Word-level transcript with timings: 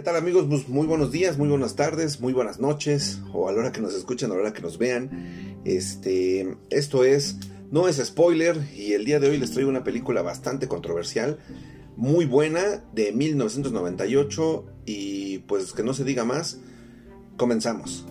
¿Qué 0.00 0.04
tal 0.04 0.16
amigos? 0.16 0.46
Pues 0.48 0.66
muy 0.66 0.86
buenos 0.86 1.12
días, 1.12 1.36
muy 1.36 1.50
buenas 1.50 1.76
tardes, 1.76 2.22
muy 2.22 2.32
buenas 2.32 2.58
noches, 2.58 3.20
o 3.34 3.50
a 3.50 3.52
la 3.52 3.58
hora 3.58 3.70
que 3.70 3.82
nos 3.82 3.92
escuchen, 3.94 4.30
a 4.30 4.34
la 4.34 4.40
hora 4.40 4.52
que 4.54 4.62
nos 4.62 4.78
vean. 4.78 5.60
Este, 5.66 6.56
esto 6.70 7.04
es, 7.04 7.36
no 7.70 7.86
es 7.86 7.98
spoiler, 7.98 8.66
y 8.74 8.94
el 8.94 9.04
día 9.04 9.20
de 9.20 9.28
hoy 9.28 9.36
les 9.36 9.50
traigo 9.50 9.68
una 9.68 9.84
película 9.84 10.22
bastante 10.22 10.68
controversial, 10.68 11.38
muy 11.98 12.24
buena, 12.24 12.82
de 12.94 13.12
1998, 13.12 14.64
y 14.86 15.40
pues 15.40 15.74
que 15.74 15.82
no 15.82 15.92
se 15.92 16.04
diga 16.04 16.24
más, 16.24 16.60
comenzamos. 17.36 18.06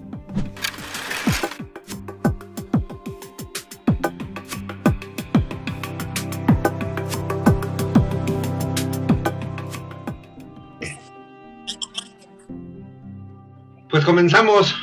Pues 13.99 14.07
comenzamos. 14.07 14.73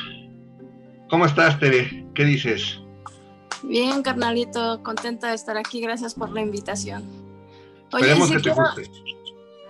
¿Cómo 1.09 1.25
estás, 1.25 1.59
Tere? 1.59 2.05
¿Qué 2.13 2.23
dices? 2.23 2.79
Bien, 3.63 4.03
carnalito, 4.03 4.83
contenta 4.83 5.29
de 5.29 5.33
estar 5.33 5.57
aquí. 5.57 5.81
Gracias 5.81 6.13
por 6.13 6.29
la 6.29 6.41
invitación. 6.41 7.03
Esperemos 7.91 8.29
que 8.29 8.39
te 8.39 8.51
guste. 8.51 8.91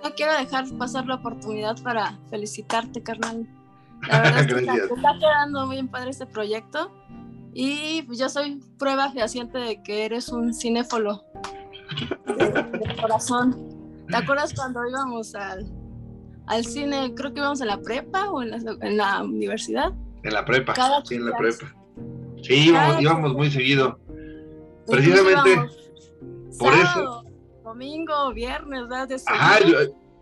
No 0.04 0.14
quiero 0.18 0.34
dejar 0.34 0.66
pasar 0.78 1.06
la 1.06 1.16
oportunidad 1.16 1.82
para 1.82 2.20
felicitarte, 2.30 3.02
carnal. 3.02 3.48
La 4.10 4.20
verdad 4.20 4.42
es 4.42 4.48
que 4.48 4.60
está, 4.60 4.74
está 4.76 5.14
quedando 5.18 5.70
bien 5.70 5.88
padre 5.88 6.10
este 6.10 6.26
proyecto. 6.26 6.92
Y 7.54 8.06
yo 8.18 8.28
soy 8.28 8.62
prueba 8.78 9.14
fehaciente 9.14 9.60
de 9.60 9.82
que 9.82 10.04
eres 10.04 10.28
un 10.28 10.54
cinéfolo 10.54 11.24
de 12.26 12.96
corazón. 13.00 14.04
¿Te 14.10 14.18
acuerdas 14.18 14.54
cuando 14.54 14.86
íbamos 14.86 15.36
al, 15.36 15.66
al 16.48 16.66
cine, 16.66 17.14
creo 17.16 17.34
que 17.34 17.40
íbamos 17.40 17.62
en 17.62 17.68
la 17.68 17.82
prepa 17.82 18.30
o 18.32 18.42
en 18.42 18.52
la, 18.52 18.58
en 18.82 18.98
la 18.98 19.24
universidad. 19.24 19.94
En 20.24 20.34
la 20.34 20.46
prepa, 20.46 20.74
sí, 21.06 21.16
en 21.16 21.26
la 21.26 21.38
prepa. 21.38 21.76
Sí, 22.42 22.72
íbamos, 23.00 23.34
muy 23.34 23.52
seguido. 23.52 24.00
Precisamente 24.88 25.56
por 26.58 26.74
eso. 26.74 27.24
Domingo, 27.64 28.34
viernes, 28.34 28.88
¿verdad? 28.88 29.10
Ajá, 29.28 29.60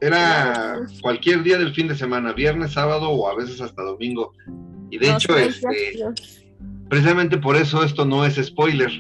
era 0.01 0.79
cualquier 1.01 1.43
día 1.43 1.57
del 1.57 1.73
fin 1.73 1.87
de 1.87 1.95
semana, 1.95 2.33
viernes, 2.33 2.73
sábado 2.73 3.09
o 3.09 3.29
a 3.29 3.35
veces 3.35 3.61
hasta 3.61 3.81
domingo. 3.83 4.33
Y 4.89 4.97
de 4.97 5.11
hecho, 5.11 5.37
este, 5.37 5.67
precisamente 6.89 7.37
por 7.37 7.55
eso 7.55 7.83
esto 7.83 8.03
no 8.05 8.25
es 8.25 8.35
spoiler. 8.35 8.91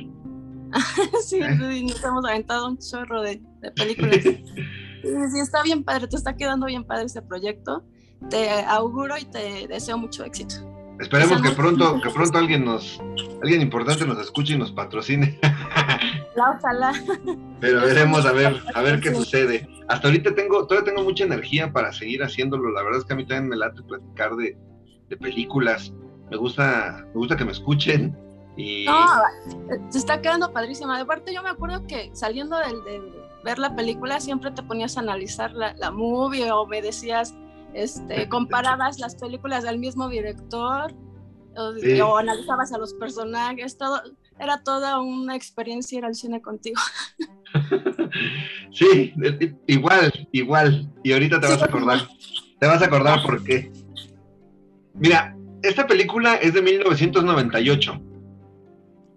sí, 1.23 1.39
¿Eh? 1.41 1.55
nos 1.55 2.03
hemos 2.03 2.25
aventado 2.25 2.69
un 2.69 2.77
chorro 2.77 3.21
de, 3.21 3.41
de 3.61 3.71
películas. 3.71 4.17
Sí, 5.31 5.39
está 5.39 5.61
bien 5.63 5.83
padre, 5.83 6.07
te 6.07 6.15
está 6.15 6.35
quedando 6.35 6.65
bien 6.65 6.83
padre 6.83 7.05
este 7.05 7.21
proyecto. 7.21 7.83
Te 8.29 8.49
auguro 8.65 9.17
y 9.17 9.25
te 9.25 9.67
deseo 9.67 9.97
mucho 9.97 10.23
éxito. 10.23 10.55
Esperemos 10.99 11.41
que 11.41 11.51
pronto, 11.51 11.99
que 12.01 12.09
pronto 12.09 12.37
alguien 12.37 12.63
nos, 12.63 13.01
alguien 13.41 13.61
importante 13.61 14.05
nos 14.05 14.17
escuche 14.19 14.53
y 14.53 14.57
nos 14.57 14.71
patrocine. 14.71 15.37
La 16.35 16.51
ojalá. 16.51 16.93
Pero 17.59 17.81
veremos 17.81 18.25
a 18.25 18.31
ver, 18.31 18.61
a 18.73 18.81
ver 18.81 18.99
qué 19.01 19.13
sucede. 19.13 19.67
Hasta 19.87 20.07
ahorita 20.07 20.33
tengo, 20.35 20.65
todavía 20.65 20.91
tengo 20.91 21.03
mucha 21.03 21.25
energía 21.25 21.71
para 21.71 21.91
seguir 21.91 22.23
haciéndolo. 22.23 22.71
La 22.71 22.81
verdad 22.81 22.99
es 22.99 23.05
que 23.05 23.13
a 23.13 23.15
mí 23.15 23.25
también 23.25 23.49
me 23.49 23.57
late 23.57 23.81
platicar 23.83 24.35
de, 24.35 24.57
de 25.09 25.17
películas. 25.17 25.93
Me 26.31 26.37
gusta, 26.37 27.05
me 27.07 27.13
gusta 27.13 27.35
que 27.35 27.45
me 27.45 27.51
escuchen. 27.51 28.17
Y... 28.57 28.85
No, 28.85 29.05
se 29.89 29.97
está 29.97 30.21
quedando 30.21 30.51
padrísima. 30.51 30.97
De 30.97 31.05
parte, 31.05 31.33
yo 31.33 31.43
me 31.43 31.49
acuerdo 31.49 31.85
que 31.87 32.09
saliendo 32.13 32.57
del, 32.57 32.83
del 32.83 33.24
ver 33.45 33.59
la 33.59 33.75
película 33.75 34.19
siempre 34.19 34.51
te 34.51 34.63
ponías 34.63 34.97
a 34.97 35.01
analizar 35.01 35.53
la, 35.53 35.73
la 35.75 35.91
movie 35.91 36.51
o 36.51 36.65
me 36.65 36.81
decías, 36.81 37.33
este, 37.73 38.27
comparabas 38.29 38.99
las 38.99 39.15
películas 39.15 39.63
del 39.63 39.79
mismo 39.79 40.09
director 40.09 40.93
o, 41.55 41.73
sí. 41.75 42.01
o, 42.01 42.17
analizabas 42.17 42.73
a 42.73 42.77
los 42.77 42.93
personajes, 42.95 43.77
todo, 43.77 44.01
era 44.39 44.61
toda 44.63 44.99
una 44.99 45.35
experiencia 45.35 45.99
ir 45.99 46.05
al 46.05 46.15
cine 46.15 46.41
contigo. 46.41 46.81
Sí, 48.71 49.13
igual, 49.67 50.27
igual, 50.33 50.91
y 51.03 51.13
ahorita 51.13 51.39
te 51.39 51.47
vas 51.47 51.61
a 51.61 51.65
acordar, 51.65 51.99
te 52.59 52.67
vas 52.67 52.81
a 52.81 52.85
acordar 52.85 53.23
por 53.23 53.41
qué. 53.41 53.71
Mira, 54.93 55.37
esta 55.63 55.87
película 55.87 56.35
es 56.35 56.53
de 56.53 56.61
1998. 56.61 58.01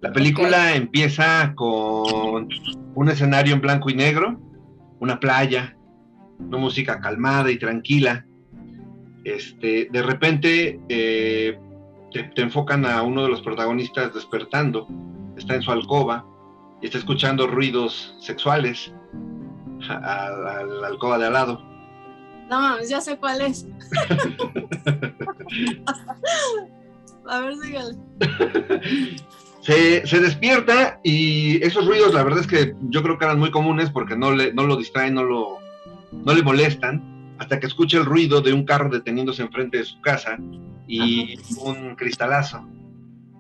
La 0.01 0.13
película 0.13 0.67
okay. 0.69 0.77
empieza 0.77 1.55
con 1.55 2.49
un 2.95 3.09
escenario 3.09 3.55
en 3.55 3.61
blanco 3.61 3.91
y 3.91 3.95
negro, 3.95 4.41
una 5.01 5.19
playa, 5.19 5.77
una 6.39 6.59
música 6.59 7.01
calmada 7.01 7.51
y 7.51 7.59
tranquila. 7.59 8.25
Este, 9.25 9.89
de 9.91 10.03
repente 10.03 10.81
eh, 10.89 11.59
te, 12.13 12.23
te, 12.25 12.43
enfocan 12.43 12.87
a 12.87 13.03
uno 13.03 13.25
de 13.25 13.29
los 13.29 13.43
protagonistas 13.43 14.15
despertando, 14.15 14.87
está 15.37 15.57
en 15.57 15.63
su 15.63 15.73
alcoba 15.73 16.25
y 16.81 16.87
está 16.87 16.99
escuchando 16.99 17.49
ruidos 17.49 18.15
sexuales 18.21 18.93
a, 19.89 19.95
a, 19.95 20.59
a 20.61 20.65
la 20.65 20.87
alcoba 20.87 21.19
de 21.19 21.27
al 21.27 21.33
lado. 21.33 21.61
No, 22.49 22.81
ya 22.83 23.01
sé 23.01 23.19
cuál 23.19 23.41
es. 23.41 23.67
a 27.27 27.41
ver, 27.41 27.55
sígale. 27.57 27.97
Se, 29.61 30.07
se, 30.07 30.21
despierta 30.21 31.01
y 31.03 31.63
esos 31.65 31.87
ruidos, 31.87 32.15
la 32.15 32.23
verdad 32.23 32.41
es 32.41 32.47
que 32.47 32.75
yo 32.91 33.03
creo 33.03 33.19
que 33.19 33.25
eran 33.25 33.39
muy 33.39 33.51
comunes 33.51 33.91
porque 33.91 34.17
no, 34.17 34.31
le, 34.31 34.53
no 34.53 34.67
lo 34.67 34.77
distraen, 34.77 35.15
no, 35.15 35.25
lo, 35.25 35.59
no 36.13 36.33
le 36.33 36.43
molestan, 36.43 37.35
hasta 37.39 37.59
que 37.59 37.67
escucha 37.67 37.99
el 37.99 38.05
ruido 38.05 38.41
de 38.41 38.53
un 38.53 38.65
carro 38.65 38.89
deteniéndose 38.89 39.43
enfrente 39.43 39.79
de 39.79 39.85
su 39.85 40.01
casa 40.01 40.39
y 40.87 41.39
un 41.61 41.97
cristalazo. 41.97 42.67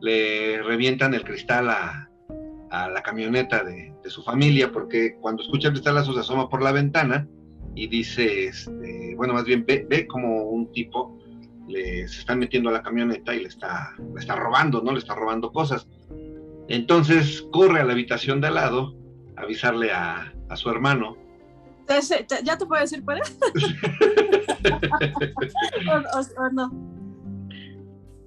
Le 0.00 0.62
revientan 0.62 1.14
el 1.14 1.24
cristal 1.24 1.70
a, 1.70 2.08
a 2.70 2.88
la 2.88 3.02
camioneta 3.02 3.64
de, 3.64 3.92
de, 4.02 4.10
su 4.10 4.22
familia 4.22 4.70
porque 4.70 5.16
cuando 5.20 5.42
escucha 5.42 5.68
el 5.68 5.74
cristalazo 5.74 6.12
se 6.12 6.20
asoma 6.20 6.48
por 6.48 6.62
la 6.62 6.72
ventana 6.72 7.26
y 7.74 7.86
dice, 7.86 8.46
este, 8.46 9.14
bueno, 9.16 9.34
más 9.34 9.44
bien 9.44 9.64
ve, 9.66 9.86
ve 9.88 10.06
como 10.06 10.44
un 10.44 10.70
tipo 10.72 11.18
le, 11.68 12.08
se 12.08 12.20
está 12.20 12.34
metiendo 12.34 12.70
a 12.70 12.72
la 12.72 12.82
camioneta 12.82 13.34
y 13.34 13.42
le 13.42 13.48
está, 13.48 13.94
le 13.98 14.20
está 14.20 14.34
robando, 14.34 14.80
¿no? 14.82 14.92
Le 14.92 14.98
está 14.98 15.14
robando 15.14 15.52
cosas. 15.52 15.86
Entonces 16.68 17.46
corre 17.52 17.80
a 17.80 17.84
la 17.84 17.92
habitación 17.92 18.40
de 18.40 18.48
al 18.48 18.54
lado 18.54 18.96
a 19.36 19.42
avisarle 19.42 19.92
a, 19.92 20.32
a 20.48 20.56
su 20.56 20.70
hermano. 20.70 21.16
¿Ya 22.44 22.58
te 22.58 22.66
puedo 22.66 22.82
decir 22.82 23.04
cuál 23.04 23.20
es? 23.20 23.38
o, 25.88 26.18
o, 26.18 26.20
o, 26.42 26.50
no. 26.52 26.70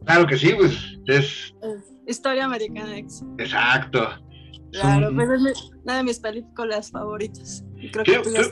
Claro 0.06 0.26
que 0.26 0.38
sí, 0.38 0.54
pues 0.58 0.98
es... 1.08 1.54
Historia 2.08 2.46
Americana 2.46 2.98
X. 2.98 3.24
Exacto. 3.38 4.08
Claro, 4.72 5.14
pues 5.14 5.30
es 5.30 5.72
una 5.84 5.98
de 5.98 6.04
mis 6.04 6.20
películas 6.20 6.90
favoritas. 6.92 7.64
Creo, 7.92 8.04
creo, 8.04 8.24
que, 8.24 8.32
creo, 8.32 8.50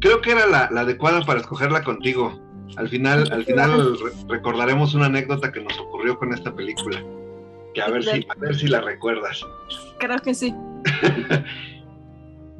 creo 0.00 0.20
que 0.20 0.32
era 0.32 0.46
la, 0.46 0.68
la, 0.70 0.80
adecuada 0.80 1.24
para 1.24 1.38
escogerla 1.40 1.84
contigo. 1.84 2.40
Al 2.76 2.88
final, 2.88 3.30
al 3.32 3.44
final 3.44 3.98
recordaremos 4.28 4.94
una 4.94 5.06
anécdota 5.06 5.52
que 5.52 5.60
nos 5.60 5.78
ocurrió 5.78 6.18
con 6.18 6.32
esta 6.32 6.54
película. 6.54 7.02
Que 7.74 7.82
a 7.82 7.88
ver, 7.88 8.04
si, 8.04 8.26
a 8.28 8.34
ver 8.38 8.54
si 8.54 8.68
la 8.68 8.80
recuerdas. 8.80 9.44
Creo 9.98 10.18
que 10.18 10.34
sí. 10.34 10.54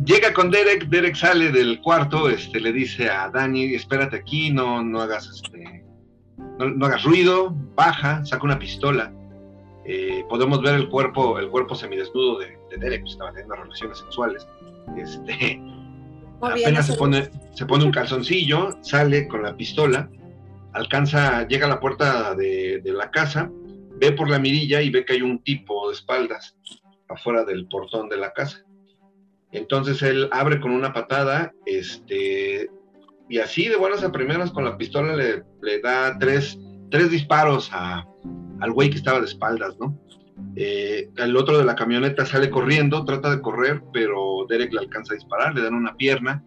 Llega 0.04 0.32
con 0.32 0.50
Derek, 0.50 0.86
Derek 0.86 1.14
sale 1.14 1.52
del 1.52 1.80
cuarto, 1.80 2.28
este, 2.28 2.60
le 2.60 2.72
dice 2.72 3.08
a 3.08 3.30
Dani, 3.30 3.74
espérate 3.74 4.16
aquí, 4.16 4.50
no, 4.50 4.82
no 4.82 5.00
hagas 5.00 5.28
este, 5.28 5.84
no, 6.58 6.70
no 6.70 6.86
hagas 6.86 7.04
ruido, 7.04 7.54
baja, 7.76 8.24
saca 8.24 8.42
una 8.42 8.58
pistola. 8.58 9.12
Eh, 9.84 10.24
podemos 10.28 10.62
ver 10.62 10.74
el 10.74 10.88
cuerpo, 10.88 11.38
el 11.38 11.50
cuerpo 11.50 11.74
semidesnudo 11.74 12.38
de, 12.38 12.58
de 12.70 12.76
Derek, 12.78 13.02
pues, 13.02 13.12
estaba 13.12 13.30
teniendo 13.30 13.54
relaciones 13.54 13.98
sexuales. 13.98 14.46
Este, 14.96 15.60
apenas 16.42 16.86
se 16.86 16.94
pone, 16.94 17.30
se 17.54 17.66
pone 17.66 17.84
un 17.84 17.92
calzoncillo, 17.92 18.78
sale 18.82 19.28
con 19.28 19.42
la 19.42 19.56
pistola, 19.56 20.10
alcanza, 20.72 21.46
llega 21.46 21.66
a 21.66 21.70
la 21.70 21.80
puerta 21.80 22.34
de, 22.34 22.80
de, 22.82 22.92
la 22.92 23.10
casa, 23.10 23.50
ve 23.96 24.12
por 24.12 24.28
la 24.28 24.38
mirilla 24.38 24.82
y 24.82 24.90
ve 24.90 25.04
que 25.04 25.14
hay 25.14 25.22
un 25.22 25.42
tipo 25.42 25.88
de 25.88 25.94
espaldas 25.94 26.56
afuera 27.08 27.44
del 27.44 27.66
portón 27.68 28.08
de 28.08 28.16
la 28.16 28.32
casa. 28.32 28.64
Entonces 29.52 30.02
él 30.02 30.28
abre 30.32 30.60
con 30.60 30.70
una 30.70 30.92
patada, 30.92 31.52
este, 31.66 32.70
y 33.28 33.38
así 33.38 33.68
de 33.68 33.76
buenas 33.76 34.02
a 34.02 34.10
primeras 34.10 34.50
con 34.50 34.64
la 34.64 34.76
pistola 34.78 35.14
le, 35.14 35.42
le 35.60 35.80
da 35.80 36.18
tres, 36.18 36.58
tres 36.90 37.10
disparos 37.10 37.70
a, 37.72 38.06
al 38.60 38.72
güey 38.72 38.90
que 38.90 38.96
estaba 38.96 39.20
de 39.20 39.26
espaldas, 39.26 39.76
¿no? 39.78 39.98
Eh, 40.56 41.10
el 41.16 41.36
otro 41.36 41.58
de 41.58 41.64
la 41.64 41.74
camioneta 41.74 42.26
sale 42.26 42.50
corriendo, 42.50 43.04
trata 43.04 43.30
de 43.30 43.40
correr, 43.40 43.82
pero 43.92 44.46
Derek 44.48 44.72
le 44.72 44.80
alcanza 44.80 45.14
a 45.14 45.16
disparar, 45.16 45.54
le 45.54 45.62
dan 45.62 45.74
una 45.74 45.96
pierna. 45.96 46.44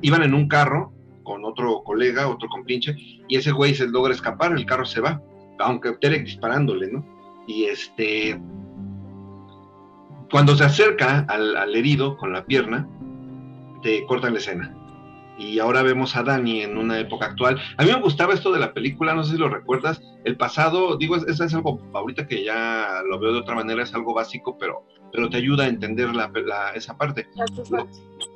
Iban 0.00 0.22
en 0.22 0.34
un 0.34 0.48
carro 0.48 0.92
con 1.22 1.44
otro 1.44 1.82
colega, 1.84 2.28
otro 2.28 2.48
compinche, 2.48 2.96
y 3.28 3.36
ese 3.36 3.52
güey 3.52 3.74
se 3.74 3.86
logra 3.86 4.12
escapar, 4.12 4.52
el 4.52 4.66
carro 4.66 4.84
se 4.84 5.00
va, 5.00 5.22
aunque 5.58 5.96
Derek 6.00 6.24
disparándole, 6.24 6.90
¿no? 6.90 7.06
Y 7.46 7.64
este, 7.64 8.40
cuando 10.30 10.56
se 10.56 10.64
acerca 10.64 11.20
al, 11.28 11.56
al 11.56 11.76
herido 11.76 12.16
con 12.16 12.32
la 12.32 12.44
pierna, 12.44 12.88
te 13.82 14.04
cortan 14.06 14.32
la 14.32 14.38
escena. 14.38 14.81
Y 15.38 15.58
ahora 15.58 15.82
vemos 15.82 16.16
a 16.16 16.22
Dani 16.22 16.62
en 16.62 16.76
una 16.76 16.98
época 16.98 17.26
actual. 17.26 17.60
A 17.76 17.84
mí 17.84 17.90
me 17.90 18.00
gustaba 18.00 18.34
esto 18.34 18.52
de 18.52 18.60
la 18.60 18.72
película, 18.72 19.14
no 19.14 19.24
sé 19.24 19.32
si 19.32 19.38
lo 19.38 19.48
recuerdas, 19.48 20.00
el 20.24 20.36
pasado, 20.36 20.96
digo, 20.96 21.16
eso 21.16 21.44
es 21.44 21.54
algo, 21.54 21.80
ahorita 21.92 22.26
que 22.26 22.44
ya 22.44 23.02
lo 23.08 23.18
veo 23.18 23.32
de 23.32 23.40
otra 23.40 23.54
manera, 23.54 23.82
es 23.82 23.94
algo 23.94 24.14
básico, 24.14 24.56
pero, 24.58 24.86
pero 25.12 25.28
te 25.30 25.38
ayuda 25.38 25.64
a 25.64 25.68
entender 25.68 26.14
la, 26.14 26.30
esa 26.74 26.96
parte. 26.96 27.28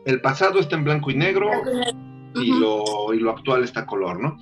El 0.05 0.21
pasado 0.21 0.59
está 0.59 0.77
en 0.77 0.85
blanco 0.85 1.11
y 1.11 1.15
negro 1.15 1.51
y, 2.35 2.59
lo, 2.59 3.13
y 3.15 3.21
lo 3.21 3.31
actual 3.31 3.65
está 3.65 3.81
a 3.81 3.87
color, 3.87 4.21
¿no? 4.21 4.37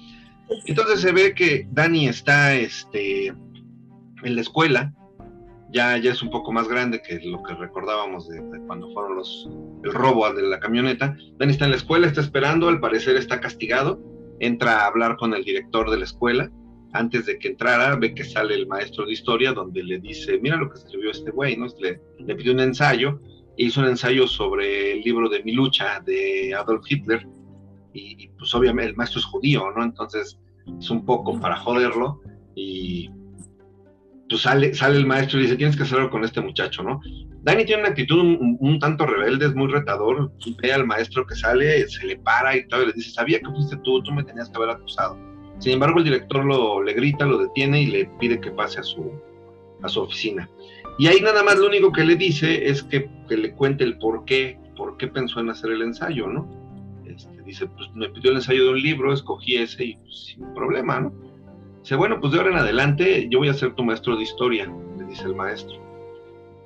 Entonces 0.66 1.00
se 1.00 1.12
ve 1.12 1.34
que 1.34 1.66
Dani 1.70 2.08
está 2.08 2.54
este, 2.54 3.28
en 3.28 4.34
la 4.34 4.40
escuela, 4.40 4.92
ya, 5.74 5.98
ya 5.98 6.12
es 6.12 6.22
un 6.22 6.30
poco 6.30 6.52
más 6.52 6.68
grande 6.68 7.02
que 7.02 7.18
lo 7.20 7.42
que 7.42 7.52
recordábamos 7.54 8.28
de, 8.28 8.40
cuando 8.66 8.88
fueron 8.92 9.16
los 9.16 9.50
el 9.82 9.92
robo 9.92 10.32
de 10.32 10.42
la 10.42 10.60
camioneta. 10.60 11.16
Dani 11.36 11.52
está 11.52 11.64
en 11.64 11.72
la 11.72 11.76
escuela, 11.76 12.06
está 12.06 12.20
esperando, 12.20 12.68
al 12.68 12.80
parecer 12.80 13.16
está 13.16 13.40
castigado, 13.40 14.00
entra 14.38 14.78
a 14.78 14.86
hablar 14.86 15.16
con 15.16 15.34
el 15.34 15.44
director 15.44 15.90
de 15.90 15.98
la 15.98 16.04
escuela. 16.04 16.50
Antes 16.92 17.26
de 17.26 17.40
que 17.40 17.48
entrara, 17.48 17.96
ve 17.96 18.14
que 18.14 18.22
sale 18.22 18.54
el 18.54 18.68
maestro 18.68 19.04
de 19.04 19.12
historia 19.12 19.52
donde 19.52 19.82
le 19.82 19.98
dice, 19.98 20.38
mira 20.38 20.56
lo 20.56 20.70
que 20.70 20.78
escribió 20.78 21.10
este 21.10 21.32
güey, 21.32 21.56
¿no? 21.56 21.66
Le, 21.80 22.00
le 22.20 22.36
pidió 22.36 22.52
un 22.52 22.60
ensayo, 22.60 23.20
hizo 23.56 23.80
un 23.80 23.88
ensayo 23.88 24.28
sobre 24.28 24.92
el 24.92 25.00
libro 25.00 25.28
de 25.28 25.42
Mi 25.42 25.52
lucha 25.52 26.00
de 26.06 26.54
Adolf 26.54 26.84
Hitler, 26.88 27.26
y 27.92 28.28
pues 28.38 28.54
obviamente 28.54 28.90
el 28.90 28.96
maestro 28.96 29.18
es 29.18 29.26
judío, 29.26 29.72
¿no? 29.76 29.82
Entonces 29.82 30.38
es 30.78 30.88
un 30.88 31.04
poco 31.04 31.40
para 31.40 31.56
joderlo, 31.56 32.20
y 32.54 33.10
pues 34.34 34.42
sale, 34.42 34.74
sale 34.74 34.96
el 34.96 35.06
maestro 35.06 35.38
y 35.38 35.42
dice, 35.42 35.54
tienes 35.54 35.76
que 35.76 35.84
hacerlo 35.84 36.10
con 36.10 36.24
este 36.24 36.40
muchacho, 36.40 36.82
¿no? 36.82 37.00
Dani 37.44 37.64
tiene 37.64 37.82
una 37.82 37.90
actitud 37.90 38.18
un, 38.18 38.78
tanto 38.80 39.06
rebelde, 39.06 39.46
es 39.46 39.54
muy 39.54 39.68
retador, 39.68 40.32
ve 40.60 40.72
al 40.72 40.84
maestro 40.84 41.24
que 41.24 41.36
sale, 41.36 41.86
se 41.86 42.04
le 42.04 42.16
para 42.16 42.56
y 42.56 42.66
y 42.68 42.86
le 42.86 42.92
dice, 42.92 43.12
sabía 43.12 43.38
que 43.38 43.46
fuiste 43.46 43.76
tú, 43.84 44.02
tú 44.02 44.10
me 44.10 44.24
tenías 44.24 44.48
que 44.48 44.56
haber 44.56 44.70
acusado. 44.70 45.16
Sin 45.60 45.74
embargo, 45.74 45.98
el 45.98 46.04
director 46.06 46.44
lo, 46.44 46.82
le 46.82 46.94
grita, 46.94 47.26
lo 47.26 47.38
detiene 47.38 47.82
y 47.82 47.86
le 47.86 48.06
pide 48.18 48.40
que 48.40 48.50
pase 48.50 48.80
a 48.80 48.82
su, 48.82 49.12
a 49.82 49.88
su 49.88 50.00
oficina. 50.00 50.50
Y 50.98 51.06
ahí 51.06 51.20
nada 51.20 51.44
más 51.44 51.58
lo 51.58 51.68
único 51.68 51.92
que 51.92 52.02
le 52.02 52.16
dice 52.16 52.66
es 52.68 52.82
que, 52.82 53.08
que 53.28 53.36
le 53.36 53.52
cuente 53.52 53.84
el 53.84 53.98
por 53.98 54.24
qué, 54.24 54.58
por 54.76 54.96
qué 54.96 55.06
pensó 55.06 55.38
en 55.38 55.50
hacer 55.50 55.70
el 55.70 55.82
ensayo, 55.82 56.26
¿no? 56.26 56.50
Este, 57.06 57.40
dice, 57.42 57.68
pues 57.68 57.88
me 57.94 58.08
pidió 58.08 58.32
el 58.32 58.38
ensayo 58.38 58.64
de 58.64 58.70
un 58.70 58.82
libro, 58.82 59.12
escogí 59.12 59.54
ese 59.54 59.84
y 59.84 59.96
pues, 59.96 60.24
sin 60.34 60.52
problema, 60.54 60.98
¿no? 60.98 61.12
Dice, 61.84 61.96
bueno, 61.96 62.18
pues 62.18 62.32
de 62.32 62.38
ahora 62.38 62.50
en 62.50 62.56
adelante 62.56 63.28
yo 63.28 63.40
voy 63.40 63.50
a 63.50 63.52
ser 63.52 63.74
tu 63.74 63.84
maestro 63.84 64.16
de 64.16 64.22
historia, 64.22 64.72
le 64.96 65.04
dice 65.04 65.24
el 65.24 65.34
maestro. 65.34 65.76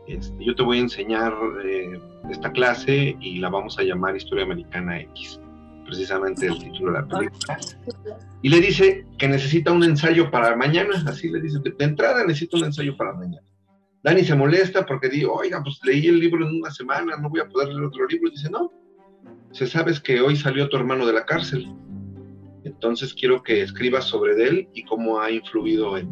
Este, 0.07 0.45
yo 0.45 0.55
te 0.55 0.63
voy 0.63 0.79
a 0.79 0.83
enseñar 0.83 1.35
eh, 1.65 2.01
esta 2.31 2.53
clase 2.53 3.17
y 3.21 3.41
la 3.41 3.49
vamos 3.49 3.77
a 3.81 3.83
llamar 3.83 4.15
Historia 4.15 4.45
Americana 4.45 5.01
X, 5.01 5.41
precisamente 5.85 6.47
el 6.47 6.61
título 6.61 6.93
de 6.93 7.01
la 7.01 7.09
película. 7.09 7.59
Y 8.43 8.49
le 8.49 8.61
dice 8.61 9.07
que 9.19 9.27
necesita 9.27 9.73
un 9.73 9.83
ensayo 9.83 10.31
para 10.31 10.55
mañana, 10.55 11.03
así 11.09 11.29
le 11.29 11.41
dice, 11.41 11.59
de 11.59 11.85
entrada 11.85 12.25
necesito 12.25 12.57
un 12.57 12.67
ensayo 12.67 12.97
para 12.97 13.13
mañana. 13.15 13.43
Dani 14.05 14.23
se 14.23 14.37
molesta 14.37 14.87
porque 14.87 15.09
dice, 15.09 15.27
oiga, 15.27 15.61
pues 15.65 15.81
leí 15.83 16.07
el 16.07 16.21
libro 16.21 16.47
en 16.47 16.59
una 16.61 16.71
semana, 16.71 17.17
no 17.17 17.29
voy 17.29 17.41
a 17.41 17.49
poder 17.49 17.71
leer 17.71 17.87
otro 17.87 18.07
libro. 18.07 18.29
Y 18.29 18.37
dice, 18.37 18.51
no, 18.51 18.73
se 19.51 19.67
sabes 19.67 19.99
que 19.99 20.21
hoy 20.21 20.37
salió 20.37 20.69
tu 20.69 20.77
hermano 20.77 21.05
de 21.05 21.15
la 21.15 21.27
cárcel 21.27 21.67
entonces 22.65 23.15
quiero 23.15 23.43
que 23.43 23.63
escribas 23.63 24.05
sobre 24.05 24.33
él 24.43 24.69
y 24.75 24.85
cómo 24.85 25.21
ha 25.21 25.31
influido 25.31 25.97
en, 25.97 26.09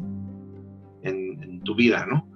en, 1.03 1.63
tu 1.63 1.75
vida, 1.75 2.07
¿no? 2.07 2.29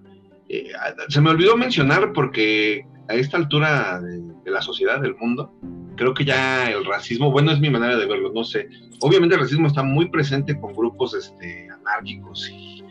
Eh, 0.49 0.73
se 1.09 1.21
me 1.21 1.31
olvidó 1.31 1.57
mencionar 1.57 2.13
porque 2.13 2.85
a 3.09 3.15
esta 3.15 3.37
altura 3.37 4.01
de, 4.01 4.51
la 4.51 4.61
sociedad, 4.61 5.01
del 5.01 5.15
mundo, 5.15 5.53
creo 5.97 6.13
que 6.15 6.25
ya 6.25 6.69
el 6.71 6.85
racismo, 6.85 7.31
bueno, 7.31 7.53
es 7.53 7.61
mi 7.61 7.71
manera 7.71 7.97
de 7.97 8.07
verlo, 8.07 8.33
no 8.33 8.43
sé. 8.43 8.69
Obviamente 9.01 9.37
el 9.37 9.43
racismo 9.43 9.69
está 9.69 9.85
muy 9.85 10.09
presente 10.09 10.59
con 10.59 10.73
grupos 10.73 11.15
este, 11.15 11.69
anárquicos 11.71 12.51
y, 12.51 12.83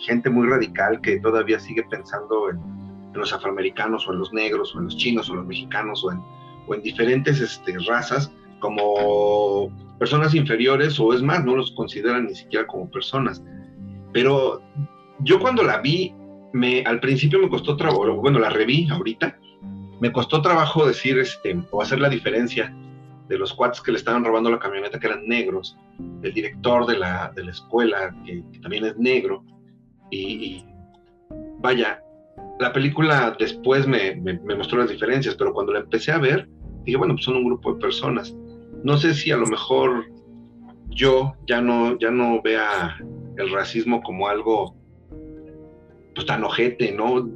gente 0.00 0.30
muy 0.30 0.48
radical 0.48 0.98
que 1.02 1.20
todavía 1.20 1.60
sigue 1.60 1.82
pensando 1.90 2.48
en, 2.48 2.58
los 3.12 3.32
afroamericanos 3.32 4.06
o 4.06 4.12
en 4.12 4.20
los 4.20 4.32
negros 4.32 4.74
o 4.74 4.78
en 4.78 4.84
los 4.84 4.96
chinos 4.96 5.28
o 5.28 5.34
los 5.34 5.46
mexicanos 5.46 6.04
o 6.04 6.12
en, 6.12 6.20
o 6.66 6.74
en 6.74 6.82
diferentes 6.82 7.40
este, 7.40 7.76
razas 7.86 8.32
como 8.60 9.70
personas 9.98 10.34
inferiores 10.34 10.98
o 11.00 11.12
es 11.12 11.22
más, 11.22 11.44
no 11.44 11.56
los 11.56 11.72
consideran 11.72 12.26
ni 12.26 12.34
siquiera 12.34 12.66
como 12.66 12.90
personas. 12.90 13.42
Pero 14.12 14.62
yo 15.20 15.40
cuando 15.40 15.62
la 15.62 15.78
vi, 15.80 16.14
me, 16.52 16.82
al 16.82 17.00
principio 17.00 17.38
me 17.40 17.48
costó 17.48 17.76
trabajo, 17.76 18.14
bueno, 18.16 18.38
la 18.38 18.50
reví 18.50 18.88
ahorita, 18.90 19.38
me 20.00 20.12
costó 20.12 20.40
trabajo 20.40 20.86
decir 20.86 21.18
este, 21.18 21.60
o 21.70 21.82
hacer 21.82 22.00
la 22.00 22.08
diferencia 22.08 22.74
de 23.28 23.38
los 23.38 23.52
cuates 23.52 23.80
que 23.80 23.92
le 23.92 23.98
estaban 23.98 24.24
robando 24.24 24.50
la 24.50 24.58
camioneta, 24.58 24.98
que 24.98 25.08
eran 25.08 25.26
negros, 25.26 25.76
el 26.22 26.32
director 26.32 26.86
de 26.86 26.98
la, 26.98 27.32
de 27.34 27.44
la 27.44 27.50
escuela, 27.50 28.14
que, 28.24 28.42
también 28.62 28.86
es 28.86 28.96
negro, 28.96 29.44
y, 30.10 30.64
vaya, 31.58 32.00
la 32.58 32.72
película 32.72 33.36
después 33.38 33.86
me, 33.86 34.16
me, 34.16 34.38
me, 34.40 34.54
mostró 34.54 34.78
las 34.78 34.88
diferencias, 34.88 35.34
pero 35.34 35.52
cuando 35.52 35.72
la 35.72 35.80
empecé 35.80 36.12
a 36.12 36.18
ver, 36.18 36.48
dije, 36.84 36.96
bueno, 36.96 37.14
pues 37.14 37.24
son 37.24 37.36
un 37.36 37.44
grupo 37.44 37.74
de 37.74 37.80
personas 37.80 38.34
no 38.84 38.96
sé 38.96 39.14
si 39.14 39.30
a 39.30 39.36
lo 39.36 39.46
mejor 39.46 40.06
yo 40.90 41.34
ya 41.46 41.60
no, 41.60 41.98
ya 41.98 42.10
no 42.10 42.40
vea 42.42 42.98
el 43.36 43.50
racismo 43.50 44.02
como 44.02 44.28
algo 44.28 44.76
pues 46.14 46.26
tan 46.26 46.42
ojete, 46.42 46.92
¿no? 46.92 47.28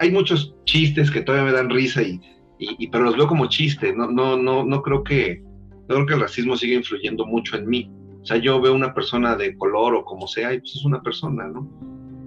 Hay, 0.00 0.10
muchos 0.12 0.54
chistes 0.64 1.10
que 1.10 1.22
todavía 1.22 1.50
me 1.50 1.56
dan 1.56 1.70
risa 1.70 2.02
y, 2.02 2.20
pero 2.88 3.04
los 3.04 3.16
veo 3.16 3.26
como 3.26 3.48
chistes, 3.48 3.96
no, 3.96 4.10
no, 4.10 4.36
no, 4.36 4.62
no 4.62 4.82
creo 4.82 5.02
que, 5.02 5.42
no 5.88 5.94
creo 5.94 6.06
que 6.06 6.14
el 6.14 6.20
racismo 6.20 6.56
siga 6.56 6.76
influyendo 6.76 7.26
mucho 7.26 7.56
en 7.56 7.66
mí. 7.66 7.90
O 8.20 8.26
sea, 8.26 8.36
yo 8.36 8.60
veo 8.60 8.74
una 8.74 8.92
persona 8.92 9.34
de 9.34 9.56
color 9.56 9.94
o 9.94 10.04
como 10.04 10.28
sea, 10.28 10.52
y 10.52 10.60
pues 10.60 10.76
es 10.76 10.84
una 10.84 11.02
persona, 11.02 11.48
¿no? 11.48 11.66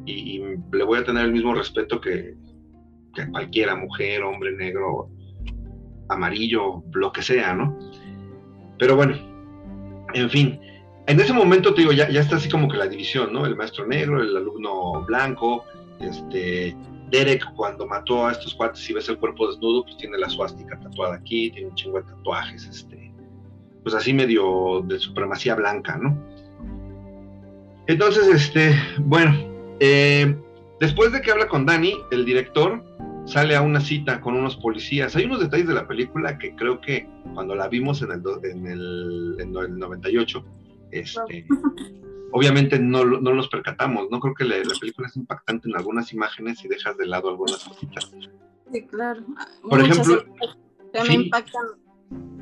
Y, 0.06 0.42
le 0.72 0.84
voy 0.84 1.00
a 1.00 1.06
tener 1.06 1.26
el 1.26 1.32
mismo 1.32 1.54
respeto 1.54 2.02
que, 2.02 2.36
que 3.14 3.30
cualquiera, 3.30 3.76
mujer, 3.76 4.24
hombre, 4.24 4.52
negro, 4.58 5.10
amarillo, 6.10 6.84
lo 6.94 7.12
que 7.12 7.22
sea, 7.22 7.54
¿no? 7.54 7.78
Pero 8.78 8.96
bueno, 8.96 9.16
en 10.14 10.30
fin, 10.30 10.60
en 11.08 11.20
ese 11.20 11.34
momento 11.34 11.74
te 11.74 11.82
digo, 11.82 11.94
ya, 11.94 12.10
ya 12.10 12.22
está 12.22 12.38
así 12.38 12.50
como 12.50 12.68
que 12.68 12.78
la 12.78 12.88
división, 12.88 13.34
¿no? 13.34 13.46
El 13.46 13.56
maestro 13.56 13.86
negro, 13.86 14.22
el 14.22 14.36
alumno 14.36 15.04
blanco, 15.06 15.66
este, 16.00 16.76
Derek 17.10 17.46
cuando 17.56 17.86
mató 17.86 18.28
a 18.28 18.32
estos 18.32 18.56
cuates 18.56 18.90
y 18.90 18.94
ves 18.94 19.10
el 19.10 19.18
cuerpo 19.18 19.48
desnudo, 19.48 19.84
pues 19.84 19.98
tiene 19.98 20.18
la 20.18 20.30
suástica 20.30 20.80
tatuada 20.80 21.16
aquí, 21.16 21.52
tiene 21.52 21.70
un 21.70 21.76
chingo 21.76 22.02
de 22.02 22.08
tatuajes, 22.08 22.66
este, 22.66 23.14
pues 23.84 23.94
así 23.96 24.14
medio 24.14 24.82
de 24.86 24.98
supremacía 25.00 25.56
blanca, 25.56 25.98
¿no? 25.98 26.18
Entonces, 27.88 28.28
este, 28.28 28.74
bueno, 29.00 29.36
eh, 29.80 30.36
después 30.80 31.12
de 31.12 31.22
que 31.22 31.32
habla 31.32 31.48
con 31.48 31.66
Dani, 31.66 31.98
el 32.12 32.24
director, 32.24 32.82
sale 33.26 33.56
a 33.56 33.62
una 33.62 33.80
cita 33.80 34.22
con 34.22 34.36
unos 34.36 34.58
policías. 34.58 35.16
Hay 35.16 35.26
unos 35.26 35.40
detalles 35.40 35.68
de 35.68 35.74
la 35.74 35.88
película 35.88 36.38
que 36.38 36.56
creo 36.56 36.80
que 36.82 37.08
cuando 37.34 37.56
la 37.56 37.68
vimos 37.68 38.02
en 38.02 38.12
el, 38.12 38.22
en 38.44 38.68
el, 38.68 39.38
en 39.40 39.56
el 39.56 39.80
98, 39.80 40.46
este, 40.92 41.46
obviamente 42.32 42.80
no, 42.80 43.06
no 43.06 43.32
los 43.32 43.48
percatamos. 43.48 44.08
No 44.12 44.20
creo 44.20 44.34
que 44.34 44.44
la, 44.44 44.56
película 44.80 45.08
es 45.08 45.16
impactante 45.16 45.70
en 45.70 45.76
algunas 45.76 46.12
imágenes 46.14 46.64
y 46.64 46.68
dejas 46.68 46.98
de 46.98 47.08
lado 47.08 47.30
algunas 47.30 47.64
cositas. 47.64 48.12
Sí, 48.72 48.82
claro. 48.88 49.24
Por 49.70 49.80
ejemplo, 49.82 50.26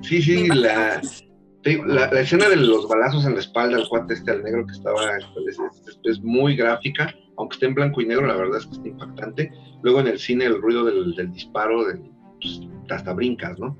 sí, 0.01 0.21
sí, 0.21 0.21
sí, 0.21 0.47
la, 0.47 1.01
la, 1.63 2.05
escena 2.19 2.49
de 2.49 2.55
los 2.55 2.87
balazos 2.87 3.25
en 3.25 3.33
la 3.33 3.39
espalda 3.39 3.77
al 3.77 3.87
cuate 3.87 4.13
este 4.13 4.31
al 4.31 4.43
negro 4.43 4.65
que 4.65 4.73
estaba 4.73 5.17
es, 5.17 5.57
es, 6.03 6.21
muy 6.21 6.55
gráfica, 6.55 7.13
aunque 7.41 7.55
esté 7.55 7.65
en 7.65 7.73
blanco 7.73 8.01
y 8.01 8.05
negro, 8.05 8.27
la 8.27 8.35
verdad 8.35 8.59
es 8.59 8.67
que 8.67 8.73
está 8.73 8.87
impactante. 8.87 9.51
Luego 9.81 9.99
en 9.99 10.07
el 10.07 10.19
cine 10.19 10.45
el 10.45 10.61
ruido 10.61 10.85
del, 10.85 11.31
disparo, 11.33 11.85
pues, 12.39 12.61
hasta 12.89 13.13
brincas, 13.13 13.59
¿no? 13.59 13.77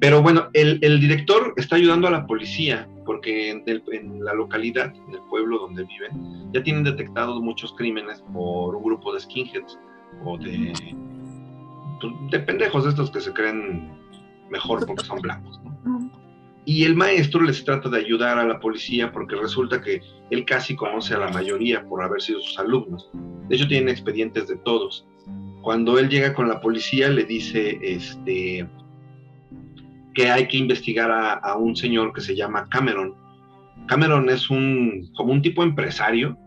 Pero 0.00 0.22
bueno, 0.22 0.48
el, 0.52 0.80
director 0.80 1.54
está 1.56 1.76
ayudando 1.76 2.08
a 2.08 2.10
la 2.10 2.26
policía 2.26 2.88
porque 3.04 3.50
en, 3.50 4.24
la 4.24 4.34
localidad, 4.34 4.92
en 5.08 5.14
el 5.14 5.20
pueblo 5.28 5.58
donde 5.58 5.84
viven, 5.84 6.52
ya 6.52 6.62
tienen 6.62 6.84
detectados 6.84 7.40
muchos 7.40 7.72
crímenes 7.74 8.22
por 8.32 8.74
un 8.74 8.82
grupo 8.82 9.12
de 9.12 9.20
skinheads 9.20 9.78
o 10.24 10.38
de, 10.38 10.72
pues, 12.00 12.14
de 12.30 12.40
pendejos 12.40 12.86
estos 12.86 13.10
que 13.10 13.20
se 13.20 13.32
creen 13.32 13.92
mejor 14.50 14.86
porque 14.86 15.04
son 15.04 15.20
blancos, 15.20 15.60
¿no? 15.64 16.21
Y 16.64 16.84
el 16.84 16.94
maestro 16.94 17.42
les 17.42 17.64
trata 17.64 17.88
de 17.88 17.98
ayudar 17.98 18.38
a 18.38 18.46
la 18.46 18.60
policía 18.60 19.10
porque 19.10 19.34
resulta 19.34 19.80
que 19.80 20.00
él 20.30 20.44
casi 20.44 20.76
conoce 20.76 21.14
a 21.14 21.18
la 21.18 21.28
mayoría 21.28 21.84
por 21.88 22.02
haber 22.02 22.22
sido 22.22 22.40
sus 22.40 22.58
alumnos. 22.58 23.10
De 23.48 23.56
hecho, 23.56 23.66
tienen 23.66 23.88
expedientes 23.88 24.46
de 24.46 24.56
todos. 24.58 25.04
Cuando 25.62 25.98
él 25.98 26.08
llega 26.08 26.34
con 26.34 26.48
la 26.48 26.60
policía, 26.60 27.08
le 27.08 27.24
dice 27.24 27.78
este, 27.82 28.68
que 30.14 30.30
hay 30.30 30.46
que 30.46 30.56
investigar 30.56 31.10
a, 31.10 31.56
un 31.56 31.74
señor 31.74 32.12
que 32.12 32.20
se 32.20 32.36
llama 32.36 32.68
Cameron. 32.68 33.14
Cameron 33.86 34.30
es 34.30 34.48
un, 34.48 35.10
como 35.16 35.32
un 35.32 35.42
tipo 35.42 35.64
empresario, 35.64 36.38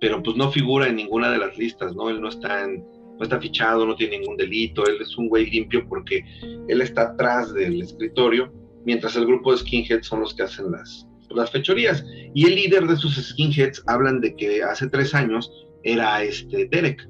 pero 0.00 0.22
pues 0.22 0.36
no 0.36 0.50
figura 0.50 0.86
en 0.86 0.96
ninguna 0.96 1.30
de 1.30 1.38
las 1.38 1.56
listas, 1.56 1.94
¿no? 1.94 2.10
Él 2.10 2.20
no 2.20 2.28
está, 2.28 2.64
en, 2.64 2.84
no 3.18 3.22
está 3.22 3.40
fichado, 3.40 3.86
no 3.86 3.94
tiene 3.94 4.18
ningún 4.18 4.36
delito, 4.36 4.84
él 4.86 4.98
es 5.00 5.16
un 5.16 5.28
güey 5.28 5.48
limpio 5.48 5.86
porque 5.88 6.22
él 6.68 6.82
está 6.82 7.02
atrás 7.02 7.54
del 7.54 7.80
escritorio 7.80 8.52
mientras 8.84 9.16
el 9.16 9.26
grupo 9.26 9.52
de 9.52 9.58
skinheads 9.58 10.06
son 10.06 10.20
los 10.20 10.34
que 10.34 10.42
hacen 10.42 10.72
las, 10.72 11.06
las 11.30 11.50
fechorías. 11.50 12.04
Y 12.34 12.46
el 12.46 12.54
líder 12.54 12.86
de 12.86 12.96
sus 12.96 13.14
skinheads 13.16 13.82
hablan 13.86 14.20
de 14.20 14.34
que 14.36 14.62
hace 14.62 14.88
tres 14.88 15.14
años 15.14 15.50
era 15.84 16.22
este 16.22 16.68
Derek, 16.70 17.08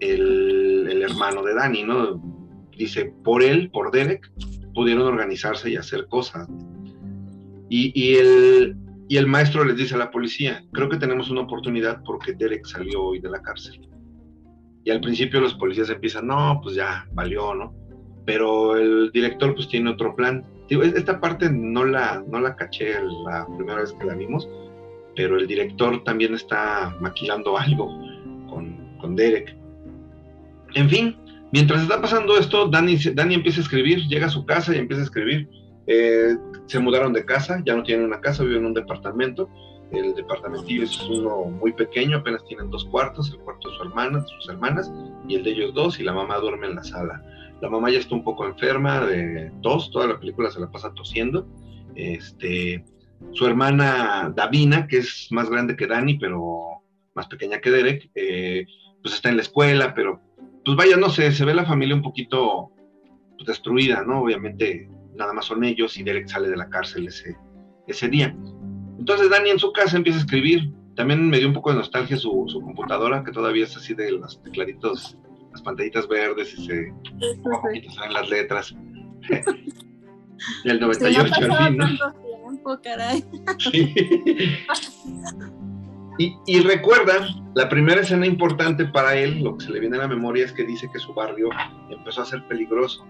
el, 0.00 0.88
el 0.90 1.02
hermano 1.02 1.42
de 1.42 1.54
Danny, 1.54 1.82
¿no? 1.82 2.22
Dice, 2.76 3.12
por 3.22 3.42
él, 3.42 3.70
por 3.70 3.90
Derek, 3.92 4.30
pudieron 4.74 5.06
organizarse 5.06 5.70
y 5.70 5.76
hacer 5.76 6.06
cosas. 6.08 6.48
Y, 7.68 7.92
y, 7.94 8.16
el, 8.16 8.76
y 9.08 9.16
el 9.16 9.26
maestro 9.26 9.64
les 9.64 9.76
dice 9.76 9.94
a 9.94 9.98
la 9.98 10.10
policía, 10.10 10.64
creo 10.72 10.88
que 10.88 10.96
tenemos 10.96 11.30
una 11.30 11.42
oportunidad 11.42 12.02
porque 12.04 12.32
Derek 12.32 12.66
salió 12.66 13.02
hoy 13.02 13.20
de 13.20 13.30
la 13.30 13.40
cárcel. 13.40 13.80
Y 14.84 14.90
al 14.90 15.00
principio 15.00 15.40
los 15.40 15.54
policías 15.54 15.88
empiezan, 15.88 16.26
no, 16.26 16.60
pues 16.62 16.76
ya, 16.76 17.08
valió, 17.12 17.54
¿no? 17.54 17.74
Pero 18.26 18.76
el 18.76 19.10
director 19.12 19.54
pues 19.54 19.68
tiene 19.68 19.90
otro 19.90 20.14
plan. 20.14 20.44
Esta 20.68 21.20
parte 21.20 21.50
no 21.50 21.84
la, 21.84 22.24
no 22.26 22.40
la 22.40 22.56
caché 22.56 22.94
la 23.24 23.46
primera 23.56 23.80
vez 23.80 23.92
que 23.92 24.06
la 24.06 24.14
vimos, 24.14 24.48
pero 25.14 25.38
el 25.38 25.46
director 25.46 26.02
también 26.04 26.34
está 26.34 26.96
maquilando 27.00 27.58
algo 27.58 27.86
con, 28.48 28.96
con 28.98 29.14
Derek. 29.14 29.56
En 30.74 30.88
fin, 30.88 31.16
mientras 31.52 31.82
está 31.82 32.00
pasando 32.00 32.36
esto, 32.36 32.68
Dani, 32.68 32.96
Dani 32.96 33.34
empieza 33.34 33.60
a 33.60 33.62
escribir, 33.64 34.00
llega 34.08 34.26
a 34.26 34.30
su 34.30 34.44
casa 34.46 34.74
y 34.74 34.78
empieza 34.78 35.02
a 35.02 35.04
escribir. 35.04 35.48
Eh, 35.86 36.36
se 36.66 36.78
mudaron 36.78 37.12
de 37.12 37.24
casa, 37.24 37.62
ya 37.66 37.76
no 37.76 37.82
tienen 37.82 38.06
una 38.06 38.20
casa, 38.20 38.42
viven 38.42 38.60
en 38.60 38.66
un 38.66 38.74
departamento. 38.74 39.48
El 39.92 40.14
departamentillo 40.14 40.82
es 40.82 41.00
uno 41.02 41.44
muy 41.44 41.72
pequeño, 41.72 42.16
apenas 42.16 42.44
tienen 42.46 42.70
dos 42.70 42.84
cuartos, 42.86 43.30
el 43.30 43.38
cuarto 43.40 43.70
de 43.70 43.76
su 43.76 43.82
hermana, 43.82 44.24
sus 44.26 44.48
hermanas, 44.48 44.90
y 45.28 45.36
el 45.36 45.44
de 45.44 45.50
ellos 45.50 45.74
dos, 45.74 46.00
y 46.00 46.02
la 46.02 46.12
mamá 46.12 46.38
duerme 46.38 46.66
en 46.68 46.76
la 46.76 46.82
sala. 46.82 47.22
La 47.60 47.70
mamá 47.70 47.90
ya 47.90 47.98
está 47.98 48.14
un 48.14 48.24
poco 48.24 48.46
enferma 48.46 49.00
de 49.06 49.52
tos, 49.62 49.90
toda 49.90 50.06
la 50.06 50.18
película 50.18 50.50
se 50.50 50.60
la 50.60 50.70
pasa 50.70 50.92
tosiendo. 50.94 51.46
Este, 51.94 52.84
su 53.32 53.46
hermana 53.46 54.32
Davina, 54.34 54.86
que 54.86 54.98
es 54.98 55.28
más 55.30 55.48
grande 55.48 55.76
que 55.76 55.86
Dani, 55.86 56.18
pero 56.18 56.82
más 57.14 57.26
pequeña 57.26 57.60
que 57.60 57.70
Derek, 57.70 58.10
eh, 58.14 58.66
pues 59.02 59.14
está 59.14 59.28
en 59.28 59.36
la 59.36 59.42
escuela, 59.42 59.94
pero 59.94 60.20
pues 60.64 60.76
vaya, 60.76 60.96
no 60.96 61.08
sé, 61.10 61.30
se 61.32 61.44
ve 61.44 61.54
la 61.54 61.64
familia 61.64 61.94
un 61.94 62.02
poquito 62.02 62.70
pues, 63.36 63.46
destruida, 63.46 64.02
¿no? 64.04 64.22
Obviamente 64.22 64.88
nada 65.14 65.32
más 65.32 65.46
son 65.46 65.64
ellos 65.64 65.96
y 65.96 66.02
Derek 66.02 66.28
sale 66.28 66.48
de 66.48 66.56
la 66.56 66.68
cárcel 66.68 67.06
ese, 67.06 67.36
ese 67.86 68.08
día. 68.08 68.36
Entonces 68.98 69.30
Dani 69.30 69.50
en 69.50 69.58
su 69.58 69.72
casa 69.72 69.96
empieza 69.96 70.18
a 70.18 70.22
escribir. 70.22 70.72
También 70.96 71.28
me 71.28 71.38
dio 71.38 71.48
un 71.48 71.54
poco 71.54 71.70
de 71.70 71.76
nostalgia 71.76 72.16
su, 72.16 72.44
su 72.46 72.60
computadora, 72.60 73.24
que 73.24 73.32
todavía 73.32 73.64
es 73.64 73.76
así 73.76 73.94
de 73.94 74.12
los 74.12 74.42
tecladitos, 74.42 75.18
las 75.54 75.62
pantallitas 75.62 76.08
verdes 76.08 76.52
y 76.58 76.66
se, 76.66 76.92
salen 77.94 78.12
las 78.12 78.28
letras. 78.28 78.74
el 80.64 80.80
98 80.80 81.20
al 81.20 81.68
fin, 81.68 81.76
¿no? 81.76 81.86
Tiempo, 82.42 82.78
caray. 82.82 83.24
Sí. 83.58 83.94
Y, 86.18 86.36
y, 86.46 86.60
recuerda, 86.60 87.26
la 87.54 87.68
primera 87.68 88.00
escena 88.00 88.26
importante 88.26 88.84
para 88.84 89.16
él, 89.16 89.42
lo 89.42 89.56
que 89.56 89.64
se 89.64 89.72
le 89.72 89.80
viene 89.80 89.96
a 89.96 90.00
la 90.00 90.08
memoria 90.08 90.44
es 90.44 90.52
que 90.52 90.64
dice 90.64 90.88
que 90.92 90.98
su 90.98 91.12
barrio 91.12 91.48
empezó 91.90 92.22
a 92.22 92.24
ser 92.24 92.46
peligroso 92.46 93.04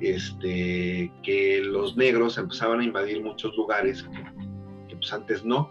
este, 0.00 1.10
que 1.22 1.60
los 1.62 1.96
negros 1.96 2.38
empezaban 2.38 2.80
a 2.80 2.84
invadir 2.84 3.22
muchos 3.22 3.56
lugares 3.56 4.04
que, 4.88 4.96
pues 4.96 5.12
antes 5.12 5.44
no, 5.44 5.70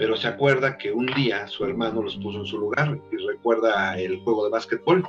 pero 0.00 0.16
se 0.16 0.28
acuerda 0.28 0.78
que 0.78 0.90
un 0.90 1.04
día 1.08 1.46
su 1.46 1.62
hermano 1.62 2.02
los 2.02 2.16
puso 2.16 2.38
en 2.38 2.46
su 2.46 2.58
lugar 2.58 2.98
y 3.12 3.16
recuerda 3.18 3.98
el 3.98 4.18
juego 4.20 4.44
de 4.44 4.50
básquetbol. 4.50 5.06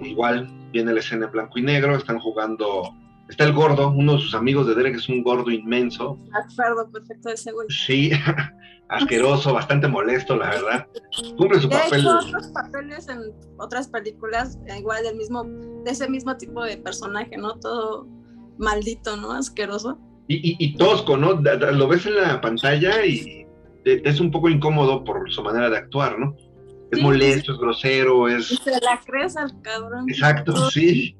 Igual 0.00 0.50
viene 0.72 0.92
la 0.92 0.98
escena 0.98 1.26
en 1.26 1.30
blanco 1.30 1.60
y 1.60 1.62
negro, 1.62 1.94
están 1.94 2.18
jugando, 2.18 2.92
está 3.28 3.44
el 3.44 3.52
gordo, 3.52 3.90
uno 3.90 4.14
de 4.14 4.18
sus 4.18 4.34
amigos 4.34 4.66
de 4.66 4.74
Derek 4.74 4.96
es 4.96 5.08
un 5.08 5.22
gordo 5.22 5.48
inmenso. 5.48 6.18
Acuerdo 6.32 6.90
perfecto 6.90 7.28
ese 7.28 7.52
güey. 7.52 7.68
Sí, 7.70 8.10
asqueroso, 8.88 9.54
bastante 9.54 9.86
molesto, 9.86 10.34
la 10.34 10.50
verdad. 10.50 10.86
Cumple 11.36 11.60
su 11.60 11.68
papel. 11.68 12.04
otros 12.04 12.48
papeles 12.48 13.06
en 13.06 13.20
otras 13.58 13.86
películas, 13.86 14.58
igual 14.76 15.04
del 15.04 15.14
mismo, 15.14 15.44
de 15.44 15.90
ese 15.92 16.10
mismo 16.10 16.36
tipo 16.36 16.64
de 16.64 16.78
personaje, 16.78 17.36
¿no? 17.36 17.54
Todo 17.60 18.08
maldito, 18.58 19.16
¿no? 19.18 19.30
Asqueroso. 19.30 20.00
Y, 20.26 20.56
y, 20.58 20.76
tosco, 20.76 21.16
¿no? 21.16 21.34
Lo 21.34 21.88
ves 21.88 22.06
en 22.06 22.16
la 22.16 22.40
pantalla 22.40 23.04
y 23.04 23.41
es 23.84 24.20
un 24.20 24.30
poco 24.30 24.48
incómodo 24.48 25.04
por 25.04 25.30
su 25.30 25.42
manera 25.42 25.70
de 25.70 25.78
actuar, 25.78 26.18
¿no? 26.18 26.36
Es 26.90 27.00
molesto, 27.00 27.52
es 27.52 27.58
grosero, 27.58 28.28
es... 28.28 28.48
se 28.48 28.70
la 28.70 29.00
crees 29.04 29.36
al 29.36 29.62
cabrón. 29.62 30.04
Exacto, 30.08 30.70
sí. 30.70 31.16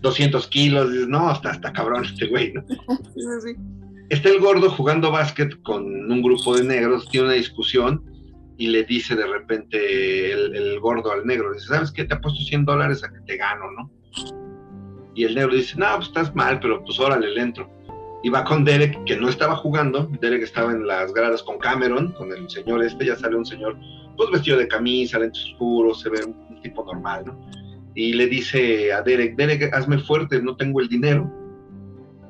200 0.00 0.46
kilos, 0.48 0.88
no, 1.08 1.28
hasta, 1.28 1.50
hasta 1.50 1.72
cabrón 1.72 2.04
este 2.04 2.26
güey, 2.26 2.52
¿no? 2.52 2.64
Sí, 3.14 3.20
sí 3.44 3.56
está 4.08 4.30
el 4.30 4.40
gordo 4.40 4.70
jugando 4.70 5.10
básquet 5.10 5.60
con 5.62 6.10
un 6.10 6.22
grupo 6.22 6.56
de 6.56 6.64
negros, 6.64 7.08
tiene 7.10 7.26
una 7.26 7.36
discusión 7.36 8.02
y 8.56 8.68
le 8.68 8.84
dice 8.84 9.14
de 9.14 9.26
repente 9.26 10.32
el, 10.32 10.80
gordo 10.80 11.12
al 11.12 11.26
negro, 11.26 11.52
dice, 11.52 11.66
¿sabes 11.66 11.92
qué? 11.92 12.04
Te 12.04 12.14
apuesto 12.14 12.40
100 12.40 12.64
dólares 12.64 13.04
a 13.04 13.12
que 13.12 13.20
te 13.20 13.36
gano, 13.36 13.70
¿no? 13.72 13.90
Y 15.14 15.24
el 15.24 15.34
negro 15.34 15.54
dice, 15.54 15.76
no, 15.76 15.86
pues 15.96 16.08
estás 16.08 16.34
mal, 16.34 16.58
pero 16.60 16.82
pues 16.84 16.98
órale, 16.98 17.28
le 17.30 17.40
entro. 17.40 17.70
Y 18.22 18.30
va 18.30 18.44
con 18.44 18.64
Derek, 18.64 19.04
que 19.04 19.16
no 19.16 19.28
estaba 19.28 19.56
jugando, 19.56 20.10
Derek 20.20 20.42
estaba 20.42 20.72
en 20.72 20.86
las 20.86 21.12
gradas 21.14 21.42
con 21.42 21.58
Cameron, 21.58 22.12
con 22.12 22.32
el 22.32 22.50
señor 22.50 22.82
este, 22.82 23.06
ya 23.06 23.16
sale 23.16 23.36
un 23.36 23.46
señor, 23.46 23.76
pues 24.16 24.30
vestido 24.30 24.58
de 24.58 24.66
camisa, 24.66 25.18
lentes 25.18 25.44
oscuros, 25.52 26.00
se 26.00 26.10
ve 26.10 26.24
un 26.24 26.60
tipo 26.60 26.84
normal, 26.84 27.24
¿no? 27.26 27.38
Y 27.94 28.12
le 28.14 28.26
dice 28.26 28.92
a 28.92 29.02
Derek, 29.02 29.36
Derek, 29.36 29.72
hazme 29.72 29.98
fuerte, 29.98 30.42
no 30.42 30.56
tengo 30.56 30.80
el 30.80 30.88
dinero 30.88 31.32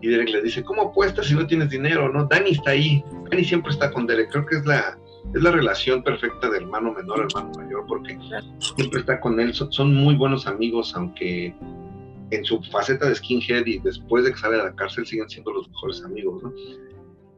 y 0.01 0.09
Derek 0.09 0.31
le 0.31 0.43
dice, 0.43 0.63
¿cómo 0.63 0.83
apuestas 0.83 1.27
si 1.27 1.35
no 1.35 1.47
tienes 1.47 1.71
dinero? 1.71 2.13
No, 2.13 2.27
Dani 2.27 2.51
está 2.51 2.71
ahí. 2.71 3.03
Dani 3.31 3.45
siempre 3.45 3.73
está 3.73 3.91
con 3.91 4.07
Derek. 4.07 4.31
Creo 4.31 4.47
que 4.47 4.57
es 4.57 4.67
la, 4.67 4.99
es 5.35 5.43
la 5.43 5.51
relación 5.51 6.03
perfecta 6.03 6.49
de 6.49 6.59
hermano 6.59 6.93
menor, 6.93 7.27
hermano 7.29 7.53
mayor, 7.59 7.85
porque 7.89 8.17
siempre 8.77 9.01
está 9.01 9.21
con 9.21 9.41
él. 9.41 9.53
Son, 9.55 9.95
muy 9.95 10.15
buenos 10.15 10.47
amigos, 10.47 10.95
aunque 10.95 11.55
en 12.31 12.45
su 12.45 12.63
faceta 12.65 13.09
de 13.09 13.15
skinhead 13.15 13.67
y 13.67 13.79
después 13.79 14.25
de 14.25 14.33
que 14.33 14.39
sale 14.39 14.57
de 14.57 14.65
la 14.65 14.75
cárcel 14.75 15.07
siguen 15.07 15.29
siendo 15.29 15.53
los 15.53 15.69
mejores 15.69 16.03
amigos, 16.05 16.43
¿no? 16.43 16.53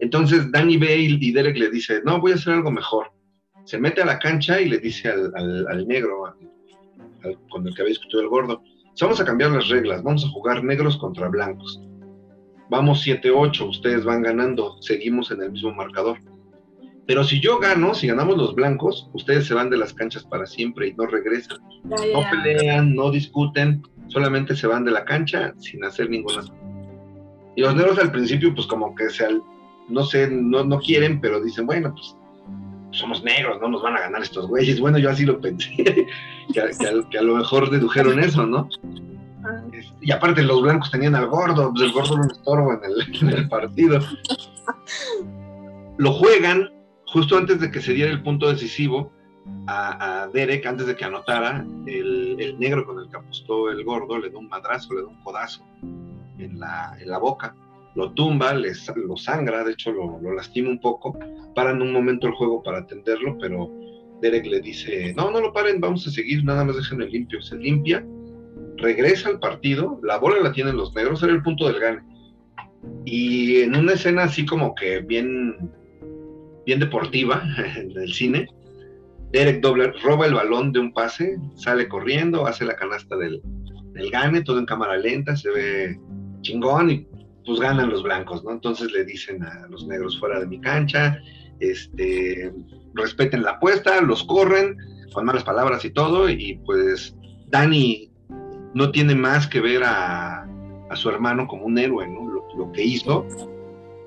Entonces 0.01 0.51
Danny 0.51 0.79
ve 0.79 0.97
y 0.97 1.33
Derek 1.33 1.59
le 1.59 1.71
dice, 1.71 2.01
no, 2.05 2.21
voy 2.21 2.33
a 2.33 2.37
hacer 2.37 2.55
algo 2.55 2.71
mejor. 2.71 3.13
Se 3.65 3.79
mete 3.79 4.01
a 4.01 4.07
la 4.07 4.19
cancha 4.19 4.61
y 4.61 4.69
le 4.69 4.79
dice 4.79 5.11
al, 5.11 5.33
al, 5.69 5.87
negro, 5.87 6.35
con 7.51 7.67
el 7.67 7.75
que 7.75 7.83
había 7.83 7.91
discutido 7.91 8.23
el 8.23 8.29
gordo, 8.29 8.63
vamos 9.01 9.21
a 9.21 9.25
cambiar 9.25 9.51
las 9.51 9.69
reglas, 9.69 10.03
vamos 10.03 10.25
a 10.25 10.29
jugar 10.29 10.65
negros 10.65 10.97
contra 10.97 11.29
blancos 11.29 11.81
vamos 12.71 13.05
7-8, 13.05 13.69
ustedes 13.69 14.05
van 14.05 14.23
ganando, 14.23 14.81
seguimos 14.81 15.31
en 15.33 15.43
el 15.43 15.53
mismo 15.53 15.75
marcador. 15.75 16.19
Pero 17.07 17.25
si 17.25 17.41
yo 17.41 17.59
gano, 17.59 17.93
si 17.95 18.07
ganamos 18.07 18.37
los 18.37 18.55
blancos, 18.55 19.11
ustedes 19.13 19.47
se 19.47 19.55
van 19.55 19.69
de 19.69 19.77
las 19.77 19.93
canchas 19.93 20.23
para 20.25 20.47
siempre 20.47 20.89
y 20.89 20.95
no 20.95 21.07
regresan. 21.07 21.59
No 21.85 22.23
pelean, 22.31 22.95
no 22.95 23.11
discuten, 23.11 23.83
solamente 24.11 24.55
se 24.55 24.67
van 24.67 24.85
de 24.85 24.91
la 24.91 25.05
cancha 25.05 25.53
sin 25.59 25.85
hacer 25.85 26.11
ninguna. 26.11 26.43
Y 27.57 27.63
los 27.63 27.75
negros 27.75 27.99
al 27.99 28.13
principio, 28.13 28.55
pues 28.55 28.67
como 28.67 28.95
que 28.95 29.11
se, 29.11 29.27
no 29.89 30.05
sé, 30.05 30.29
no, 30.31 30.65
no 30.65 30.79
quieren, 30.79 31.21
pero 31.21 31.43
dicen, 31.43 31.67
bueno, 31.67 31.93
pues 31.95 32.17
somos 32.93 33.23
negros, 33.23 33.61
no 33.61 33.69
nos 33.69 33.83
van 33.83 33.97
a 33.97 34.01
ganar 34.01 34.23
estos 34.23 34.47
güeyes. 34.47 34.81
Bueno, 34.81 34.99
yo 34.99 35.11
así 35.11 35.25
lo 35.25 35.41
pensé, 35.41 35.75
que, 35.77 36.07
que 37.11 37.19
a 37.19 37.23
lo 37.23 37.37
mejor 37.37 37.71
dedujeron 37.71 38.21
eso, 38.21 38.47
¿no? 38.47 38.69
Y 40.01 40.13
aparte 40.13 40.43
los 40.43 40.63
blancos 40.63 40.91
tenían 40.91 41.15
al 41.15 41.29
gordo, 41.29 41.71
pues 41.73 41.85
el 41.85 41.93
gordo 41.93 42.17
no 42.17 42.25
un 42.25 42.31
estorbo 42.31 42.73
en 42.73 43.29
el, 43.29 43.49
partido. 43.49 44.01
Lo 45.99 46.13
juegan 46.13 46.71
justo 47.07 47.37
antes 47.37 47.61
de 47.61 47.71
que 47.71 47.81
se 47.81 47.93
diera 47.93 48.11
el 48.11 48.23
punto 48.23 48.49
decisivo 48.49 49.13
a, 49.67 50.29
Derek, 50.33 50.67
antes 50.67 50.87
de 50.87 50.97
que 50.97 51.05
anotara, 51.05 51.65
el, 51.87 52.57
negro 52.59 52.85
con 52.85 52.99
el 52.99 53.09
que 53.09 53.17
apostó 53.17 53.71
el 53.71 53.85
gordo 53.85 54.19
le 54.19 54.31
da 54.31 54.39
un 54.39 54.49
madrazo, 54.49 54.95
le 54.95 55.03
da 55.03 55.09
un 55.09 55.23
codazo 55.23 55.65
en 56.39 56.59
la, 56.59 57.19
boca, 57.21 57.55
lo 57.95 58.13
tumba, 58.13 58.55
les, 58.55 58.91
lo 58.97 59.17
sangra, 59.17 59.65
de 59.65 59.73
hecho 59.73 59.93
lo, 59.93 60.19
lo 60.21 60.35
lastima 60.35 60.71
un 60.71 60.81
poco, 60.81 61.19
paran 61.55 61.83
un 61.83 61.93
momento 61.93 62.27
el 62.27 62.35
juego 62.35 62.63
para 62.63 62.79
atenderlo, 62.79 63.37
pero 63.39 63.71
Derek 64.21 64.47
le 64.47 64.61
dice, 64.61 65.15
no, 65.15 65.31
no 65.31 65.41
lo 65.41 65.53
paren, 65.53 65.81
vamos 65.81 66.07
a 66.07 66.11
seguir, 66.11 66.45
nada 66.45 66.65
más 66.65 66.77
déjenlo 66.77 67.07
limpio, 67.07 67.41
se 67.41 67.57
limpia 67.57 68.05
regresa 68.81 69.29
al 69.29 69.39
partido, 69.39 70.01
la 70.03 70.19
bola 70.19 70.41
la 70.43 70.53
tienen 70.53 70.77
los 70.77 70.95
negros, 70.95 71.23
era 71.23 71.33
el 71.33 71.43
punto 71.43 71.67
del 71.67 71.81
gane. 71.81 72.03
Y 73.05 73.61
en 73.61 73.77
una 73.77 73.93
escena 73.93 74.25
así 74.25 74.47
como 74.47 74.75
que 74.75 75.01
bien, 75.01 75.71
bien 76.67 76.81
deportiva 76.81 77.43
en 77.77 77.97
el 77.97 78.13
cine, 78.13 78.49
Derek 79.33 79.61
Dobler 79.61 79.95
roba 80.03 80.27
el 80.27 80.35
balón 80.35 80.73
de 80.73 80.81
un 80.81 80.93
pase, 80.93 81.39
sale 81.57 81.89
corriendo, 81.89 82.47
hace 82.47 82.65
la 82.65 82.77
canasta 82.77 83.17
del, 83.17 83.41
del 83.93 84.11
gane, 84.11 84.43
todo 84.43 84.59
en 84.59 84.67
cámara 84.67 84.97
lenta, 84.97 85.37
se 85.37 85.51
ve 85.51 86.01
chingón 86.43 86.91
y 86.91 87.07
pues 87.47 87.61
ganan 87.61 87.91
los 87.91 88.03
blancos, 88.03 88.45
¿no? 88.45 88.53
Entonces 88.53 88.91
le 88.93 89.05
dicen 89.05 89.43
a 89.43 89.67
los 89.69 89.87
negros 89.87 90.19
fuera 90.19 90.41
de 90.41 90.47
mi 90.47 90.61
cancha, 90.61 91.19
este, 91.61 92.53
respeten 92.95 93.43
la 93.43 93.53
apuesta, 93.53 94.01
los 94.01 94.25
corren 94.25 94.77
con 95.13 95.25
malas 95.25 95.45
palabras 95.45 95.85
y 95.85 95.91
todo, 95.91 96.29
y 96.29 96.61
pues 96.65 97.17
Dani 97.49 98.11
no 98.75 98.91
tiene 98.91 99.15
más 99.15 99.47
que 99.47 99.61
ver 99.61 99.83
a, 99.85 100.47
a 100.91 100.97
su 100.97 101.09
hermano 101.09 101.47
como 101.47 101.65
un 101.67 101.79
héroe, 101.79 102.07
¿no? 102.09 102.29
Lo, 102.29 102.73
que 102.73 102.83
hizo 102.83 103.27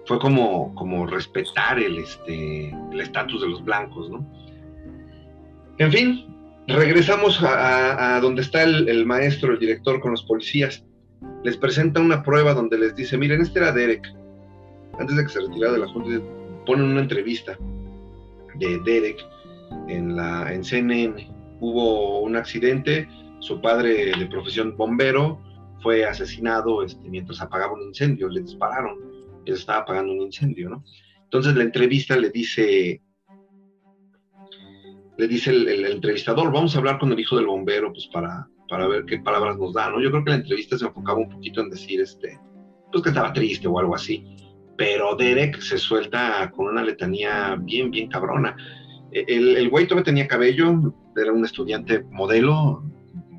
fue 0.05 0.19
como, 0.19 0.75
como 0.75 1.07
respetar 1.07 1.79
el 1.79 1.97
este 1.97 2.69
el 2.91 3.01
estatus 3.01 3.41
de 3.41 3.47
los 3.47 3.63
blancos, 3.63 4.09
¿no? 4.11 4.23
En 5.79 5.91
fin, 5.91 6.25
regresamos 6.67 7.41
a, 7.41 8.19
donde 8.21 8.41
está 8.41 8.63
el, 8.63 9.05
maestro, 9.05 9.53
el 9.53 9.59
director 9.59 9.99
con 9.99 10.11
los 10.11 10.23
policías. 10.23 10.83
Les 11.43 11.57
presenta 11.57 11.99
una 11.99 12.21
prueba 12.23 12.53
donde 12.53 12.77
les 12.77 12.95
dice, 12.95 13.17
miren, 13.17 13.41
este 13.41 13.59
era 13.59 13.71
Derek. 13.71 14.05
Antes 14.99 15.15
de 15.15 15.23
que 15.23 15.29
se 15.29 15.39
retirara 15.41 15.73
de 15.73 15.79
la 15.79 15.87
Junta, 15.87 16.21
ponen 16.65 16.85
una 16.85 17.01
entrevista 17.01 17.57
de 18.55 18.79
Derek 18.85 19.17
en, 19.87 20.15
la, 20.15 20.51
CNN. 20.61 21.27
Hubo 21.59 22.19
un 22.21 22.35
accidente, 22.35 23.07
su 23.39 23.59
padre 23.61 24.11
de 24.17 24.25
profesión 24.27 24.75
bombero 24.77 25.41
fue 25.81 26.05
asesinado 26.05 26.83
este, 26.83 27.09
mientras 27.09 27.41
apagaba 27.41 27.73
un 27.73 27.81
incendio, 27.81 28.29
le 28.29 28.41
dispararon, 28.41 28.97
él 29.45 29.53
estaba 29.53 29.79
apagando 29.79 30.13
un 30.13 30.21
incendio, 30.21 30.69
¿no? 30.69 30.83
Entonces 31.25 31.55
la 31.55 31.63
entrevista 31.63 32.15
le 32.15 32.29
dice, 32.29 33.01
le 35.17 35.27
dice 35.27 35.51
el, 35.51 35.85
entrevistador, 35.85 36.51
vamos 36.51 36.75
a 36.75 36.79
hablar 36.79 36.99
con 36.99 37.11
el 37.11 37.19
hijo 37.19 37.35
del 37.35 37.47
bombero, 37.47 37.91
pues 37.91 38.07
para, 38.07 38.47
para 38.69 38.87
ver 38.87 39.05
qué 39.05 39.19
palabras 39.19 39.57
nos 39.57 39.73
da, 39.73 39.89
¿no? 39.89 40.01
Yo 40.01 40.11
creo 40.11 40.23
que 40.23 40.31
la 40.31 40.37
entrevista 40.37 40.77
se 40.77 40.85
enfocaba 40.85 41.19
un 41.19 41.29
poquito 41.29 41.61
en 41.61 41.69
decir, 41.69 42.01
este, 42.01 42.39
pues 42.91 43.03
que 43.03 43.09
estaba 43.09 43.33
triste 43.33 43.67
o 43.67 43.79
algo 43.79 43.95
así, 43.95 44.25
pero 44.77 45.15
Derek 45.15 45.59
se 45.59 45.77
suelta 45.77 46.51
con 46.51 46.67
una 46.67 46.83
letanía 46.83 47.55
bien, 47.59 47.91
bien 47.91 48.09
cabrona. 48.09 48.55
El, 49.11 49.57
el 49.57 49.69
güey 49.69 49.85
todavía 49.85 50.05
tenía 50.05 50.27
cabello, 50.27 50.93
era 51.15 51.31
un 51.31 51.45
estudiante 51.45 52.03
modelo, 52.09 52.83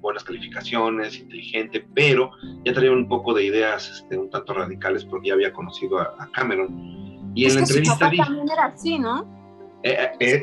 buenas 0.04 0.22
calificaciones, 0.22 1.18
inteligente, 1.18 1.84
pero 1.94 2.30
ya 2.64 2.74
traía 2.74 2.92
un 2.92 3.08
poco 3.08 3.32
de 3.32 3.44
ideas 3.44 3.90
este, 3.90 4.18
un 4.18 4.28
tanto 4.28 4.52
radicales 4.52 5.04
porque 5.04 5.28
ya 5.28 5.34
había 5.34 5.52
conocido 5.52 5.98
a, 5.98 6.30
Cameron. 6.32 7.32
Y 7.34 7.46
en 7.46 7.54
la 7.54 7.60
entrevista 7.60 7.94
su 7.94 7.98
también 7.98 8.46
era 8.52 8.66
así, 8.66 8.98
¿no? 8.98 9.43
Eh, 9.84 9.98
eh, 10.18 10.42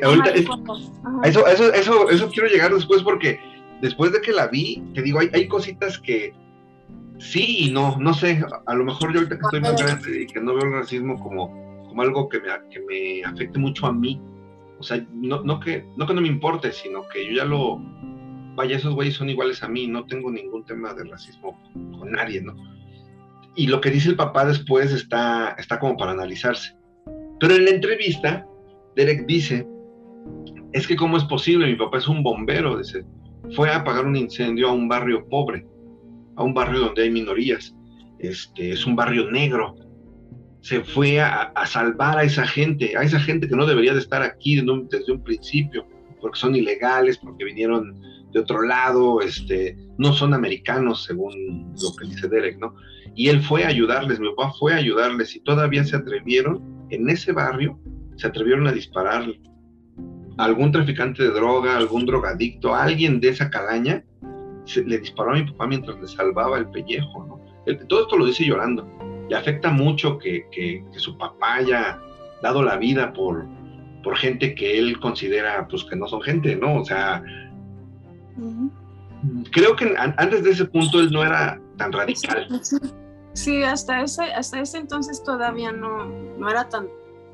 eso, 1.24 1.46
eso, 1.48 1.72
eso, 1.72 2.10
eso 2.10 2.30
quiero 2.30 2.48
llegar 2.48 2.72
después 2.72 3.02
porque 3.02 3.40
después 3.80 4.12
de 4.12 4.20
que 4.20 4.30
la 4.30 4.46
vi, 4.46 4.80
te 4.94 5.02
digo, 5.02 5.18
hay, 5.18 5.30
hay 5.32 5.48
cositas 5.48 5.98
que 5.98 6.32
sí 7.18 7.66
y 7.66 7.72
no, 7.72 7.96
no 7.98 8.14
sé, 8.14 8.44
a 8.66 8.74
lo 8.74 8.84
mejor 8.84 9.12
yo 9.12 9.18
ahorita 9.18 9.38
que 9.38 9.44
estoy 9.44 9.60
más 9.60 9.82
grande 9.82 10.22
y 10.22 10.26
que 10.28 10.40
no 10.40 10.54
veo 10.54 10.66
el 10.66 10.72
racismo 10.72 11.18
como, 11.18 11.48
como 11.88 12.02
algo 12.02 12.28
que 12.28 12.40
me, 12.40 12.50
que 12.70 12.80
me 12.80 13.24
afecte 13.24 13.58
mucho 13.58 13.86
a 13.86 13.92
mí, 13.92 14.20
o 14.78 14.82
sea, 14.84 15.04
no, 15.12 15.42
no, 15.42 15.58
que, 15.58 15.84
no 15.96 16.06
que 16.06 16.14
no 16.14 16.20
me 16.20 16.28
importe, 16.28 16.72
sino 16.72 17.08
que 17.08 17.26
yo 17.26 17.32
ya 17.32 17.44
lo, 17.44 17.80
vaya, 18.54 18.76
esos 18.76 18.94
güeyes 18.94 19.16
son 19.16 19.28
iguales 19.28 19.60
a 19.64 19.68
mí, 19.68 19.88
no 19.88 20.04
tengo 20.06 20.30
ningún 20.30 20.64
tema 20.64 20.94
de 20.94 21.02
racismo 21.02 21.60
con 21.98 22.12
nadie, 22.12 22.40
¿no? 22.42 22.54
Y 23.56 23.66
lo 23.66 23.80
que 23.80 23.90
dice 23.90 24.08
el 24.08 24.16
papá 24.16 24.44
después 24.46 24.92
está, 24.92 25.56
está 25.58 25.80
como 25.80 25.96
para 25.96 26.12
analizarse. 26.12 26.76
Pero 27.38 27.56
en 27.56 27.64
la 27.64 27.70
entrevista, 27.72 28.46
Derek 28.96 29.26
dice, 29.26 29.66
es 30.72 30.86
que 30.86 30.96
cómo 30.96 31.16
es 31.16 31.24
posible, 31.24 31.66
mi 31.66 31.76
papá 31.76 31.98
es 31.98 32.08
un 32.08 32.22
bombero, 32.22 32.78
dice, 32.78 33.04
fue 33.54 33.70
a 33.70 33.76
apagar 33.76 34.06
un 34.06 34.16
incendio 34.16 34.68
a 34.68 34.72
un 34.72 34.88
barrio 34.88 35.26
pobre, 35.28 35.66
a 36.36 36.42
un 36.42 36.54
barrio 36.54 36.80
donde 36.80 37.02
hay 37.02 37.10
minorías, 37.10 37.74
este, 38.18 38.72
es 38.72 38.86
un 38.86 38.96
barrio 38.96 39.30
negro, 39.30 39.74
se 40.60 40.80
fue 40.80 41.20
a, 41.20 41.52
salvar 41.66 42.18
a 42.18 42.22
esa 42.22 42.46
gente, 42.46 42.96
a 42.96 43.02
esa 43.02 43.18
gente 43.18 43.48
que 43.48 43.56
no 43.56 43.66
debería 43.66 43.94
de 43.94 43.98
estar 43.98 44.22
aquí 44.22 44.56
desde 44.56 45.12
un 45.12 45.22
principio, 45.22 45.86
porque 46.20 46.38
son 46.38 46.54
ilegales, 46.54 47.18
porque 47.18 47.44
vinieron 47.44 48.00
de 48.32 48.40
otro 48.40 48.62
lado, 48.62 49.20
este, 49.20 49.76
no 49.98 50.12
son 50.12 50.32
americanos, 50.32 51.04
según 51.04 51.74
lo 51.82 51.96
que 51.96 52.06
dice 52.06 52.28
Derek, 52.28 52.58
¿no? 52.58 52.74
Y 53.14 53.28
él 53.28 53.42
fue 53.42 53.64
a 53.64 53.68
ayudarles, 53.68 54.20
mi 54.20 54.30
papá 54.30 54.54
fue 54.58 54.72
a 54.72 54.76
ayudarles 54.76 55.34
y 55.36 55.40
todavía 55.40 55.84
se 55.84 55.96
atrevieron, 55.96 56.86
en 56.90 57.10
ese 57.10 57.32
barrio, 57.32 57.78
se 58.22 58.28
atrevieron 58.28 58.68
a 58.68 58.72
disparar 58.72 59.24
a 60.38 60.44
algún 60.44 60.70
traficante 60.70 61.24
de 61.24 61.30
droga, 61.30 61.76
algún 61.76 62.06
drogadicto, 62.06 62.72
alguien 62.72 63.20
de 63.20 63.30
esa 63.30 63.50
calaña, 63.50 64.04
se, 64.64 64.84
le 64.84 64.98
disparó 64.98 65.32
a 65.32 65.34
mi 65.34 65.50
papá 65.50 65.66
mientras 65.66 66.00
le 66.00 66.06
salvaba 66.06 66.58
el 66.58 66.68
pellejo, 66.70 67.26
¿no? 67.26 67.42
todo 67.88 68.02
esto 68.02 68.16
lo 68.16 68.26
dice 68.26 68.44
llorando. 68.44 68.88
Le 69.28 69.36
afecta 69.36 69.70
mucho 69.70 70.18
que, 70.18 70.46
que, 70.52 70.84
su 70.96 71.16
papá 71.18 71.54
haya 71.54 72.00
dado 72.42 72.62
la 72.62 72.76
vida 72.76 73.12
por, 73.12 73.44
por 74.02 74.16
gente 74.16 74.54
que 74.54 74.78
él 74.78 75.00
considera 75.00 75.66
pues 75.68 75.84
que 75.84 75.96
no 75.96 76.06
son 76.06 76.22
gente, 76.22 76.56
¿no? 76.56 76.76
O 76.76 76.84
sea, 76.84 77.22
Creo 79.52 79.76
que 79.76 79.94
antes 79.96 80.42
de 80.42 80.50
ese 80.50 80.64
punto 80.64 81.00
él 81.00 81.12
no 81.12 81.22
era 81.22 81.60
tan 81.76 81.92
radical. 81.92 82.48
Sí, 83.34 83.62
hasta 83.62 84.02
ese, 84.02 84.24
hasta 84.24 84.60
ese 84.60 84.78
entonces 84.78 85.22
todavía 85.22 85.72
no, 85.72 86.04
no 86.38 86.50
era 86.50 86.68
tan, 86.68 86.88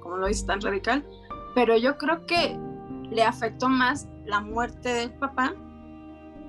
como 0.09 0.23
lo 0.23 0.27
dice, 0.27 0.47
tan 0.47 0.63
radical, 0.63 1.05
pero 1.55 1.77
yo 1.77 1.99
creo 1.99 2.25
que 2.25 2.59
le 3.11 3.23
afectó 3.23 3.69
más 3.69 4.09
la 4.25 4.41
muerte 4.41 4.89
del 4.89 5.13
papá 5.13 5.55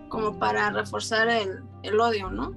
como 0.08 0.40
para 0.40 0.70
reforzar 0.70 1.28
el, 1.28 1.60
el 1.84 2.00
odio, 2.00 2.32
¿no? 2.32 2.54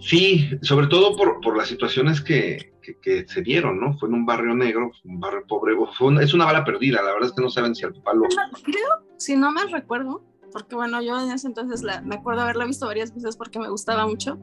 Sí, 0.00 0.50
sobre 0.62 0.88
todo 0.88 1.16
por, 1.16 1.40
por 1.40 1.56
las 1.56 1.68
situaciones 1.68 2.20
que, 2.20 2.74
que, 3.00 3.26
se 3.28 3.42
dieron, 3.42 3.78
¿no? 3.78 3.96
Fue 3.96 4.08
en 4.08 4.16
un 4.16 4.26
barrio 4.26 4.56
negro, 4.56 4.90
un 5.04 5.20
barrio 5.20 5.46
pobre, 5.46 5.74
es 6.20 6.34
una 6.34 6.46
bala 6.46 6.64
perdida, 6.64 7.00
la 7.00 7.12
verdad 7.12 7.28
es 7.28 7.32
que 7.32 7.42
no 7.42 7.48
saben 7.48 7.76
si 7.76 7.84
al 7.84 7.94
papá 7.94 8.14
lo... 8.14 8.24
Creo, 8.64 8.88
si 9.16 9.36
no 9.36 9.52
me 9.52 9.64
recuerdo, 9.66 10.24
porque 10.52 10.74
bueno, 10.74 11.00
yo 11.00 11.18
en 11.20 11.30
ese 11.30 11.46
entonces 11.46 11.82
la, 11.84 12.02
me 12.02 12.16
acuerdo 12.16 12.42
haberla 12.42 12.64
visto 12.64 12.86
varias 12.86 13.14
veces 13.14 13.36
porque 13.36 13.60
me 13.60 13.68
gustaba 13.68 14.04
mucho, 14.04 14.36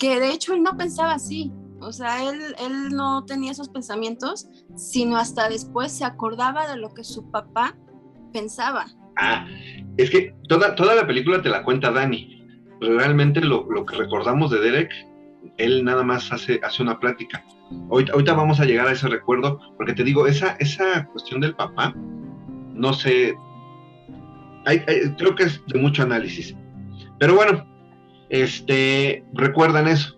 que 0.00 0.18
de 0.18 0.32
hecho 0.32 0.52
él 0.52 0.64
no 0.64 0.76
pensaba 0.76 1.14
así, 1.14 1.52
o 1.86 1.92
sea, 1.92 2.28
él, 2.28 2.40
él 2.58 2.88
no 2.90 3.24
tenía 3.24 3.52
esos 3.52 3.68
pensamientos, 3.68 4.48
sino 4.74 5.16
hasta 5.16 5.48
después 5.48 5.92
se 5.92 6.04
acordaba 6.04 6.68
de 6.68 6.76
lo 6.76 6.92
que 6.92 7.04
su 7.04 7.30
papá 7.30 7.76
pensaba. 8.32 8.86
Ah, 9.18 9.46
es 9.96 10.10
que 10.10 10.34
toda, 10.48 10.74
toda 10.74 10.94
la 10.94 11.06
película 11.06 11.40
te 11.40 11.48
la 11.48 11.62
cuenta 11.62 11.92
Dani. 11.92 12.44
Realmente 12.80 13.40
lo, 13.40 13.66
lo 13.70 13.86
que 13.86 13.96
recordamos 13.96 14.50
de 14.50 14.60
Derek, 14.60 14.90
él 15.56 15.84
nada 15.84 16.02
más 16.02 16.32
hace, 16.32 16.60
hace 16.62 16.82
una 16.82 16.98
plática. 16.98 17.44
Ahorita, 17.90 18.12
ahorita, 18.12 18.34
vamos 18.34 18.60
a 18.60 18.64
llegar 18.64 18.88
a 18.88 18.92
ese 18.92 19.08
recuerdo, 19.08 19.60
porque 19.76 19.94
te 19.94 20.04
digo, 20.04 20.26
esa, 20.26 20.56
esa 20.58 21.06
cuestión 21.06 21.40
del 21.40 21.54
papá, 21.54 21.94
no 22.74 22.92
sé, 22.92 23.34
creo 25.16 25.34
que 25.34 25.44
es 25.44 25.62
de 25.66 25.78
mucho 25.78 26.02
análisis. 26.02 26.54
Pero 27.18 27.34
bueno, 27.34 27.64
este, 28.28 29.24
recuerdan 29.34 29.88
eso. 29.88 30.15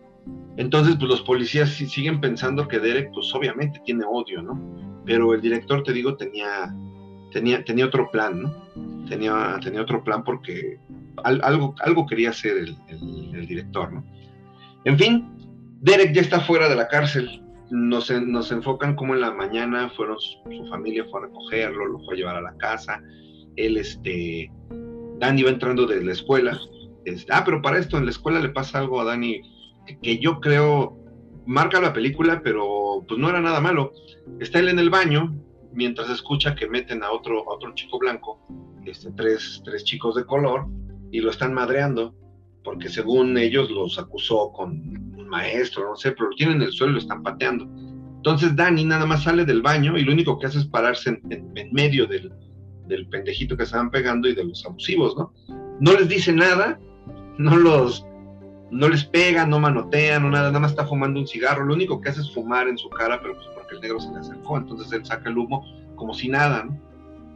Entonces, 0.58 0.96
pues 0.96 1.08
los 1.08 1.22
policías 1.22 1.70
siguen 1.70 2.20
pensando 2.20 2.68
que 2.68 2.78
Derek, 2.78 3.12
pues 3.14 3.32
obviamente 3.34 3.80
tiene 3.84 4.04
odio, 4.04 4.42
¿no? 4.42 4.60
Pero 5.06 5.32
el 5.32 5.40
director, 5.40 5.82
te 5.82 5.92
digo, 5.92 6.16
tenía, 6.16 6.74
tenía, 7.32 7.64
tenía 7.64 7.86
otro 7.86 8.10
plan, 8.10 8.42
¿no? 8.42 9.06
Tenía, 9.08 9.58
tenía 9.62 9.80
otro 9.80 10.04
plan 10.04 10.22
porque 10.24 10.78
algo, 11.24 11.74
algo 11.80 12.06
quería 12.06 12.30
hacer 12.30 12.56
el, 12.58 13.46
director, 13.46 13.92
¿no? 13.92 14.04
En 14.84 14.98
fin, 14.98 15.28
Derek 15.80 16.12
ya 16.12 16.20
está 16.20 16.40
fuera 16.40 16.68
de 16.68 16.76
la 16.76 16.88
cárcel. 16.88 17.42
Nos, 17.70 18.10
nos 18.10 18.50
enfocan 18.50 18.96
como 18.96 19.14
en 19.14 19.20
la 19.20 19.30
mañana 19.30 19.90
fueron 19.90 20.18
su, 20.18 20.66
familia 20.68 21.04
fue 21.10 21.20
a 21.20 21.24
recogerlo, 21.24 21.86
lo 21.86 21.98
fue 22.00 22.14
a 22.14 22.16
llevar 22.16 22.36
a 22.36 22.40
la 22.40 22.56
casa 22.56 23.00
él, 23.58 23.76
este, 23.76 24.50
Dani 25.18 25.42
va 25.42 25.50
entrando 25.50 25.86
de 25.86 26.02
la 26.02 26.12
escuela. 26.12 26.58
Ah, 27.30 27.42
pero 27.44 27.60
para 27.62 27.78
esto 27.78 27.98
en 27.98 28.04
la 28.04 28.10
escuela 28.10 28.40
le 28.40 28.50
pasa 28.50 28.78
algo 28.78 29.00
a 29.00 29.04
Dani 29.04 29.40
que, 30.02 30.18
yo 30.18 30.40
creo 30.40 30.96
marca 31.46 31.80
la 31.80 31.92
película, 31.92 32.42
pero 32.42 33.04
pues 33.06 33.18
no 33.18 33.28
era 33.28 33.40
nada 33.40 33.60
malo. 33.60 33.92
Está 34.40 34.58
él 34.58 34.68
en 34.68 34.78
el 34.78 34.90
baño 34.90 35.34
mientras 35.72 36.10
escucha 36.10 36.54
que 36.54 36.68
meten 36.68 37.02
a 37.02 37.10
otro, 37.10 37.44
otro 37.46 37.74
chico 37.74 37.98
blanco, 37.98 38.40
este, 38.84 39.10
tres, 39.12 39.62
tres 39.64 39.84
chicos 39.84 40.14
de 40.16 40.24
color, 40.24 40.66
y 41.10 41.20
lo 41.20 41.30
están 41.30 41.54
madreando, 41.54 42.14
porque 42.64 42.88
según 42.88 43.36
ellos 43.38 43.70
los 43.70 43.98
acusó 43.98 44.50
con 44.52 44.72
un 44.72 45.28
maestro, 45.28 45.90
no 45.90 45.96
sé, 45.96 46.12
pero 46.12 46.30
lo 46.30 46.36
tienen 46.36 46.56
en 46.56 46.62
el 46.62 46.72
suelo 46.72 46.92
y 46.92 46.94
lo 46.94 47.00
están 47.00 47.22
pateando. 47.22 47.64
Entonces 48.16 48.56
Dani 48.56 48.84
nada 48.84 49.06
más 49.06 49.22
sale 49.22 49.44
del 49.44 49.62
baño 49.62 49.96
y 49.96 50.04
lo 50.04 50.12
único 50.12 50.38
que 50.38 50.46
hace 50.46 50.58
es 50.58 50.66
pararse 50.66 51.20
en 51.30 51.72
medio 51.72 52.06
del, 52.06 52.32
del 52.88 53.08
pendejito 53.08 53.56
que 53.56 53.62
estaban 53.62 53.90
pegando 53.90 54.28
y 54.28 54.34
de 54.34 54.44
los 54.44 54.64
abusivos, 54.66 55.16
¿no? 55.16 55.32
No 55.80 55.92
les 55.92 56.08
dice 56.08 56.32
nada, 56.32 56.80
no 57.38 57.56
los, 57.56 58.04
no 58.70 58.88
les 58.88 59.04
pega, 59.04 59.46
no 59.46 59.60
manotea, 59.60 60.18
no 60.18 60.30
nada, 60.30 60.48
nada 60.48 60.60
más 60.60 60.72
está 60.72 60.86
fumando 60.86 61.20
un 61.20 61.26
cigarro, 61.26 61.64
lo 61.64 61.74
único 61.74 62.00
que 62.00 62.10
hace 62.10 62.20
es 62.20 62.32
fumar 62.32 62.68
en 62.68 62.78
su 62.78 62.88
cara, 62.90 63.20
pero 63.20 63.34
pues 63.34 63.46
porque 63.54 63.74
el 63.76 63.80
negro 63.80 64.00
se 64.00 64.12
le 64.12 64.18
acercó, 64.18 64.58
entonces 64.58 64.92
él 64.92 65.04
saca 65.04 65.28
el 65.28 65.38
humo 65.38 65.64
como 65.96 66.14
si 66.14 66.28
nada, 66.28 66.64
¿no? 66.64 66.78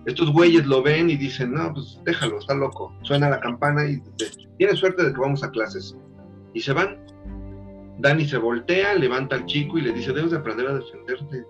Estos 0.04 0.32
güeyes 0.32 0.66
lo 0.66 0.82
ven 0.82 1.10
y 1.10 1.16
dicen, 1.16 1.52
no, 1.52 1.72
pues 1.72 2.00
déjalo, 2.04 2.38
está 2.40 2.54
loco. 2.54 2.92
Suena 3.02 3.30
la 3.30 3.38
campana 3.38 3.84
y 3.84 3.96
dice, 3.96 4.48
tiene 4.58 4.74
suerte 4.74 5.04
de 5.04 5.12
que 5.12 5.20
vamos 5.20 5.44
a 5.44 5.50
clases. 5.52 5.96
Y 6.54 6.60
se 6.60 6.72
van. 6.72 6.98
Dani 7.98 8.26
se 8.26 8.36
voltea, 8.36 8.94
levanta 8.94 9.36
al 9.36 9.46
chico 9.46 9.78
y 9.78 9.82
le 9.82 9.92
dice, 9.92 10.12
debes 10.12 10.32
de 10.32 10.38
aprender 10.38 10.66
a 10.66 10.74
defenderte 10.74 11.46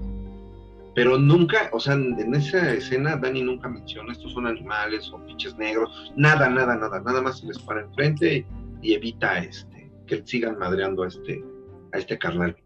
pero 0.94 1.18
nunca, 1.18 1.70
o 1.72 1.80
sea, 1.80 1.94
en 1.94 2.34
esa 2.34 2.72
escena 2.72 3.16
Dani 3.16 3.42
nunca 3.42 3.68
menciona 3.68 4.12
estos 4.12 4.32
son 4.32 4.46
animales 4.46 5.10
o 5.12 5.24
pinches 5.24 5.56
negros, 5.56 6.12
nada, 6.16 6.48
nada, 6.50 6.76
nada, 6.76 7.00
nada 7.00 7.22
más 7.22 7.38
se 7.38 7.46
les 7.46 7.58
para 7.58 7.80
enfrente 7.80 8.46
y 8.82 8.92
evita 8.92 9.38
este 9.38 9.71
que 10.06 10.22
sigan 10.24 10.58
madreando 10.58 11.02
a 11.02 11.08
este, 11.08 11.44
a 11.92 11.98
este 11.98 12.18
carnal. 12.18 12.56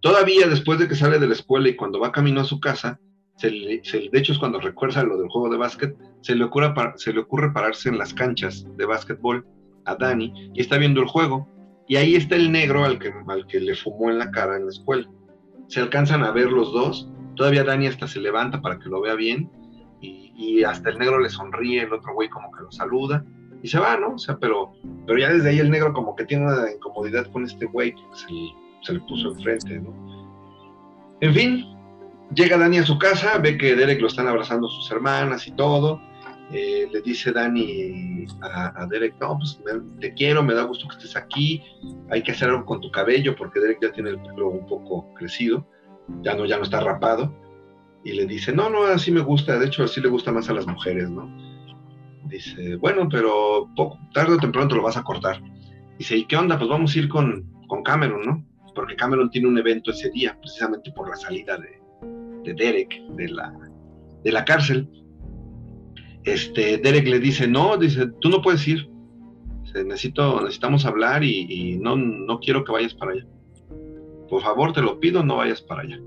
Todavía 0.00 0.46
después 0.48 0.78
de 0.78 0.88
que 0.88 0.94
sale 0.94 1.18
de 1.18 1.26
la 1.26 1.34
escuela 1.34 1.68
y 1.68 1.76
cuando 1.76 2.00
va 2.00 2.12
camino 2.12 2.40
a 2.40 2.44
su 2.44 2.60
casa, 2.60 3.00
se 3.36 3.50
de 3.50 4.18
hecho 4.18 4.32
es 4.32 4.38
cuando 4.38 4.60
recuerda 4.60 5.02
lo 5.02 5.18
del 5.18 5.28
juego 5.28 5.50
de 5.50 5.56
básquet, 5.56 5.96
se 6.20 6.34
le, 6.34 6.44
ocurre, 6.44 6.72
se 6.96 7.12
le 7.12 7.20
ocurre 7.20 7.52
pararse 7.52 7.88
en 7.88 7.98
las 7.98 8.14
canchas 8.14 8.66
de 8.76 8.86
básquetbol 8.86 9.46
a 9.84 9.94
Dani 9.96 10.50
y 10.54 10.60
está 10.60 10.78
viendo 10.78 11.00
el 11.00 11.08
juego. 11.08 11.48
Y 11.86 11.96
ahí 11.96 12.14
está 12.14 12.36
el 12.36 12.50
negro 12.50 12.84
al 12.84 12.98
que, 12.98 13.12
al 13.28 13.46
que 13.46 13.60
le 13.60 13.74
fumó 13.74 14.10
en 14.10 14.18
la 14.18 14.30
cara 14.30 14.56
en 14.56 14.64
la 14.64 14.70
escuela. 14.70 15.08
Se 15.68 15.80
alcanzan 15.80 16.24
a 16.24 16.30
ver 16.30 16.50
los 16.50 16.72
dos. 16.72 17.10
Todavía 17.36 17.64
Dani 17.64 17.88
hasta 17.88 18.08
se 18.08 18.20
levanta 18.20 18.62
para 18.62 18.78
que 18.78 18.88
lo 18.88 19.00
vea 19.00 19.14
bien. 19.14 19.50
Y, 20.00 20.62
hasta 20.64 20.90
el 20.90 20.98
negro 20.98 21.20
le 21.20 21.30
sonríe, 21.30 21.82
el 21.82 21.92
otro 21.92 22.12
güey 22.14 22.28
como 22.28 22.50
que 22.52 22.62
lo 22.62 22.72
saluda. 22.72 23.24
Y 23.64 23.68
se 23.68 23.78
va, 23.78 23.96
¿no? 23.96 24.16
O 24.16 24.18
sea, 24.18 24.36
pero, 24.36 24.74
pero 25.06 25.18
ya 25.18 25.30
desde 25.30 25.48
ahí 25.48 25.58
el 25.58 25.70
negro 25.70 25.94
como 25.94 26.14
que 26.14 26.26
tiene 26.26 26.44
una 26.44 26.70
incomodidad 26.70 27.32
con 27.32 27.44
este 27.44 27.64
güey 27.64 27.94
que 27.94 28.02
se, 28.82 28.92
le 28.92 29.00
puso 29.00 29.30
enfrente, 29.30 29.80
¿no? 29.80 31.16
En 31.22 31.32
fin, 31.32 31.64
llega 32.34 32.58
Dani 32.58 32.76
a 32.76 32.84
su 32.84 32.98
casa, 32.98 33.38
ve 33.38 33.56
que 33.56 33.74
Derek 33.74 34.02
lo 34.02 34.08
están 34.08 34.28
abrazando 34.28 34.68
sus 34.68 34.90
hermanas 34.90 35.48
y 35.48 35.52
todo 35.52 35.98
eh, 36.52 36.90
le 36.92 37.00
dice 37.00 37.32
Dani 37.32 38.26
a, 38.42 38.86
Derek, 38.90 39.14
no, 39.18 39.38
pues 39.38 39.58
te 39.98 40.12
quiero, 40.12 40.42
me 40.42 40.52
da 40.52 40.64
gusto 40.64 40.86
que 40.86 40.96
estés 40.96 41.16
aquí, 41.16 41.62
hay 42.10 42.22
que 42.22 42.32
hacer 42.32 42.50
algo 42.50 42.66
con 42.66 42.82
tu 42.82 42.90
cabello, 42.90 43.34
porque 43.34 43.60
Derek 43.60 43.78
ya 43.80 43.92
tiene 43.92 44.10
el 44.10 44.20
pelo 44.20 44.50
un 44.50 44.66
poco 44.66 45.14
crecido, 45.14 45.66
ya 46.20 46.34
no, 46.34 46.44
ya 46.44 46.58
no 46.58 46.64
está 46.64 46.80
rapado, 46.80 47.34
y 48.04 48.12
le 48.12 48.26
dice, 48.26 48.52
no, 48.52 48.68
no, 48.68 48.84
así 48.84 49.10
me 49.10 49.22
gusta, 49.22 49.58
de 49.58 49.68
hecho 49.68 49.84
así 49.84 50.02
le 50.02 50.08
gusta 50.10 50.32
más 50.32 50.50
a 50.50 50.52
las 50.52 50.66
mujeres, 50.66 51.08
¿no? 51.08 51.43
Dice, 52.34 52.76
bueno, 52.76 53.08
pero 53.08 53.68
poco, 53.76 53.98
tarde 54.12 54.34
o 54.34 54.38
temprano 54.38 54.68
te 54.68 54.74
lo 54.74 54.82
vas 54.82 54.96
a 54.96 55.04
cortar. 55.04 55.40
Dice, 55.98 56.16
¿y 56.16 56.26
qué 56.26 56.36
onda? 56.36 56.58
Pues 56.58 56.68
vamos 56.68 56.94
a 56.94 56.98
ir 56.98 57.08
con, 57.08 57.44
con 57.68 57.82
Cameron, 57.82 58.22
¿no? 58.24 58.44
Porque 58.74 58.96
Cameron 58.96 59.30
tiene 59.30 59.48
un 59.48 59.58
evento 59.58 59.92
ese 59.92 60.10
día, 60.10 60.36
precisamente 60.40 60.90
por 60.92 61.08
la 61.08 61.16
salida 61.16 61.56
de, 61.58 61.80
de 62.42 62.54
Derek 62.54 63.00
de 63.10 63.28
la, 63.28 63.52
de 64.24 64.32
la 64.32 64.44
cárcel 64.44 64.88
este, 66.24 66.78
Derek 66.78 67.06
le 67.06 67.20
dice, 67.20 67.46
no, 67.46 67.76
dice, 67.76 68.06
tú 68.20 68.30
no 68.30 68.40
puedes 68.40 68.66
ir. 68.66 68.88
necesito, 69.74 70.40
necesitamos 70.40 70.86
hablar 70.86 71.22
y, 71.22 71.78
no, 71.78 71.96
no 71.96 72.40
quiero 72.40 72.64
que 72.64 72.72
vayas 72.72 72.94
para 72.94 73.12
allá. 73.12 73.26
Por 74.28 74.42
favor, 74.42 74.72
te 74.72 74.80
lo 74.80 74.98
pido, 74.98 75.22
no 75.22 75.36
vayas 75.36 75.60
para 75.60 75.82
allá. 75.82 76.00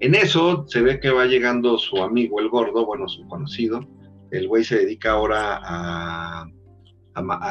En 0.00 0.14
eso 0.14 0.64
se 0.66 0.80
ve 0.82 0.98
que 0.98 1.10
va 1.10 1.26
llegando 1.26 1.78
su 1.78 2.02
amigo 2.02 2.40
el 2.40 2.48
gordo, 2.48 2.86
bueno, 2.86 3.06
su 3.06 3.26
conocido. 3.28 3.86
El 4.32 4.48
güey 4.48 4.64
se 4.64 4.78
dedica 4.78 5.12
ahora 5.12 5.60
a, 5.62 6.46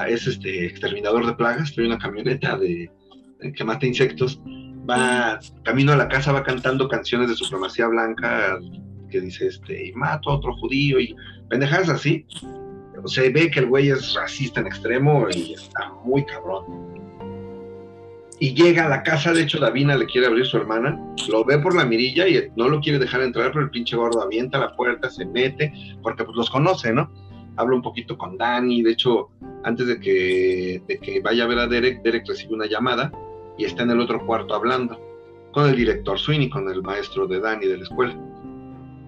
es 0.07 0.25
este 0.27 0.65
exterminador 0.65 1.25
de 1.25 1.33
plagas, 1.33 1.73
trae 1.73 1.85
una 1.87 1.99
camioneta 1.99 2.57
de, 2.57 2.91
que 3.55 3.63
mata 3.63 3.85
insectos. 3.85 4.41
Va 4.89 5.39
camino 5.63 5.93
a 5.93 5.95
la 5.95 6.09
casa, 6.09 6.31
va 6.31 6.43
cantando 6.43 6.87
canciones 6.87 7.29
de 7.29 7.35
supremacía 7.35 7.87
blanca 7.87 8.59
que 9.11 9.21
dice 9.21 9.47
este, 9.47 9.87
y 9.87 9.93
mato 9.93 10.31
a 10.31 10.37
otro 10.37 10.55
judío 10.57 10.99
y 10.99 11.15
pendejadas 11.49 11.89
así. 11.89 12.25
Se 13.05 13.29
ve 13.29 13.51
que 13.51 13.59
el 13.59 13.67
güey 13.67 13.89
es 13.89 14.15
racista 14.15 14.59
en 14.59 14.67
extremo 14.67 15.27
y 15.31 15.53
está 15.53 15.93
muy 16.03 16.25
cabrón. 16.25 16.65
Y 18.41 18.55
llega 18.55 18.87
a 18.87 18.89
la 18.89 19.03
casa, 19.03 19.33
de 19.33 19.43
hecho 19.43 19.59
Davina 19.59 19.95
le 19.95 20.07
quiere 20.07 20.25
abrir 20.25 20.47
su 20.47 20.57
hermana, 20.57 20.99
lo 21.29 21.45
ve 21.45 21.59
por 21.59 21.75
la 21.75 21.85
mirilla 21.85 22.27
y 22.27 22.49
no 22.55 22.69
lo 22.69 22.81
quiere 22.81 22.97
dejar 22.97 23.21
entrar, 23.21 23.51
pero 23.51 23.65
el 23.65 23.69
pinche 23.69 23.95
gordo 23.95 24.19
avienta 24.19 24.57
la 24.57 24.75
puerta, 24.75 25.11
se 25.11 25.27
mete, 25.27 25.71
porque 26.01 26.23
pues 26.23 26.35
los 26.35 26.49
conoce, 26.49 26.91
¿no? 26.91 27.11
Habla 27.57 27.75
un 27.75 27.83
poquito 27.83 28.17
con 28.17 28.39
Dani, 28.39 28.81
de 28.81 28.93
hecho, 28.93 29.29
antes 29.63 29.85
de 29.85 29.99
que, 29.99 30.81
de 30.87 30.97
que 30.97 31.19
vaya 31.19 31.43
a 31.43 31.47
ver 31.47 31.59
a 31.59 31.67
Derek, 31.67 32.01
Derek 32.01 32.27
recibe 32.27 32.55
una 32.55 32.65
llamada 32.65 33.11
y 33.59 33.65
está 33.65 33.83
en 33.83 33.91
el 33.91 33.99
otro 33.99 34.25
cuarto 34.25 34.55
hablando 34.55 34.99
con 35.51 35.69
el 35.69 35.75
director 35.75 36.17
Sweeney, 36.17 36.49
con 36.49 36.67
el 36.67 36.81
maestro 36.81 37.27
de 37.27 37.39
Dani 37.39 37.67
de 37.67 37.77
la 37.77 37.83
escuela. 37.83 38.17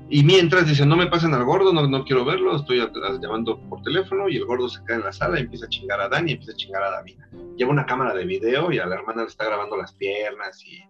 Y 0.10 0.24
mientras 0.24 0.68
dice, 0.68 0.86
no 0.86 0.96
me 0.96 1.08
pasen 1.08 1.34
al 1.34 1.44
gordo, 1.44 1.74
no, 1.74 1.88
no 1.88 2.04
quiero 2.04 2.26
verlo, 2.26 2.56
estoy 2.56 2.82
llamando 3.22 3.60
por 3.70 3.82
teléfono 3.82 4.30
y 4.30 4.38
el 4.38 4.46
gordo 4.46 4.70
se 4.70 4.84
cae 4.84 4.98
en 4.98 5.04
la 5.04 5.14
sala 5.14 5.40
y 5.40 5.44
empieza 5.44 5.66
a 5.66 5.70
chingar 5.70 6.02
a 6.02 6.10
Dani 6.10 6.32
y 6.32 6.34
empieza 6.34 6.54
a 6.54 6.58
chingar 6.58 6.84
a 6.84 6.92
Davina. 6.92 7.30
Lleva 7.58 7.72
una 7.72 7.86
cámara 7.86 8.14
de 8.14 8.26
video 8.26 8.72
y 8.72 8.80
a 8.80 8.86
la 8.86 8.96
hermana 8.96 9.24
le 9.24 9.30
está 9.30 9.46
grabando 9.46 9.78
las 9.78 9.94
piernas 9.94 10.62
y, 10.66 10.84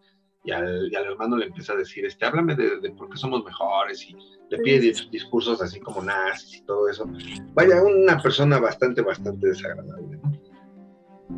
y, 0.46 0.52
al, 0.52 0.94
hermano 0.94 1.38
le 1.38 1.46
empieza 1.46 1.74
a 1.74 1.78
decir, 1.78 2.06
este, 2.06 2.26
háblame 2.26 2.56
de, 2.56 2.90
por 2.98 3.10
qué 3.10 3.18
somos 3.18 3.46
mejores 3.46 4.04
y 4.10 4.16
le 4.50 4.58
pide 4.60 4.94
discursos 5.12 5.62
así 5.62 5.80
como 5.80 6.02
nazis 6.02 6.58
y 6.58 6.66
todo 6.66 6.90
eso. 6.90 7.10
Vaya, 7.54 7.82
una 7.82 8.22
persona 8.22 8.60
bastante, 8.60 9.02
bastante 9.02 9.48
desagradable. 9.48 10.20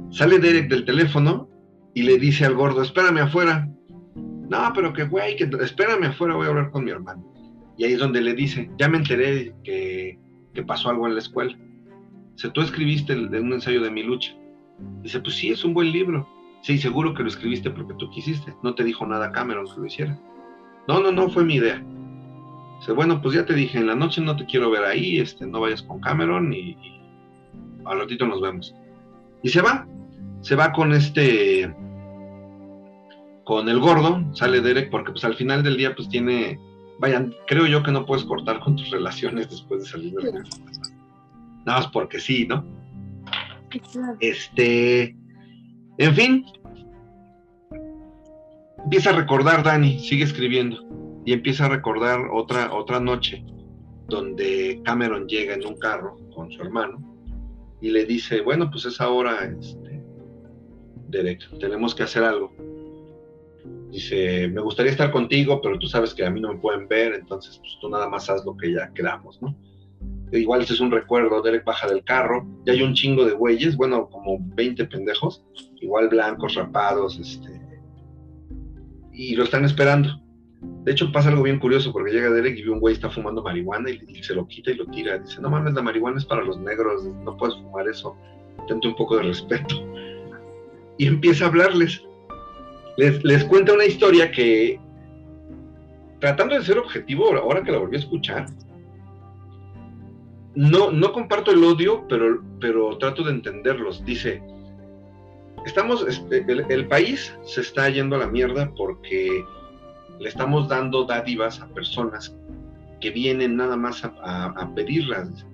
Sale 0.10 0.40
Derek 0.40 0.70
del 0.70 0.86
teléfono 0.86 1.50
y 1.94 2.04
le 2.04 2.18
dice 2.18 2.46
al 2.46 2.56
gordo, 2.56 2.82
espérame 2.82 3.20
afuera. 3.20 3.70
No, 4.16 4.72
pero 4.74 4.94
que 4.94 5.06
güey, 5.06 5.36
que 5.36 5.50
espérame 5.62 6.06
afuera, 6.06 6.36
voy 6.36 6.48
a 6.48 6.50
hablar 6.50 6.72
con 6.72 6.84
mi 6.84 6.92
hermano. 6.92 7.35
Y 7.78 7.84
ahí 7.84 7.94
es 7.94 8.00
donde 8.00 8.22
le 8.22 8.34
dice, 8.34 8.70
ya 8.78 8.88
me 8.88 8.98
enteré 8.98 9.54
que, 9.64 10.20
pasó 10.66 10.90
algo 10.90 11.08
en 11.08 11.14
la 11.14 11.20
escuela. 11.20 11.58
Dice, 12.34 12.50
tú 12.50 12.62
escribiste 12.62 13.16
de 13.16 13.40
un 13.40 13.54
ensayo 13.54 13.82
de 13.82 13.92
mi 13.92 14.04
lucha. 14.04 14.34
Dice, 15.02 15.20
pues 15.20 15.36
sí, 15.36 15.50
es 15.50 15.64
un 15.64 15.74
buen 15.74 15.92
libro. 15.92 16.28
Sí, 16.62 16.78
seguro 16.78 17.14
que 17.14 17.24
lo 17.24 17.30
escribiste 17.30 17.70
porque 17.70 17.94
tú 17.96 18.10
quisiste. 18.10 18.54
No 18.64 18.74
te 18.74 18.84
dijo 18.84 19.06
nada 19.06 19.32
Cameron 19.32 19.66
que 19.66 19.80
lo 19.80 19.86
hiciera. 19.86 20.20
No, 20.88 21.02
no, 21.02 21.12
no, 21.12 21.30
fue 21.30 21.44
mi 21.44 21.56
idea. 21.56 21.84
Dice, 22.80 22.94
bueno, 22.94 23.22
pues 23.22 23.36
ya 23.36 23.46
te 23.46 23.54
dije, 23.54 23.78
en 23.78 23.88
la 23.88 23.96
noche 23.96 24.22
no 24.22 24.36
te 24.36 24.46
quiero 24.46 24.70
ver 24.72 24.84
ahí, 24.84 25.20
este, 25.20 25.46
no 25.46 25.62
vayas 25.62 25.82
con 25.82 26.00
Cameron 26.00 26.54
y, 26.54 26.72
y 26.72 27.02
al 27.86 28.00
ratito 28.00 28.26
nos 28.26 28.42
vemos. 28.42 28.74
Y 29.44 29.50
se 29.50 29.62
va, 29.62 29.88
se 30.42 30.56
va 30.56 30.72
con 30.72 30.94
este, 30.94 31.74
con 33.46 33.70
el 33.70 33.80
gordo, 33.80 34.24
sale 34.34 34.62
Derek, 34.62 34.90
porque 34.90 35.12
pues 35.12 35.24
al 35.24 35.36
final 35.36 35.64
del 35.64 35.78
día 35.78 35.96
pues 35.96 36.10
tiene 36.10 36.60
vayan, 37.00 37.34
creo 37.48 37.66
yo 37.66 37.84
que 37.84 37.92
no 37.92 38.06
puedes 38.06 38.26
cortar 38.26 38.60
con 38.60 38.76
tus 38.76 38.90
relaciones 38.90 39.50
después 39.50 39.84
de 39.84 39.90
salir 39.90 40.14
de 40.14 40.32
la 40.32 40.44
Nada 41.66 41.80
más 41.80 41.88
porque 41.88 42.20
sí, 42.20 42.46
¿no? 42.48 42.64
Este, 44.20 45.16
en 45.98 46.16
fin, 46.16 46.46
empieza 48.84 49.10
a 49.10 49.14
recordar 49.14 49.64
Dani, 49.64 50.00
sigue 50.00 50.24
escribiendo. 50.24 50.84
Y 51.26 51.34
empieza 51.34 51.66
a 51.66 51.70
recordar 51.70 52.28
otra 52.32 52.72
otra 52.72 53.00
noche 53.00 53.44
donde 54.08 54.80
Cameron 54.86 55.28
llega 55.28 55.56
en 55.56 55.66
un 55.66 55.76
carro 55.80 56.18
con 56.36 56.52
su 56.52 56.62
hermano 56.62 57.00
y 57.82 57.90
le 57.90 58.06
dice, 58.06 58.42
bueno, 58.42 58.70
pues 58.70 58.86
es 58.86 59.02
ahora, 59.02 59.44
este, 59.44 60.04
Derek, 61.10 61.42
tenemos 61.60 61.96
que 61.96 62.04
hacer 62.04 62.24
algo 62.24 62.54
dice, 63.92 64.48
me 64.50 64.62
gustaría 64.62 64.92
estar 64.92 65.12
contigo, 65.12 65.62
pero 65.62 65.80
tú 65.80 65.88
sabes 65.88 66.14
que 66.14 66.26
a 66.26 66.30
mí 66.30 66.42
no 66.42 66.54
me 66.54 66.60
pueden 66.60 66.88
ver, 66.88 67.14
entonces 67.14 67.58
pues, 67.60 67.78
tú 67.82 67.90
nada 67.90 68.10
más 68.10 68.30
haz 68.30 68.46
lo 68.46 68.56
que 68.58 68.74
ya 68.74 68.92
quedamos, 68.94 69.42
¿no? 69.42 69.56
Igual 70.32 70.62
ese 70.62 70.74
es 70.74 70.80
un 70.80 70.92
recuerdo, 70.92 71.42
Derek 71.42 71.64
baja 71.64 71.88
del 71.88 72.04
carro, 72.04 72.46
y 72.66 72.72
hay 72.72 72.82
un 72.82 72.94
chingo 72.94 73.26
de 73.26 73.34
güeyes, 73.34 73.78
bueno, 73.78 74.10
como 74.10 74.38
20 74.40 74.86
pendejos, 74.86 75.44
igual 75.80 76.10
blancos, 76.10 76.56
rapados, 76.56 77.18
este, 77.20 77.62
y 79.14 79.36
lo 79.36 79.44
están 79.44 79.66
esperando. 79.66 80.22
De 80.84 80.92
hecho, 80.92 81.12
pasa 81.12 81.30
algo 81.30 81.44
bien 81.44 81.60
curioso, 81.60 81.92
porque 81.92 82.12
llega 82.12 82.30
Derek 82.30 82.58
y 82.58 82.64
ve 82.64 82.72
un 82.72 82.80
güey 82.80 82.96
está 82.96 83.10
fumando 83.10 83.44
marihuana 83.44 83.90
y, 83.90 84.24
se 84.24 84.34
lo 84.34 84.48
quita 84.48 84.72
y 84.72 84.76
lo 84.76 84.86
tira. 84.88 85.18
Dice, 85.20 85.42
no 85.42 85.50
mames, 85.50 85.74
la 85.74 85.82
marihuana 85.82 86.18
es 86.18 86.26
para 86.26 86.44
los 86.44 86.60
negros, 86.60 87.06
no 87.24 87.38
puedes 87.38 87.56
fumar 87.56 87.88
eso, 87.88 88.16
tente 88.68 88.88
un 88.88 88.96
poco 88.96 89.18
de 89.18 89.24
respeto. 89.24 89.76
Y 90.98 91.08
empieza 91.08 91.46
a 91.46 91.48
hablarles 91.50 92.04
les, 92.98 93.44
cuenta 93.46 93.74
una 93.74 93.86
historia 93.86 94.32
que, 94.32 94.80
tratando 96.20 96.56
de 96.56 96.64
ser 96.64 96.78
objetivo, 96.78 97.36
ahora 97.36 97.64
que 97.64 97.72
la 97.72 97.80
volví 97.80 97.98
a 97.98 98.00
escuchar, 98.00 98.46
no, 100.56 100.92
no 100.92 101.12
comparto 101.12 101.52
el 101.52 101.64
odio, 101.64 102.06
pero, 102.08 102.42
pero 102.62 102.98
trato 102.98 103.24
de 103.24 103.32
entenderlos. 103.32 104.04
Dice, 104.06 104.42
estamos, 105.66 106.06
este, 106.08 106.46
el, 106.48 106.88
país 106.88 107.38
se 107.44 107.62
está 107.62 107.90
yendo 107.90 108.16
a 108.16 108.20
la 108.20 108.28
mierda 108.28 108.72
porque 108.76 109.44
le 110.20 110.30
estamos 110.30 110.70
dando 110.70 111.04
dádivas 111.04 111.60
a 111.62 111.68
personas 111.68 112.38
que 113.02 113.10
vienen 113.10 113.58
nada 113.58 113.76
más 113.76 114.04
a, 114.06 114.72
pedirlas. 114.76 115.46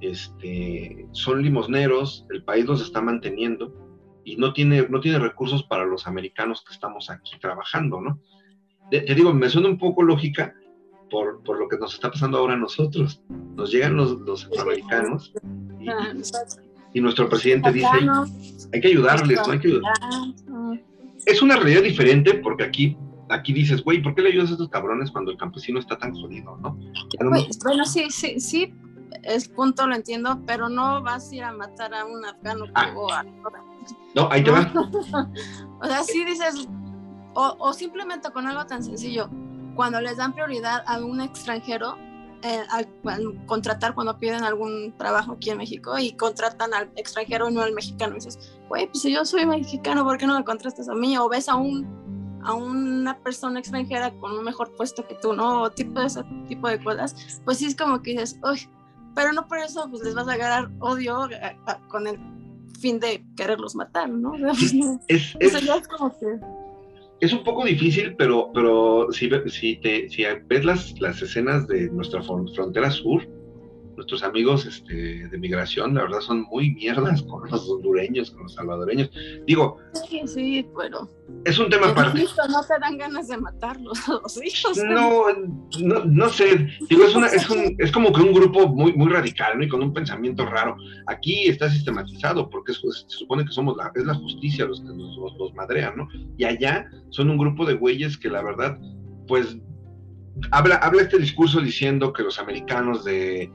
Este, 0.00 1.08
son 1.10 1.42
limosneros, 1.42 2.24
el 2.30 2.44
país 2.44 2.64
los 2.66 2.80
está 2.80 3.00
manteniendo 3.00 3.74
y 4.28 4.36
no 4.36 4.52
tiene, 4.52 4.86
no 4.88 5.00
tiene 5.00 5.18
recursos 5.18 5.62
para 5.62 5.86
los 5.86 6.06
americanos 6.06 6.62
que 6.66 6.74
estamos 6.74 7.08
aquí 7.08 7.38
trabajando, 7.40 8.00
¿no? 8.00 8.20
te 8.90 9.14
digo, 9.14 9.32
me 9.34 9.48
suena 9.48 9.68
un 9.68 9.78
poco 9.78 10.02
lógica 10.02 10.54
por, 11.10 11.42
por, 11.42 11.58
lo 11.58 11.68
que 11.68 11.78
nos 11.78 11.94
está 11.94 12.10
pasando 12.10 12.38
ahora 12.38 12.54
a 12.54 12.56
nosotros. 12.56 13.22
Nos 13.54 13.70
llegan 13.70 13.96
los, 13.96 14.12
los 14.20 14.48
americanos 14.58 15.32
y, 16.94 17.00
nuestro 17.00 17.28
presidente 17.28 17.72
dice, 17.72 17.86
hay 18.72 18.80
que 18.80 18.88
ayudarles, 18.88 19.40
no 19.46 19.52
hay 19.52 19.60
que 19.60 19.68
ayudar. 19.68 19.92
Es 21.26 21.42
una 21.42 21.56
realidad 21.56 21.82
diferente 21.82 22.34
porque 22.34 22.64
aquí 22.64 22.96
aquí 23.30 23.52
dices, 23.52 23.82
güey, 23.84 24.02
¿por 24.02 24.14
qué 24.14 24.22
le 24.22 24.30
ayudas 24.30 24.50
a 24.50 24.52
estos 24.52 24.70
cabrones 24.70 25.10
cuando 25.10 25.30
el 25.30 25.36
campesino 25.36 25.78
está 25.78 25.98
tan 25.98 26.14
jodido, 26.14 26.56
no? 26.58 26.78
bueno, 27.20 27.84
sí, 27.84 28.06
sí, 28.08 28.40
sí, 28.40 28.72
es 29.22 29.48
punto, 29.48 29.86
lo 29.86 29.94
entiendo, 29.94 30.40
pero 30.46 30.68
no 30.68 31.02
vas 31.02 31.30
a 31.30 31.34
ir 31.34 31.44
a 31.44 31.52
matar 31.52 31.94
a 31.94 32.04
un 32.04 32.24
afgano 32.24 32.64
ah. 32.74 33.24
No, 34.14 34.28
ahí 34.30 34.42
te 34.42 34.50
va. 34.50 34.70
o 35.80 35.84
sea, 35.86 36.04
sí 36.04 36.24
dices, 36.24 36.68
o, 37.34 37.56
o, 37.58 37.72
simplemente 37.72 38.30
con 38.30 38.46
algo 38.46 38.66
tan 38.66 38.82
sencillo, 38.82 39.30
cuando 39.74 40.00
les 40.00 40.16
dan 40.16 40.32
prioridad 40.32 40.82
a 40.86 40.98
un 40.98 41.20
extranjero, 41.20 41.96
eh, 42.42 42.62
al, 42.70 42.88
contratar 43.46 43.94
cuando 43.94 44.16
piden 44.16 44.44
algún 44.44 44.94
trabajo 44.96 45.32
aquí 45.32 45.50
en 45.50 45.58
México 45.58 45.98
y 45.98 46.12
contratan 46.12 46.72
al 46.72 46.90
extranjero 46.94 47.48
y 47.48 47.54
no 47.54 47.62
al 47.62 47.72
mexicano. 47.72 48.12
Y 48.12 48.16
dices, 48.16 48.38
güey, 48.68 48.86
pues 48.86 49.02
si 49.02 49.12
yo 49.12 49.24
soy 49.24 49.44
mexicano, 49.44 50.04
¿por 50.04 50.18
qué 50.18 50.26
no 50.26 50.38
me 50.38 50.44
contratas 50.44 50.88
a 50.88 50.94
mí? 50.94 51.18
O 51.18 51.28
ves 51.28 51.48
a 51.48 51.56
un 51.56 51.98
a 52.44 52.54
una 52.54 53.18
persona 53.18 53.58
extranjera 53.58 54.12
con 54.18 54.32
un 54.32 54.44
mejor 54.44 54.74
puesto 54.76 55.06
que 55.06 55.14
tú, 55.16 55.32
¿no? 55.32 55.62
O 55.62 55.70
tipo 55.70 56.00
de 56.00 56.06
ese 56.06 56.22
tipo 56.48 56.68
de 56.68 56.82
cosas, 56.82 57.40
pues 57.44 57.58
sí 57.58 57.66
es 57.66 57.76
como 57.76 58.00
que 58.00 58.12
dices, 58.12 58.38
uy, 58.42 58.68
pero 59.14 59.32
no 59.32 59.46
por 59.46 59.58
eso 59.58 59.86
pues 59.90 60.02
les 60.02 60.14
vas 60.14 60.28
a 60.28 60.32
agarrar 60.32 60.70
odio 60.80 61.28
con 61.88 62.06
el 62.06 62.18
fin 62.80 63.00
de 63.00 63.24
quererlos 63.36 63.74
matar, 63.74 64.08
¿no? 64.08 64.34
es, 65.08 65.34
es, 65.38 65.54
es, 65.54 65.88
como 65.88 66.16
que... 66.18 66.38
es, 67.20 67.32
un 67.32 67.42
poco 67.42 67.64
difícil, 67.64 68.14
pero, 68.16 68.50
pero 68.52 69.08
si, 69.10 69.28
si, 69.46 69.76
te, 69.76 70.08
si 70.08 70.24
ves 70.46 70.64
las, 70.64 71.00
las 71.00 71.20
escenas 71.20 71.66
de 71.66 71.90
nuestra 71.90 72.22
frontera 72.22 72.90
sur, 72.90 73.28
nuestros 73.98 74.22
amigos 74.22 74.64
este, 74.64 75.28
de 75.28 75.38
migración, 75.38 75.92
la 75.92 76.02
verdad, 76.02 76.20
son 76.20 76.42
muy 76.42 76.70
mierdas 76.70 77.20
con 77.24 77.50
los 77.50 77.68
hondureños, 77.68 78.30
con 78.30 78.44
los 78.44 78.54
salvadoreños. 78.54 79.10
Digo. 79.44 79.78
Sí, 80.08 80.22
sí, 80.26 80.62
bueno. 80.72 81.10
Es 81.44 81.58
un 81.58 81.68
tema 81.68 81.88
aparte. 81.88 82.24
No 82.48 82.62
te 82.62 82.78
dan 82.80 82.96
ganas 82.96 83.26
de 83.26 83.36
matarlos, 83.38 83.98
los 84.08 84.44
hijos. 84.44 84.78
No, 84.78 85.24
no, 85.80 86.04
no 86.04 86.28
sé. 86.28 86.68
Digo, 86.88 87.04
es, 87.04 87.14
una, 87.16 87.26
es, 87.26 87.50
un, 87.50 87.74
es 87.76 87.90
como 87.90 88.12
que 88.12 88.22
un 88.22 88.32
grupo 88.32 88.68
muy, 88.68 88.92
muy 88.92 89.08
radical, 89.08 89.58
¿no? 89.58 89.64
Y 89.64 89.68
con 89.68 89.82
un 89.82 89.92
pensamiento 89.92 90.46
raro. 90.46 90.76
Aquí 91.08 91.48
está 91.48 91.68
sistematizado, 91.68 92.48
porque 92.48 92.72
se 92.74 92.80
supone 93.08 93.44
que 93.44 93.50
somos 93.50 93.76
la, 93.76 93.90
es 93.96 94.04
la 94.04 94.14
justicia 94.14 94.64
los 94.64 94.80
que 94.80 94.86
nos, 94.86 95.16
los 95.16 95.54
madrean, 95.54 95.96
¿no? 95.96 96.08
Y 96.36 96.44
allá 96.44 96.88
son 97.10 97.30
un 97.30 97.36
grupo 97.36 97.66
de 97.66 97.74
güeyes 97.74 98.16
que 98.16 98.30
la 98.30 98.42
verdad, 98.42 98.78
pues 99.26 99.58
habla, 100.52 100.76
habla 100.76 101.02
este 101.02 101.18
discurso 101.18 101.60
diciendo 101.60 102.12
que 102.12 102.22
los 102.22 102.38
americanos 102.38 103.04
de 103.04 103.50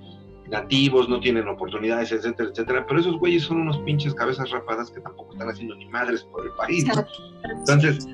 nativos 0.50 1.10
no 1.10 1.20
tienen 1.20 1.48
oportunidades, 1.48 2.12
etcétera, 2.12 2.50
etcétera, 2.50 2.86
pero 2.88 3.00
esos 3.00 3.18
güeyes 3.18 3.44
son 3.44 3.62
unos 3.62 3.78
pinches 3.80 4.14
cabezas 4.14 4.50
rapadas 4.52 4.92
que 4.92 5.02
tampoco 5.02 5.34
están 5.34 5.50
haciendo 5.50 5.76
ni 5.76 5.86
madres 5.88 6.24
por 6.24 6.46
el 6.46 6.52
país. 6.54 6.86
Entonces, 7.44 8.08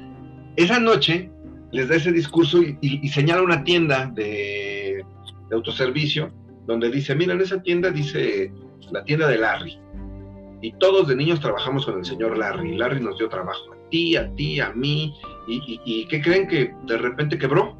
esa 0.55 0.79
noche 0.79 1.31
les 1.71 1.87
da 1.87 1.95
ese 1.95 2.11
discurso 2.11 2.59
y, 2.61 3.07
señala 3.09 3.41
una 3.41 3.63
tienda 3.63 4.07
de, 4.13 5.05
autoservicio 5.51 6.31
donde 6.67 6.91
dice, 6.91 7.15
mira, 7.15 7.33
en 7.33 7.41
esa 7.41 7.61
tienda 7.61 7.89
dice 7.89 8.51
la 8.91 9.03
tienda 9.03 9.27
de 9.27 9.37
Larry. 9.37 9.79
Y 10.61 10.73
todos 10.73 11.07
de 11.07 11.15
niños 11.15 11.39
trabajamos 11.39 11.85
con 11.85 11.97
el 11.97 12.05
señor 12.05 12.37
Larry. 12.37 12.77
Larry 12.77 12.99
nos 12.99 13.17
dio 13.17 13.29
trabajo 13.29 13.73
a 13.73 13.89
ti, 13.89 14.15
a 14.15 14.29
ti, 14.35 14.59
a 14.59 14.71
mí. 14.73 15.15
¿Y, 15.47 15.79
y 15.85 16.05
qué 16.07 16.21
creen 16.21 16.47
que 16.47 16.73
de 16.85 16.97
repente 16.97 17.37
quebró? 17.37 17.77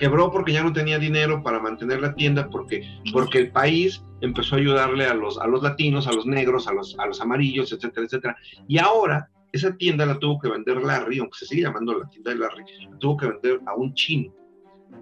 Quebró 0.00 0.32
porque 0.32 0.52
ya 0.52 0.64
no 0.64 0.72
tenía 0.72 0.98
dinero 0.98 1.42
para 1.42 1.60
mantener 1.60 2.00
la 2.00 2.14
tienda, 2.14 2.48
porque, 2.50 2.82
porque 3.12 3.38
el 3.38 3.52
país 3.52 4.02
empezó 4.22 4.56
a 4.56 4.58
ayudarle 4.58 5.04
a 5.04 5.14
los, 5.14 5.38
a 5.38 5.46
los 5.46 5.62
latinos, 5.62 6.08
a 6.08 6.12
los 6.12 6.26
negros, 6.26 6.66
a 6.66 6.72
los, 6.72 6.98
a 6.98 7.06
los 7.06 7.20
amarillos, 7.20 7.70
etcétera, 7.72 8.06
etcétera. 8.06 8.36
Y 8.66 8.78
ahora 8.78 9.28
esa 9.52 9.76
tienda 9.76 10.06
la 10.06 10.18
tuvo 10.18 10.40
que 10.40 10.48
vender 10.48 10.82
Larry, 10.82 11.18
aunque 11.18 11.38
se 11.38 11.46
sigue 11.46 11.62
llamando 11.62 11.98
la 11.98 12.08
tienda 12.08 12.32
de 12.32 12.38
Larry, 12.38 12.64
la 12.90 12.98
tuvo 12.98 13.16
que 13.16 13.26
vender 13.26 13.60
a 13.66 13.74
un 13.74 13.94
chino. 13.94 14.32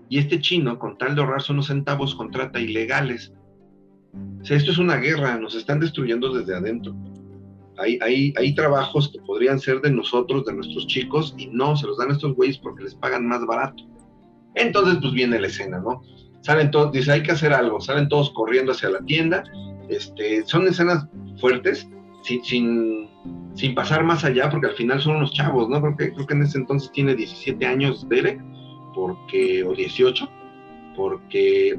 Y 0.08 0.18
este 0.18 0.40
chino, 0.40 0.78
con 0.78 0.98
tal 0.98 1.14
de 1.14 1.22
ahorrarse 1.22 1.52
unos 1.52 1.66
centavos, 1.66 2.14
contrata 2.14 2.60
ilegales. 2.60 3.32
O 4.40 4.44
sea, 4.44 4.56
esto 4.56 4.72
es 4.72 4.78
una 4.78 4.96
guerra, 4.96 5.38
nos 5.38 5.54
están 5.54 5.80
destruyendo 5.80 6.32
desde 6.32 6.56
adentro. 6.56 6.94
Hay, 7.78 7.98
hay, 8.02 8.34
hay, 8.36 8.54
trabajos 8.54 9.08
que 9.08 9.20
podrían 9.20 9.60
ser 9.60 9.80
de 9.80 9.92
nosotros, 9.92 10.44
de 10.44 10.52
nuestros 10.52 10.86
chicos, 10.88 11.34
y 11.38 11.46
no, 11.46 11.76
se 11.76 11.86
los 11.86 11.98
dan 11.98 12.10
a 12.10 12.14
estos 12.14 12.34
güeyes 12.34 12.58
porque 12.58 12.82
les 12.82 12.94
pagan 12.96 13.26
más 13.26 13.46
barato. 13.46 13.84
Entonces, 14.58 14.98
pues 15.00 15.12
viene 15.12 15.40
la 15.40 15.46
escena, 15.46 15.78
¿no? 15.78 16.02
Salen 16.40 16.70
todos, 16.70 16.92
dice, 16.92 17.12
hay 17.12 17.22
que 17.22 17.32
hacer 17.32 17.52
algo, 17.52 17.80
salen 17.80 18.08
todos 18.08 18.30
corriendo 18.30 18.72
hacia 18.72 18.90
la 18.90 19.00
tienda, 19.00 19.44
este, 19.88 20.44
son 20.46 20.66
escenas 20.66 21.06
fuertes, 21.40 21.88
sin, 22.22 23.08
sin, 23.54 23.74
pasar 23.74 24.04
más 24.04 24.24
allá, 24.24 24.50
porque 24.50 24.68
al 24.68 24.74
final 24.74 25.00
son 25.00 25.16
unos 25.16 25.32
chavos, 25.32 25.68
¿no? 25.68 25.80
Creo 25.80 25.96
que, 25.96 26.12
creo 26.14 26.26
que 26.26 26.34
en 26.34 26.42
ese 26.42 26.58
entonces 26.58 26.90
tiene 26.92 27.14
17 27.14 27.64
años 27.66 28.08
Derek, 28.08 28.40
porque, 28.94 29.64
o 29.64 29.74
18, 29.74 30.28
porque 30.96 31.78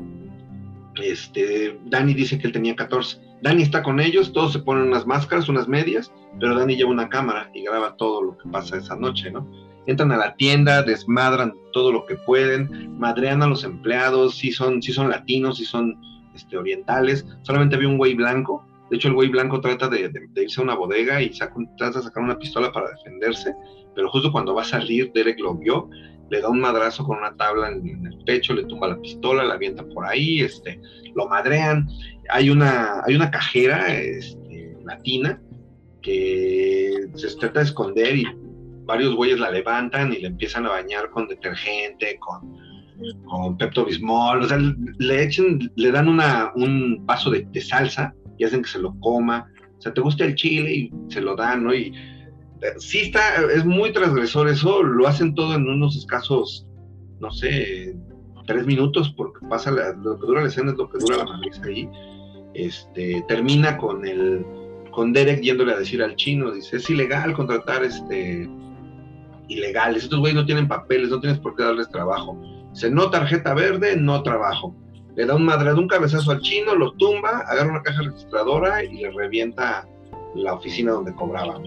este, 1.02 1.80
Dani 1.86 2.14
dice 2.14 2.38
que 2.38 2.48
él 2.48 2.54
tenía 2.54 2.76
14. 2.76 3.20
Dani 3.42 3.64
está 3.64 3.84
con 3.84 4.00
ellos, 4.00 4.34
todos 4.34 4.54
se 4.54 4.60
ponen 4.60 4.88
unas 4.88 5.06
máscaras, 5.06 5.48
unas 5.50 5.68
medias, 5.68 6.12
pero 6.40 6.58
Dani 6.58 6.76
lleva 6.76 6.92
una 6.92 7.10
cámara 7.10 7.50
y 7.54 7.64
graba 7.64 7.96
todo 7.96 8.22
lo 8.22 8.38
que 8.38 8.50
pasa 8.50 8.78
esa 8.78 8.96
noche, 8.96 9.32
¿no? 9.32 9.48
Entran 9.90 10.12
a 10.12 10.18
la 10.18 10.36
tienda, 10.36 10.84
desmadran 10.84 11.54
todo 11.74 11.92
lo 11.92 12.06
que 12.06 12.16
pueden, 12.16 12.98
madrean 13.00 13.42
a 13.42 13.48
los 13.48 13.64
empleados, 13.64 14.38
si 14.38 14.52
son, 14.52 14.82
si 14.82 14.94
son 14.94 15.10
latinos, 15.10 15.58
si 15.58 15.66
son 15.66 16.00
este, 16.36 16.58
orientales, 16.58 17.26
solamente 17.42 17.76
había 17.76 17.90
un 17.90 17.98
güey 17.98 18.14
blanco, 18.14 18.66
de 18.90 18.98
hecho 18.98 19.08
el 19.08 19.16
güey 19.16 19.30
blanco 19.30 19.62
trata 19.62 19.88
de, 19.88 20.12
irse 20.36 20.62
a 20.62 20.64
una 20.64 20.76
bodega 20.76 21.22
y 21.22 21.34
saca, 21.34 21.56
trata 21.78 22.00
de 22.00 22.06
sacar 22.06 22.24
una 22.24 22.38
pistola 22.38 22.72
para 22.72 22.92
defenderse, 22.92 23.56
pero 23.96 24.10
justo 24.10 24.32
cuando 24.32 24.54
va 24.54 24.62
a 24.62 24.66
salir, 24.66 25.12
Derek 25.12 25.40
lo 25.40 25.56
vio, 25.56 25.90
le 26.30 26.42
da 26.42 26.50
un 26.50 26.60
madrazo 26.60 27.04
con 27.04 27.18
una 27.18 27.36
tabla 27.36 27.70
en, 27.70 28.06
el 28.06 28.18
pecho, 28.26 28.54
le 28.54 28.66
tumba 28.66 28.90
la 28.90 29.02
pistola, 29.02 29.44
la 29.44 29.56
avienta 29.56 29.84
por 29.84 30.06
ahí, 30.06 30.42
este, 30.42 30.80
lo 31.16 31.28
madrean, 31.28 31.88
hay 32.30 32.52
una, 32.52 33.02
hay 33.08 33.16
una 33.16 33.32
cajera 33.32 33.92
este, 33.92 34.78
latina 34.86 35.42
que 36.04 37.08
se 37.16 37.36
trata 37.38 37.62
de 37.62 37.66
esconder 37.66 38.16
y 38.16 38.26
varios 38.90 39.14
güeyes 39.16 39.40
la 39.40 39.52
levantan 39.52 40.12
y 40.12 40.18
le 40.18 40.28
empiezan 40.28 40.66
a 40.66 40.70
bañar 40.70 41.12
con 41.12 41.28
detergente, 41.28 42.18
con, 42.18 42.58
con 43.26 43.56
Pepto 43.56 43.86
o 43.86 44.48
sea, 44.48 44.58
le 44.98 45.24
echen, 45.24 45.72
le 45.76 45.92
dan 45.92 46.10
una, 46.10 46.52
un 46.56 47.06
vaso 47.06 47.30
de, 47.30 47.48
salsa 47.62 48.16
y 48.40 48.46
hacen 48.46 48.64
que 48.64 48.70
se 48.70 48.80
lo 48.80 49.00
coma, 49.00 49.48
o 49.78 49.82
sea, 49.82 49.94
te 49.94 50.02
gusta 50.02 50.26
el 50.26 50.34
chile 50.34 50.74
y 50.74 50.92
se 51.10 51.22
lo 51.22 51.36
dan, 51.36 51.66
¿no? 51.66 51.74
Y 51.74 51.94
eh, 52.62 52.74
sí 52.80 53.02
está, 53.02 53.22
es 53.54 53.64
muy 53.64 53.94
transgresor 53.94 54.50
eso, 54.50 54.82
lo 54.82 55.08
hacen 55.08 55.36
todo 55.36 55.54
en 55.54 55.68
unos 55.68 55.96
escasos, 55.96 56.66
no 57.20 57.30
sé, 57.30 57.96
tres 58.48 58.66
minutos, 58.66 59.14
porque 59.16 59.46
pasa 59.48 59.70
lo 59.70 60.20
que 60.20 60.26
dura 60.26 60.42
la 60.42 60.48
escena 60.48 60.72
es 60.72 60.78
lo 60.78 60.90
que 60.90 60.98
dura 60.98 61.18
la 61.18 61.26
madriz 61.26 61.62
ahí, 61.64 61.88
este, 62.56 63.24
termina 63.28 63.78
con 63.78 64.04
el, 64.04 64.44
con 64.90 65.14
Derek 65.14 65.42
yéndole 65.42 65.74
a 65.74 65.78
decir 65.78 66.02
al 66.02 66.16
chino, 66.16 66.52
dice, 66.52 66.78
es 66.78 66.90
ilegal 66.90 67.34
contratar 67.34 67.84
este 67.84 68.50
ilegales. 69.50 70.04
Estos 70.04 70.20
güeyes 70.20 70.36
no 70.36 70.46
tienen 70.46 70.68
papeles, 70.68 71.10
no 71.10 71.20
tienes 71.20 71.40
por 71.40 71.56
qué 71.56 71.64
darles 71.64 71.90
trabajo. 71.90 72.40
Se 72.74 72.90
no 72.90 73.10
tarjeta 73.10 73.54
verde, 73.54 73.98
no 73.98 74.24
trabajo. 74.24 74.76
Le 75.16 75.26
da 75.26 75.36
un 75.36 75.44
madre, 75.44 75.74
un 75.74 75.88
cabezazo 75.88 76.32
al 76.32 76.40
chino, 76.40 76.76
lo 76.76 76.94
tumba, 76.94 77.40
agarra 77.48 77.72
una 77.72 77.84
caja 77.84 78.04
registradora 78.04 78.84
y 78.84 79.02
le 79.02 79.12
revienta 79.12 79.86
la 80.36 80.54
oficina 80.54 80.94
donde 80.94 81.14
cobraba. 81.14 81.62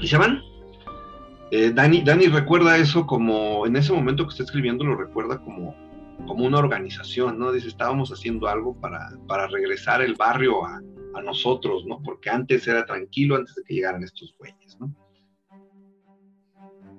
Y 0.00 0.06
se 0.06 0.16
van. 0.16 0.40
Eh, 1.50 1.72
Dani, 1.74 2.02
recuerda 2.28 2.78
eso 2.78 3.06
como, 3.06 3.66
en 3.66 3.76
ese 3.76 3.92
momento 3.92 4.24
que 4.24 4.30
está 4.30 4.44
escribiendo, 4.44 4.84
lo 4.84 4.96
recuerda 4.96 5.38
como, 5.38 5.74
como 6.26 6.46
una 6.46 6.58
organización, 6.58 7.38
¿no? 7.38 7.52
Dice, 7.52 7.68
estábamos 7.68 8.10
haciendo 8.10 8.48
algo 8.48 8.74
para, 8.80 9.10
para 9.26 9.48
regresar 9.48 10.00
el 10.00 10.14
barrio 10.14 10.64
a, 10.64 10.80
a 11.14 11.22
nosotros, 11.22 11.84
¿no? 11.86 12.00
Porque 12.02 12.30
antes 12.30 12.66
era 12.66 12.86
tranquilo, 12.86 13.36
antes 13.36 13.54
de 13.54 13.64
que 13.64 13.74
llegaran 13.74 14.02
estos 14.02 14.34
güeyes. 14.38 14.61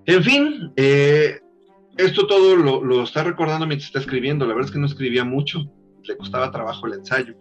En 0.06 0.24
fin, 0.24 0.72
eh, 0.76 1.40
esto 1.98 2.28
todo 2.28 2.56
lo, 2.56 3.04
está 3.04 3.24
recordando 3.24 3.66
mientras 3.66 3.88
está 3.88 4.00
escribiendo. 4.00 4.46
La 4.46 4.54
verdad 4.54 4.70
es 4.70 4.74
que 4.74 4.80
no 4.80 4.86
escribía 4.86 5.24
mucho, 5.24 5.64
le 6.04 6.18
costaba 6.18 6.52
trabajo 6.52 6.88
el 6.88 6.94
ensayo. 6.94 7.36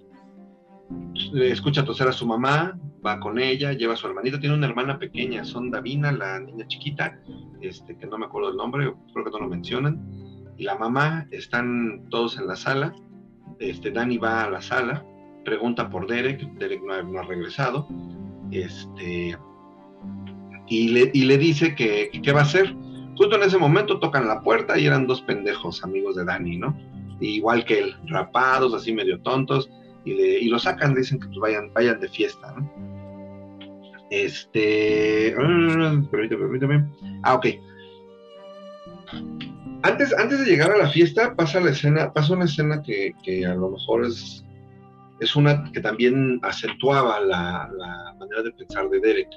Escucha 1.35 1.85
toser 1.85 2.09
a 2.09 2.13
su 2.13 2.27
mamá, 2.27 2.79
va 3.05 3.19
con 3.19 3.39
ella, 3.39 3.73
lleva 3.73 3.95
a 3.95 3.97
su 3.97 4.07
hermanita, 4.07 4.39
tiene 4.39 4.55
una 4.55 4.67
hermana 4.67 4.99
pequeña, 4.99 5.45
son 5.45 5.71
Davina, 5.71 6.13
la 6.13 6.39
niña 6.39 6.67
chiquita, 6.69 7.19
este, 7.61 7.97
que 7.97 8.07
no 8.07 8.19
me 8.19 8.27
acuerdo 8.27 8.51
el 8.51 8.57
nombre, 8.57 8.93
creo 9.13 9.25
que 9.25 9.31
no 9.31 9.39
lo 9.39 9.49
mencionan, 9.49 9.99
y 10.59 10.65
la 10.65 10.77
mamá, 10.77 11.27
están 11.31 12.07
todos 12.11 12.37
en 12.39 12.47
la 12.47 12.57
sala, 12.57 12.95
este, 13.59 13.91
Dani 13.91 14.19
va 14.19 14.45
a 14.45 14.51
la 14.51 14.61
sala, 14.61 15.05
pregunta 15.45 15.89
por 15.89 16.07
Derek, 16.07 16.43
Derek 16.59 16.83
no 16.83 17.03
no 17.03 17.21
ha 17.21 17.23
regresado, 17.23 17.89
este, 18.51 19.37
y 20.73 21.25
le, 21.25 21.39
dice 21.39 21.75
que 21.75 22.11
qué 22.23 22.33
va 22.33 22.41
a 22.41 22.45
hacer. 22.45 22.75
Justo 23.17 23.37
en 23.37 23.43
ese 23.43 23.59
momento 23.59 24.01
tocan 24.01 24.27
la 24.27 24.41
puerta 24.41 24.79
y 24.79 24.87
eran 24.87 25.07
dos 25.07 25.21
pendejos 25.23 25.85
amigos 25.85 26.17
de 26.17 26.25
Dani, 26.25 26.57
¿no? 26.57 26.77
Igual 27.21 27.65
que 27.65 27.79
él, 27.79 27.97
rapados, 28.07 28.75
así 28.75 28.93
medio 28.93 29.21
tontos, 29.21 29.71
y, 30.05 30.15
le, 30.15 30.41
y 30.41 30.49
lo 30.49 30.59
sacan, 30.59 30.95
dicen 30.95 31.21
que 31.21 31.27
pues 31.27 31.39
vayan, 31.39 31.73
vayan 31.73 32.01
de 32.01 32.09
fiesta, 32.09 32.55
¿no? 32.57 32.71
Este. 34.11 35.35
Permítame, 35.37 36.43
permítame. 36.43 36.87
Ah, 37.23 37.35
ok. 37.35 37.47
Antes, 39.83 40.17
antes 40.19 40.41
de 40.41 40.47
llegar 40.47 40.71
a 40.73 40.79
la 40.79 40.89
fiesta, 40.89 41.35
pasa 41.35 41.61
la 41.61 41.71
escena, 41.71 42.13
pasa 42.13 42.35
una 42.35 42.45
escena 42.45 42.83
que, 42.83 43.13
que 43.25 43.45
a 43.47 43.55
lo 43.55 43.71
mejor 43.71 44.05
es 44.05 44.43
es 45.23 45.37
una 45.37 45.71
que 45.73 45.81
también 45.81 46.41
acentuaba 46.43 47.21
la, 47.21 47.71
manera 48.19 48.43
de 48.43 48.53
pensar 48.53 48.89
de 48.91 49.01
Derek. 49.01 49.29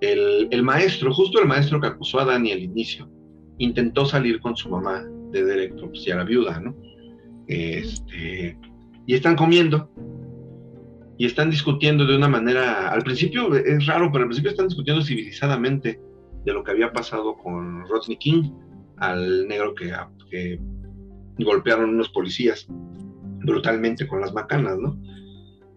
El, 0.00 0.62
maestro, 0.62 1.12
justo 1.12 1.40
el 1.40 1.48
maestro 1.48 1.80
que 1.80 1.88
acusó 1.88 2.20
a 2.20 2.24
Dani 2.24 2.52
al 2.52 2.62
inicio, 2.62 3.10
intentó 3.58 4.06
salir 4.06 4.40
con 4.40 4.56
su 4.56 4.70
mamá 4.70 5.04
de 5.30 5.44
Derek, 5.44 5.74
pues 5.78 6.04
ya 6.04 6.14
era 6.14 6.24
viuda, 6.24 6.58
¿no? 6.60 6.74
Este, 7.46 8.56
y 9.06 9.14
están 9.14 9.36
comiendo 9.36 9.90
y 11.18 11.26
están 11.26 11.50
discutiendo 11.50 12.06
de 12.06 12.16
una 12.16 12.28
manera, 12.28 12.88
al 12.88 13.02
principio 13.02 13.54
es 13.54 13.86
raro, 13.86 14.10
pero 14.10 14.22
al 14.22 14.28
principio 14.28 14.52
están 14.52 14.68
discutiendo 14.68 15.02
civilizadamente 15.02 16.00
de 16.46 16.52
lo 16.52 16.64
que 16.64 16.70
había 16.70 16.92
pasado 16.92 17.36
con 17.36 17.86
Rodney 17.86 18.16
King, 18.16 18.50
al 18.96 19.46
negro 19.46 19.74
que, 19.74 19.92
que 20.30 20.58
golpearon 21.38 21.90
unos 21.90 22.08
policías 22.08 22.66
brutalmente 23.42 24.06
con 24.06 24.20
las 24.20 24.32
macanas, 24.32 24.78
¿no? 24.78 24.98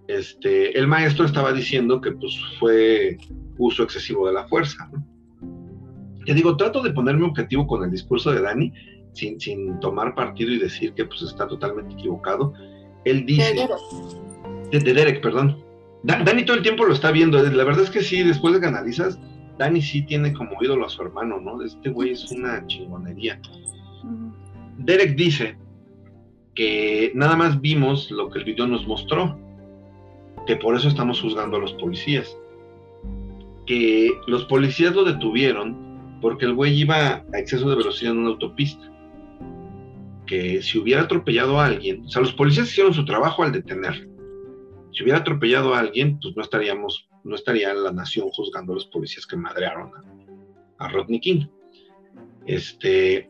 Este, 0.07 0.77
el 0.77 0.87
maestro 0.87 1.25
estaba 1.25 1.53
diciendo 1.53 2.01
que 2.01 2.11
pues 2.11 2.37
fue 2.59 3.17
uso 3.57 3.83
excesivo 3.83 4.27
de 4.27 4.33
la 4.33 4.47
fuerza, 4.47 4.89
¿no? 4.91 5.05
Ya 6.25 6.33
digo, 6.33 6.55
trato 6.55 6.81
de 6.81 6.91
ponerme 6.91 7.25
objetivo 7.25 7.67
con 7.67 7.83
el 7.83 7.91
discurso 7.91 8.31
de 8.31 8.41
Dani, 8.41 8.71
sin, 9.11 9.39
sin 9.39 9.79
tomar 9.79 10.15
partido 10.15 10.51
y 10.51 10.59
decir 10.59 10.93
que 10.93 11.05
pues 11.05 11.21
está 11.21 11.47
totalmente 11.47 11.93
equivocado. 11.93 12.53
Él 13.05 13.25
dice 13.25 13.67
de, 14.71 14.93
Derek, 14.93 15.21
perdón. 15.21 15.61
Dani 16.03 16.45
todo 16.45 16.57
el 16.57 16.63
tiempo 16.63 16.85
lo 16.85 16.93
está 16.93 17.11
viendo. 17.11 17.41
La 17.41 17.63
verdad 17.63 17.83
es 17.83 17.89
que 17.89 18.01
sí, 18.01 18.23
después 18.23 18.53
de 18.53 18.61
que 18.61 18.67
analizas, 18.67 19.19
Dani 19.57 19.81
sí 19.81 20.01
tiene 20.03 20.33
como 20.33 20.51
ídolo 20.61 20.85
a 20.85 20.89
su 20.89 21.01
hermano, 21.01 21.39
¿no? 21.39 21.61
Este 21.61 21.89
güey 21.89 22.11
es 22.11 22.31
una 22.31 22.65
chingonería. 22.67 23.39
Derek 24.77 25.15
dice 25.15 25.57
que 26.55 27.11
nada 27.15 27.35
más 27.35 27.59
vimos 27.61 28.09
lo 28.11 28.29
que 28.29 28.39
el 28.39 28.45
video 28.45 28.67
nos 28.67 28.87
mostró, 28.87 29.37
que 30.45 30.55
por 30.55 30.75
eso 30.75 30.87
estamos 30.87 31.21
juzgando 31.21 31.57
a 31.57 31.61
los 31.61 31.73
policías. 31.73 32.37
Que 33.65 34.11
los 34.27 34.45
policías 34.45 34.95
lo 34.95 35.03
detuvieron 35.03 36.19
porque 36.21 36.45
el 36.45 36.53
güey 36.53 36.79
iba 36.79 37.23
a 37.33 37.39
exceso 37.39 37.69
de 37.69 37.75
velocidad 37.75 38.13
en 38.13 38.19
una 38.19 38.29
autopista. 38.29 38.91
Que 40.25 40.61
si 40.61 40.77
hubiera 40.77 41.01
atropellado 41.01 41.59
a 41.59 41.65
alguien, 41.65 42.05
o 42.05 42.09
sea, 42.09 42.21
los 42.21 42.33
policías 42.33 42.69
hicieron 42.69 42.93
su 42.93 43.05
trabajo 43.05 43.43
al 43.43 43.51
detenerlo 43.51 44.13
si 44.93 45.03
hubiera 45.03 45.19
atropellado 45.19 45.73
a 45.73 45.79
alguien, 45.79 46.19
pues 46.19 46.35
no 46.35 46.43
estaríamos, 46.43 47.09
no 47.23 47.35
estaría 47.35 47.73
la 47.73 47.91
nación 47.91 48.29
juzgando 48.29 48.73
a 48.73 48.75
los 48.75 48.85
policías 48.85 49.25
que 49.25 49.35
madrearon 49.35 49.91
a, 50.77 50.87
Rodney 50.89 51.19
King. 51.19 51.47
Este 52.45 53.29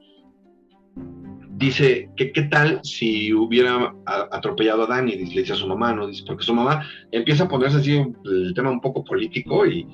dice 1.58 2.10
que 2.16 2.32
qué 2.32 2.44
tal 2.44 2.80
si 2.84 3.34
hubiera 3.34 3.94
atropellado 4.06 4.84
a 4.84 4.88
Dani, 4.88 5.16
le 5.16 5.42
dice 5.42 5.54
a 5.54 5.56
su 5.56 5.68
mamá, 5.68 5.94
¿no? 5.94 6.08
Dice, 6.08 6.24
porque 6.26 6.44
su 6.44 6.54
mamá 6.54 6.88
empieza 7.12 7.44
a 7.44 7.48
ponerse 7.48 7.78
así 7.78 8.04
el 8.26 8.54
tema 8.56 8.72
un 8.72 8.82
poco 8.82 9.04
político 9.04 9.66
y, 9.66 9.86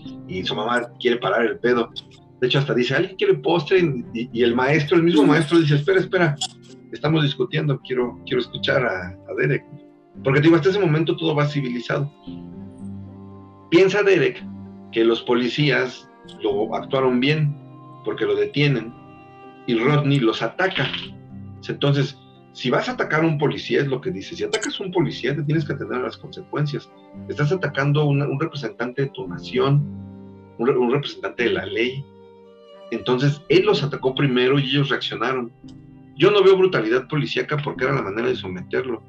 su 0.44 0.56
mamá 0.56 0.90
quiere 1.00 1.18
parar 1.18 1.46
el 1.46 1.60
pedo. 1.60 1.90
De 2.40 2.48
hecho, 2.48 2.60
hasta 2.60 2.74
dice, 2.74 2.96
¿alguien 2.96 3.18
quiere 3.18 3.34
postre? 3.36 3.82
Y, 4.14 4.42
el 4.42 4.56
maestro, 4.56 4.98
el 4.98 5.04
mismo 5.04 5.24
maestro, 5.24 5.60
dice, 5.60 5.76
espera, 5.76 6.00
espera, 6.00 6.36
estamos 6.92 7.24
discutiendo, 7.24 7.80
quiero, 7.82 8.20
quiero 8.26 8.42
escuchar 8.42 8.86
a, 8.86 9.10
a 9.10 9.36
Derek. 9.38 9.66
Porque 10.24 10.42
digo, 10.42 10.56
hasta 10.56 10.70
ese 10.70 10.80
momento 10.80 11.16
todo 11.16 11.36
va 11.36 11.48
civilizado. 11.48 12.12
Piensa 13.70 14.04
Derek 14.04 14.44
que 14.92 15.04
los 15.04 15.22
policías 15.22 16.10
lo 16.42 16.76
actuaron 16.76 17.20
bien 17.20 17.56
porque 18.04 18.26
lo 18.26 18.36
detienen 18.36 18.94
y 19.68 19.76
Rodney 19.76 20.20
los 20.20 20.42
ataca. 20.42 20.90
Entonces, 21.68 22.18
si 22.54 22.70
vas 22.70 22.90
a 22.90 22.94
atacar 22.94 23.24
a 23.24 23.28
un 23.28 23.38
policía, 23.38 23.82
es 23.82 23.88
lo 23.88 24.02
que 24.02 24.12
dice, 24.12 24.36
si 24.36 24.44
atacas 24.44 24.80
a 24.80 24.84
un 24.84 24.92
policía 24.92 25.36
te 25.36 25.44
tienes 25.44 25.66
que 25.66 25.74
atender 25.74 26.00
a 26.00 26.04
las 26.04 26.18
consecuencias. 26.18 26.90
Estás 27.28 27.52
atacando 27.52 28.02
a 28.02 28.06
un 28.06 28.40
representante 28.40 29.04
de 29.04 29.10
tu 29.10 29.28
nación, 29.28 29.84
un, 30.58 30.70
un 30.70 30.92
representante 30.92 31.44
de 31.44 31.50
la 31.52 31.66
ley. 31.66 32.04
Entonces, 32.92 33.42
él 33.50 33.66
los 33.66 33.84
atacó 33.84 34.16
primero 34.16 34.58
y 34.58 34.64
ellos 34.64 34.90
reaccionaron. 34.90 35.52
Yo 36.18 36.32
no 36.32 36.44
veo 36.44 36.58
brutalidad 36.58 37.08
policíaca 37.08 37.58
porque 37.58 37.86
era 37.86 37.94
la 37.94 38.02
manera 38.02 38.28
de 38.28 38.36
someterlo 38.36 39.04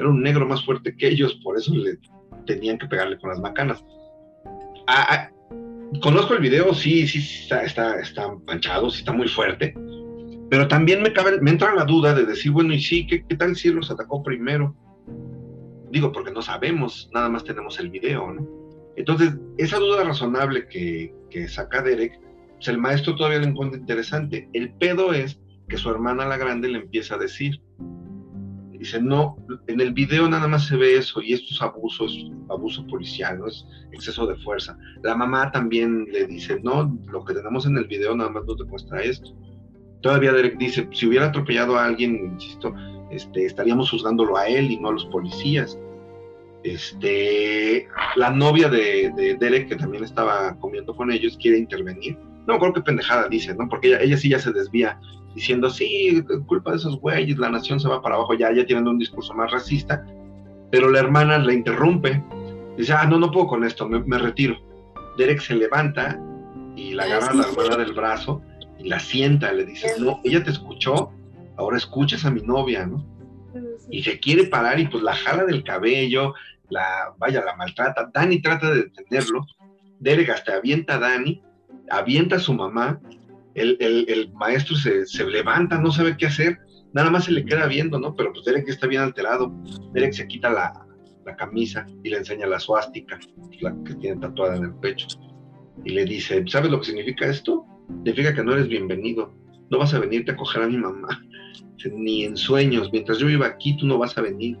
era 0.00 0.08
un 0.08 0.22
negro 0.22 0.46
más 0.46 0.64
fuerte 0.64 0.96
que 0.96 1.08
ellos, 1.08 1.34
por 1.44 1.58
eso 1.58 1.74
le 1.74 1.98
tenían 2.46 2.78
que 2.78 2.86
pegarle 2.86 3.18
con 3.18 3.30
las 3.30 3.38
macanas. 3.38 3.84
Ah, 4.86 5.06
ah, 5.10 5.30
conozco 6.02 6.34
el 6.34 6.40
video, 6.40 6.72
sí, 6.74 7.06
sí, 7.06 7.18
está, 7.18 7.62
está, 7.62 8.00
está 8.00 8.34
manchado, 8.46 8.90
sí 8.90 9.00
está 9.00 9.12
muy 9.12 9.28
fuerte, 9.28 9.74
pero 10.50 10.68
también 10.68 11.02
me, 11.02 11.12
cabe, 11.12 11.38
entra 11.46 11.74
la 11.74 11.84
duda 11.84 12.12
de 12.12 12.26
decir, 12.26 12.50
bueno, 12.50 12.74
y 12.74 12.80
sí, 12.80 13.06
¿qué, 13.06 13.24
qué 13.24 13.36
tal 13.36 13.56
si 13.56 13.72
los 13.72 13.90
atacó 13.90 14.22
primero? 14.22 14.74
Digo, 15.90 16.12
porque 16.12 16.32
no 16.32 16.42
sabemos, 16.42 17.08
nada 17.14 17.28
más 17.28 17.44
tenemos 17.44 17.78
el 17.78 17.90
video, 17.90 18.32
¿no? 18.32 18.46
Entonces, 18.96 19.34
esa 19.56 19.78
duda 19.78 20.04
razonable 20.04 20.66
que, 20.68 21.14
saca 21.48 21.82
Derek, 21.82 22.20
pues 22.56 22.68
el 22.68 22.78
maestro 22.78 23.14
todavía 23.14 23.38
lo 23.38 23.46
encuentra 23.46 23.78
interesante. 23.78 24.48
El 24.52 24.72
pedo 24.74 25.14
es 25.14 25.40
que 25.68 25.76
su 25.76 25.88
hermana 25.88 26.26
la 26.26 26.36
grande 26.36 26.68
le 26.68 26.78
empieza 26.78 27.14
a 27.14 27.18
decir, 27.18 27.60
Dice, 28.80 28.98
no, 28.98 29.36
en 29.66 29.78
el 29.78 29.92
video 29.92 30.26
nada 30.26 30.48
más 30.48 30.66
se 30.66 30.74
ve 30.74 30.96
eso 30.96 31.20
y 31.20 31.34
esto 31.34 31.48
es 31.52 31.60
abuso, 31.60 32.06
es 32.06 32.14
abuso 32.48 32.86
policial, 32.86 33.38
es 33.46 33.66
exceso 33.92 34.26
de 34.26 34.36
fuerza. 34.36 34.74
La 35.02 35.14
mamá 35.14 35.52
también 35.52 36.06
le 36.10 36.26
dice, 36.26 36.58
no, 36.62 36.98
lo 37.12 37.22
que 37.22 37.34
tenemos 37.34 37.66
en 37.66 37.76
el 37.76 37.84
video 37.84 38.16
nada 38.16 38.30
más 38.30 38.46
nos 38.46 38.56
demuestra 38.56 39.02
esto. 39.02 39.36
Todavía 40.00 40.32
Derek 40.32 40.56
dice, 40.56 40.88
si 40.92 41.06
hubiera 41.06 41.26
atropellado 41.26 41.76
a 41.76 41.84
alguien, 41.84 42.32
insisto, 42.32 42.74
este, 43.10 43.46
estaríamos 43.46 43.90
juzgándolo 43.90 44.36
a 44.36 44.46
él 44.46 44.70
y 44.70 44.78
no 44.78 44.88
a 44.88 44.92
los 44.92 45.06
policías. 45.06 45.78
Este, 46.62 47.88
la 48.16 48.30
novia 48.30 48.68
de, 48.68 49.12
de 49.16 49.36
Derek, 49.36 49.68
que 49.68 49.76
también 49.76 50.04
estaba 50.04 50.56
comiendo 50.58 50.94
con 50.94 51.10
ellos, 51.10 51.38
quiere 51.40 51.58
intervenir. 51.58 52.18
No 52.46 52.58
creo 52.58 52.72
que 52.72 52.82
pendejada 52.82 53.28
dice, 53.28 53.54
¿no? 53.54 53.68
Porque 53.68 53.88
ella, 53.88 54.00
ella 54.00 54.16
sí 54.16 54.28
ya 54.30 54.38
se 54.38 54.52
desvía 54.52 54.98
diciendo, 55.34 55.70
sí, 55.70 56.22
culpa 56.46 56.72
de 56.72 56.78
esos 56.78 57.00
güeyes, 57.00 57.38
la 57.38 57.50
nación 57.50 57.78
se 57.78 57.88
va 57.88 58.02
para 58.02 58.16
abajo, 58.16 58.34
ya, 58.34 58.52
ya 58.52 58.66
teniendo 58.66 58.90
un 58.90 58.98
discurso 58.98 59.32
más 59.34 59.50
racista, 59.50 60.04
pero 60.70 60.90
la 60.90 61.00
hermana 61.00 61.38
la 61.38 61.52
interrumpe, 61.52 62.22
dice, 62.76 62.92
ah, 62.92 63.06
no, 63.06 63.18
no 63.18 63.30
puedo 63.30 63.46
con 63.46 63.64
esto, 63.64 63.88
me, 63.88 64.18
retiro. 64.18 64.56
Derek 65.16 65.40
se 65.40 65.54
levanta 65.54 66.18
y 66.76 66.92
la 66.92 67.04
agarra 67.04 67.30
a 67.30 67.34
la 67.34 67.44
hermana 67.44 67.76
del 67.76 67.92
brazo 67.92 68.42
y 68.82 68.88
la 68.88 68.98
sienta, 68.98 69.52
le 69.52 69.64
dice, 69.64 69.94
no, 69.98 70.20
ella 70.24 70.42
te 70.42 70.50
escuchó, 70.50 71.12
ahora 71.56 71.76
escuchas 71.76 72.24
a 72.24 72.30
mi 72.30 72.40
novia, 72.42 72.86
¿no? 72.86 73.04
Y 73.90 74.02
se 74.02 74.18
quiere 74.20 74.44
parar 74.44 74.78
y 74.78 74.86
pues 74.86 75.02
la 75.02 75.14
jala 75.14 75.44
del 75.44 75.64
cabello, 75.64 76.34
la, 76.68 77.14
vaya, 77.18 77.44
la 77.44 77.56
maltrata, 77.56 78.10
Dani 78.12 78.40
trata 78.40 78.70
de 78.70 78.84
detenerlo, 78.84 79.44
Derek 79.98 80.30
hasta 80.30 80.54
avienta 80.54 80.94
a 80.94 80.98
Dani, 80.98 81.42
avienta 81.90 82.36
a 82.36 82.40
su 82.40 82.54
mamá, 82.54 83.00
el, 83.54 84.30
maestro 84.34 84.76
se, 84.76 85.24
levanta, 85.24 85.78
no 85.78 85.90
sabe 85.90 86.16
qué 86.16 86.26
hacer, 86.26 86.58
nada 86.92 87.10
más 87.10 87.24
se 87.24 87.32
le 87.32 87.44
queda 87.44 87.66
viendo, 87.66 87.98
¿no? 87.98 88.14
Pero 88.14 88.32
pues 88.32 88.44
Derek 88.44 88.68
está 88.68 88.86
bien 88.86 89.02
alterado. 89.02 89.52
Derek 89.92 90.12
se 90.12 90.26
quita 90.26 90.50
la, 90.50 90.86
camisa 91.38 91.86
y 92.02 92.10
le 92.10 92.16
enseña 92.16 92.44
la 92.48 92.58
suástica, 92.58 93.16
la 93.60 93.72
que 93.84 93.94
tiene 93.94 94.20
tatuada 94.20 94.56
en 94.56 94.64
el 94.64 94.74
pecho. 94.74 95.06
Y 95.84 95.90
le 95.90 96.04
dice, 96.04 96.42
¿sabes 96.48 96.72
lo 96.72 96.80
que 96.80 96.86
significa 96.86 97.26
esto? 97.26 97.64
Significa 98.04 98.34
que 98.34 98.42
no 98.42 98.52
eres 98.52 98.68
bienvenido. 98.68 99.34
No 99.70 99.78
vas 99.78 99.94
a 99.94 99.98
venirte 99.98 100.32
a 100.32 100.36
coger 100.36 100.62
a 100.62 100.68
mi 100.68 100.76
mamá. 100.76 101.08
Ni 101.92 102.24
en 102.24 102.36
sueños. 102.36 102.90
Mientras 102.92 103.18
yo 103.18 103.26
viva 103.26 103.46
aquí, 103.46 103.76
tú 103.76 103.86
no 103.86 103.98
vas 103.98 104.16
a 104.16 104.22
venir. 104.22 104.58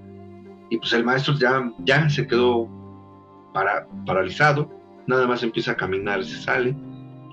Y 0.70 0.78
pues 0.78 0.92
el 0.92 1.04
maestro 1.04 1.34
ya, 1.38 1.72
ya 1.84 2.08
se 2.08 2.26
quedó 2.26 2.68
para, 3.52 3.86
paralizado. 4.06 4.70
Nada 5.06 5.26
más 5.26 5.42
empieza 5.42 5.72
a 5.72 5.76
caminar, 5.76 6.24
se 6.24 6.36
sale 6.36 6.76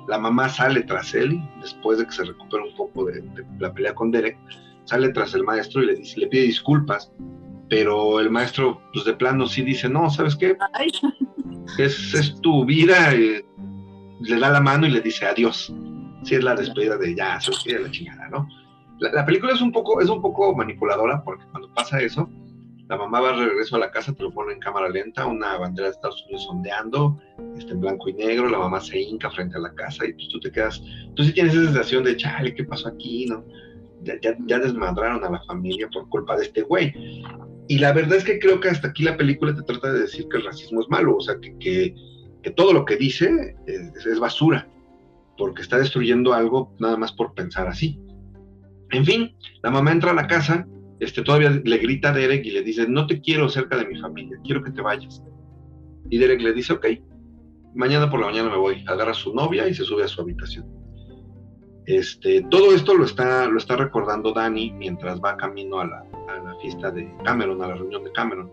la 0.07 0.17
mamá 0.17 0.49
sale 0.49 0.81
tras 0.83 1.13
él, 1.13 1.39
después 1.61 1.99
de 1.99 2.05
que 2.05 2.11
se 2.11 2.23
recupera 2.23 2.63
un 2.63 2.75
poco 2.75 3.05
de, 3.05 3.23
la 3.59 3.73
pelea 3.73 3.93
con 3.93 4.11
Derek, 4.11 4.37
sale 4.85 5.09
tras 5.09 5.33
el 5.35 5.43
maestro 5.43 5.83
y 5.83 5.87
le, 5.87 5.95
dice, 5.95 6.19
le 6.19 6.27
pide 6.27 6.43
disculpas, 6.43 7.11
pero 7.69 8.19
el 8.19 8.29
maestro, 8.29 8.81
pues 8.93 9.05
de 9.05 9.13
plano 9.13 9.47
sí 9.47 9.61
dice, 9.61 9.89
no, 9.89 10.09
¿sabes 10.09 10.35
qué? 10.35 10.57
Es, 11.77 12.13
es, 12.13 12.39
tu 12.41 12.63
vida, 12.65 13.13
le 14.21 14.39
da 14.39 14.49
la 14.49 14.61
mano 14.61 14.87
y 14.87 14.91
le 14.91 15.01
dice 15.01 15.25
adiós. 15.25 15.73
Sí, 16.23 16.35
es 16.35 16.43
la 16.43 16.55
despedida 16.55 16.97
de 16.97 17.15
ya, 17.15 17.39
se 17.39 17.51
de 17.71 17.79
la 17.79 17.91
chingada, 17.91 18.27
¿no? 18.29 18.47
La, 18.99 19.11
la, 19.11 19.25
película 19.25 19.53
es 19.53 19.61
un, 19.61 19.71
poco, 19.71 20.01
es 20.01 20.09
un 20.09 20.21
poco 20.21 20.55
manipuladora 20.55 21.23
porque 21.23 21.45
cuando 21.51 21.71
pasa 21.73 22.01
eso, 22.01 22.27
la 22.89 22.97
mamá 22.97 23.19
va 23.19 23.37
de 23.37 23.45
regreso 23.45 23.75
a 23.75 23.79
la 23.79 23.91
casa, 23.91 24.13
te 24.13 24.23
lo 24.23 24.31
pone 24.31 24.53
en 24.53 24.59
cámara 24.59 24.87
lenta, 24.89 25.25
una 25.25 25.57
bandera 25.57 25.89
de 25.89 25.93
Estados 25.93 26.23
Unidos 26.25 26.47
ondeando, 26.49 27.19
está 27.57 27.73
en 27.73 27.81
blanco 27.81 28.09
y 28.09 28.13
negro, 28.13 28.49
la 28.49 28.59
mamá 28.59 28.79
se 28.79 28.99
hinca 28.99 29.29
frente 29.29 29.57
a 29.57 29.59
la 29.59 29.73
casa 29.73 30.05
y 30.05 30.13
pues 30.13 30.29
tú 30.29 30.39
te 30.39 30.51
quedas, 30.51 30.81
tú 31.15 31.23
sí 31.23 31.33
tienes 31.33 31.53
esa 31.53 31.65
sensación 31.65 32.05
de, 32.05 32.15
chale, 32.15 32.55
¿qué 32.55 32.63
pasó 32.63 32.87
aquí? 32.87 33.25
¿no? 33.25 33.43
Ya, 34.03 34.59
desmadraron 34.59 35.23
a 35.25 35.29
la 35.29 35.43
familia 35.43 35.89
por 35.91 36.07
culpa 36.09 36.37
de 36.37 36.45
este 36.45 36.61
güey. 36.61 36.93
Y 37.67 37.79
la 37.79 37.91
verdad 37.91 38.17
es 38.17 38.23
que 38.23 38.39
creo 38.39 38.61
que 38.61 38.69
hasta 38.69 38.87
aquí 38.87 39.03
la 39.03 39.17
película 39.17 39.53
te 39.53 39.63
trata 39.63 39.91
de 39.91 40.01
decir 40.01 40.25
que 40.29 40.37
el 40.37 40.45
racismo 40.45 40.79
es 40.79 40.89
malo, 40.89 41.17
o 41.17 41.21
sea, 41.21 41.37
que, 41.41 41.57
que, 41.57 41.93
todo 42.55 42.73
lo 42.73 42.85
que 42.85 42.95
dice 42.95 43.55
es, 43.65 44.05
es 44.05 44.19
basura, 44.19 44.67
porque 45.37 45.61
está 45.61 45.77
destruyendo 45.77 46.33
algo 46.33 46.73
nada 46.79 46.97
más 46.97 47.11
por 47.11 47.33
pensar 47.33 47.67
así. 47.67 47.99
En 48.91 49.05
fin, 49.05 49.35
la 49.63 49.71
mamá 49.71 49.91
entra 49.91 50.11
a 50.11 50.15
la 50.15 50.27
casa 50.27 50.65
este, 50.99 51.21
todavía 51.21 51.49
le 51.49 51.77
grita 51.77 52.09
a 52.09 52.13
Derek 52.13 52.45
y 52.45 52.51
le 52.51 52.63
dice, 52.63 52.87
no 52.87 53.05
te 53.05 53.21
quiero 53.21 53.49
cerca 53.49 53.77
de 53.77 53.85
mi 53.85 53.99
familia, 53.99 54.37
quiero 54.43 54.63
que 54.63 54.71
te 54.71 54.81
vayas. 54.81 55.21
Y 56.09 56.17
Derek 56.17 56.41
le 56.41 56.53
dice, 56.53 56.73
ok, 56.73 56.87
mañana 57.75 58.09
por 58.09 58.19
la 58.19 58.27
mañana 58.27 58.49
me 58.49 58.57
voy. 58.57 58.83
Agarra 58.87 59.11
a 59.11 59.15
su 59.15 59.33
novia 59.33 59.67
y 59.67 59.73
se 59.73 59.83
sube 59.83 60.03
a 60.03 60.07
su 60.07 60.21
habitación. 60.21 60.65
Este, 61.85 62.41
todo 62.49 62.73
esto 62.73 62.95
lo 62.95 63.05
está, 63.05 63.47
lo 63.47 63.57
está 63.57 63.77
recordando 63.77 64.33
Dani 64.33 64.71
mientras 64.71 65.21
va 65.21 65.37
camino 65.37 65.79
a 65.79 65.85
la, 65.85 66.05
a 66.27 66.43
la 66.43 66.55
fiesta 66.59 66.91
de 66.91 67.13
Cameron, 67.23 67.61
a 67.61 67.67
la 67.67 67.75
reunión 67.75 68.03
de 68.03 68.11
Cameron. 68.11 68.51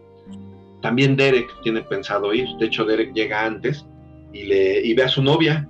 También 0.85 1.17
Derek 1.17 1.49
tiene 1.63 1.81
pensado 1.81 2.35
ir, 2.35 2.47
de 2.59 2.67
hecho 2.67 2.85
Derek 2.85 3.15
llega 3.15 3.47
antes 3.47 3.87
y, 4.35 4.43
le, 4.43 4.87
y 4.87 4.93
ve 4.93 5.05
a 5.05 5.09
su 5.09 5.23
novia. 5.23 5.67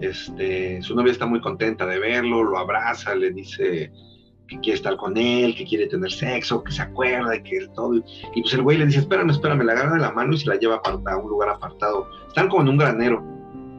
Este, 0.00 0.80
su 0.80 0.94
novia 0.94 1.12
está 1.12 1.26
muy 1.26 1.42
contenta 1.42 1.84
de 1.84 1.98
verlo, 1.98 2.42
lo 2.42 2.56
abraza, 2.56 3.14
le 3.14 3.30
dice, 3.30 3.92
que 4.46 4.58
quiere 4.60 4.76
estar 4.76 4.96
con 4.96 5.18
él, 5.18 5.54
que 5.54 5.66
quiere 5.66 5.86
tener 5.86 6.10
sexo, 6.10 6.64
que 6.64 6.72
se 6.72 6.80
acuerda 6.80 7.36
y 7.36 7.42
que 7.42 7.68
todo. 7.74 7.96
Y 8.34 8.40
pues 8.40 8.54
el 8.54 8.62
güey 8.62 8.78
le 8.78 8.86
dice, 8.86 9.00
espérame, 9.00 9.28
espérame, 9.28 9.64
la 9.64 9.72
agarra 9.72 9.92
de 9.96 10.00
la 10.00 10.12
mano 10.12 10.32
y 10.32 10.38
se 10.38 10.48
la 10.48 10.56
lleva 10.56 10.80
a 10.82 11.16
un 11.18 11.28
lugar 11.28 11.50
apartado. 11.50 12.08
Están 12.26 12.48
como 12.48 12.62
en 12.62 12.68
un 12.70 12.78
granero, 12.78 13.22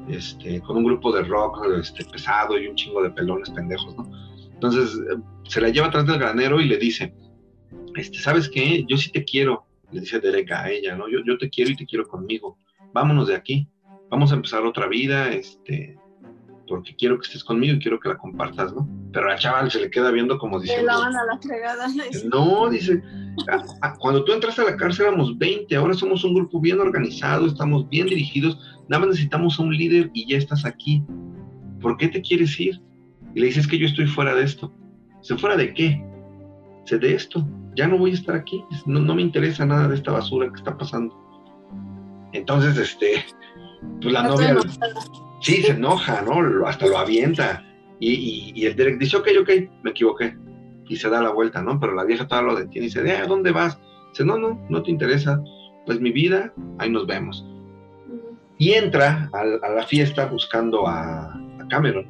este, 0.07 0.61
con 0.61 0.77
un 0.77 0.83
grupo 0.83 1.11
de 1.11 1.23
rock 1.23 1.65
este, 1.79 2.05
pesado 2.05 2.59
y 2.59 2.67
un 2.67 2.75
chingo 2.75 3.01
de 3.01 3.09
pelones 3.09 3.49
pendejos, 3.49 3.97
¿no? 3.97 4.07
Entonces 4.53 4.93
eh, 5.11 5.17
se 5.47 5.61
la 5.61 5.69
lleva 5.69 5.87
atrás 5.87 6.05
del 6.05 6.19
granero 6.19 6.61
y 6.61 6.65
le 6.65 6.77
dice, 6.77 7.11
este, 7.95 8.19
¿sabes 8.19 8.47
qué? 8.47 8.85
Yo 8.87 8.97
sí 8.97 9.11
te 9.11 9.23
quiero, 9.23 9.65
le 9.91 10.01
dice 10.01 10.19
Derek 10.19 10.51
a 10.51 10.69
ella, 10.69 10.95
¿no? 10.95 11.09
Yo, 11.09 11.19
yo 11.25 11.37
te 11.37 11.49
quiero 11.49 11.71
y 11.71 11.75
te 11.75 11.85
quiero 11.85 12.07
conmigo. 12.07 12.57
Vámonos 12.93 13.27
de 13.27 13.35
aquí. 13.35 13.67
Vamos 14.09 14.31
a 14.31 14.35
empezar 14.35 14.65
otra 14.65 14.87
vida, 14.87 15.31
este, 15.31 15.97
porque 16.69 16.95
quiero 16.95 17.19
que 17.19 17.27
estés 17.27 17.43
conmigo 17.43 17.75
y 17.75 17.79
quiero 17.79 17.99
que 17.99 18.09
la 18.09 18.17
compartas, 18.17 18.73
¿no? 18.73 18.87
Pero 19.11 19.29
a 19.29 19.35
chaval 19.35 19.69
se 19.69 19.79
le 19.79 19.89
queda 19.89 20.11
viendo 20.11 20.37
como 20.37 20.59
diciendo... 20.59 20.85
la 20.85 20.97
van 20.97 21.15
a 21.15 21.25
la 21.25 21.37
fregada. 21.39 21.87
No, 22.31 22.69
dice, 22.69 23.01
ah, 23.51 23.63
ah, 23.81 23.95
cuando 23.99 24.23
tú 24.23 24.33
entraste 24.33 24.61
a 24.61 24.65
la 24.65 24.77
cárcel 24.77 25.07
éramos 25.07 25.37
20, 25.37 25.75
ahora 25.75 25.93
somos 25.93 26.23
un 26.23 26.35
grupo 26.35 26.61
bien 26.61 26.79
organizado, 26.79 27.47
estamos 27.47 27.89
bien 27.89 28.07
dirigidos, 28.07 28.57
nada 28.87 29.01
más 29.01 29.09
necesitamos 29.09 29.59
a 29.59 29.63
un 29.63 29.75
líder 29.75 30.11
y 30.13 30.27
ya 30.27 30.37
estás 30.37 30.65
aquí. 30.65 31.03
¿Por 31.81 31.97
qué 31.97 32.07
te 32.07 32.21
quieres 32.21 32.59
ir? 32.59 32.79
Y 33.35 33.39
le 33.39 33.47
dices 33.47 33.67
que 33.67 33.77
yo 33.77 33.87
estoy 33.87 34.07
fuera 34.07 34.35
de 34.35 34.43
esto. 34.43 34.71
¿Se 35.21 35.37
fuera 35.37 35.55
de 35.55 35.73
qué? 35.73 36.03
De 36.97 37.13
esto. 37.13 37.47
Ya 37.75 37.87
no 37.87 37.97
voy 37.97 38.11
a 38.11 38.15
estar 38.15 38.35
aquí. 38.35 38.63
No, 38.85 38.99
no 38.99 39.13
me 39.13 39.21
interesa 39.21 39.65
nada 39.65 39.87
de 39.87 39.95
esta 39.95 40.11
basura 40.11 40.49
que 40.49 40.55
está 40.55 40.75
pasando. 40.75 41.15
Entonces, 42.33 42.77
este, 42.77 43.25
pues 44.01 44.13
la 44.13 44.23
novia 44.23 44.57
sí, 45.41 45.61
se 45.61 45.71
enoja, 45.71 46.21
¿no? 46.21 46.65
Hasta 46.65 46.87
lo 46.87 46.97
avienta. 46.97 47.63
Y, 47.99 48.65
el 48.65 48.75
Derek 48.75 48.97
dice, 48.97 49.17
ok, 49.17 49.27
ok, 49.41 49.49
me 49.83 49.91
equivoqué. 49.91 50.35
Y 50.87 50.95
se 50.95 51.09
da 51.09 51.21
la 51.21 51.29
vuelta, 51.29 51.61
¿no? 51.61 51.79
Pero 51.79 51.93
la 51.93 52.05
vieja 52.05 52.27
todavía 52.27 52.53
lo 52.53 52.59
detiene 52.59 52.87
y 52.87 52.89
dice, 52.89 53.17
¿a 53.17 53.27
dónde 53.27 53.51
vas? 53.51 53.79
Dice, 54.11 54.25
no, 54.25 54.37
no, 54.37 54.59
no 54.69 54.81
te 54.81 54.91
interesa. 54.91 55.41
Pues 55.85 55.99
mi 55.99 56.11
vida, 56.11 56.53
ahí 56.79 56.89
nos 56.89 57.05
vemos. 57.05 57.45
Y 58.57 58.73
entra 58.73 59.29
a, 59.33 59.45
la 59.45 59.83
fiesta 59.83 60.25
buscando 60.25 60.87
a, 60.87 61.33
Cameron. 61.69 62.07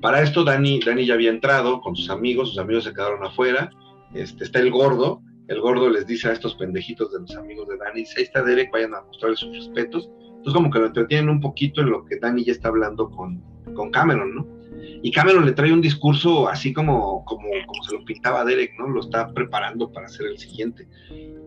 Para 0.00 0.22
esto, 0.22 0.44
Dani, 0.44 0.80
Dani 0.80 1.04
ya 1.04 1.14
había 1.14 1.30
entrado 1.30 1.80
con 1.80 1.94
sus 1.94 2.08
amigos, 2.10 2.50
sus 2.50 2.58
amigos 2.58 2.84
se 2.84 2.94
quedaron 2.94 3.22
afuera. 3.24 3.70
Este, 4.14 4.44
está 4.44 4.58
el 4.58 4.70
gordo, 4.70 5.22
el 5.48 5.60
gordo 5.60 5.90
les 5.90 6.06
dice 6.06 6.28
a 6.28 6.32
estos 6.32 6.54
pendejitos 6.54 7.12
de 7.12 7.20
los 7.20 7.36
amigos 7.36 7.68
de 7.68 7.76
Dani, 7.76 8.00
ahí 8.00 8.22
está 8.22 8.42
Derek, 8.42 8.70
vayan 8.72 8.94
a 8.94 9.02
mostrarle 9.02 9.36
sus 9.36 9.54
respetos. 9.54 10.08
Entonces 10.36 10.54
como 10.54 10.70
que 10.70 10.78
lo 10.78 10.86
entretienen 10.86 11.28
un 11.28 11.40
poquito 11.40 11.82
en 11.82 11.90
lo 11.90 12.04
que 12.04 12.18
Dani 12.18 12.44
ya 12.44 12.52
está 12.52 12.68
hablando 12.68 13.10
con, 13.10 13.42
con 13.74 13.90
Cameron, 13.90 14.34
¿no? 14.34 14.60
Y 15.02 15.10
Cameron 15.12 15.44
le 15.44 15.52
trae 15.52 15.72
un 15.72 15.82
discurso 15.82 16.48
así 16.48 16.72
como, 16.72 17.24
como, 17.24 17.48
como 17.66 17.84
se 17.84 17.94
lo 17.94 18.04
pintaba 18.04 18.44
Derek, 18.44 18.72
¿no? 18.78 18.88
Lo 18.88 19.00
está 19.00 19.32
preparando 19.32 19.92
para 19.92 20.06
hacer 20.06 20.26
el 20.26 20.38
siguiente. 20.38 20.88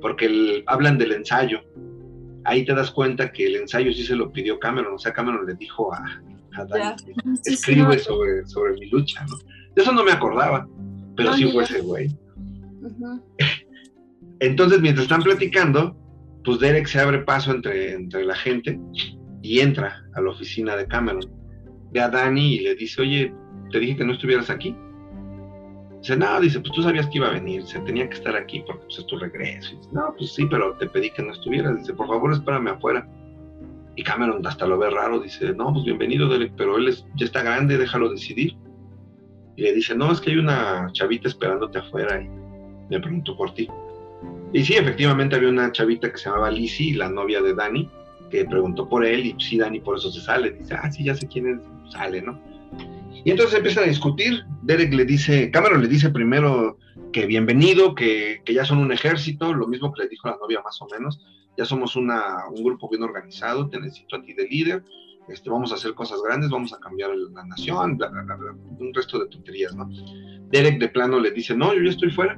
Porque 0.01 0.63
hablan 0.67 0.97
del 0.97 1.13
ensayo. 1.13 1.61
Ahí 2.45 2.65
te 2.65 2.75
das 2.75 2.91
cuenta 2.91 3.31
que 3.31 3.47
el 3.47 3.55
ensayo 3.55 3.91
sí 3.93 4.03
se 4.03 4.15
lo 4.15 4.31
pidió 4.31 4.59
Cameron. 4.59 4.93
O 4.93 4.99
sea, 4.99 5.13
Cameron 5.13 5.45
le 5.45 5.55
dijo 5.55 5.93
a, 5.93 6.21
Dani, 6.65 6.95
escribe 7.45 7.99
sobre, 7.99 8.45
sobre 8.45 8.73
mi 8.73 8.89
lucha, 8.89 9.25
¿no? 9.25 9.37
De 9.75 9.81
eso 9.81 9.91
no 9.91 10.03
me 10.03 10.11
acordaba, 10.11 10.67
pero 11.15 11.33
sí 11.33 11.51
fue 11.51 11.63
ese 11.63 11.81
güey. 11.81 12.15
Entonces, 14.39 14.81
mientras 14.81 15.05
están 15.05 15.23
platicando, 15.23 15.97
pues 16.43 16.59
Derek 16.59 16.87
se 16.87 16.99
abre 16.99 17.19
paso 17.19 17.51
entre, 17.51 17.93
entre 17.93 18.25
la 18.25 18.35
gente 18.35 18.79
y 19.41 19.59
entra 19.59 20.03
a 20.13 20.21
la 20.21 20.31
oficina 20.31 20.75
de 20.75 20.87
Cameron. 20.87 21.29
Ve 21.91 22.01
a 22.01 22.09
Danny 22.09 22.55
y 22.55 22.59
le 22.59 22.75
dice, 22.75 23.01
oye, 23.01 23.33
te 23.71 23.79
dije 23.79 23.97
que 23.97 24.05
no 24.05 24.13
estuvieras 24.13 24.49
aquí. 24.49 24.75
Dice, 26.01 26.17
no, 26.17 26.39
dice, 26.41 26.59
pues 26.59 26.73
tú 26.73 26.81
sabías 26.81 27.07
que 27.07 27.17
iba 27.17 27.29
a 27.29 27.33
venir, 27.33 27.63
se 27.65 27.79
tenía 27.81 28.09
que 28.09 28.15
estar 28.15 28.35
aquí 28.35 28.61
porque 28.65 28.83
pues, 28.85 28.99
es 28.99 29.05
tu 29.05 29.17
regreso. 29.17 29.75
Dice, 29.77 29.89
no, 29.93 30.13
pues 30.17 30.33
sí, 30.33 30.45
pero 30.49 30.75
te 30.77 30.87
pedí 30.87 31.09
que 31.11 31.21
no 31.21 31.31
estuvieras. 31.31 31.77
Dice, 31.77 31.93
por 31.93 32.07
favor, 32.07 32.33
espérame 32.33 32.67
afuera. 32.67 33.07
Y 33.95 34.03
Cameron 34.03 34.45
hasta 34.47 34.65
lo 34.65 34.77
ve 34.77 34.89
raro, 34.89 35.19
dice, 35.19 35.53
no, 35.53 35.71
pues 35.71 35.85
bienvenido, 35.85 36.27
Derek, 36.27 36.53
pero 36.57 36.77
él 36.77 36.95
ya 37.15 37.25
está 37.25 37.43
grande, 37.43 37.77
déjalo 37.77 38.09
decidir. 38.09 38.55
Y 39.55 39.61
le 39.61 39.73
dice, 39.73 39.95
no, 39.95 40.11
es 40.11 40.19
que 40.19 40.31
hay 40.31 40.37
una 40.37 40.89
chavita 40.93 41.27
esperándote 41.27 41.77
afuera 41.77 42.19
y 42.21 42.27
me 42.89 42.99
pregunto 42.99 43.37
por 43.37 43.53
ti. 43.53 43.67
Y 44.51 44.63
sí, 44.63 44.73
efectivamente 44.73 45.35
había 45.35 45.49
una 45.49 45.71
chavita 45.71 46.11
que 46.11 46.17
se 46.17 46.25
llamaba 46.29 46.49
Lizzie, 46.49 46.95
la 46.95 47.09
novia 47.09 47.41
de 47.41 47.53
Dani, 47.53 47.89
que 48.31 48.45
preguntó 48.45 48.89
por 48.89 49.05
él 49.05 49.25
y 49.27 49.35
sí, 49.39 49.57
Dani 49.57 49.79
por 49.79 49.97
eso 49.97 50.11
se 50.11 50.21
sale. 50.21 50.51
Dice, 50.51 50.73
ah, 50.73 50.91
sí, 50.91 51.03
ya 51.03 51.15
sé 51.15 51.27
quién 51.27 51.47
es, 51.47 51.91
sale, 51.91 52.21
¿no? 52.21 52.39
Y 53.23 53.31
entonces 53.31 53.55
empiezan 53.55 53.85
a 53.85 53.87
discutir. 53.87 54.43
Derek 54.63 54.93
le 54.93 55.05
dice, 55.05 55.51
Cameron 55.51 55.81
le 55.81 55.87
dice 55.87 56.09
primero 56.09 56.77
que 57.11 57.25
bienvenido, 57.25 57.93
que, 57.93 58.41
que, 58.43 58.53
ya 58.53 58.65
son 58.65 58.79
un 58.79 58.91
ejército, 58.91 59.53
lo 59.53 59.67
mismo 59.67 59.93
que 59.93 60.03
le 60.03 60.09
dijo 60.09 60.27
la 60.27 60.37
novia 60.37 60.61
más 60.63 60.81
o 60.81 60.87
menos. 60.87 61.19
Ya 61.57 61.65
somos 61.65 61.95
una, 61.95 62.47
un 62.49 62.63
grupo 62.63 62.89
bien 62.89 63.03
organizado, 63.03 63.69
te 63.69 63.79
necesito 63.79 64.15
a 64.15 64.21
ti 64.21 64.33
de 64.33 64.47
líder. 64.47 64.83
Este, 65.29 65.49
vamos 65.49 65.71
a 65.71 65.75
hacer 65.75 65.93
cosas 65.93 66.21
grandes, 66.21 66.49
vamos 66.49 66.73
a 66.73 66.79
cambiar 66.79 67.11
la 67.15 67.45
nación, 67.45 67.97
bla, 67.97 68.09
bla, 68.09 68.23
bla, 68.23 68.35
bla, 68.35 68.51
un 68.79 68.93
resto 68.93 69.19
de 69.19 69.27
tonterías, 69.27 69.73
¿no? 69.73 69.89
Derek 70.49 70.79
de 70.79 70.89
plano 70.89 71.19
le 71.19 71.31
dice, 71.31 71.55
no, 71.55 71.73
yo 71.73 71.81
ya 71.81 71.91
estoy 71.91 72.11
fuera, 72.11 72.37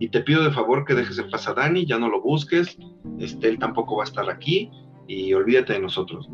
y 0.00 0.08
te 0.08 0.20
pido 0.20 0.42
de 0.42 0.50
favor 0.50 0.84
que 0.84 0.94
dejes 0.94 1.18
en 1.18 1.30
paz 1.30 1.46
a 1.46 1.54
Dani, 1.54 1.86
ya 1.86 1.98
no 1.98 2.08
lo 2.08 2.20
busques, 2.20 2.76
este, 3.18 3.48
él 3.48 3.58
tampoco 3.58 3.96
va 3.96 4.04
a 4.04 4.06
estar 4.06 4.28
aquí 4.28 4.70
y 5.06 5.32
olvídate 5.34 5.74
de 5.74 5.80
nosotros. 5.80 6.28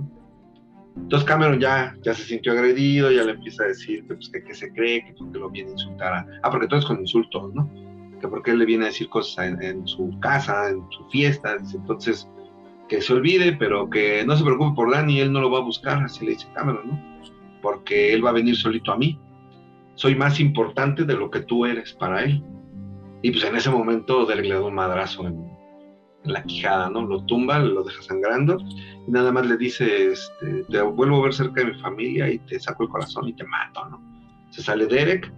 Entonces 0.97 1.29
Cameron 1.29 1.61
ya, 1.61 1.95
ya 2.03 2.15
se 2.15 2.23
sintió 2.23 2.53
agredido, 2.53 3.11
ya 3.11 3.25
le 3.25 3.33
empieza 3.33 3.65
a 3.65 3.69
decir 3.69 4.07
que, 4.07 4.15
pues, 4.15 4.31
que, 4.31 4.55
se 4.55 4.73
cree, 4.73 5.05
que 5.05 5.15
porque 5.15 5.39
lo 5.39 5.51
viene 5.51 5.71
a 5.71 5.73
insultar 5.73 6.13
a... 6.15 6.27
Ah, 6.43 6.51
porque 6.51 6.69
todo 6.69 6.79
es 6.79 6.87
con 6.87 7.01
insultos, 7.01 7.55
¿no? 7.55 7.71
Que 8.21 8.29
porque 8.29 8.53
él 8.53 8.59
le 8.59 8.67
viene 8.67 8.85
a 8.85 8.89
decir 8.89 9.09
cosas 9.09 9.61
en, 9.61 9.87
su 9.87 10.19
casa, 10.21 10.71
en 10.71 10.83
su 10.91 11.05
fiesta, 11.11 11.57
entonces 11.75 12.29
que 12.89 13.01
se 13.01 13.13
olvide, 13.13 13.53
pero 13.53 13.91
que 13.91 14.25
no 14.25 14.37
se 14.37 14.45
preocupe 14.45 14.77
por 14.77 14.93
Dani, 14.93 15.21
él 15.21 15.33
no 15.33 15.41
lo 15.41 15.51
va 15.51 15.59
a 15.59 15.63
buscar, 15.63 16.03
así 16.05 16.25
le 16.25 16.33
dice 16.33 16.47
Cameron, 16.55 16.89
¿no? 16.89 17.21
Porque 17.61 18.15
él 18.15 18.25
va 18.25 18.31
a 18.31 18.35
venir 18.35 18.57
solito 18.57 18.93
a 18.93 18.97
mí. 18.97 19.19
Soy 19.95 20.15
más 20.15 20.39
importante 20.39 21.05
de 21.05 21.15
lo 21.15 21.31
que 21.31 21.41
tú 21.41 21.67
eres 21.67 21.93
para 21.95 22.23
él. 22.23 22.45
Y 23.23 23.33
pues 23.33 23.45
en 23.45 23.57
ese 23.57 23.71
momento 23.71 24.25
Derek 24.25 24.47
le 24.47 24.55
da 24.55 24.63
un 24.63 24.75
madrazo 24.75 25.27
en, 25.27 25.57
la 26.27 26.43
quijada, 26.43 26.91
¿no? 26.91 27.07
Lo 27.07 27.25
tumba, 27.25 27.59
lo 27.59 27.85
deja 27.85 28.03
sangrando 28.03 28.59
y 29.07 29.11
nada 29.11 29.33
más 29.33 29.47
le 29.47 29.57
dice, 29.57 30.09
este, 30.13 30.65
te 30.69 30.83
vuelvo 30.83 31.21
a 31.21 31.23
ver 31.25 31.35
cerca 31.35 31.63
de 31.63 31.73
mi 31.73 31.79
familia 31.81 32.29
y 32.31 32.39
te 32.41 32.59
saco 32.59 32.85
el 32.85 32.89
corazón 32.89 33.29
y 33.29 33.33
te 33.33 33.45
mato, 33.45 33.89
¿no? 33.89 34.03
Se 34.51 34.63
sale 34.63 34.87
Derek, 34.87 35.33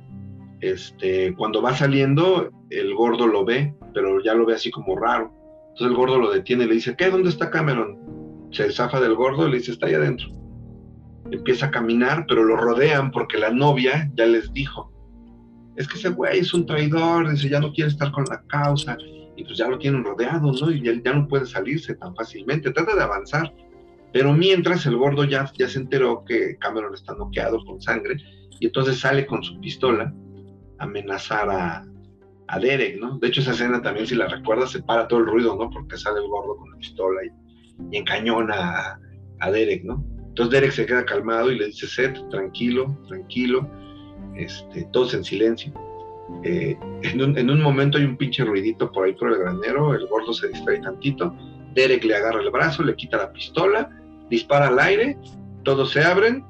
este, 0.61 1.35
cuando 1.35 1.63
va 1.63 1.75
saliendo, 1.75 2.51
el 2.71 2.95
gordo 2.95 3.27
lo 3.27 3.45
ve, 3.45 3.75
pero 3.95 4.23
ya 4.23 4.35
lo 4.35 4.47
ve 4.47 4.55
así 4.55 4.71
como 4.71 4.97
raro. 4.97 5.33
Entonces 5.71 5.89
el 5.89 5.95
gordo 5.95 6.19
lo 6.19 6.31
detiene 6.31 6.65
y 6.65 6.69
le 6.69 6.75
dice, 6.75 6.97
¿qué? 6.97 7.11
¿Dónde 7.11 7.29
está 7.29 7.51
Cameron? 7.51 7.99
Se 8.51 8.71
zafa 8.73 9.01
del 9.01 9.15
gordo 9.15 9.47
y 9.47 9.53
le 9.53 9.59
dice, 9.59 9.73
está 9.73 9.87
ahí 9.87 9.95
adentro. 9.95 10.29
Empieza 11.31 11.67
a 11.67 11.71
caminar, 11.71 12.25
pero 12.27 12.45
lo 12.45 12.57
rodean 12.57 13.11
porque 13.11 13.39
la 13.39 13.51
novia 13.51 14.11
ya 14.17 14.27
les 14.27 14.53
dijo, 14.53 14.93
es 15.77 15.87
que 15.87 15.97
ese 15.97 16.09
güey 16.09 16.41
es 16.41 16.53
un 16.53 16.67
traidor, 16.67 17.31
dice, 17.31 17.49
ya 17.49 17.61
no 17.61 17.73
quiere 17.73 17.91
estar 17.91 18.11
con 18.11 18.25
la 18.25 18.43
causa, 18.49 18.97
y 19.37 19.45
pues 19.45 19.57
ya 19.57 19.69
lo 19.69 19.79
tienen 19.79 20.03
rodeado, 20.03 20.51
¿no? 20.53 20.71
Y 20.73 20.83
ya, 20.83 21.13
no 21.13 21.29
puede 21.29 21.47
salirse 21.47 21.95
tan 21.95 22.17
fácilmente, 22.17 22.73
trata 22.73 22.97
de 22.97 23.03
avanzar. 23.03 23.55
Pero 24.13 24.33
mientras 24.33 24.85
el 24.87 24.97
gordo 24.97 25.23
ya, 25.23 25.49
ya 25.57 25.69
se 25.69 25.79
enteró 25.79 26.25
que 26.25 26.57
Cameron 26.59 26.95
está 26.95 27.15
noqueado 27.15 27.65
con 27.65 27.81
sangre, 27.81 28.17
y 28.59 28.67
entonces 28.67 28.99
sale 28.99 29.25
con 29.27 29.45
su 29.45 29.61
pistola 29.61 30.13
amenazar 30.79 31.49
a, 31.51 31.85
Derek, 32.61 32.99
¿no? 32.99 33.19
De 33.19 33.29
hecho, 33.29 33.43
esa 33.43 33.51
escena 33.51 33.83
también, 33.83 34.07
si 34.07 34.15
la 34.15 34.27
recuerdas, 34.27 34.71
se 34.71 34.83
para 34.83 35.07
todo 35.07 35.21
el 35.21 35.27
ruido, 35.27 35.55
¿no? 35.57 35.69
Porque 35.69 35.99
sale 35.99 36.19
el 36.21 36.29
gordo 36.29 36.57
con 36.57 36.71
la 36.71 36.79
pistola 36.79 37.21
y, 37.25 37.97
encañona 37.97 38.99
a, 39.41 39.51
Derek, 39.51 39.85
¿no? 39.85 40.03
Entonces 40.29 40.53
Derek 40.53 40.73
se 40.73 40.87
queda 40.87 41.05
calmado 41.05 41.53
y 41.53 41.59
le 41.59 41.67
dice, 41.67 41.87
Seth, 41.87 42.27
tranquilo, 42.31 42.99
tranquilo, 43.07 43.69
este, 44.37 44.89
todos 44.93 45.13
en 45.13 45.25
silencio. 45.25 45.73
Eh, 46.43 46.77
en, 47.03 47.51
un, 47.51 47.61
momento 47.61 47.99
hay 47.99 48.05
un 48.05 48.17
pinche 48.17 48.45
ruidito 48.45 48.91
por 48.93 49.07
ahí 49.07 49.15
por 49.15 49.33
el 49.33 49.39
granero, 49.39 49.95
el 49.95 50.07
gordo 50.07 50.33
se 50.33 50.49
distrae 50.49 50.81
tantito, 50.81 51.35
Derek 51.75 52.05
le 52.05 52.17
agarra 52.17 52.41
el 52.41 52.51
brazo, 52.51 52.83
le 52.83 52.95
quita 52.97 53.17
la 53.19 53.33
pistola, 53.33 53.91
dispara 54.31 54.69
al 54.69 54.79
aire, 54.79 55.19
todos 55.65 55.91
se 55.91 56.03
abren, 56.03 56.45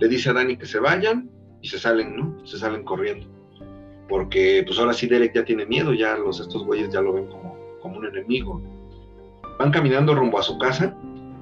le 0.00 0.08
dice 0.08 0.30
a 0.30 0.32
Dani 0.32 0.56
que 0.56 0.66
se 0.66 0.78
vayan 0.78 1.30
y 1.60 1.68
se 1.68 1.78
salen, 1.78 2.16
¿no? 2.16 2.46
Se 2.46 2.58
salen 2.58 2.84
corriendo. 2.84 3.35
Porque 4.08 4.62
pues 4.66 4.78
ahora 4.78 4.92
sí 4.92 5.06
Derek 5.06 5.34
ya 5.34 5.44
tiene 5.44 5.66
miedo, 5.66 5.92
ya 5.92 6.16
los 6.16 6.40
estos 6.40 6.64
güeyes 6.64 6.92
ya 6.92 7.00
lo 7.00 7.12
ven 7.12 7.26
como, 7.26 7.56
como 7.80 7.98
un 7.98 8.06
enemigo. 8.06 8.60
Van 9.58 9.70
caminando 9.70 10.14
rumbo 10.14 10.38
a 10.38 10.42
su 10.42 10.58
casa. 10.58 10.96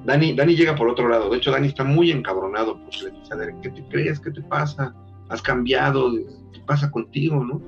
Dani, 0.05 0.33
Dani 0.33 0.55
llega 0.55 0.75
por 0.75 0.87
otro 0.87 1.07
lado. 1.09 1.29
De 1.29 1.37
hecho, 1.37 1.51
Dani 1.51 1.67
está 1.67 1.83
muy 1.83 2.11
encabronado 2.11 2.79
porque 2.79 3.03
le 3.03 3.11
dice 3.11 3.33
a 3.33 3.37
Derek, 3.37 3.61
¿qué 3.61 3.69
te 3.69 3.83
crees? 3.89 4.19
¿Qué 4.19 4.31
te 4.31 4.41
pasa? 4.41 4.95
¿Has 5.29 5.41
cambiado? 5.41 6.11
¿Qué 6.53 6.59
pasa 6.65 6.89
contigo? 6.91 7.43
¿no? 7.43 7.61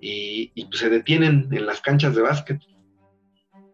Y, 0.00 0.50
pues, 0.66 0.80
se 0.80 0.90
detienen 0.90 1.48
en 1.50 1.66
las 1.66 1.80
canchas 1.80 2.14
de 2.14 2.22
básquet. 2.22 2.60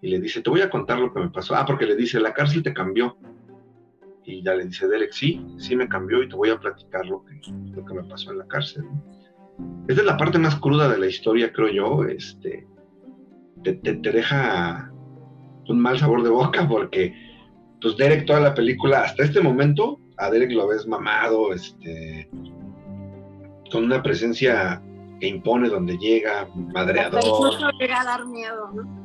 Y 0.00 0.08
le 0.08 0.20
dice, 0.20 0.42
te 0.42 0.50
voy 0.50 0.60
a 0.60 0.70
contar 0.70 0.98
lo 0.98 1.12
que 1.12 1.20
me 1.20 1.30
pasó. 1.30 1.56
Ah, 1.56 1.66
porque 1.66 1.86
le 1.86 1.96
dice, 1.96 2.20
la 2.20 2.32
cárcel 2.32 2.62
te 2.62 2.72
cambió. 2.72 3.16
Y 4.24 4.42
ya 4.42 4.54
le 4.54 4.66
dice 4.66 4.86
Derek, 4.86 5.12
sí, 5.12 5.44
sí 5.56 5.74
me 5.74 5.88
cambió 5.88 6.22
y 6.22 6.28
te 6.28 6.36
voy 6.36 6.50
a 6.50 6.60
platicar 6.60 7.06
lo 7.06 7.24
que, 7.24 7.40
lo 7.74 7.84
que 7.84 7.94
me 7.94 8.04
pasó 8.04 8.30
en 8.30 8.38
la 8.38 8.46
cárcel. 8.46 8.84
Esta 9.88 10.02
es 10.02 10.06
la 10.06 10.16
parte 10.16 10.38
más 10.38 10.56
cruda 10.56 10.88
de 10.88 10.98
la 10.98 11.06
historia, 11.06 11.52
creo 11.52 11.68
yo. 11.68 12.04
Este, 12.04 12.66
te, 13.62 13.74
te, 13.74 14.12
deja 14.12 14.92
un 15.68 15.80
mal 15.80 15.98
sabor 15.98 16.22
de 16.22 16.30
boca 16.30 16.68
porque, 16.68 17.14
pues 17.80 17.96
Derek, 17.96 18.26
toda 18.26 18.40
la 18.40 18.54
película, 18.54 19.00
hasta 19.00 19.24
este 19.24 19.40
momento, 19.40 20.00
a 20.18 20.30
Derek 20.30 20.52
lo 20.52 20.68
ves 20.68 20.86
mamado, 20.86 21.52
este, 21.52 22.28
con 23.70 23.84
una 23.84 24.02
presencia 24.02 24.82
que 25.20 25.28
impone 25.28 25.68
donde 25.68 25.96
llega, 25.98 26.48
madreador. 26.54 27.20
Incluso 27.24 27.70
llega 27.78 28.00
a 28.00 28.04
dar 28.04 28.26
miedo, 28.26 28.70
¿no? 28.74 28.98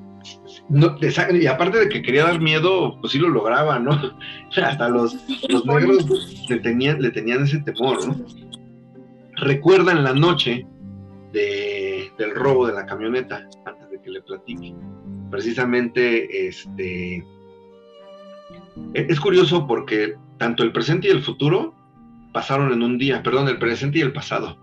No, 0.69 0.95
y 1.31 1.47
aparte 1.47 1.79
de 1.79 1.89
que 1.89 2.01
quería 2.01 2.23
dar 2.23 2.39
miedo, 2.39 2.97
pues 3.01 3.11
sí 3.11 3.19
lo 3.19 3.29
lograba, 3.29 3.79
¿no? 3.79 3.99
Hasta 4.63 4.89
los, 4.89 5.15
los 5.49 5.65
negros 5.65 6.45
le 6.49 6.59
tenían, 6.59 7.01
le 7.01 7.11
tenían 7.11 7.43
ese 7.43 7.59
temor, 7.59 8.05
¿no? 8.07 8.15
Recuerdan 9.43 10.03
la 10.03 10.13
noche 10.13 10.65
de, 11.31 12.11
del 12.17 12.35
robo 12.35 12.67
de 12.67 12.73
la 12.73 12.85
camioneta, 12.85 13.47
antes 13.65 13.89
de 13.89 14.01
que 14.01 14.09
le 14.09 14.21
platique. 14.21 14.73
Precisamente, 15.29 16.47
este, 16.47 17.17
e, 17.17 17.23
es 18.93 19.19
curioso 19.19 19.67
porque 19.67 20.15
tanto 20.37 20.63
el 20.63 20.71
presente 20.71 21.07
y 21.07 21.11
el 21.11 21.23
futuro 21.23 21.73
pasaron 22.33 22.71
en 22.71 22.81
un 22.81 22.97
día, 22.97 23.21
perdón, 23.21 23.47
el 23.47 23.59
presente 23.59 23.99
y 23.99 24.01
el 24.01 24.13
pasado. 24.13 24.57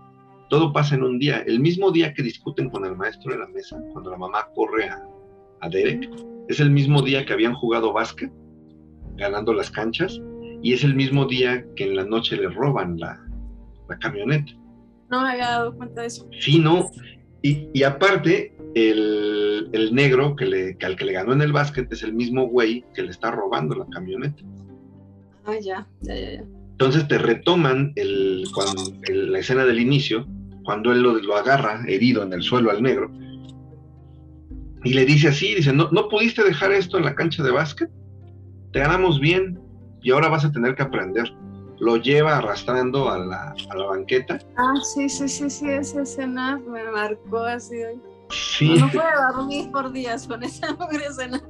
Todo 0.49 0.73
pasa 0.73 0.95
en 0.95 1.03
un 1.03 1.19
día. 1.19 1.43
El 1.45 1.59
mismo 1.59 1.91
día 1.91 2.13
que 2.13 2.23
discuten 2.23 2.69
con 2.69 2.85
el 2.85 2.95
maestro 2.95 3.31
de 3.31 3.39
la 3.39 3.47
mesa, 3.47 3.81
cuando 3.93 4.11
la 4.11 4.17
mamá 4.17 4.47
corre 4.53 4.89
a, 4.89 5.01
a 5.61 5.69
Derek. 5.69 6.09
Es 6.49 6.59
el 6.59 6.71
mismo 6.71 7.01
día 7.01 7.25
que 7.25 7.33
habían 7.33 7.53
jugado 7.53 7.93
básquet, 7.93 8.31
ganando 9.15 9.53
las 9.53 9.71
canchas, 9.71 10.19
y 10.61 10.73
es 10.73 10.83
el 10.83 10.95
mismo 10.95 11.25
día 11.25 11.65
que 11.75 11.85
en 11.85 11.95
la 11.95 12.03
noche 12.03 12.35
le 12.35 12.49
roban 12.49 12.99
la, 12.99 13.19
camioneta. 13.99 14.53
No 15.11 15.21
me 15.21 15.31
había 15.31 15.49
dado 15.49 15.75
cuenta 15.75 16.01
de 16.01 16.07
eso. 16.07 16.27
Sí, 16.39 16.57
no. 16.57 16.89
Y, 17.43 17.83
aparte, 17.83 18.55
el, 18.75 19.89
negro 19.91 20.35
que, 20.35 20.45
le, 20.45 20.77
al 20.83 20.95
que 20.95 21.05
le 21.05 21.13
ganó 21.13 21.33
en 21.33 21.41
el 21.41 21.51
básquet 21.51 21.91
es 21.91 22.03
el 22.03 22.13
mismo 22.13 22.47
güey 22.47 22.85
que 22.93 23.03
le 23.03 23.11
está 23.11 23.31
robando 23.31 23.75
la 23.75 23.85
camioneta. 23.87 24.41
Ah, 25.45 25.57
ya, 25.59 25.87
ya, 26.01 26.15
ya. 26.15 26.43
Entonces 26.71 27.07
te 27.07 27.17
retoman 27.17 27.91
el, 27.95 28.43
cuando, 28.53 28.83
la 29.07 29.39
escena 29.39 29.65
del 29.65 29.79
inicio, 29.79 30.25
cuando 30.63 30.91
él 30.91 31.01
lo, 31.01 31.15
lo, 31.15 31.35
agarra 31.35 31.83
herido 31.87 32.23
en 32.23 32.33
el 32.33 32.41
suelo 32.41 32.71
al 32.71 32.81
negro, 32.81 33.11
y 34.83 34.93
le 34.93 35.05
dice 35.05 35.27
así, 35.27 35.53
dice, 35.53 35.73
¿no, 35.73 35.89
¿no 35.91 36.09
pudiste 36.09 36.43
dejar 36.43 36.71
esto 36.71 36.97
en 36.97 37.05
la 37.05 37.15
cancha 37.15 37.43
de 37.43 37.51
básquet? 37.51 37.89
Te 38.71 38.79
ganamos 38.79 39.19
bien 39.19 39.59
y 40.01 40.11
ahora 40.11 40.29
vas 40.29 40.45
a 40.45 40.51
tener 40.51 40.73
que 40.73 40.83
aprender. 40.83 41.31
Lo 41.81 41.97
lleva 41.97 42.37
arrastrando 42.37 43.09
a 43.09 43.17
la, 43.17 43.55
a 43.69 43.75
la 43.75 43.85
banqueta. 43.87 44.37
Ah, 44.55 44.75
sí, 44.83 45.09
sí, 45.09 45.27
sí, 45.27 45.49
sí, 45.49 45.67
esa 45.67 46.03
escena 46.03 46.61
me 46.69 46.83
marcó 46.91 47.39
así. 47.39 47.75
Sí. 48.29 48.75
No 48.79 48.87
puedo 48.91 49.07
dormir 49.33 49.71
por 49.71 49.91
días 49.91 50.27
con 50.27 50.43
esa 50.43 50.77
escena. 50.91 51.41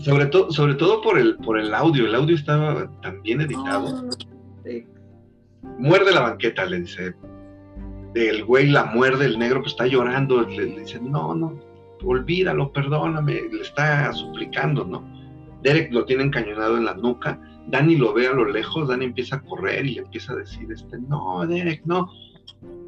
Sobre, 0.00 0.26
todo 0.26 0.52
sobre 0.52 0.74
todo 0.76 1.02
por 1.02 1.18
el, 1.18 1.36
por 1.38 1.58
el 1.58 1.74
audio, 1.74 2.06
el 2.06 2.14
audio 2.14 2.36
estaba 2.36 2.88
tan 3.02 3.20
bien 3.22 3.40
editado. 3.40 4.08
sí. 4.64 4.86
Muerde 5.76 6.12
la 6.12 6.20
banqueta, 6.20 6.64
le 6.64 6.80
dice. 6.82 7.16
El 8.14 8.44
güey 8.44 8.68
la 8.68 8.84
muerde, 8.84 9.24
el 9.24 9.40
negro 9.40 9.60
pues 9.60 9.72
está 9.72 9.88
llorando, 9.88 10.42
le 10.42 10.66
dice, 10.66 11.00
no, 11.00 11.34
no, 11.34 11.58
olvídalo, 12.04 12.72
perdóname, 12.72 13.42
le 13.52 13.62
está 13.62 14.12
suplicando, 14.12 14.84
¿no? 14.84 15.04
Derek 15.62 15.92
lo 15.92 16.04
tiene 16.04 16.22
encañonado 16.22 16.76
en 16.76 16.84
la 16.84 16.94
nuca, 16.94 17.40
Dani 17.68 17.96
lo 17.96 18.12
ve 18.12 18.26
a 18.26 18.32
lo 18.32 18.44
lejos, 18.44 18.88
Dani 18.88 19.06
empieza 19.06 19.36
a 19.36 19.42
correr 19.42 19.84
y 19.86 19.94
le 19.94 20.00
empieza 20.02 20.32
a 20.32 20.36
decir, 20.36 20.70
este, 20.72 20.98
no, 20.98 21.46
Derek, 21.46 21.82
no. 21.84 22.10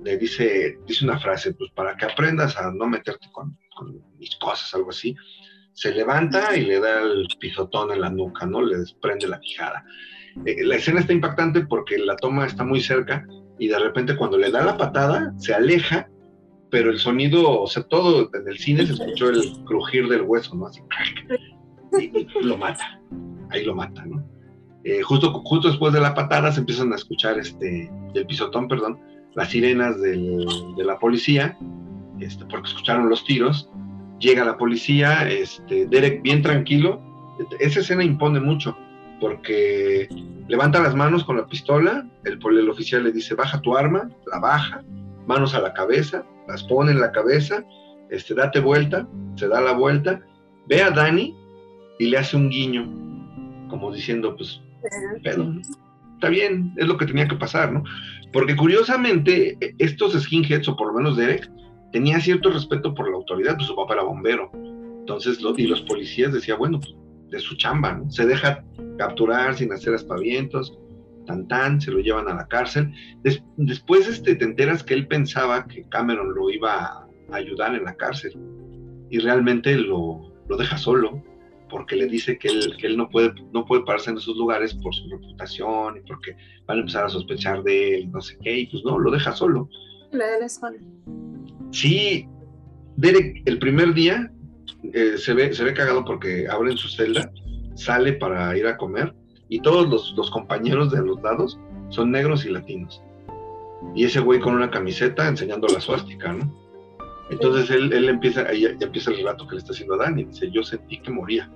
Le 0.04 0.16
dice, 0.16 0.78
dice 0.86 1.04
una 1.04 1.18
frase, 1.18 1.52
pues 1.54 1.70
para 1.72 1.96
que 1.96 2.06
aprendas 2.06 2.56
a 2.56 2.72
no 2.72 2.86
meterte 2.86 3.28
con, 3.32 3.56
mis 4.18 4.34
cosas, 4.36 4.74
algo 4.74 4.90
así. 4.90 5.14
Se 5.72 5.94
levanta 5.94 6.56
y 6.56 6.64
le 6.64 6.80
da 6.80 7.02
el 7.02 7.26
pisotón 7.38 7.92
en 7.92 8.00
la 8.00 8.10
nuca, 8.10 8.46
¿no? 8.46 8.62
Le 8.62 8.78
desprende 8.78 9.28
la 9.28 9.40
quijada. 9.40 9.84
Eh, 10.44 10.64
la 10.64 10.76
escena 10.76 11.00
está 11.00 11.12
impactante 11.12 11.62
porque 11.66 11.98
la 11.98 12.16
toma 12.16 12.46
está 12.46 12.64
muy 12.64 12.80
cerca 12.80 13.26
y 13.58 13.68
de 13.68 13.78
repente 13.78 14.16
cuando 14.16 14.38
le 14.38 14.50
da 14.50 14.64
la 14.64 14.76
patada, 14.76 15.34
se 15.38 15.54
aleja 15.54 16.08
pero 16.70 16.90
el 16.90 16.98
sonido, 16.98 17.60
o 17.60 17.66
sea, 17.66 17.82
todo 17.82 18.30
en 18.32 18.48
el 18.48 18.58
cine 18.58 18.86
se 18.86 18.92
escuchó 18.92 19.28
el 19.28 19.42
crujir 19.64 20.08
del 20.08 20.22
hueso, 20.22 20.54
¿no? 20.54 20.66
Así, 20.66 20.80
y, 21.98 22.46
lo 22.46 22.56
mata, 22.56 23.00
ahí 23.50 23.64
lo 23.64 23.74
mata, 23.74 24.04
¿no? 24.06 24.24
Eh, 24.84 25.02
justo, 25.02 25.32
justo 25.44 25.68
después 25.68 25.92
de 25.92 26.00
la 26.00 26.14
patada 26.14 26.52
se 26.52 26.60
empiezan 26.60 26.92
a 26.92 26.96
escuchar, 26.96 27.38
este, 27.38 27.90
del 28.14 28.26
pisotón, 28.26 28.68
perdón, 28.68 28.98
las 29.34 29.50
sirenas 29.50 30.00
de 30.00 30.84
la 30.84 30.98
policía, 30.98 31.56
este, 32.18 32.44
porque 32.46 32.68
escucharon 32.68 33.08
los 33.08 33.24
tiros, 33.24 33.68
llega 34.18 34.44
la 34.44 34.56
policía, 34.56 35.28
este, 35.28 35.86
Derek 35.86 36.22
bien 36.22 36.42
tranquilo, 36.42 37.00
esa 37.58 37.80
escena 37.80 38.04
impone 38.04 38.40
mucho, 38.40 38.76
porque 39.20 40.08
levanta 40.48 40.82
las 40.82 40.94
manos 40.94 41.24
con 41.24 41.36
la 41.36 41.46
pistola, 41.46 42.06
el, 42.24 42.38
el 42.58 42.68
oficial 42.68 43.04
le 43.04 43.12
dice, 43.12 43.34
baja 43.34 43.60
tu 43.60 43.76
arma, 43.76 44.08
la 44.26 44.40
baja, 44.40 44.82
manos 45.26 45.54
a 45.54 45.60
la 45.60 45.72
cabeza, 45.72 46.24
las 46.48 46.64
pone 46.64 46.92
en 46.92 47.00
la 47.00 47.12
cabeza, 47.12 47.64
este, 48.10 48.34
date 48.34 48.60
vuelta, 48.60 49.06
se 49.36 49.46
da 49.46 49.60
la 49.60 49.72
vuelta, 49.72 50.20
ve 50.66 50.82
a 50.82 50.90
Dani 50.90 51.36
y 51.98 52.06
le 52.06 52.18
hace 52.18 52.36
un 52.36 52.50
guiño, 52.50 52.84
como 53.68 53.92
diciendo, 53.92 54.36
pues, 54.36 54.60
está 56.14 56.28
bien, 56.28 56.74
es 56.76 56.86
lo 56.86 56.96
que 56.96 57.06
tenía 57.06 57.28
que 57.28 57.36
pasar, 57.36 57.72
¿no? 57.72 57.82
Porque 58.32 58.54
curiosamente, 58.56 59.56
estos 59.78 60.20
skinheads, 60.20 60.68
o 60.68 60.76
por 60.76 60.88
lo 60.88 60.94
menos 60.94 61.16
Derek, 61.16 61.50
tenía 61.92 62.20
cierto 62.20 62.50
respeto 62.50 62.94
por 62.94 63.10
la 63.10 63.16
autoridad, 63.16 63.56
pues 63.56 63.66
su 63.66 63.74
papá 63.74 63.94
era 63.94 64.04
bombero. 64.04 64.50
Entonces, 65.00 65.40
y 65.56 65.66
los 65.66 65.80
policías 65.82 66.32
decían, 66.32 66.58
bueno, 66.58 66.78
pues, 66.78 66.94
de 67.30 67.38
su 67.38 67.56
chamba, 67.56 67.94
¿no? 67.94 68.10
Se 68.10 68.26
deja 68.26 68.64
capturar 68.98 69.54
sin 69.56 69.72
hacer 69.72 69.94
aspavientos, 69.94 70.78
tan 71.48 71.80
se 71.80 71.90
lo 71.90 72.00
llevan 72.00 72.28
a 72.28 72.34
la 72.34 72.48
cárcel. 72.48 72.92
después 73.56 74.08
este, 74.08 74.34
te 74.34 74.44
enteras 74.44 74.82
que 74.82 74.94
él 74.94 75.06
pensaba 75.06 75.66
que 75.66 75.84
Cameron 75.88 76.34
lo 76.34 76.50
iba 76.50 76.84
a 76.84 77.06
ayudar 77.32 77.74
en 77.74 77.84
la 77.84 77.94
cárcel 77.94 78.32
y 79.10 79.18
realmente 79.18 79.76
lo, 79.76 80.32
lo 80.48 80.56
deja 80.56 80.76
solo 80.76 81.22
porque 81.70 81.96
le 81.96 82.06
dice 82.06 82.38
que 82.38 82.48
él, 82.48 82.76
que 82.76 82.86
él 82.88 82.96
no, 82.96 83.08
puede, 83.08 83.32
no 83.52 83.64
puede 83.64 83.84
pararse 83.84 84.10
en 84.10 84.18
esos 84.18 84.36
lugares 84.36 84.74
por 84.74 84.94
su 84.94 85.08
reputación 85.08 85.96
y 85.96 86.00
porque 86.00 86.36
van 86.66 86.78
a 86.78 86.80
empezar 86.80 87.04
a 87.04 87.08
sospechar 87.08 87.62
de 87.62 87.96
él, 87.96 88.10
no 88.10 88.20
sé 88.20 88.36
qué, 88.42 88.58
y 88.60 88.66
pues 88.66 88.84
no, 88.84 88.98
lo 88.98 89.10
deja 89.10 89.32
solo. 89.32 89.68
Le 90.12 90.24
deja 90.24 90.48
solo. 90.48 90.78
Sí, 91.70 92.28
Derek 92.96 93.42
el 93.46 93.58
primer 93.58 93.94
día 93.94 94.30
eh, 94.92 95.14
se, 95.16 95.32
ve, 95.34 95.52
se 95.54 95.64
ve 95.64 95.72
cagado 95.72 96.04
porque 96.04 96.46
abre 96.48 96.72
en 96.72 96.76
su 96.76 96.88
celda, 96.88 97.32
sale 97.74 98.14
para 98.14 98.56
ir 98.56 98.66
a 98.66 98.76
comer 98.76 99.14
y 99.48 99.60
todos 99.60 100.14
los, 100.16 100.30
compañeros 100.30 100.90
de 100.92 101.02
los 101.02 101.20
lados 101.22 101.58
son 101.88 102.10
negros 102.12 102.44
y 102.44 102.50
latinos. 102.50 103.02
Y 103.94 104.04
ese 104.04 104.20
güey 104.20 104.40
con 104.40 104.54
una 104.54 104.70
camiseta 104.70 105.26
enseñando 105.26 105.66
la 105.68 105.80
suástica, 105.80 106.32
¿no? 106.32 106.54
Entonces 107.30 107.70
él, 107.70 107.92
él 107.92 108.08
empieza, 108.08 108.42
ahí 108.42 108.62
ya 108.62 108.86
empieza 108.86 109.10
el 109.10 109.18
relato 109.18 109.46
que 109.46 109.54
le 109.54 109.58
está 109.58 109.72
haciendo 109.72 109.94
a 109.94 109.98
Dani, 109.98 110.24
dice, 110.24 110.50
yo 110.50 110.62
sentí 110.62 111.00
que 111.00 111.10
moría. 111.10 111.50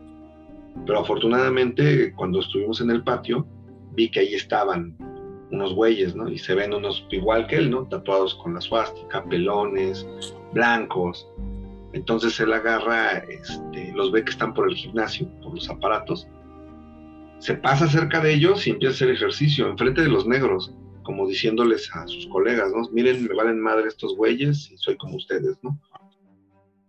Pero 0.87 1.01
afortunadamente 1.01 2.13
cuando 2.15 2.41
estuvimos 2.41 2.81
en 2.81 2.91
el 2.91 3.03
patio, 3.03 3.47
vi 3.93 4.11
que 4.11 4.21
ahí 4.21 4.35
estaban 4.35 4.97
unos 5.51 5.75
güeyes, 5.75 6.15
¿no? 6.15 6.29
Y 6.29 6.39
se 6.39 6.55
ven 6.55 6.75
unos 6.75 7.07
igual 7.11 7.47
que 7.47 7.57
él, 7.57 7.71
¿no? 7.71 7.87
Tatuados 7.87 8.35
con 8.37 8.55
la 8.55 8.61
suástica, 8.61 9.25
pelones, 9.25 10.07
blancos. 10.53 11.29
Entonces 11.93 12.39
él 12.41 12.53
agarra, 12.53 13.19
este, 13.19 13.93
los 13.95 14.11
ve 14.11 14.25
que 14.25 14.31
están 14.31 14.53
por 14.53 14.69
el 14.69 14.75
gimnasio, 14.75 15.29
por 15.43 15.55
los 15.55 15.71
aparatos, 15.71 16.27
se 17.39 17.55
pasa 17.55 17.89
cerca 17.89 18.21
de 18.21 18.35
ellos 18.35 18.67
y 18.67 18.71
empieza 18.71 18.93
a 18.93 18.95
hacer 18.97 19.11
ejercicio 19.11 19.69
enfrente 19.69 20.03
de 20.03 20.09
los 20.09 20.27
negros, 20.27 20.73
como 21.03 21.27
diciéndoles 21.27 21.95
a 21.95 22.07
sus 22.09 22.27
colegas, 22.29 22.73
¿no? 22.75 22.89
Miren, 22.91 23.23
me 23.23 23.35
valen 23.35 23.61
madre 23.61 23.89
estos 23.89 24.17
güeyes 24.17 24.71
y 24.71 24.79
soy 24.79 24.97
como 24.97 25.17
ustedes, 25.17 25.57
¿no? 25.63 25.79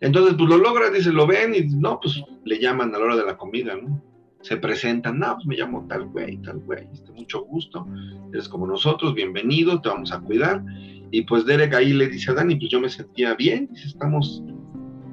Entonces, 0.02 0.36
pues 0.38 0.50
lo 0.50 0.58
logra, 0.58 0.90
dice, 0.90 1.12
lo 1.12 1.26
ven 1.26 1.56
y 1.56 1.62
no, 1.62 2.00
pues 2.00 2.22
le 2.44 2.60
llaman 2.60 2.94
a 2.94 3.00
la 3.00 3.06
hora 3.06 3.16
de 3.16 3.26
la 3.26 3.38
comida, 3.38 3.76
¿no? 3.76 4.02
Se 4.42 4.58
presentan, 4.58 5.20
no, 5.20 5.36
pues 5.36 5.48
me 5.48 5.56
llamo 5.56 5.86
tal 5.88 6.06
güey, 6.06 6.38
tal 6.38 6.60
güey, 6.60 6.88
este, 6.94 7.12
mucho 7.14 7.44
gusto, 7.46 7.88
eres 8.32 8.48
como 8.48 8.68
nosotros, 8.68 9.16
bienvenido, 9.16 9.82
te 9.82 9.90
vamos 9.90 10.12
a 10.12 10.20
cuidar. 10.20 10.64
Y 11.12 11.22
pues 11.22 11.46
Derek 11.46 11.74
ahí 11.74 11.94
le 11.94 12.10
dice 12.10 12.32
a 12.32 12.36
Dani, 12.36 12.56
pues 12.56 12.70
yo 12.70 12.80
me 12.80 12.90
sentía 12.90 13.34
bien, 13.36 13.70
dice, 13.72 13.88
estamos, 13.88 14.44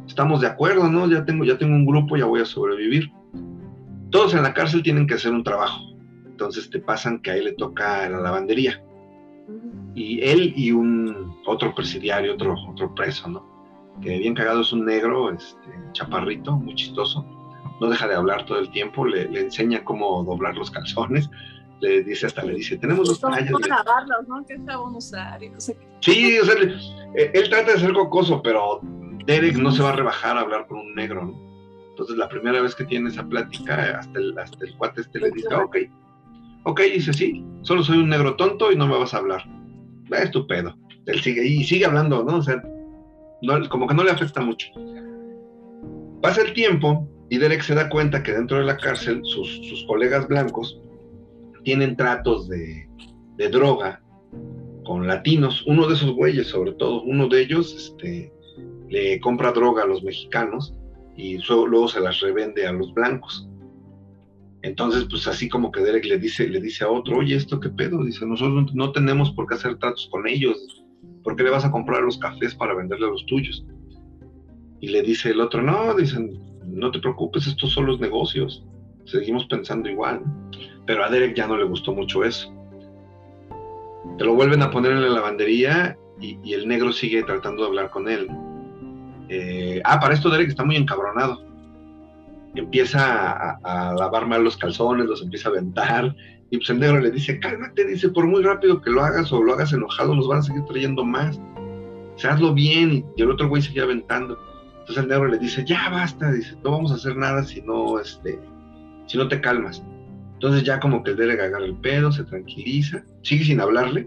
estamos 0.06 0.40
de 0.40 0.48
acuerdo, 0.48 0.88
¿no? 0.88 1.08
Ya 1.08 1.24
tengo, 1.24 1.44
ya 1.44 1.56
tengo 1.56 1.74
un 1.74 1.86
grupo, 1.86 2.16
ya 2.16 2.26
voy 2.26 2.40
a 2.40 2.44
sobrevivir. 2.44 3.10
Todos 4.10 4.34
en 4.34 4.42
la 4.42 4.52
cárcel 4.52 4.82
tienen 4.82 5.06
que 5.06 5.14
hacer 5.14 5.32
un 5.32 5.44
trabajo. 5.44 5.80
Entonces 6.26 6.68
te 6.68 6.80
pasan 6.80 7.20
que 7.22 7.30
ahí 7.30 7.42
le 7.42 7.52
toca 7.52 8.08
la 8.10 8.20
lavandería. 8.20 8.82
Y 9.94 10.20
él 10.22 10.52
y 10.56 10.72
un 10.72 11.36
otro 11.46 11.74
presidiario, 11.74 12.34
otro, 12.34 12.54
otro 12.68 12.94
preso, 12.94 13.28
¿no? 13.28 13.51
Que 14.00 14.18
bien 14.18 14.34
cagado 14.34 14.62
es 14.62 14.72
un 14.72 14.84
negro, 14.84 15.30
este, 15.30 15.70
chaparrito, 15.92 16.52
muy 16.56 16.74
chistoso. 16.74 17.26
No 17.80 17.88
deja 17.88 18.08
de 18.08 18.14
hablar 18.14 18.46
todo 18.46 18.58
el 18.58 18.70
tiempo, 18.70 19.04
le, 19.04 19.28
le 19.28 19.40
enseña 19.40 19.84
cómo 19.84 20.22
doblar 20.24 20.56
los 20.56 20.70
calzones 20.70 21.28
le 21.82 22.04
dice 22.04 22.26
hasta 22.26 22.44
le 22.44 22.54
dice, 22.54 22.78
tenemos 22.78 23.08
dos 23.08 23.20
tallas. 23.20 23.50
¿no? 23.50 23.58
¿Qué 24.46 24.56
usar? 24.94 25.40
Sí, 26.00 26.38
o 26.38 26.44
sea, 26.44 26.54
eh, 27.16 27.30
él 27.34 27.50
trata 27.50 27.72
de 27.72 27.80
ser 27.80 27.92
cocoso, 27.92 28.40
pero 28.40 28.80
Derek 29.26 29.56
no 29.56 29.72
se 29.72 29.82
va 29.82 29.90
a 29.90 29.96
rebajar 29.96 30.38
a 30.38 30.42
hablar 30.42 30.66
con 30.68 30.78
un 30.78 30.94
negro, 30.94 31.26
¿no? 31.26 31.52
Entonces 31.90 32.16
la 32.16 32.28
primera 32.28 32.62
vez 32.62 32.74
que 32.74 32.84
tiene 32.84 33.10
esa 33.10 33.26
plática, 33.26 33.98
hasta 33.98 34.18
el, 34.18 34.38
hasta 34.38 34.64
el 34.64 34.74
cuate 34.76 35.02
este 35.02 35.18
le 35.18 35.30
dice, 35.32 35.52
ok, 35.54 35.76
ok, 36.64 36.80
dice, 36.94 37.12
sí, 37.12 37.44
solo 37.62 37.82
soy 37.82 37.98
un 37.98 38.08
negro 38.08 38.36
tonto 38.36 38.72
y 38.72 38.76
no 38.76 38.86
me 38.86 38.96
vas 38.96 39.12
a 39.12 39.18
hablar. 39.18 39.44
Es 40.10 40.30
tu 40.30 40.46
pedo. 40.46 40.76
Él 41.06 41.20
sigue, 41.20 41.44
y 41.44 41.64
sigue 41.64 41.84
hablando, 41.84 42.22
¿no? 42.22 42.36
O 42.36 42.42
sea, 42.42 42.62
como 43.68 43.86
que 43.86 43.94
no 43.94 44.04
le 44.04 44.10
afecta 44.10 44.40
mucho. 44.40 44.68
Pasa 46.20 46.42
el 46.42 46.52
tiempo 46.52 47.08
y 47.30 47.38
Derek 47.38 47.62
se 47.62 47.74
da 47.74 47.88
cuenta 47.88 48.22
que 48.22 48.32
dentro 48.32 48.58
de 48.58 48.64
la 48.64 48.76
cárcel 48.76 49.22
sus, 49.24 49.48
sus 49.68 49.84
colegas 49.86 50.28
blancos 50.28 50.80
tienen 51.64 51.96
tratos 51.96 52.48
de, 52.48 52.88
droga 53.50 54.00
con 54.84 55.08
latinos. 55.08 55.64
Uno 55.66 55.88
de 55.88 55.94
esos 55.94 56.12
güeyes, 56.12 56.46
sobre 56.46 56.72
todo, 56.74 57.02
uno 57.02 57.26
de 57.26 57.40
ellos 57.40 57.74
este, 57.74 58.32
le 58.88 59.18
compra 59.18 59.50
droga 59.50 59.82
a 59.82 59.86
los 59.86 60.04
mexicanos 60.04 60.72
y 61.16 61.38
luego 61.38 61.88
se 61.88 62.00
las 62.00 62.20
revende 62.20 62.66
a 62.66 62.72
los 62.72 62.94
blancos. 62.94 63.48
Entonces, 64.62 65.06
pues 65.10 65.26
así 65.26 65.48
como 65.48 65.72
que 65.72 65.80
Derek 65.80 66.04
le 66.04 66.18
dice, 66.18 66.48
le 66.48 66.60
dice 66.60 66.84
a 66.84 66.90
otro, 66.90 67.18
oye, 67.18 67.34
¿esto 67.34 67.58
qué 67.58 67.68
pedo? 67.68 68.04
Dice, 68.04 68.24
nosotros 68.24 68.72
no 68.74 68.92
tenemos 68.92 69.32
por 69.32 69.48
qué 69.48 69.54
hacer 69.54 69.76
tratos 69.78 70.08
con 70.12 70.28
ellos. 70.28 70.81
¿Por 71.22 71.36
qué 71.36 71.44
le 71.44 71.50
vas 71.50 71.64
a 71.64 71.70
comprar 71.70 72.02
los 72.02 72.18
cafés 72.18 72.54
para 72.54 72.74
venderle 72.74 73.06
a 73.06 73.10
los 73.10 73.24
tuyos? 73.26 73.64
Y 74.80 74.88
le 74.88 75.02
dice 75.02 75.30
el 75.30 75.40
otro, 75.40 75.62
no, 75.62 75.94
dicen, 75.94 76.40
no 76.66 76.90
te 76.90 76.98
preocupes, 76.98 77.46
estos 77.46 77.72
son 77.72 77.86
los 77.86 78.00
negocios. 78.00 78.64
Seguimos 79.04 79.46
pensando 79.46 79.88
igual. 79.88 80.22
Pero 80.86 81.04
a 81.04 81.10
Derek 81.10 81.36
ya 81.36 81.46
no 81.46 81.56
le 81.56 81.64
gustó 81.64 81.92
mucho 81.92 82.24
eso. 82.24 82.52
Te 84.18 84.24
lo 84.24 84.34
vuelven 84.34 84.62
a 84.62 84.70
poner 84.70 84.92
en 84.92 85.02
la 85.02 85.08
lavandería 85.08 85.96
y, 86.20 86.52
el 86.52 86.68
negro 86.68 86.92
sigue 86.92 87.22
tratando 87.22 87.62
de 87.62 87.68
hablar 87.68 87.90
con 87.90 88.08
él. 88.08 88.28
Eh, 89.28 89.80
ah, 89.84 89.98
para 90.00 90.14
esto 90.14 90.28
Derek 90.30 90.48
está 90.48 90.64
muy 90.64 90.76
encabronado. 90.76 91.44
Empieza 92.54 93.56
a, 93.62 93.94
lavar 93.94 94.26
mal 94.26 94.44
los 94.44 94.56
calzones, 94.56 95.06
los 95.06 95.22
empieza 95.22 95.48
a 95.48 95.52
aventar. 95.52 96.14
Y 96.52 96.58
pues 96.58 96.68
el 96.68 96.80
negro 96.80 97.00
le 97.00 97.10
dice, 97.10 97.40
cálmate, 97.40 97.86
dice, 97.86 98.10
por 98.10 98.26
muy 98.26 98.42
rápido 98.42 98.82
que 98.82 98.90
lo 98.90 99.02
hagas 99.02 99.32
o 99.32 99.42
lo 99.42 99.54
hagas 99.54 99.72
enojado, 99.72 100.14
nos 100.14 100.28
van 100.28 100.40
a 100.40 100.42
seguir 100.42 100.62
trayendo 100.66 101.02
más. 101.02 101.38
O 101.38 102.28
hazlo 102.28 102.52
bien. 102.52 103.06
Y 103.16 103.22
el 103.22 103.30
otro 103.30 103.48
güey 103.48 103.62
sigue 103.62 103.80
aventando. 103.80 104.38
Entonces 104.80 104.98
el 104.98 105.08
negro 105.08 105.28
le 105.28 105.38
dice, 105.38 105.64
ya 105.64 105.88
basta, 105.88 106.30
dice, 106.30 106.54
no 106.62 106.72
vamos 106.72 106.92
a 106.92 106.96
hacer 106.96 107.16
nada 107.16 107.42
si 107.42 107.62
no, 107.62 107.98
este, 107.98 108.38
si 109.06 109.16
no 109.16 109.28
te 109.28 109.40
calmas. 109.40 109.82
Entonces 110.34 110.62
ya 110.62 110.78
como 110.78 111.02
que 111.02 111.12
el 111.12 111.16
Derek 111.16 111.40
agarra 111.40 111.64
el 111.64 111.76
pedo, 111.76 112.12
se 112.12 112.24
tranquiliza, 112.24 113.02
sigue 113.22 113.44
sin 113.44 113.58
hablarle, 113.58 114.06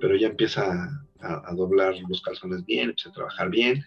pero 0.00 0.16
ya 0.16 0.26
empieza 0.26 0.90
a, 1.20 1.54
doblar 1.54 1.94
los 2.08 2.22
calzones 2.22 2.64
bien, 2.66 2.88
empieza 2.88 3.10
a 3.10 3.12
trabajar 3.12 3.50
bien. 3.50 3.84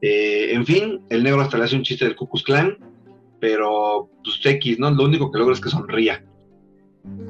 Eh, 0.00 0.54
en 0.54 0.64
fin, 0.64 1.04
el 1.10 1.22
negro 1.22 1.42
hasta 1.42 1.58
le 1.58 1.64
hace 1.64 1.76
un 1.76 1.82
chiste 1.82 2.06
del 2.06 2.16
Cucus 2.16 2.44
Clan, 2.44 2.78
pero 3.40 4.08
pues 4.24 4.40
X, 4.42 4.78
¿no? 4.78 4.90
Lo 4.90 5.04
único 5.04 5.30
que 5.30 5.38
logra 5.38 5.52
es 5.52 5.60
que 5.60 5.68
sonría. 5.68 6.24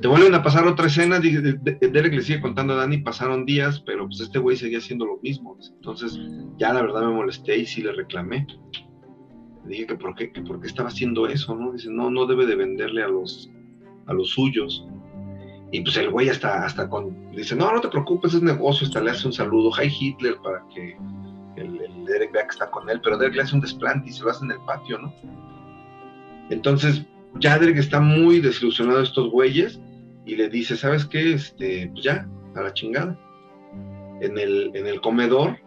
Te 0.00 0.06
vuelven 0.06 0.34
a 0.34 0.42
pasar 0.42 0.66
otra 0.66 0.86
escena, 0.86 1.18
Derek 1.18 2.14
le 2.14 2.22
sigue 2.22 2.40
contando 2.40 2.74
a 2.74 2.76
Dani, 2.76 2.98
pasaron 2.98 3.44
días, 3.44 3.80
pero 3.80 4.06
pues 4.06 4.20
este 4.20 4.38
güey 4.38 4.56
seguía 4.56 4.78
haciendo 4.78 5.04
lo 5.04 5.18
mismo. 5.20 5.58
Entonces 5.76 6.18
ya 6.58 6.72
la 6.72 6.82
verdad 6.82 7.02
me 7.02 7.14
molesté 7.14 7.58
y 7.58 7.66
sí 7.66 7.82
le 7.82 7.92
reclamé. 7.92 8.46
Le 9.64 9.70
dije 9.70 9.86
que 9.86 9.94
por 9.96 10.14
qué, 10.14 10.30
que 10.30 10.42
por 10.42 10.60
qué 10.60 10.68
estaba 10.68 10.90
haciendo 10.90 11.26
eso, 11.26 11.56
¿no? 11.56 11.72
Dice, 11.72 11.90
no, 11.90 12.10
no 12.10 12.26
debe 12.26 12.46
de 12.46 12.54
venderle 12.54 13.02
a 13.02 13.08
los, 13.08 13.50
a 14.06 14.12
los 14.12 14.30
suyos. 14.30 14.86
Y 15.72 15.80
pues 15.80 15.96
el 15.96 16.10
güey 16.10 16.28
hasta, 16.28 16.64
hasta 16.64 16.88
con, 16.88 17.32
dice, 17.32 17.56
no, 17.56 17.72
no 17.72 17.80
te 17.80 17.88
preocupes, 17.88 18.34
es 18.34 18.42
negocio, 18.42 18.86
hasta 18.86 19.00
le 19.00 19.10
hace 19.10 19.26
un 19.26 19.32
saludo, 19.32 19.70
hi 19.70 19.88
Hitler, 19.88 20.36
para 20.36 20.62
que 20.72 20.96
el, 21.56 22.04
Derek 22.04 22.32
vea 22.32 22.44
que 22.44 22.50
está 22.50 22.70
con 22.70 22.88
él, 22.88 23.00
pero 23.02 23.18
Derek 23.18 23.34
le 23.34 23.42
hace 23.42 23.54
un 23.56 23.60
desplante 23.60 24.08
y 24.10 24.12
se 24.12 24.22
lo 24.22 24.30
hace 24.30 24.44
en 24.44 24.52
el 24.52 24.60
patio, 24.66 24.98
¿no? 24.98 25.12
Entonces, 26.50 27.04
Derek 27.40 27.76
está 27.76 28.00
muy 28.00 28.40
desilusionado 28.40 28.98
de 28.98 29.04
estos 29.04 29.30
güeyes 29.30 29.80
y 30.24 30.36
le 30.36 30.48
dice, 30.48 30.76
¿sabes 30.76 31.04
qué? 31.04 31.34
Este, 31.34 31.90
pues 31.92 32.04
ya, 32.04 32.28
a 32.54 32.62
la 32.62 32.72
chingada. 32.72 33.18
En 34.20 34.38
el, 34.38 34.70
en 34.74 34.86
el 34.86 35.00
comedor, 35.00 35.58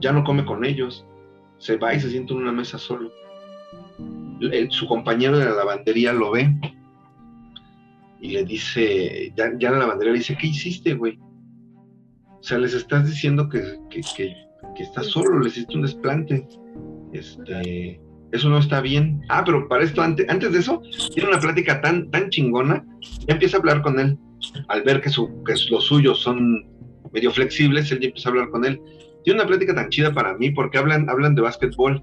ya 0.00 0.12
no 0.12 0.22
come 0.24 0.44
con 0.44 0.64
ellos, 0.64 1.04
se 1.58 1.76
va 1.76 1.94
y 1.94 2.00
se 2.00 2.10
sienta 2.10 2.34
en 2.34 2.40
una 2.40 2.52
mesa 2.52 2.78
solo 2.78 3.10
su 4.70 4.86
compañero 4.86 5.38
de 5.38 5.46
la 5.46 5.54
lavandería 5.54 6.12
lo 6.12 6.32
ve 6.32 6.54
y 8.20 8.30
le 8.30 8.44
dice, 8.44 9.32
ya, 9.36 9.52
ya 9.58 9.70
la 9.70 9.78
lavandería 9.78 10.12
le 10.12 10.18
dice, 10.18 10.36
¿qué 10.38 10.46
hiciste, 10.46 10.94
güey? 10.94 11.18
O 11.20 12.42
sea, 12.42 12.58
les 12.58 12.74
estás 12.74 13.06
diciendo 13.06 13.48
que, 13.48 13.62
que, 13.90 14.00
que, 14.16 14.82
estás 14.82 15.06
solo, 15.06 15.40
les 15.40 15.56
hiciste 15.56 15.76
un 15.76 15.82
desplante. 15.82 16.46
Este, 17.12 18.00
eso 18.34 18.48
no 18.48 18.58
está 18.58 18.80
bien. 18.80 19.22
Ah, 19.28 19.44
pero 19.44 19.68
para 19.68 19.84
esto, 19.84 20.02
antes, 20.02 20.28
antes 20.28 20.52
de 20.52 20.58
eso, 20.58 20.82
tiene 21.14 21.28
una 21.28 21.38
plática 21.38 21.80
tan, 21.80 22.10
tan 22.10 22.30
chingona, 22.30 22.84
ya 23.26 23.34
empieza 23.34 23.56
a 23.56 23.60
hablar 23.60 23.80
con 23.80 24.00
él. 24.00 24.18
Al 24.68 24.82
ver 24.82 25.00
que, 25.00 25.08
su, 25.08 25.42
que 25.44 25.54
los 25.70 25.84
suyos 25.84 26.20
son 26.20 26.66
medio 27.12 27.30
flexibles, 27.30 27.92
él 27.92 28.00
ya 28.00 28.08
empieza 28.08 28.28
a 28.28 28.32
hablar 28.32 28.50
con 28.50 28.64
él. 28.64 28.80
Tiene 29.22 29.40
una 29.40 29.46
plática 29.46 29.74
tan 29.74 29.88
chida 29.88 30.12
para 30.12 30.34
mí 30.36 30.50
porque 30.50 30.78
hablan, 30.78 31.08
hablan 31.08 31.36
de 31.36 31.42
básquetbol 31.42 32.02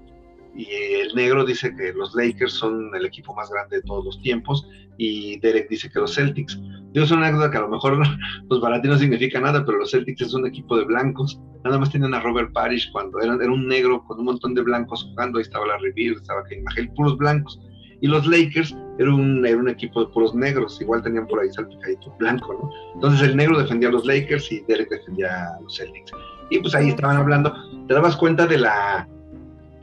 y 0.54 0.66
el 0.66 1.14
negro 1.14 1.44
dice 1.44 1.74
que 1.74 1.92
los 1.92 2.14
Lakers 2.14 2.52
son 2.52 2.94
el 2.94 3.06
equipo 3.06 3.34
más 3.34 3.50
grande 3.50 3.76
de 3.76 3.82
todos 3.82 4.04
los 4.04 4.20
tiempos 4.20 4.66
y 4.98 5.38
Derek 5.40 5.68
dice 5.68 5.90
que 5.90 5.98
los 5.98 6.14
Celtics. 6.14 6.60
Digo, 6.92 7.06
es 7.06 7.10
una 7.10 7.26
anécdota 7.26 7.50
que 7.50 7.56
a 7.56 7.62
lo 7.62 7.68
mejor 7.68 7.98
los 8.50 8.60
para 8.60 8.78
no 8.78 8.98
significa 8.98 9.40
nada, 9.40 9.64
pero 9.64 9.78
los 9.78 9.90
Celtics 9.90 10.20
es 10.20 10.34
un 10.34 10.46
equipo 10.46 10.76
de 10.76 10.84
blancos. 10.84 11.40
Nada 11.64 11.78
más 11.78 11.90
tenían 11.90 12.14
a 12.14 12.20
Robert 12.20 12.52
Parrish 12.52 12.90
cuando 12.92 13.20
era, 13.20 13.34
era 13.34 13.50
un 13.50 13.66
negro 13.66 14.04
con 14.04 14.18
un 14.18 14.26
montón 14.26 14.54
de 14.54 14.62
blancos 14.62 15.04
jugando. 15.04 15.38
Ahí 15.38 15.42
estaba 15.42 15.66
la 15.66 15.78
Revere, 15.78 16.12
estaba 16.12 16.42
Kane 16.44 16.62
Magel, 16.62 16.90
puros 16.90 17.16
blancos. 17.16 17.58
Y 18.02 18.08
los 18.08 18.26
Lakers 18.26 18.76
era 18.98 19.14
un, 19.14 19.46
era 19.46 19.56
un 19.56 19.68
equipo 19.68 20.04
de 20.04 20.12
puros 20.12 20.34
negros, 20.34 20.80
igual 20.80 21.02
tenían 21.02 21.26
por 21.28 21.40
ahí 21.40 21.50
salpicadito 21.50 22.12
blanco, 22.18 22.52
¿no? 22.52 22.70
Entonces 22.94 23.28
el 23.28 23.36
negro 23.36 23.58
defendía 23.58 23.88
a 23.88 23.92
los 23.92 24.04
Lakers 24.04 24.50
y 24.50 24.60
Derek 24.66 24.90
defendía 24.90 25.46
a 25.46 25.60
los 25.60 25.76
Celtics. 25.76 26.10
Y 26.50 26.58
pues 26.58 26.74
ahí 26.74 26.88
estaban 26.88 27.16
hablando, 27.16 27.54
te 27.86 27.94
dabas 27.94 28.16
cuenta 28.16 28.46
de 28.46 28.58
la, 28.58 29.08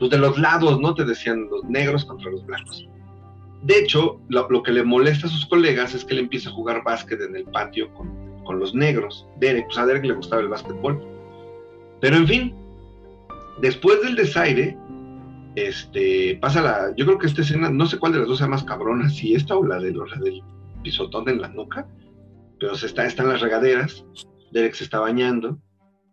pues 0.00 0.10
de 0.10 0.18
los 0.18 0.38
lados, 0.38 0.80
¿no? 0.80 0.94
Te 0.94 1.04
decían 1.04 1.46
los 1.50 1.62
negros 1.64 2.06
contra 2.06 2.30
los 2.30 2.44
blancos. 2.46 2.88
De 3.62 3.78
hecho, 3.78 4.18
lo, 4.28 4.62
que 4.62 4.72
le 4.72 4.82
molesta 4.82 5.26
a 5.26 5.30
sus 5.30 5.44
colegas 5.44 5.94
es 5.94 6.04
que 6.06 6.14
él 6.14 6.20
empieza 6.20 6.48
a 6.48 6.52
jugar 6.52 6.82
básquet 6.82 7.20
en 7.20 7.36
el 7.36 7.44
patio 7.44 7.92
con, 7.94 8.18
los 8.58 8.74
negros. 8.74 9.28
Derek, 9.38 9.66
pues 9.66 9.78
a 9.78 9.86
Derek 9.86 10.04
le 10.04 10.14
gustaba 10.14 10.42
el 10.42 10.48
básquetbol. 10.48 11.00
Pero 12.00 12.16
en 12.16 12.26
fin, 12.26 12.54
después 13.60 14.02
del 14.02 14.16
desaire, 14.16 14.76
este, 15.54 16.36
pasa 16.40 16.60
la, 16.60 16.92
yo 16.96 17.06
creo 17.06 17.18
que 17.18 17.28
esta 17.28 17.42
escena, 17.42 17.70
no 17.70 17.86
sé 17.86 17.96
cuál 17.96 18.10
de 18.10 18.18
las 18.18 18.26
dos 18.26 18.38
sea 18.38 18.48
más 18.48 18.64
cabrona, 18.64 19.08
si 19.08 19.34
esta 19.34 19.56
o 19.56 19.64
la, 19.64 19.78
de, 19.78 19.92
del 19.92 20.42
pisotón 20.82 21.28
en 21.28 21.40
la 21.40 21.46
nuca, 21.46 21.86
pero 22.58 22.74
se 22.74 22.86
está, 22.86 23.06
están 23.06 23.28
las 23.28 23.40
regaderas, 23.40 24.04
Derek 24.50 24.74
se 24.74 24.82
está 24.82 24.98
bañando, 24.98 25.56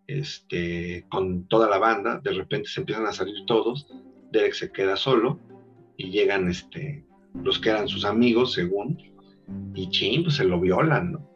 este, 0.08 1.06
con 1.10 1.48
toda 1.48 1.70
la 1.70 1.78
banda, 1.78 2.20
de 2.24 2.32
repente 2.32 2.70
se 2.70 2.80
empiezan 2.80 3.06
a 3.06 3.12
salir 3.12 3.46
todos, 3.46 3.88
Derek 4.32 4.54
se 4.54 4.72
queda 4.72 4.96
solo 4.96 5.40
y 5.98 6.10
llegan 6.10 6.50
este, 6.50 7.06
los 7.34 7.60
que 7.60 7.70
eran 7.70 7.88
sus 7.88 8.06
amigos, 8.06 8.54
según, 8.54 8.98
y 9.74 9.90
chin, 9.90 10.24
pues 10.24 10.36
se 10.36 10.46
lo 10.46 10.60
violan, 10.60 11.14
¿no? 11.14 11.28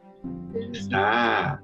Está, 0.74 1.62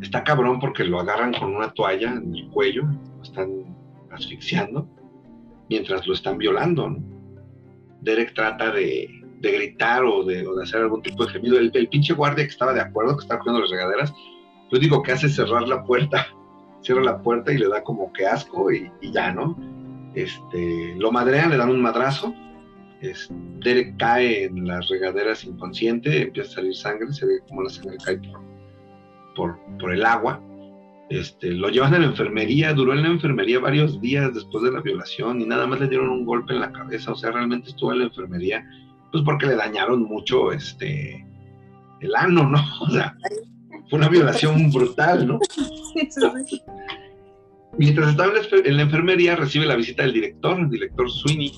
está 0.00 0.24
cabrón 0.24 0.60
porque 0.60 0.84
lo 0.84 1.00
agarran 1.00 1.32
con 1.32 1.54
una 1.54 1.72
toalla 1.72 2.12
en 2.12 2.34
el 2.34 2.48
cuello, 2.48 2.82
lo 2.82 3.22
están 3.22 3.76
asfixiando, 4.10 4.88
mientras 5.68 6.06
lo 6.06 6.14
están 6.14 6.38
violando, 6.38 6.90
¿no? 6.90 7.18
Derek 8.00 8.34
trata 8.34 8.70
de, 8.70 9.08
gritar 9.40 10.04
o 10.04 10.24
de, 10.24 10.46
hacer 10.62 10.82
algún 10.82 11.02
tipo 11.02 11.24
de 11.24 11.32
gemido. 11.32 11.58
El, 11.58 11.70
el, 11.74 11.88
pinche 11.88 12.14
guardia 12.14 12.44
que 12.44 12.50
estaba 12.50 12.72
de 12.72 12.80
acuerdo, 12.80 13.16
que 13.16 13.22
estaba 13.22 13.40
cuidando 13.40 13.62
las 13.62 13.70
regaderas, 13.70 14.14
lo 14.70 14.78
único 14.78 15.02
que 15.02 15.12
hace 15.12 15.26
es 15.26 15.36
cerrar 15.36 15.68
la 15.68 15.82
puerta, 15.84 16.26
cierra 16.82 17.02
la 17.02 17.22
puerta 17.22 17.52
y 17.52 17.58
le 17.58 17.68
da 17.68 17.82
como 17.82 18.12
que 18.12 18.26
asco 18.26 18.70
y, 18.72 18.90
ya, 19.12 19.32
¿no? 19.32 19.56
Este, 20.14 20.94
lo 20.96 21.12
madrean, 21.12 21.50
le 21.50 21.56
dan 21.56 21.70
un 21.70 21.80
madrazo, 21.80 22.34
Derek 23.60 23.96
cae 23.96 24.44
en 24.44 24.66
las 24.66 24.88
regaderas 24.88 25.44
inconsciente, 25.44 26.22
empieza 26.22 26.50
a 26.50 26.54
salir 26.54 26.74
sangre, 26.74 27.12
se 27.12 27.26
ve 27.26 27.40
como 27.48 27.62
la 27.62 27.70
sangre 27.70 27.96
cae 28.04 28.20
por, 29.36 29.58
por, 29.78 29.92
el 29.92 30.04
agua. 30.04 30.42
este, 31.10 31.52
lo 31.52 31.68
llevan 31.68 31.94
a 31.94 31.98
la 32.00 32.06
enfermería, 32.06 32.74
duró 32.74 32.92
en 32.92 33.02
la 33.02 33.08
enfermería 33.08 33.60
varios 33.60 34.00
días 34.00 34.34
después 34.34 34.64
de 34.64 34.72
la 34.72 34.80
violación 34.80 35.40
y 35.40 35.46
nada 35.46 35.66
más 35.66 35.80
le 35.80 35.88
dieron 35.88 36.10
un 36.10 36.24
golpe 36.24 36.54
en 36.54 36.60
la 36.60 36.72
cabeza, 36.72 37.12
o 37.12 37.14
sea, 37.14 37.30
realmente 37.30 37.70
estuvo 37.70 37.92
en 37.92 38.00
la 38.00 38.04
enfermería, 38.06 38.64
pues 39.12 39.22
porque 39.24 39.46
le 39.46 39.54
dañaron 39.54 40.02
mucho 40.02 40.50
este, 40.50 41.24
el 42.00 42.16
ano, 42.16 42.48
¿no? 42.48 42.58
O 42.80 42.90
sea, 42.90 43.16
fue 43.88 43.98
una 43.98 44.08
violación 44.08 44.70
brutal, 44.70 45.26
¿no? 45.26 45.38
Mientras 47.78 48.10
estaba 48.10 48.32
en 48.52 48.76
la 48.76 48.82
enfermería, 48.82 49.36
recibe 49.36 49.66
la 49.66 49.76
visita 49.76 50.02
del 50.02 50.12
director, 50.12 50.58
el 50.58 50.68
director 50.68 51.10
Sweeney, 51.10 51.52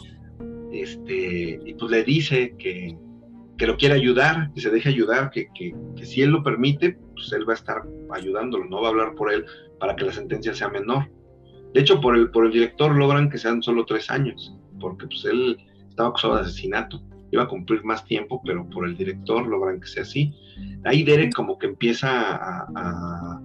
este, 0.72 1.60
y 1.64 1.74
pues 1.74 1.90
le 1.90 2.04
dice 2.04 2.54
que, 2.58 2.96
que 3.56 3.66
lo 3.66 3.76
quiere 3.76 3.94
ayudar, 3.94 4.52
que 4.54 4.60
se 4.60 4.70
deje 4.70 4.90
ayudar, 4.90 5.30
que, 5.30 5.48
que, 5.54 5.74
que, 5.96 6.04
si 6.04 6.22
él 6.22 6.30
lo 6.30 6.42
permite, 6.42 6.98
pues 7.14 7.32
él 7.32 7.48
va 7.48 7.54
a 7.54 7.56
estar 7.56 7.82
ayudándolo, 8.12 8.66
no 8.66 8.82
va 8.82 8.88
a 8.88 8.90
hablar 8.90 9.14
por 9.14 9.32
él 9.32 9.44
para 9.78 9.96
que 9.96 10.04
la 10.04 10.12
sentencia 10.12 10.54
sea 10.54 10.68
menor. 10.68 11.10
De 11.72 11.80
hecho, 11.80 12.00
por 12.00 12.16
el, 12.16 12.30
por 12.30 12.46
el 12.46 12.52
director 12.52 12.94
logran 12.94 13.30
que 13.30 13.38
sean 13.38 13.62
solo 13.62 13.86
tres 13.86 14.10
años, 14.10 14.54
porque 14.78 15.06
pues 15.06 15.24
él 15.24 15.56
estaba 15.88 16.10
acusado 16.10 16.36
de 16.36 16.42
asesinato, 16.42 17.02
iba 17.32 17.44
a 17.44 17.48
cumplir 17.48 17.84
más 17.84 18.04
tiempo, 18.04 18.40
pero 18.44 18.68
por 18.68 18.86
el 18.86 18.96
director 18.96 19.46
logran 19.46 19.80
que 19.80 19.86
sea 19.86 20.02
así. 20.02 20.34
Ahí 20.84 21.02
Derek 21.04 21.34
como 21.34 21.58
que 21.58 21.66
empieza 21.66 22.36
a, 22.36 23.40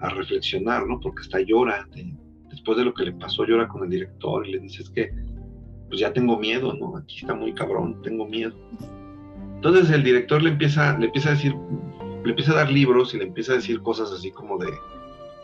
a, 0.00 0.08
reflexionar, 0.10 0.86
¿no? 0.86 1.00
Porque 1.00 1.22
hasta 1.22 1.40
llora, 1.40 1.88
después 2.50 2.76
de 2.76 2.84
lo 2.84 2.92
que 2.92 3.04
le 3.04 3.12
pasó, 3.12 3.44
llora 3.44 3.66
con 3.68 3.84
el 3.84 3.90
director 3.90 4.46
y 4.46 4.52
le 4.52 4.58
dice, 4.58 4.82
es 4.82 4.90
que 4.90 5.10
pues 5.88 6.00
ya 6.00 6.12
tengo 6.12 6.38
miedo, 6.38 6.74
¿no? 6.74 6.96
Aquí 6.96 7.18
está 7.20 7.34
muy 7.34 7.54
cabrón, 7.54 8.00
tengo 8.02 8.26
miedo. 8.26 8.54
Entonces 9.56 9.90
el 9.90 10.02
director 10.02 10.42
le 10.42 10.50
empieza, 10.50 10.98
le 10.98 11.06
empieza 11.06 11.30
a 11.30 11.32
decir, 11.32 11.54
le 12.22 12.30
empieza 12.30 12.52
a 12.52 12.56
dar 12.56 12.70
libros 12.70 13.14
y 13.14 13.18
le 13.18 13.24
empieza 13.24 13.52
a 13.52 13.56
decir 13.56 13.80
cosas 13.80 14.12
así 14.12 14.30
como 14.30 14.58
de, 14.58 14.68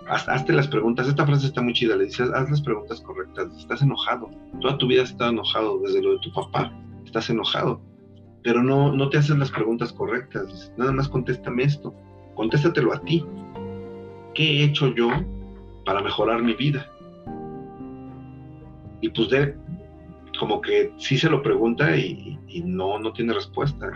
haz, 0.09 0.28
hazte 0.28 0.53
las 0.53 0.68
preguntas, 0.68 1.09
esta 1.09 1.24
frase 1.24 1.47
está 1.47 1.62
muy 1.62 1.72
chida, 1.72 1.97
le 1.97 2.05
dice, 2.05 2.24
haz 2.34 2.51
las 2.51 2.61
preguntas 2.61 3.01
correctas, 3.01 3.47
estás 3.57 3.80
enojado, 3.80 4.28
toda 4.61 4.76
tu 4.76 4.86
vida 4.86 5.03
has 5.03 5.11
estado 5.11 5.30
enojado, 5.30 5.78
desde 5.78 6.03
lo 6.03 6.12
de 6.12 6.18
tu 6.18 6.32
papá, 6.32 6.70
estás 7.11 7.28
enojado, 7.28 7.80
pero 8.42 8.62
no, 8.62 8.92
no 8.92 9.08
te 9.08 9.18
haces 9.18 9.36
las 9.36 9.50
preguntas 9.50 9.92
correctas, 9.92 10.72
nada 10.76 10.92
más 10.92 11.08
contéstame 11.08 11.64
esto, 11.64 11.94
contéstatelo 12.34 12.92
a 12.92 13.00
ti, 13.00 13.24
¿qué 14.34 14.44
he 14.44 14.64
hecho 14.64 14.94
yo 14.94 15.11
para 15.84 16.02
mejorar 16.02 16.42
mi 16.42 16.54
vida? 16.54 16.88
Y 19.00 19.08
pues 19.08 19.28
de, 19.30 19.56
como 20.38 20.61
que 20.61 20.92
sí 20.98 21.18
se 21.18 21.28
lo 21.28 21.42
pregunta 21.42 21.96
y, 21.96 22.38
no, 22.64 22.98
no 22.98 23.12
tiene 23.12 23.32
respuesta. 23.32 23.90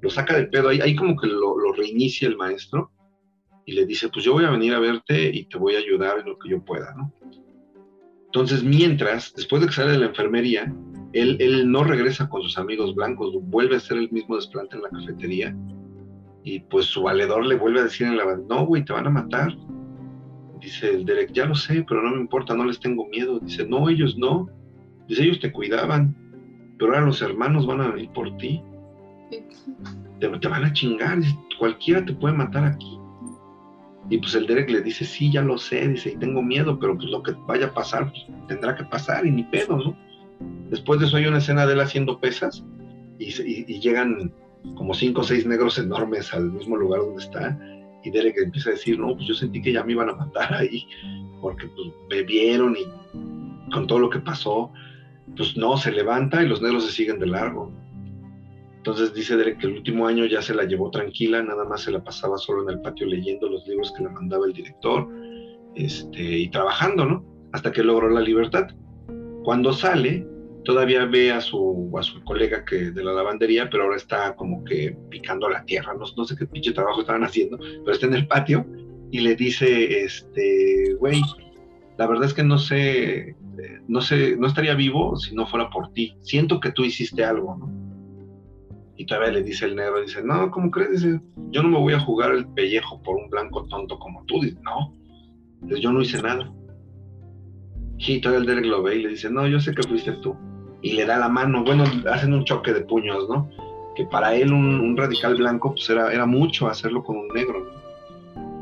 lo 0.00 0.10
saca 0.10 0.36
del 0.36 0.50
pedo. 0.50 0.68
Ahí, 0.68 0.80
ahí 0.80 0.96
como 0.96 1.16
que 1.16 1.26
lo, 1.26 1.72
reinicia 1.72 2.28
el 2.28 2.36
maestro 2.36 2.90
y 3.66 3.72
le 3.72 3.86
dice, 3.86 4.08
pues 4.08 4.24
yo 4.24 4.32
voy 4.32 4.44
a 4.44 4.50
venir 4.50 4.74
a 4.74 4.80
verte 4.80 5.30
y 5.32 5.44
te 5.44 5.58
voy 5.58 5.74
a 5.74 5.78
ayudar 5.78 6.20
en 6.20 6.26
lo 6.26 6.38
que 6.38 6.50
yo 6.50 6.64
pueda. 6.64 6.94
Entonces, 8.26 8.62
mientras, 8.62 9.34
después 9.34 9.62
de 9.62 9.68
que 9.68 9.74
sale 9.74 9.92
de 9.92 9.98
la 9.98 10.06
enfermería, 10.06 10.72
él, 11.12 11.36
él 11.40 11.70
no 11.70 11.84
regresa 11.84 12.28
con 12.28 12.42
sus 12.42 12.58
amigos 12.58 12.94
blancos, 12.94 13.34
vuelve 13.42 13.74
a 13.74 13.78
hacer 13.78 13.96
el 13.96 14.10
mismo 14.10 14.36
desplante 14.36 14.76
en 14.76 14.82
la 14.82 14.90
cafetería 14.90 15.54
y 16.48 16.60
pues 16.60 16.86
su 16.86 17.02
valedor 17.02 17.44
le 17.44 17.56
vuelve 17.56 17.80
a 17.80 17.84
decir 17.84 18.06
en 18.06 18.16
la 18.16 18.24
no, 18.48 18.64
güey, 18.64 18.82
te 18.82 18.94
van 18.94 19.06
a 19.06 19.10
matar. 19.10 19.54
Dice 20.60 20.88
el 20.88 21.04
Derek, 21.04 21.32
ya 21.32 21.44
lo 21.44 21.54
sé, 21.54 21.84
pero 21.86 22.02
no 22.02 22.12
me 22.12 22.22
importa, 22.22 22.54
no 22.54 22.64
les 22.64 22.80
tengo 22.80 23.06
miedo. 23.06 23.38
Dice, 23.40 23.66
no, 23.66 23.88
ellos 23.88 24.16
no. 24.16 24.48
Dice, 25.08 25.24
ellos 25.24 25.40
te 25.40 25.52
cuidaban, 25.52 26.16
pero 26.78 26.92
ahora 26.92 27.06
los 27.06 27.20
hermanos 27.20 27.66
van 27.66 27.82
a 27.82 27.88
venir 27.88 28.10
por 28.12 28.34
ti. 28.38 28.62
Te, 30.20 30.26
van 30.26 30.64
a 30.64 30.72
chingar, 30.72 31.18
cualquiera 31.58 32.04
te 32.04 32.14
puede 32.14 32.34
matar 32.34 32.64
aquí. 32.64 32.98
Y 34.08 34.16
pues 34.16 34.34
el 34.34 34.46
Derek 34.46 34.70
le 34.70 34.80
dice, 34.80 35.04
sí, 35.04 35.30
ya 35.30 35.42
lo 35.42 35.58
sé, 35.58 35.86
dice, 35.86 36.12
y 36.12 36.16
tengo 36.16 36.42
miedo, 36.42 36.78
pero 36.78 36.96
pues 36.96 37.10
lo 37.10 37.22
que 37.22 37.32
vaya 37.46 37.66
a 37.66 37.74
pasar, 37.74 38.10
pues, 38.10 38.26
tendrá 38.48 38.74
que 38.74 38.84
pasar 38.84 39.26
y 39.26 39.30
ni 39.30 39.44
pedo, 39.44 39.76
¿no? 39.76 39.96
Después 40.70 41.00
de 41.00 41.06
eso 41.06 41.16
hay 41.16 41.26
una 41.26 41.38
escena 41.38 41.66
de 41.66 41.72
él 41.74 41.80
haciendo 41.80 42.20
pesas 42.20 42.64
y, 43.18 43.26
y 43.40 43.80
llegan 43.80 44.32
como 44.76 44.94
cinco 44.94 45.22
o 45.22 45.24
seis 45.24 45.46
negros 45.46 45.78
enormes 45.78 46.32
al 46.34 46.52
mismo 46.52 46.76
lugar 46.76 47.00
donde 47.00 47.22
está 47.22 47.58
y 48.04 48.10
Derek 48.10 48.36
empieza 48.38 48.70
a 48.70 48.72
decir, 48.72 48.98
no, 48.98 49.14
pues 49.14 49.26
yo 49.26 49.34
sentí 49.34 49.60
que 49.60 49.72
ya 49.72 49.84
me 49.84 49.92
iban 49.92 50.08
a 50.08 50.14
matar 50.14 50.54
ahí 50.54 50.86
porque 51.40 51.66
pues 51.68 51.88
bebieron 52.08 52.76
y 52.76 53.70
con 53.70 53.86
todo 53.86 53.98
lo 53.98 54.10
que 54.10 54.20
pasó 54.20 54.72
pues 55.36 55.56
no, 55.56 55.76
se 55.76 55.92
levanta 55.92 56.42
y 56.42 56.48
los 56.48 56.62
negros 56.62 56.86
se 56.86 56.92
siguen 56.92 57.18
de 57.18 57.26
largo. 57.26 57.72
Entonces 58.76 59.12
dice 59.12 59.36
Derek 59.36 59.58
que 59.58 59.66
el 59.66 59.74
último 59.74 60.06
año 60.06 60.24
ya 60.24 60.40
se 60.40 60.54
la 60.54 60.64
llevó 60.64 60.90
tranquila, 60.90 61.42
nada 61.42 61.64
más 61.64 61.82
se 61.82 61.90
la 61.90 62.02
pasaba 62.02 62.38
solo 62.38 62.62
en 62.62 62.70
el 62.70 62.80
patio 62.80 63.06
leyendo 63.06 63.48
los 63.48 63.66
libros 63.66 63.92
que 63.96 64.04
le 64.04 64.10
mandaba 64.10 64.46
el 64.46 64.52
director 64.52 65.08
este, 65.74 66.38
y 66.38 66.48
trabajando, 66.48 67.04
¿no? 67.04 67.24
Hasta 67.52 67.70
que 67.72 67.82
logró 67.82 68.08
la 68.08 68.20
libertad. 68.20 68.68
Cuando 69.48 69.72
sale, 69.72 70.26
todavía 70.62 71.06
ve 71.06 71.32
a 71.32 71.40
su, 71.40 71.90
a 71.98 72.02
su 72.02 72.22
colega 72.24 72.66
que 72.66 72.90
de 72.90 73.02
la 73.02 73.14
lavandería, 73.14 73.70
pero 73.70 73.84
ahora 73.84 73.96
está 73.96 74.36
como 74.36 74.62
que 74.62 74.94
picando 75.08 75.48
la 75.48 75.64
tierra, 75.64 75.94
no, 75.94 76.24
sé 76.26 76.36
qué 76.36 76.44
pinche 76.44 76.72
trabajo 76.72 77.00
estaban 77.00 77.24
haciendo, 77.24 77.56
pero 77.56 77.90
está 77.90 78.04
en 78.04 78.12
el 78.12 78.28
patio 78.28 78.66
y 79.10 79.20
le 79.20 79.36
dice, 79.36 80.04
este, 80.04 80.94
güey, 80.98 81.22
la 81.96 82.06
verdad 82.06 82.26
es 82.26 82.34
que 82.34 82.44
no 82.44 82.58
sé, 82.58 83.36
no 83.86 84.02
sé, 84.02 84.36
no 84.36 84.48
estaría 84.48 84.74
vivo 84.74 85.16
si 85.16 85.34
no 85.34 85.46
fuera 85.46 85.70
por 85.70 85.94
ti. 85.94 86.14
Siento 86.20 86.60
que 86.60 86.72
tú 86.72 86.84
hiciste 86.84 87.24
algo, 87.24 87.56
¿no? 87.56 87.72
Y 88.98 89.06
todavía 89.06 89.32
le 89.32 89.42
dice 89.42 89.64
el 89.64 89.76
negro, 89.76 90.02
dice, 90.02 90.22
no, 90.22 90.50
¿cómo 90.50 90.70
crees? 90.70 91.02
Dice, 91.02 91.22
yo 91.52 91.62
no 91.62 91.70
me 91.70 91.78
voy 91.78 91.94
a 91.94 92.00
jugar 92.00 92.32
el 92.32 92.46
pellejo 92.48 93.02
por 93.02 93.16
un 93.16 93.30
blanco 93.30 93.64
tonto 93.64 93.98
como 93.98 94.26
tú. 94.26 94.42
Dice, 94.42 94.58
no, 94.62 94.94
dice, 95.62 95.80
yo 95.80 95.90
no 95.90 96.02
hice 96.02 96.20
nada. 96.20 96.52
Y 97.98 98.20
todavía 98.20 98.40
el 98.40 98.46
Derek 98.46 98.64
lo 98.66 98.82
ve 98.82 98.96
y 98.96 99.02
le 99.02 99.08
dice, 99.10 99.30
no, 99.30 99.46
yo 99.46 99.60
sé 99.60 99.74
que 99.74 99.82
fuiste 99.82 100.12
tú. 100.22 100.36
Y 100.82 100.92
le 100.92 101.04
da 101.04 101.18
la 101.18 101.28
mano, 101.28 101.64
bueno, 101.64 101.84
hacen 102.10 102.32
un 102.32 102.44
choque 102.44 102.72
de 102.72 102.82
puños, 102.82 103.28
¿no? 103.28 103.50
Que 103.96 104.06
para 104.06 104.34
él 104.34 104.52
un, 104.52 104.96
radical 104.96 105.34
blanco, 105.34 105.72
pues 105.72 105.90
era, 105.90 106.12
era 106.12 106.24
mucho 106.24 106.68
hacerlo 106.68 107.02
con 107.02 107.16
un 107.16 107.28
negro, 107.28 107.68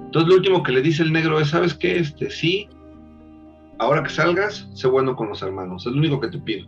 Entonces 0.07 0.29
lo 0.29 0.37
último 0.37 0.63
que 0.63 0.73
le 0.73 0.81
dice 0.81 1.03
el 1.03 1.13
negro 1.13 1.39
es, 1.39 1.51
¿sabes 1.51 1.75
qué? 1.75 1.99
Este, 1.99 2.31
sí, 2.31 2.69
ahora 3.79 4.03
que 4.03 4.09
salgas, 4.09 4.67
sé 4.75 4.89
bueno 4.89 5.15
con 5.15 5.29
los 5.29 5.43
hermanos, 5.43 5.87
es 5.87 5.93
lo 5.93 5.99
único 5.99 6.21
que 6.21 6.29
te 6.29 6.39
pido. 6.39 6.67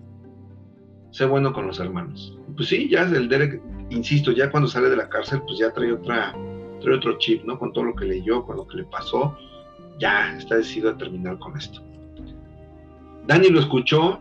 Sé 1.11 1.25
bueno 1.25 1.55
con 1.55 1.67
los 1.67 1.81
hermanos. 1.81 2.37
Pues 2.55 2.69
sí, 2.69 2.89
ya 2.91 3.03
el 3.05 3.31
Derek, 3.31 3.63
insisto, 3.89 4.33
ya 4.33 4.51
cuando 4.51 4.69
sale 4.69 4.91
de 4.91 4.97
la 4.97 5.09
cárcel, 5.09 5.41
pues 5.47 5.59
ya 5.59 5.73
trae 5.73 5.93
otra, 5.93 6.35
trae 6.83 6.95
otro 6.95 7.17
chip, 7.19 7.45
¿no? 7.45 7.59
Con 7.59 7.73
todo 7.73 7.85
lo 7.85 7.95
que 7.95 8.05
leyó, 8.05 8.45
con 8.45 8.57
lo 8.57 8.69
que 8.69 8.77
le 8.77 8.85
pasó, 8.85 9.35
ya 9.99 10.37
está 10.37 10.57
decidido 10.57 10.91
a 10.91 10.99
terminar 10.99 11.39
con 11.39 11.57
esto. 11.57 11.83
Dani 13.29 13.49
lo 13.51 13.61
escuchó, 13.61 14.21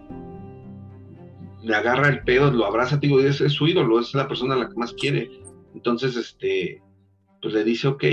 le 1.64 1.76
agarra 1.76 2.10
el 2.10 2.22
pedo, 2.24 2.51
lo 2.51 2.66
abraza, 2.66 2.97
digo, 2.97 3.20
es, 3.20 3.41
es 3.41 3.53
su 3.53 3.68
ídolo, 3.68 3.99
es 3.99 4.14
la 4.14 4.28
persona 4.28 4.55
la 4.55 4.70
que 4.70 4.76
más 4.76 4.93
quiere. 4.93 5.32
Entonces, 5.74 6.16
este, 6.16 6.84
pues 7.41 7.53
le 7.55 7.64
dice, 7.64 7.88
ok, 7.88 8.03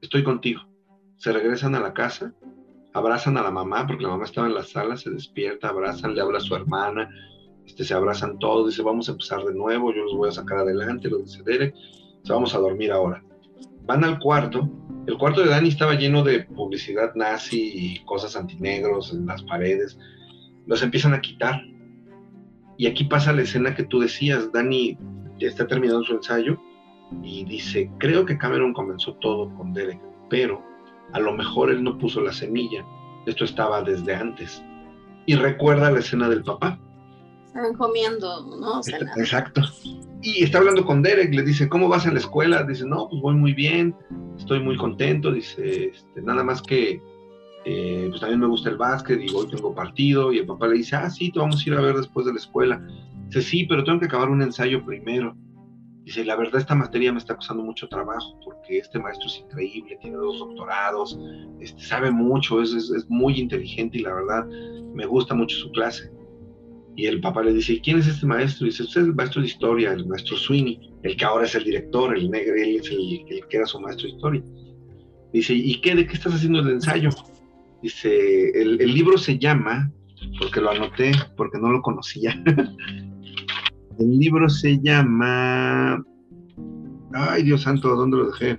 estoy 0.00 0.24
contigo. 0.24 0.62
Se 1.16 1.32
regresan 1.32 1.74
a 1.74 1.80
la 1.80 1.92
casa 1.92 2.32
abrazan 2.98 3.36
a 3.36 3.42
la 3.42 3.50
mamá, 3.50 3.86
porque 3.86 4.02
la 4.02 4.10
mamá 4.10 4.24
estaba 4.24 4.46
en 4.46 4.54
la 4.54 4.62
sala, 4.62 4.96
se 4.96 5.10
despierta, 5.10 5.68
abrazan, 5.68 6.14
le 6.14 6.20
habla 6.20 6.38
a 6.38 6.42
su 6.42 6.54
hermana, 6.54 7.08
este, 7.66 7.84
se 7.84 7.94
abrazan 7.94 8.38
todos, 8.38 8.68
dice, 8.68 8.82
vamos 8.82 9.08
a 9.08 9.12
empezar 9.12 9.42
de 9.44 9.54
nuevo, 9.54 9.92
yo 9.92 10.04
los 10.04 10.14
voy 10.14 10.28
a 10.28 10.32
sacar 10.32 10.58
adelante, 10.58 11.08
lo 11.08 11.18
dice 11.18 11.42
Derek, 11.42 11.74
vamos 12.28 12.54
a 12.54 12.58
dormir 12.58 12.92
ahora. 12.92 13.22
Van 13.88 14.04
al 14.04 14.18
cuarto, 14.18 14.68
el 15.06 15.16
cuarto 15.16 15.40
de 15.40 15.48
Dani 15.48 15.70
estaba 15.70 15.94
lleno 15.94 16.22
de 16.22 16.40
publicidad 16.40 17.14
nazi 17.14 17.72
y 17.74 18.04
cosas 18.04 18.36
antinegros 18.36 19.14
en 19.14 19.24
las 19.24 19.42
paredes, 19.44 19.98
los 20.66 20.82
empiezan 20.82 21.14
a 21.14 21.22
quitar. 21.22 21.62
Y 22.76 22.86
aquí 22.86 23.04
pasa 23.04 23.32
la 23.32 23.40
escena 23.40 23.74
que 23.74 23.84
tú 23.84 24.00
decías, 24.00 24.52
Dani 24.52 24.98
está 25.40 25.66
terminando 25.66 26.04
su 26.04 26.12
ensayo 26.12 26.60
y 27.22 27.46
dice, 27.46 27.90
creo 27.98 28.26
que 28.26 28.36
Cameron 28.36 28.74
comenzó 28.74 29.14
todo 29.14 29.48
con 29.56 29.72
Derek, 29.72 29.98
pero 30.28 30.62
a 31.14 31.20
lo 31.20 31.32
mejor 31.32 31.70
él 31.70 31.82
no 31.82 31.96
puso 31.96 32.20
la 32.20 32.34
semilla. 32.34 32.84
Esto 33.24 33.46
estaba 33.46 33.80
desde 33.80 34.14
antes. 34.14 34.62
Y 35.24 35.34
recuerda 35.34 35.90
la 35.90 36.00
escena 36.00 36.28
del 36.28 36.44
papá. 36.44 36.78
Estaban 37.58 37.76
comiendo, 37.76 38.58
¿no? 38.60 38.80
Exacto. 39.16 39.62
Y 40.22 40.44
está 40.44 40.58
hablando 40.58 40.84
con 40.84 41.02
Derek, 41.02 41.34
le 41.34 41.42
dice, 41.42 41.68
¿cómo 41.68 41.88
vas 41.88 42.06
a 42.06 42.12
la 42.12 42.20
escuela? 42.20 42.62
Dice, 42.62 42.86
no, 42.86 43.08
pues 43.08 43.20
voy 43.20 43.34
muy 43.34 43.52
bien, 43.52 43.96
estoy 44.38 44.60
muy 44.60 44.76
contento. 44.76 45.32
Dice, 45.32 45.86
este, 45.86 46.22
nada 46.22 46.44
más 46.44 46.62
que, 46.62 47.02
eh, 47.64 48.06
pues 48.08 48.20
también 48.20 48.38
me 48.38 48.46
gusta 48.46 48.70
el 48.70 48.76
básquet 48.76 49.20
y 49.20 49.34
hoy 49.34 49.48
tengo 49.48 49.74
partido. 49.74 50.32
Y 50.32 50.38
el 50.38 50.46
papá 50.46 50.68
le 50.68 50.76
dice, 50.76 50.94
ah, 50.94 51.10
sí, 51.10 51.32
te 51.32 51.40
vamos 51.40 51.60
a 51.60 51.68
ir 51.68 51.74
a 51.74 51.80
ver 51.80 51.96
después 51.96 52.26
de 52.26 52.32
la 52.32 52.38
escuela. 52.38 52.80
Dice, 53.26 53.42
sí, 53.42 53.64
pero 53.64 53.82
tengo 53.82 53.98
que 53.98 54.06
acabar 54.06 54.30
un 54.30 54.40
ensayo 54.40 54.84
primero. 54.84 55.36
Dice, 56.04 56.24
la 56.24 56.36
verdad 56.36 56.60
esta 56.60 56.76
materia 56.76 57.12
me 57.12 57.18
está 57.18 57.34
costando 57.34 57.64
mucho 57.64 57.88
trabajo 57.88 58.38
porque 58.44 58.78
este 58.78 58.98
maestro 58.98 59.26
es 59.26 59.40
increíble, 59.40 59.98
tiene 60.00 60.16
dos 60.16 60.38
doctorados, 60.38 61.18
este, 61.60 61.82
sabe 61.82 62.10
mucho, 62.10 62.62
es, 62.62 62.72
es, 62.72 63.10
muy 63.10 63.38
inteligente 63.38 63.98
y 63.98 64.02
la 64.02 64.14
verdad 64.14 64.46
me 64.94 65.04
gusta 65.04 65.34
mucho 65.34 65.56
su 65.58 65.70
clase. 65.72 66.10
Y 66.98 67.06
el 67.06 67.20
papá 67.20 67.44
le 67.44 67.52
dice, 67.52 67.80
¿quién 67.80 68.00
es 68.00 68.08
este 68.08 68.26
maestro? 68.26 68.66
dice, 68.66 68.82
usted 68.82 69.02
es 69.02 69.06
el 69.06 69.14
maestro 69.14 69.40
de 69.40 69.46
historia, 69.46 69.92
el 69.92 70.04
maestro 70.08 70.36
Sweeney, 70.36 70.80
el 71.04 71.16
que 71.16 71.24
ahora 71.24 71.44
es 71.46 71.54
el 71.54 71.62
director, 71.62 72.18
el 72.18 72.28
negro, 72.28 72.56
él 72.56 72.74
es 72.74 72.90
el, 72.90 73.24
que 73.48 73.56
era 73.56 73.66
su 73.66 73.78
maestro 73.78 74.08
de 74.08 74.14
historia. 74.16 74.42
Dice, 75.32 75.54
¿y 75.54 75.80
qué? 75.80 75.94
¿De 75.94 76.04
qué 76.04 76.14
estás 76.14 76.34
haciendo 76.34 76.58
el 76.58 76.70
ensayo? 76.70 77.10
Dice, 77.84 78.50
el, 78.60 78.78
libro 78.78 79.16
se 79.16 79.38
llama, 79.38 79.92
porque 80.40 80.60
lo 80.60 80.72
anoté, 80.72 81.12
porque 81.36 81.60
no 81.60 81.70
lo 81.70 81.82
conocía. 81.82 82.34
el 84.00 84.18
libro 84.18 84.48
se 84.48 84.80
llama, 84.80 86.04
ay 87.12 87.44
Dios 87.44 87.62
santo, 87.62 87.94
¿dónde 87.94 88.16
lo 88.16 88.30
dejé? 88.32 88.58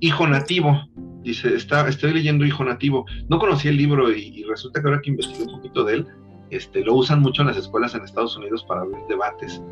Hijo 0.00 0.26
Nativo. 0.26 0.80
Dice, 1.22 1.54
está, 1.56 1.86
estoy 1.86 2.14
leyendo 2.14 2.46
Hijo 2.46 2.64
Nativo. 2.64 3.04
No 3.28 3.38
conocí 3.38 3.68
el 3.68 3.76
libro 3.76 4.10
y, 4.10 4.44
resulta 4.44 4.80
que 4.80 4.88
ahora 4.88 5.02
que 5.02 5.10
investigué 5.10 5.44
un 5.44 5.56
poquito 5.56 5.84
de 5.84 5.96
él, 5.96 6.06
este, 6.52 6.84
lo 6.84 6.94
usan 6.94 7.22
mucho 7.22 7.40
en 7.42 7.48
las 7.48 7.56
escuelas 7.56 7.94
en 7.94 8.04
Estados 8.04 8.36
Unidos 8.36 8.62
para 8.64 8.82
abrir 8.82 9.00
debates, 9.08 9.62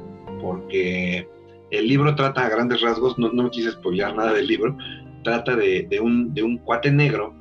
porque 0.40 1.28
el 1.70 1.86
libro 1.86 2.14
trata 2.14 2.46
a 2.46 2.48
grandes 2.48 2.80
rasgos, 2.80 3.18
no, 3.18 3.30
me 3.30 3.50
quise 3.50 3.70
spoilear 3.70 4.16
nada 4.16 4.32
del 4.32 4.46
libro, 4.46 4.76
trata 5.22 5.54
de, 5.56 5.86
un, 6.02 6.32
de 6.32 6.42
un, 6.42 6.56
cuate 6.56 6.90
negro 6.90 7.34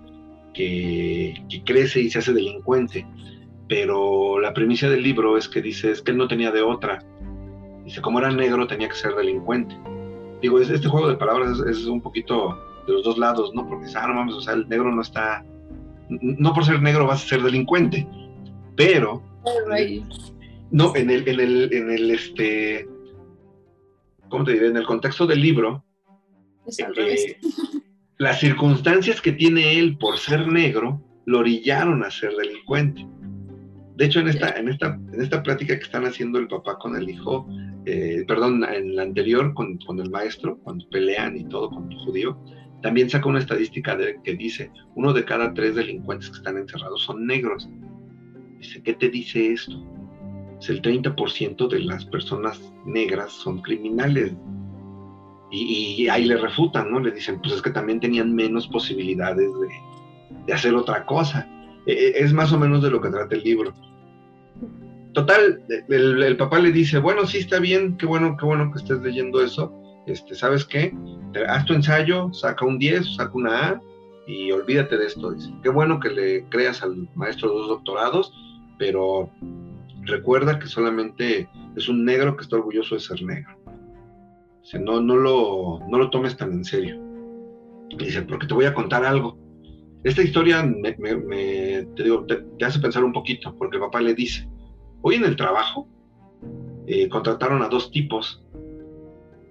que, 0.54 1.34
que, 1.50 1.64
crece 1.64 2.02
y 2.02 2.10
se 2.10 2.20
hace 2.20 2.34
delincuente, 2.34 3.08
pero 3.70 4.40
la 4.40 4.54
premisa 4.54 4.90
del 4.90 5.04
libro 5.04 5.38
es 5.38 5.48
que 5.48 5.62
dice, 5.62 5.92
es 5.92 6.02
que 6.02 6.12
él 6.12 6.18
no 6.18 6.28
tenía 6.28 6.52
de 6.52 6.62
otra, 6.62 7.02
dice, 7.86 8.02
como 8.02 8.20
era 8.20 8.32
negro 8.32 8.68
tenía 8.68 8.90
que 8.90 8.96
ser 8.96 9.16
delincuente. 9.16 9.74
Digo, 10.42 10.60
este 10.60 10.88
juego 10.88 11.08
de 11.08 11.16
palabras 11.16 11.60
es 11.66 11.86
un 11.86 12.02
poquito 12.02 12.58
de 12.86 12.92
los 12.94 13.06
dos 13.06 13.18
lados, 13.18 13.54
¿no? 13.54 13.66
Porque, 13.66 13.88
ah, 13.96 14.06
no 14.08 14.16
mames, 14.16 14.36
o 14.36 14.42
sea, 14.42 14.54
el 14.54 14.68
negro 14.68 14.92
no 14.92 15.02
está, 15.02 15.46
no 16.10 16.54
por 16.54 16.66
ser 16.66 16.82
negro 16.82 17.08
vas 17.08 17.24
a 17.24 17.28
ser 17.28 17.42
delincuente, 17.42 18.06
pero, 18.80 19.22
no, 20.72 20.96
en 20.96 21.10
el, 21.10 21.28
en 21.28 21.40
el, 21.42 21.74
en 21.74 21.92
el, 21.92 22.12
este, 22.12 22.88
¿cómo 24.30 24.46
te 24.46 24.54
diré? 24.54 24.68
En 24.68 24.78
el 24.78 24.86
contexto 24.86 25.28
del 25.28 25.42
libro, 25.42 25.84
eh, 26.96 27.38
las 28.20 28.40
circunstancias 28.40 29.20
que 29.20 29.34
tiene 29.34 29.78
él 29.78 29.98
por 29.98 30.18
ser 30.18 30.48
negro 30.48 31.04
lo 31.26 31.40
orillaron 31.40 32.06
a 32.06 32.10
ser 32.10 32.32
delincuente. 32.38 33.06
De 33.98 34.06
hecho, 34.06 34.22
en 34.22 34.30
esta, 34.30 34.52
en 34.52 34.70
esta, 34.70 34.98
en 35.12 35.22
esta 35.22 35.44
plática 35.44 35.78
que 35.78 35.84
están 35.84 36.06
haciendo 36.06 36.40
el 36.40 36.48
papá 36.48 36.78
con 36.78 36.96
el 36.96 37.10
hijo, 37.10 37.50
eh, 37.86 38.24
perdón, 38.30 38.64
en 38.64 38.96
la 38.96 39.02
anterior 39.02 39.54
con, 39.56 39.78
con, 39.80 40.00
el 40.00 40.10
maestro, 40.10 40.58
cuando 40.60 40.88
pelean 40.88 41.36
y 41.36 41.44
todo 41.50 41.70
con 41.70 41.92
el 41.92 41.98
judío, 41.98 42.42
también 42.82 43.10
saca 43.10 43.28
una 43.28 43.40
estadística 43.40 43.98
de, 43.98 44.22
que 44.24 44.36
dice, 44.36 44.72
uno 44.96 45.12
de 45.12 45.26
cada 45.26 45.54
tres 45.54 45.76
delincuentes 45.76 46.30
que 46.30 46.38
están 46.38 46.56
encerrados 46.56 47.02
son 47.02 47.26
negros. 47.28 47.68
Dice, 48.60 48.84
¿qué 48.84 48.94
te 48.94 49.10
dice 49.10 49.54
esto? 49.54 49.74
Es 50.60 50.70
el 50.70 50.82
30% 50.82 51.68
de 51.68 51.80
las 51.80 52.06
personas 52.06 52.62
negras 52.86 53.32
son 53.32 53.62
criminales. 53.62 54.34
Y, 55.52 56.08
ahí 56.10 56.26
le 56.26 56.38
refutan, 56.38 56.92
¿no? 56.92 57.00
Le 57.00 57.12
dicen, 57.12 57.40
pues 57.42 57.56
es 57.56 57.62
que 57.62 57.72
también 57.72 58.00
tenían 58.00 58.36
menos 58.36 58.68
posibilidades 58.68 59.50
de, 60.46 60.54
hacer 60.54 60.76
otra 60.76 61.06
cosa. 61.06 61.48
E, 61.88 61.94
e, 61.94 62.20
es 62.20 62.34
más 62.34 62.52
o 62.54 62.60
menos 62.60 62.84
de 62.84 62.92
lo 62.92 63.02
que 63.02 63.10
trata 63.10 63.36
el 63.36 63.44
libro. 63.44 63.74
Total, 65.14 65.64
el, 65.88 66.22
el, 66.22 66.38
papá 66.38 66.60
le 66.60 66.72
dice, 66.72 67.00
bueno, 67.00 67.26
sí 67.26 67.40
está 67.40 67.60
bien, 67.60 67.98
qué 67.98 68.06
bueno, 68.06 68.38
qué 68.38 68.46
bueno 68.46 68.72
que 68.72 68.78
estés 68.78 69.02
leyendo 69.02 69.42
eso, 69.42 69.74
este, 70.06 70.36
¿sabes 70.36 70.66
qué? 70.66 70.94
Haz 71.48 71.66
tu 71.66 71.74
ensayo, 71.74 72.32
saca 72.34 72.66
un 72.66 72.80
10, 72.80 73.16
saca 73.16 73.32
una 73.34 73.68
A 73.68 73.82
y 74.28 74.52
olvídate 74.52 74.98
de 74.98 75.06
esto. 75.06 75.32
Dice, 75.32 75.52
qué 75.64 75.70
bueno 75.70 76.00
que 76.00 76.10
le 76.10 76.46
creas 76.50 76.82
al 76.84 77.08
maestro 77.16 77.50
dos 77.50 77.68
doctorados, 77.68 78.34
pero 78.80 79.30
recuerda 80.02 80.58
que 80.58 80.66
solamente 80.66 81.48
es 81.76 81.88
un 81.88 82.04
negro 82.04 82.36
que 82.36 82.42
está 82.42 82.56
orgulloso 82.56 82.96
de 82.96 83.02
ser 83.02 83.22
negro. 83.22 83.56
Dice, 84.64 84.80
no, 84.80 85.00
no, 85.00 85.16
lo, 85.16 85.80
no 85.88 86.00
lo 86.00 86.10
tomes 86.10 86.36
tan 86.36 86.52
en 86.52 86.64
serio. 86.64 87.00
Dice, 87.96 88.24
porque 88.24 88.48
te 88.48 88.56
voy 88.56 88.66
a 88.66 88.74
contar 88.74 89.06
algo. 89.06 89.38
Esta 90.04 90.24
historia 90.24 90.64
me, 90.64 90.94
te, 90.94 92.04
digo, 92.04 92.26
te, 92.26 92.66
hace 92.66 92.80
pensar 92.80 93.04
un 93.04 93.14
poquito, 93.14 93.56
porque 93.56 93.78
el 93.78 93.84
papá 93.84 94.02
le 94.02 94.16
dice, 94.16 94.50
hoy 95.04 95.16
en 95.16 95.26
el 95.26 95.36
trabajo 95.36 95.88
eh, 96.88 97.08
contrataron 97.10 97.62
a 97.62 97.68
dos 97.68 97.92
tipos 97.92 98.44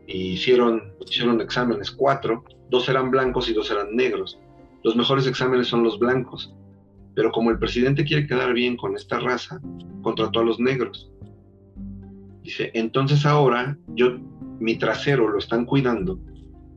hicieron, 0.09 0.95
hicieron 1.07 1.41
exámenes, 1.41 1.91
cuatro, 1.91 2.45
dos 2.71 2.89
eran 2.89 3.11
blancos 3.11 3.49
y 3.49 3.53
dos 3.53 3.71
eran 3.71 3.95
negros. 3.95 4.39
Los 4.83 4.97
mejores 4.97 5.27
exámenes 5.27 5.69
son 5.69 5.83
los 5.83 5.99
blancos, 5.99 6.55
pero 7.19 7.33
como 7.33 7.51
el 7.51 7.59
presidente 7.59 8.05
quiere 8.05 8.29
quedar 8.29 8.53
bien 8.53 8.77
con 8.77 8.95
esta 8.95 9.19
raza, 9.19 9.61
contrató 10.03 10.39
a 10.39 10.45
los 10.45 10.61
negros. 10.61 11.11
Dice, 12.45 12.71
entonces 12.75 13.27
ahora 13.27 13.77
yo, 13.97 14.21
mi 14.61 14.77
trasero 14.79 15.27
lo 15.27 15.37
están 15.37 15.65
cuidando 15.65 16.17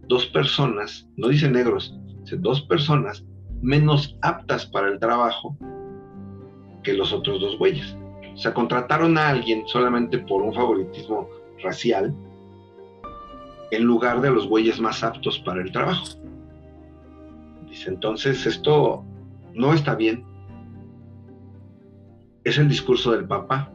dos 0.07 0.25
personas, 0.25 1.07
no 1.15 1.27
dice 1.27 1.47
negros, 1.47 1.95
dice 2.23 2.37
dos 2.37 2.63
personas 2.63 3.23
menos 3.61 4.17
aptas 4.23 4.65
para 4.65 4.87
el 4.87 4.97
trabajo 4.97 5.55
que 6.81 6.93
los 6.93 7.13
otros 7.13 7.39
dos 7.39 7.59
güeyes. 7.59 7.95
O 8.33 8.37
sea, 8.37 8.51
contrataron 8.51 9.19
a 9.19 9.29
alguien 9.29 9.61
solamente 9.67 10.17
por 10.17 10.41
un 10.41 10.55
favoritismo 10.55 11.29
racial 11.61 12.15
en 13.69 13.83
lugar 13.83 14.21
de 14.21 14.31
los 14.31 14.47
güeyes 14.47 14.79
más 14.79 15.03
aptos 15.03 15.37
para 15.37 15.61
el 15.61 15.71
trabajo. 15.71 16.07
Dice, 17.69 17.91
entonces 17.91 18.47
esto 18.47 19.05
no 19.53 19.75
está 19.75 19.93
bien. 19.93 20.30
Es 22.43 22.57
el 22.57 22.69
discurso 22.69 23.11
del 23.11 23.27
Papa. 23.27 23.71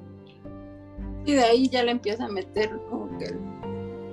Y 1.24 1.32
de 1.32 1.42
ahí 1.42 1.68
ya 1.68 1.82
le 1.82 1.92
empieza 1.92 2.24
a 2.24 2.28
meter 2.28 2.70
como 2.88 3.16
que 3.18 3.34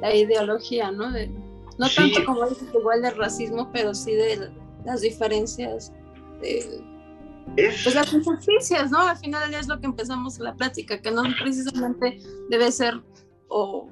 la 0.01 0.13
ideología, 0.13 0.91
¿no? 0.91 1.09
no 1.09 1.89
tanto 1.95 2.25
como 2.25 2.47
dices 2.47 2.69
igual 2.73 3.01
del 3.01 3.15
racismo, 3.15 3.69
pero 3.71 3.93
sí 3.93 4.13
de 4.13 4.51
las 4.85 5.01
diferencias 5.01 5.93
de 6.41 6.83
pues 7.55 7.93
las 7.93 8.11
injusticias, 8.13 8.89
¿no? 8.89 8.99
Al 8.99 9.17
final 9.17 9.53
es 9.53 9.67
lo 9.67 9.79
que 9.79 9.85
empezamos 9.85 10.39
la 10.39 10.55
plática, 10.55 11.01
que 11.01 11.11
no 11.11 11.23
precisamente 11.41 12.19
debe 12.49 12.71
ser 12.71 13.01
o 13.47 13.89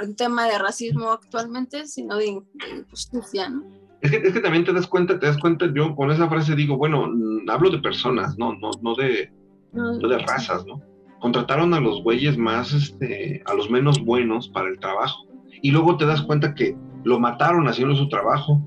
el 0.00 0.16
tema 0.16 0.46
de 0.46 0.58
racismo 0.58 1.10
actualmente, 1.10 1.86
sino 1.86 2.16
de, 2.16 2.42
injusticia, 2.76 3.48
¿no? 3.48 3.64
Es 4.00 4.10
que, 4.10 4.16
es 4.16 4.32
que, 4.32 4.40
también 4.40 4.64
te 4.64 4.72
das 4.72 4.86
cuenta, 4.86 5.18
te 5.18 5.26
das 5.26 5.36
cuenta, 5.36 5.66
yo 5.74 5.94
con 5.94 6.10
esa 6.10 6.28
frase 6.28 6.54
digo, 6.54 6.78
bueno, 6.78 7.06
mm, 7.06 7.50
hablo 7.50 7.70
de 7.70 7.78
personas, 7.78 8.38
no, 8.38 8.54
no, 8.54 8.70
no 8.80 8.94
de, 8.94 9.30
no 9.72 10.08
de 10.08 10.18
razas, 10.18 10.64
¿no? 10.66 10.82
Contrataron 11.20 11.74
a 11.74 11.80
los 11.80 12.02
güeyes 12.02 12.38
más, 12.38 12.72
este, 12.72 13.42
a 13.46 13.54
los 13.54 13.70
menos 13.70 14.02
buenos 14.04 14.48
para 14.48 14.68
el 14.68 14.78
trabajo. 14.78 15.26
Y 15.62 15.70
luego 15.70 15.96
te 15.96 16.06
das 16.06 16.22
cuenta 16.22 16.54
que 16.54 16.76
lo 17.04 17.18
mataron 17.18 17.68
haciendo 17.68 17.94
su 17.94 18.08
trabajo. 18.08 18.60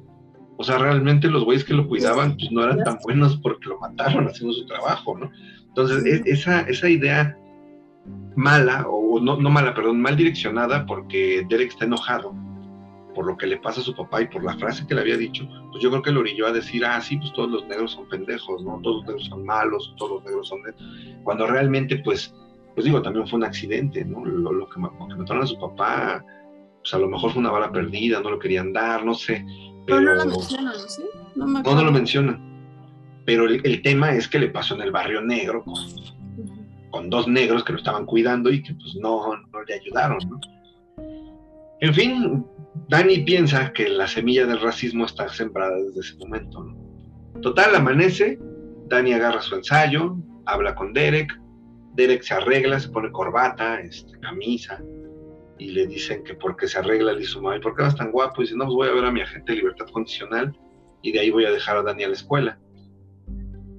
O 0.57 0.63
sea, 0.63 0.77
realmente 0.77 1.27
los 1.27 1.43
güeyes 1.43 1.63
que 1.63 1.73
lo 1.73 1.87
cuidaban 1.87 2.37
pues 2.37 2.51
no 2.51 2.63
eran 2.63 2.83
tan 2.83 2.99
buenos 3.03 3.37
porque 3.37 3.69
lo 3.69 3.79
mataron 3.79 4.27
haciendo 4.27 4.53
su 4.53 4.65
trabajo, 4.65 5.17
¿no? 5.17 5.31
Entonces, 5.67 6.05
e, 6.05 6.21
esa, 6.29 6.61
esa 6.61 6.89
idea 6.89 7.37
mala, 8.35 8.85
o 8.87 9.19
no, 9.19 9.37
no 9.37 9.49
mala, 9.49 9.73
perdón, 9.73 10.01
mal 10.01 10.15
direccionada 10.15 10.85
porque 10.85 11.45
Derek 11.49 11.69
está 11.69 11.85
enojado 11.85 12.35
por 13.13 13.25
lo 13.25 13.37
que 13.37 13.47
le 13.47 13.57
pasa 13.57 13.81
a 13.81 13.83
su 13.83 13.95
papá 13.95 14.21
y 14.21 14.27
por 14.27 14.43
la 14.43 14.57
frase 14.57 14.85
que 14.85 14.95
le 14.95 15.01
había 15.01 15.17
dicho, 15.17 15.47
pues 15.71 15.81
yo 15.81 15.89
creo 15.89 16.01
que 16.01 16.11
lo 16.11 16.21
orilló 16.21 16.47
a 16.47 16.51
decir, 16.51 16.85
ah, 16.85 16.99
sí, 17.01 17.17
pues 17.17 17.31
todos 17.33 17.49
los 17.49 17.67
negros 17.67 17.91
son 17.91 18.07
pendejos, 18.07 18.63
¿no? 18.63 18.79
Todos 18.81 18.97
los 18.97 19.05
negros 19.05 19.25
son 19.27 19.45
malos, 19.45 19.93
todos 19.97 20.11
los 20.11 20.23
negros 20.23 20.47
son... 20.47 20.61
Cuando 21.23 21.47
realmente, 21.47 21.97
pues, 21.97 22.33
pues 22.75 22.85
digo, 22.85 23.01
también 23.01 23.27
fue 23.27 23.37
un 23.37 23.45
accidente, 23.45 24.03
¿no? 24.05 24.25
Lo, 24.25 24.67
que, 24.69 24.79
mataron 24.79 25.43
a 25.43 25.47
su 25.47 25.57
papá, 25.59 26.23
pues 26.81 26.93
a 26.93 26.99
lo 26.99 27.07
mejor 27.07 27.31
fue 27.31 27.39
una 27.39 27.51
bala 27.51 27.71
perdida, 27.71 28.19
no 28.19 28.31
lo 28.31 28.39
querían 28.39 28.73
dar, 28.73 29.05
no 29.05 29.13
sé. 29.13 29.45
Pero, 29.85 30.01
no 30.01 30.13
lo 30.15 30.25
mencionan, 30.25 30.75
¿sí? 30.87 31.03
No, 31.35 31.47
me 31.47 31.61
no, 31.61 31.75
no 31.75 31.83
lo 31.83 31.91
mencionan. 31.91 32.53
Pero 33.25 33.45
el, 33.45 33.61
el, 33.65 33.81
tema 33.81 34.11
es 34.11 34.27
que 34.27 34.39
le 34.39 34.49
pasó 34.49 34.75
en 34.75 34.81
el 34.81 34.91
barrio 34.91 35.21
negro, 35.21 35.63
con 36.91 37.09
dos 37.09 37.27
negros 37.27 37.63
que 37.63 37.73
lo 37.73 37.79
estaban 37.79 38.05
cuidando 38.05 38.51
y 38.51 38.61
que 38.61 38.73
pues 38.75 38.95
no, 38.95 39.35
no 39.35 39.63
le 39.63 39.73
ayudaron, 39.73 40.19
¿no? 40.29 40.39
En 41.83 41.93
fin, 41.93 42.45
Dani 42.89 43.19
piensa 43.19 43.71
que 43.71 43.87
la 43.87 44.07
semilla 44.07 44.45
del 44.45 44.59
racismo 44.59 45.05
está 45.05 45.29
sembrada 45.29 45.75
desde 45.77 46.01
ese 46.01 46.17
momento. 46.17 46.65
Total, 47.41 47.75
amanece, 47.75 48.39
Dani 48.87 49.13
agarra 49.13 49.41
su 49.41 49.55
ensayo, 49.55 50.17
habla 50.45 50.75
con 50.75 50.93
Derek, 50.93 51.31
Derek 51.95 52.23
se 52.23 52.33
arregla, 52.33 52.79
se 52.79 52.89
pone 52.89 53.11
corbata, 53.11 53.79
este, 53.79 54.19
camisa, 54.19 54.81
y 55.59 55.71
le 55.71 55.87
dicen 55.87 56.23
que 56.23 56.33
porque 56.33 56.67
se 56.67 56.79
arregla, 56.79 57.13
le 57.13 57.19
dice, 57.19 57.39
¿por 57.39 57.75
qué 57.75 57.83
vas 57.83 57.95
tan 57.95 58.11
guapo? 58.11 58.41
Y 58.41 58.45
dice, 58.45 58.57
no, 58.57 58.65
pues 58.65 58.75
voy 58.75 58.87
a 58.89 58.93
ver 58.93 59.05
a 59.05 59.11
mi 59.11 59.21
agente 59.21 59.53
de 59.53 59.59
libertad 59.59 59.87
condicional 59.87 60.57
y 61.01 61.11
de 61.11 61.19
ahí 61.19 61.29
voy 61.29 61.45
a 61.45 61.51
dejar 61.51 61.77
a 61.77 61.83
Dani 61.83 62.03
a 62.03 62.07
la 62.07 62.13
escuela. 62.13 62.59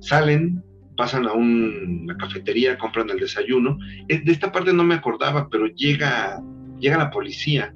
Salen, 0.01 0.63
pasan 0.97 1.27
a 1.27 1.33
una 1.33 2.17
cafetería, 2.17 2.79
compran 2.79 3.11
el 3.11 3.19
desayuno. 3.19 3.79
De 4.09 4.33
esta 4.33 4.53
parte 4.53 4.73
no 4.73 4.85
me 4.85 4.95
acordaba, 4.95 5.49
pero 5.51 5.67
llega, 5.67 6.41
llega 6.79 6.99
la 6.99 7.11
policía 7.11 7.75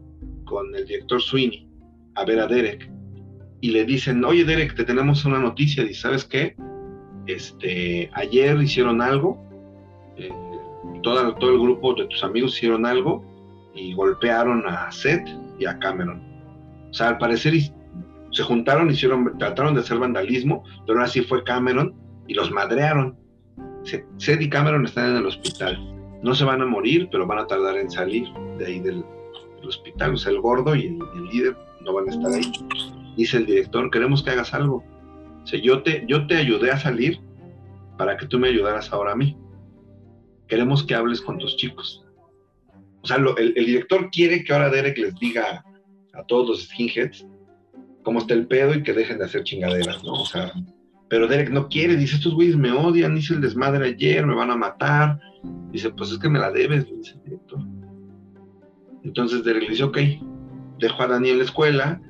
con 0.48 0.74
el 0.74 0.86
director 0.86 1.20
Sweeney 1.20 1.68
a 2.14 2.24
ver 2.24 2.40
a 2.40 2.46
Derek 2.46 2.90
y 3.60 3.70
le 3.70 3.84
dicen, 3.84 4.24
oye 4.24 4.44
Derek, 4.44 4.74
te 4.74 4.84
tenemos 4.84 5.24
una 5.24 5.38
noticia, 5.38 5.82
y 5.82 5.94
¿sabes 5.94 6.24
qué? 6.24 6.56
Este, 7.26 8.10
ayer 8.14 8.60
hicieron 8.62 9.02
algo, 9.02 9.38
eh, 10.16 10.30
todo, 11.02 11.34
todo 11.34 11.50
el 11.50 11.60
grupo 11.60 11.94
de 11.94 12.06
tus 12.06 12.22
amigos 12.22 12.56
hicieron 12.56 12.86
algo 12.86 13.24
y 13.74 13.94
golpearon 13.94 14.64
a 14.66 14.90
Seth 14.92 15.28
y 15.58 15.66
a 15.66 15.78
Cameron. 15.78 16.22
O 16.90 16.94
sea, 16.94 17.08
al 17.08 17.18
parecer 17.18 17.54
se 18.30 18.42
juntaron, 18.42 18.90
hicieron, 18.90 19.36
trataron 19.38 19.74
de 19.74 19.80
hacer 19.80 19.98
vandalismo, 19.98 20.64
pero 20.86 21.00
ahora 21.00 21.10
sí 21.10 21.22
fue 21.22 21.44
Cameron 21.44 21.94
y 22.26 22.34
los 22.34 22.50
madrearon. 22.50 23.16
Seth 23.82 24.40
y 24.40 24.48
Cameron 24.48 24.84
están 24.84 25.10
en 25.10 25.16
el 25.16 25.26
hospital. 25.26 25.78
No 26.22 26.34
se 26.34 26.44
van 26.44 26.62
a 26.62 26.66
morir, 26.66 27.08
pero 27.10 27.26
van 27.26 27.38
a 27.38 27.46
tardar 27.46 27.76
en 27.76 27.90
salir 27.90 28.28
de 28.58 28.66
ahí 28.66 28.80
del, 28.80 29.04
hospital. 29.66 30.14
O 30.14 30.16
sea, 30.16 30.32
el 30.32 30.40
gordo 30.40 30.74
y 30.74 30.86
el, 30.86 31.24
líder 31.32 31.56
no 31.84 31.94
van 31.94 32.08
a 32.08 32.12
estar 32.12 32.32
ahí. 32.32 32.52
Dice 33.16 33.38
el 33.38 33.46
director, 33.46 33.90
queremos 33.90 34.22
que 34.22 34.30
hagas 34.30 34.54
algo. 34.54 34.84
Sea, 35.44 35.60
yo 35.60 35.82
te, 35.82 36.04
yo 36.06 36.26
te 36.26 36.36
ayudé 36.36 36.70
a 36.70 36.78
salir 36.78 37.20
para 37.96 38.16
que 38.16 38.26
tú 38.26 38.38
me 38.38 38.48
ayudaras 38.48 38.92
ahora 38.92 39.12
a 39.12 39.16
mí. 39.16 39.36
Queremos 40.46 40.84
que 40.84 40.94
hables 40.94 41.20
con 41.20 41.38
tus 41.38 41.56
chicos. 41.56 42.04
O 43.02 43.06
sea, 43.06 43.16
el, 43.16 43.54
el, 43.56 43.66
director 43.66 44.10
quiere 44.10 44.44
que 44.44 44.52
ahora 44.52 44.70
Derek 44.70 44.98
les 44.98 45.14
diga 45.18 45.64
a 46.14 46.22
todos 46.24 46.48
los 46.48 46.64
skinheads 46.64 47.26
cómo 48.02 48.20
está 48.20 48.34
el 48.34 48.46
pedo 48.46 48.74
y 48.74 48.82
que 48.82 48.92
dejen 48.92 49.18
de 49.18 49.24
hacer 49.24 49.44
chingaderas, 49.44 50.02
¿no? 50.02 50.14
O 50.14 50.26
sea, 50.26 50.52
pero 51.08 51.26
Derek 51.26 51.50
no 51.50 51.68
quiere, 51.68 51.96
dice, 51.96 52.16
estos 52.16 52.34
güeyes 52.34 52.56
me 52.56 52.70
odian, 52.70 53.16
hice 53.16 53.34
el 53.34 53.40
desmadre 53.40 53.86
ayer, 53.86 54.26
me 54.26 54.34
van 54.34 54.50
a 54.50 54.56
matar. 54.56 55.18
Dice, 55.70 55.90
pues 55.90 56.10
es 56.12 56.18
que 56.18 56.28
me 56.28 56.38
la 56.38 56.50
debes, 56.50 56.86
dice 56.86 57.14
el 57.14 57.22
director. 57.22 57.60
Entonces 59.08 59.42
Derek 59.42 59.70
dice, 59.70 59.84
ok, 59.84 59.98
dejo 60.78 61.02
a 61.02 61.06
Dani 61.06 61.30
en 61.30 61.38
la 61.38 61.44
escuela, 61.44 62.00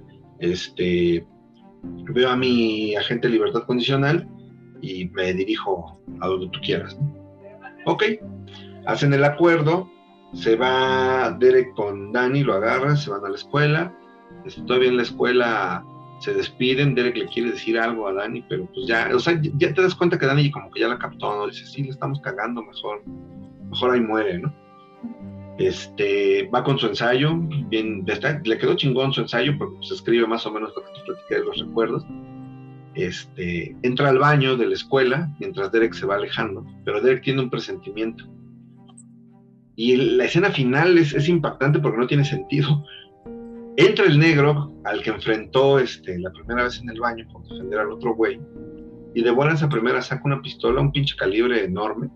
este, 0.40 1.24
veo 2.12 2.28
a 2.28 2.36
mi 2.36 2.96
agente 2.96 3.28
de 3.28 3.34
libertad 3.34 3.62
condicional 3.62 4.28
y 4.82 5.08
me 5.10 5.32
dirijo 5.32 6.00
a 6.20 6.26
donde 6.26 6.48
tú 6.48 6.58
quieras. 6.60 6.98
Ok, 7.86 8.02
hacen 8.86 9.14
el 9.14 9.22
acuerdo, 9.22 9.88
se 10.34 10.56
va 10.56 11.36
Derek 11.38 11.72
con 11.74 12.10
Dani, 12.12 12.42
lo 12.42 12.54
agarra, 12.54 12.96
se 12.96 13.10
van 13.10 13.24
a 13.24 13.28
la 13.28 13.36
escuela, 13.36 13.96
está 14.44 14.64
todavía 14.66 14.88
en 14.88 14.96
la 14.96 15.04
escuela 15.04 15.84
se 16.18 16.34
despiden, 16.34 16.96
Derek 16.96 17.16
le 17.16 17.26
quiere 17.26 17.52
decir 17.52 17.78
algo 17.78 18.08
a 18.08 18.12
Dani, 18.12 18.44
pero 18.48 18.66
pues 18.74 18.88
ya, 18.88 19.08
o 19.14 19.20
sea, 19.20 19.40
ya 19.40 19.72
te 19.72 19.82
das 19.82 19.94
cuenta 19.94 20.18
que 20.18 20.26
Dani 20.26 20.50
como 20.50 20.68
que 20.72 20.80
ya 20.80 20.88
la 20.88 20.98
captó, 20.98 21.36
¿no? 21.36 21.46
Dice, 21.46 21.64
sí, 21.64 21.84
le 21.84 21.90
estamos 21.90 22.20
cagando, 22.22 22.60
mejor, 22.60 23.04
mejor 23.70 23.92
ahí 23.92 24.00
muere, 24.00 24.40
¿no? 24.40 24.52
Este, 25.58 26.48
va 26.54 26.62
con 26.62 26.78
su 26.78 26.86
ensayo, 26.86 27.36
le 27.70 28.58
quedó 28.58 28.76
chingón 28.76 29.12
su 29.12 29.22
ensayo 29.22 29.58
porque 29.58 29.76
se 29.86 29.94
escribe 29.94 30.26
más 30.26 30.46
o 30.46 30.52
menos 30.52 30.72
lo 30.76 30.82
que 30.82 30.92
te 30.92 31.04
platiqué 31.04 31.34
de 31.36 31.44
los 31.44 31.58
recuerdos. 31.58 32.04
Este, 32.94 33.76
entra 33.82 34.08
al 34.08 34.18
baño 34.18 34.56
de 34.56 34.66
la 34.66 34.74
escuela 34.74 35.32
mientras 35.38 35.70
Derek 35.72 35.94
se 35.94 36.06
va 36.06 36.16
alejando, 36.16 36.64
pero 36.84 37.00
Derek 37.00 37.22
tiene 37.22 37.42
un 37.42 37.50
presentimiento. 37.50 38.24
Y 39.76 39.96
la 39.96 40.24
escena 40.24 40.50
final 40.50 40.98
es, 40.98 41.12
es 41.14 41.28
impactante 41.28 41.78
porque 41.78 41.98
no 41.98 42.06
tiene 42.06 42.24
sentido 42.24 42.84
Entra 43.80 44.06
el 44.06 44.18
negro 44.18 44.72
al 44.82 45.00
que 45.04 45.10
enfrentó 45.10 45.78
este, 45.78 46.18
la 46.18 46.32
primera 46.32 46.64
vez 46.64 46.80
en 46.80 46.90
el 46.90 46.98
baño 46.98 47.24
por 47.30 47.44
defender 47.44 47.78
al 47.78 47.92
otro 47.92 48.12
güey. 48.12 48.40
Y 49.14 49.22
de 49.22 49.30
buena 49.30 49.54
esa 49.54 49.68
primera 49.68 50.02
saca 50.02 50.22
una 50.24 50.42
pistola, 50.42 50.80
un 50.80 50.90
pinche 50.90 51.14
calibre 51.14 51.62
enorme, 51.62 52.08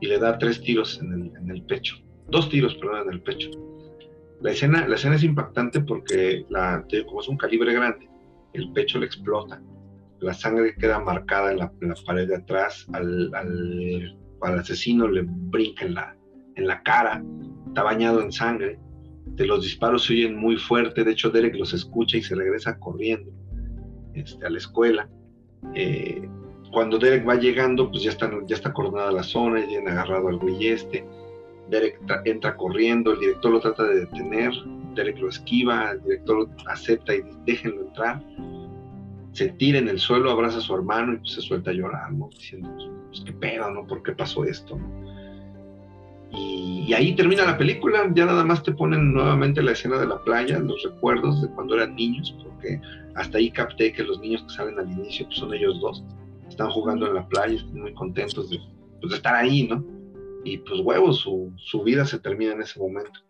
y 0.00 0.06
le 0.06 0.18
da 0.18 0.38
tres 0.38 0.62
tiros 0.62 0.98
en 1.02 1.50
el, 1.50 1.62
pecho. 1.64 1.96
Dos 2.32 2.48
tiros, 2.48 2.74
perdón, 2.76 3.06
en 3.06 3.12
el 3.12 3.20
pecho. 3.20 3.50
La 4.40 4.52
escena, 4.52 4.88
la 4.88 4.96
escena 4.96 5.16
es 5.16 5.22
impactante 5.22 5.80
porque, 5.80 6.46
la, 6.48 6.84
como 7.06 7.20
es 7.20 7.28
un 7.28 7.36
calibre 7.36 7.74
grande, 7.74 8.08
el 8.54 8.72
pecho 8.72 8.98
le 8.98 9.06
explota. 9.06 9.62
La 10.20 10.32
sangre 10.32 10.74
queda 10.74 10.98
marcada 10.98 11.52
en 11.52 11.58
la, 11.58 11.72
pared 12.06 12.26
de 12.26 12.36
atrás. 12.36 12.86
Al, 12.94 13.30
al, 13.34 14.58
asesino 14.58 15.06
le 15.08 15.24
brinca 15.26 15.84
en 15.84 15.94
la, 15.94 16.16
en 16.56 16.66
la 16.66 16.82
cara. 16.82 17.22
Está 17.68 17.82
bañado 17.82 18.22
en 18.22 18.32
sangre 18.32 18.78
de 19.26 19.46
los 19.46 19.62
disparos 19.62 20.04
se 20.04 20.14
oyen 20.14 20.36
muy 20.36 20.56
fuerte, 20.56 21.04
de 21.04 21.12
hecho 21.12 21.30
Derek 21.30 21.54
los 21.56 21.72
escucha 21.72 22.16
y 22.16 22.22
se 22.22 22.34
regresa 22.34 22.78
corriendo 22.78 23.30
este, 24.14 24.44
a 24.44 24.50
la 24.50 24.58
escuela. 24.58 25.08
Eh, 25.74 26.28
cuando 26.72 26.98
Derek 26.98 27.28
va 27.28 27.36
llegando, 27.36 27.90
pues 27.90 28.02
ya 28.02 28.10
está, 28.10 28.30
ya 28.46 28.56
está 28.56 28.72
coordinada 28.72 29.12
la 29.12 29.22
zona, 29.22 29.64
ya 29.68 29.78
han 29.78 29.88
agarrado 29.88 30.28
al 30.28 30.38
güey 30.38 30.68
este. 30.68 31.04
Derek 31.70 32.00
entra 32.24 32.56
corriendo, 32.56 33.12
el 33.12 33.20
director 33.20 33.52
lo 33.52 33.60
trata 33.60 33.84
de 33.84 34.00
detener, 34.00 34.52
Derek 34.94 35.18
lo 35.18 35.28
esquiva, 35.28 35.92
el 35.92 36.02
director 36.02 36.48
acepta 36.66 37.14
y 37.14 37.22
déjenlo 37.46 37.82
entrar. 37.82 38.22
Se 39.32 39.48
tira 39.48 39.78
en 39.78 39.88
el 39.88 39.98
suelo, 39.98 40.30
abraza 40.30 40.58
a 40.58 40.60
su 40.60 40.74
hermano 40.74 41.18
y 41.22 41.28
se 41.28 41.40
suelta 41.40 41.70
a 41.70 41.74
llorar, 41.74 42.10
diciendo, 42.30 42.68
pues 43.08 43.22
qué 43.24 43.32
pedo, 43.32 43.70
¿no? 43.70 43.86
¿Por 43.86 44.02
qué 44.02 44.12
pasó 44.12 44.44
esto? 44.44 44.78
Y, 46.32 46.92
ahí 46.94 47.14
termina 47.14 47.44
la 47.44 47.58
película, 47.58 48.10
ya 48.14 48.26
nada 48.26 48.44
más 48.44 48.62
te 48.62 48.72
ponen 48.72 49.12
nuevamente 49.12 49.62
la 49.62 49.72
escena 49.72 49.98
de 49.98 50.06
la 50.06 50.22
playa, 50.22 50.58
los 50.58 50.82
recuerdos 50.82 51.42
de 51.42 51.48
cuando 51.48 51.74
eran 51.74 51.94
niños, 51.94 52.34
porque 52.42 52.80
hasta 53.14 53.38
ahí 53.38 53.50
capté 53.50 53.92
que 53.92 54.02
los 54.02 54.20
niños 54.20 54.42
que 54.42 54.50
salen 54.50 54.78
al 54.78 54.90
inicio 54.90 55.26
pues 55.26 55.38
son 55.38 55.54
ellos 55.54 55.80
dos, 55.80 56.02
están 56.48 56.70
jugando 56.70 57.06
en 57.06 57.14
la 57.14 57.26
playa, 57.26 57.54
están 57.54 57.80
muy 57.80 57.94
contentos 57.94 58.50
de, 58.50 58.58
pues, 59.00 59.14
estar 59.14 59.34
ahí, 59.34 59.68
¿no? 59.68 59.84
Y 60.44 60.58
pues 60.58 60.80
huevos, 60.80 61.20
su, 61.20 61.52
su 61.56 61.82
vida 61.82 62.04
se 62.04 62.18
termina 62.18 62.52
en 62.52 62.62
ese 62.62 62.78
momento. 62.80 63.20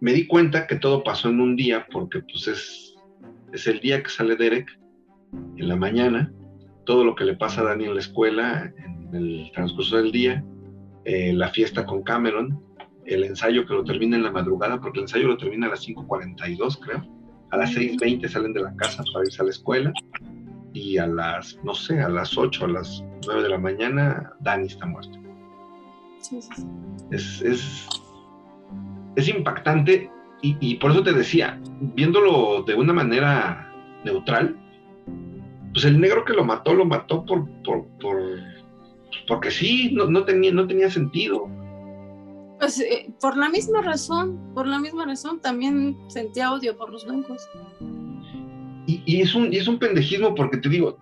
Me 0.00 0.12
di 0.12 0.26
cuenta 0.26 0.66
que 0.66 0.76
todo 0.76 1.04
pasó 1.04 1.28
en 1.28 1.40
un 1.40 1.56
día, 1.56 1.86
porque 1.92 2.20
pues 2.20 2.48
es, 2.48 2.94
es 3.52 3.66
el 3.66 3.80
día 3.80 4.02
que 4.02 4.10
sale 4.10 4.36
Derek, 4.36 4.66
en 5.56 5.68
la 5.68 5.76
mañana, 5.76 6.32
todo 6.84 7.04
lo 7.04 7.14
que 7.14 7.24
le 7.24 7.36
pasa 7.36 7.60
a 7.60 7.64
Dani 7.64 7.84
en 7.84 7.94
la 7.94 8.00
escuela, 8.00 8.72
en 8.76 9.14
el 9.14 9.50
transcurso 9.54 9.96
del 9.96 10.12
día, 10.12 10.44
eh, 11.04 11.32
la 11.32 11.48
fiesta 11.48 11.86
con 11.86 12.02
Cameron, 12.02 12.62
el 13.06 13.24
ensayo 13.24 13.66
que 13.66 13.74
lo 13.74 13.84
termina 13.84 14.16
en 14.16 14.22
la 14.22 14.30
madrugada, 14.30 14.80
porque 14.80 14.98
el 14.98 15.04
ensayo 15.04 15.28
lo 15.28 15.36
termina 15.36 15.66
a 15.66 15.70
las 15.70 15.86
5.42, 15.86 16.78
creo. 16.80 17.06
A 17.50 17.56
las 17.56 17.74
6.20 17.74 18.28
salen 18.28 18.52
de 18.52 18.62
la 18.62 18.74
casa 18.76 19.02
para 19.12 19.26
irse 19.26 19.42
a 19.42 19.44
la 19.44 19.50
escuela 19.50 19.92
y 20.72 20.96
a 20.98 21.06
las, 21.06 21.58
no 21.64 21.74
sé, 21.74 22.00
a 22.00 22.08
las 22.08 22.36
8, 22.36 22.64
a 22.64 22.68
las 22.68 23.04
9 23.26 23.42
de 23.42 23.48
la 23.48 23.58
mañana, 23.58 24.32
Dani 24.40 24.66
está 24.66 24.86
muerto. 24.86 25.21
Sí, 26.22 26.40
sí, 26.40 26.64
Es, 27.10 27.42
es, 27.42 27.88
es, 29.16 29.28
impactante 29.28 30.10
y, 30.40 30.56
y, 30.60 30.76
por 30.76 30.92
eso 30.92 31.02
te 31.02 31.12
decía, 31.12 31.60
viéndolo 31.80 32.62
de 32.62 32.74
una 32.74 32.92
manera 32.92 33.70
neutral, 34.04 34.56
pues 35.72 35.84
el 35.84 36.00
negro 36.00 36.24
que 36.24 36.32
lo 36.32 36.44
mató, 36.44 36.74
lo 36.74 36.84
mató 36.84 37.24
por, 37.24 37.46
por, 37.62 37.86
por 38.00 38.16
porque 39.28 39.50
sí, 39.50 39.92
no, 39.92 40.24
tenía, 40.24 40.52
no 40.52 40.66
tenía 40.66 40.90
sentido. 40.90 41.48
Pues 42.58 42.80
eh, 42.80 43.12
por 43.20 43.36
la 43.36 43.48
misma 43.48 43.82
razón, 43.82 44.38
por 44.54 44.66
la 44.66 44.78
misma 44.78 45.04
razón 45.06 45.40
también 45.40 45.96
sentía 46.08 46.52
odio 46.52 46.76
por 46.76 46.90
los 46.90 47.04
blancos. 47.04 47.48
Y, 48.86 49.20
es, 49.20 49.34
un, 49.34 49.52
y 49.52 49.56
es 49.56 49.68
un 49.68 49.78
pendejismo 49.78 50.34
porque 50.34 50.58
te 50.58 50.68
digo, 50.68 50.98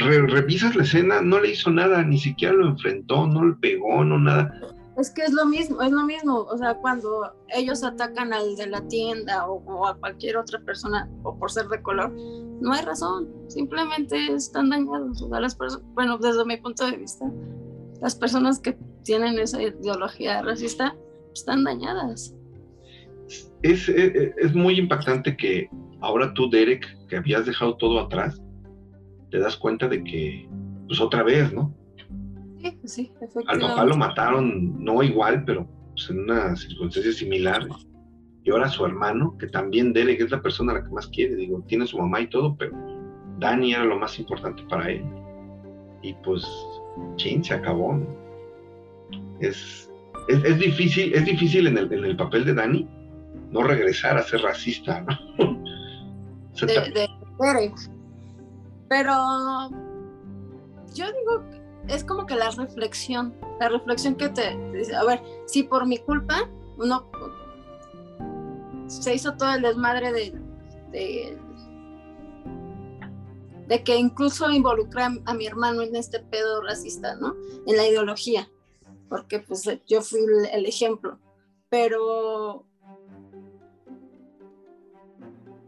revisas 0.00 0.74
la 0.76 0.82
escena, 0.82 1.20
no 1.20 1.40
le 1.40 1.50
hizo 1.50 1.70
nada, 1.70 2.02
ni 2.02 2.18
siquiera 2.18 2.54
lo 2.54 2.68
enfrentó, 2.68 3.26
no 3.26 3.44
le 3.44 3.54
pegó, 3.56 4.04
no 4.04 4.18
nada. 4.18 4.52
Es 4.96 5.10
que 5.10 5.22
es 5.22 5.32
lo 5.32 5.46
mismo, 5.46 5.80
es 5.80 5.92
lo 5.92 6.04
mismo, 6.04 6.40
o 6.40 6.58
sea, 6.58 6.74
cuando 6.74 7.32
ellos 7.48 7.82
atacan 7.82 8.32
al 8.32 8.56
de 8.56 8.66
la 8.66 8.86
tienda 8.88 9.46
o, 9.46 9.86
a 9.86 9.96
cualquier 9.96 10.36
otra 10.36 10.60
persona 10.60 11.08
o 11.22 11.38
por 11.38 11.50
ser 11.50 11.68
de 11.68 11.80
color, 11.80 12.12
no 12.60 12.72
hay 12.72 12.84
razón, 12.84 13.28
simplemente 13.48 14.32
están 14.34 14.68
dañados. 14.68 15.22
O 15.22 15.28
sea, 15.28 15.40
las 15.40 15.56
bueno, 15.94 16.18
desde 16.18 16.44
mi 16.44 16.58
punto 16.58 16.84
de 16.84 16.98
vista, 16.98 17.24
las 18.02 18.14
personas 18.14 18.58
que 18.58 18.76
tienen 19.02 19.38
esa 19.38 19.62
ideología 19.62 20.42
racista 20.42 20.94
están 21.34 21.64
dañadas. 21.64 22.34
Es, 23.62 23.88
es, 23.88 24.32
es 24.36 24.54
muy 24.54 24.78
impactante 24.78 25.36
que 25.36 25.70
ahora 26.00 26.34
tú, 26.34 26.50
Derek, 26.50 26.86
que 27.08 27.16
habías 27.16 27.46
dejado 27.46 27.76
todo 27.76 28.00
atrás, 28.00 28.40
te 29.30 29.38
das 29.38 29.56
cuenta 29.56 29.88
de 29.88 30.02
que, 30.02 30.48
pues 30.86 31.00
otra 31.00 31.22
vez, 31.22 31.52
¿no? 31.52 31.74
Sí, 32.84 33.10
Al 33.46 33.58
papá 33.58 33.84
lo 33.84 33.96
mataron, 33.96 34.84
no 34.84 35.02
igual, 35.02 35.44
pero 35.44 35.66
pues, 35.92 36.10
en 36.10 36.20
una 36.20 36.56
circunstancia 36.56 37.12
similar. 37.12 37.66
Y 38.42 38.50
ahora 38.50 38.68
su 38.68 38.84
hermano, 38.84 39.36
que 39.38 39.46
también 39.46 39.92
Derek 39.92 40.20
es 40.20 40.30
la 40.30 40.42
persona 40.42 40.72
a 40.72 40.74
la 40.76 40.84
que 40.84 40.90
más 40.90 41.06
quiere, 41.08 41.36
digo, 41.36 41.62
tiene 41.66 41.86
su 41.86 41.98
mamá 41.98 42.20
y 42.20 42.28
todo, 42.28 42.56
pero 42.56 42.72
Dani 43.38 43.72
era 43.72 43.84
lo 43.84 43.98
más 43.98 44.18
importante 44.18 44.62
para 44.68 44.90
él. 44.90 45.04
Y 46.02 46.14
pues, 46.24 46.46
chin, 47.16 47.42
se 47.44 47.54
acabó. 47.54 47.98
Es, 49.40 49.90
es, 50.28 50.58
difícil, 50.58 51.14
es 51.14 51.24
difícil 51.24 51.66
en 51.66 51.78
el, 51.78 51.92
en 51.92 52.04
el 52.04 52.16
papel 52.16 52.44
de 52.44 52.54
Dani 52.54 52.88
no 53.50 53.62
regresar 53.62 54.16
a 54.16 54.22
ser 54.22 54.42
racista, 54.42 55.02
¿no? 55.02 55.62
de, 56.66 56.66
de. 56.66 57.08
Pero 58.90 59.70
yo 60.92 61.06
digo 61.06 61.60
es 61.88 62.04
como 62.04 62.26
que 62.26 62.34
la 62.34 62.50
reflexión, 62.50 63.34
la 63.58 63.68
reflexión 63.68 64.16
que 64.16 64.28
te, 64.28 64.56
dice, 64.72 64.94
a 64.94 65.04
ver, 65.04 65.22
si 65.46 65.62
por 65.62 65.86
mi 65.86 65.98
culpa 65.98 66.50
uno 66.76 67.08
se 68.86 69.14
hizo 69.14 69.36
todo 69.36 69.54
el 69.54 69.62
desmadre 69.62 70.12
de, 70.12 71.38
de, 73.68 73.84
que 73.84 73.96
incluso 73.96 74.50
involucré 74.50 75.04
a, 75.24 75.34
mi 75.34 75.46
hermano 75.46 75.82
en 75.82 75.94
este 75.94 76.18
pedo 76.20 76.60
racista, 76.62 77.14
¿no? 77.16 77.36
En 77.66 77.76
la 77.76 77.86
ideología, 77.86 78.50
porque 79.08 79.38
pues 79.38 79.62
yo 79.86 80.02
fui 80.02 80.20
el, 80.52 80.66
ejemplo, 80.66 81.18
pero 81.68 82.66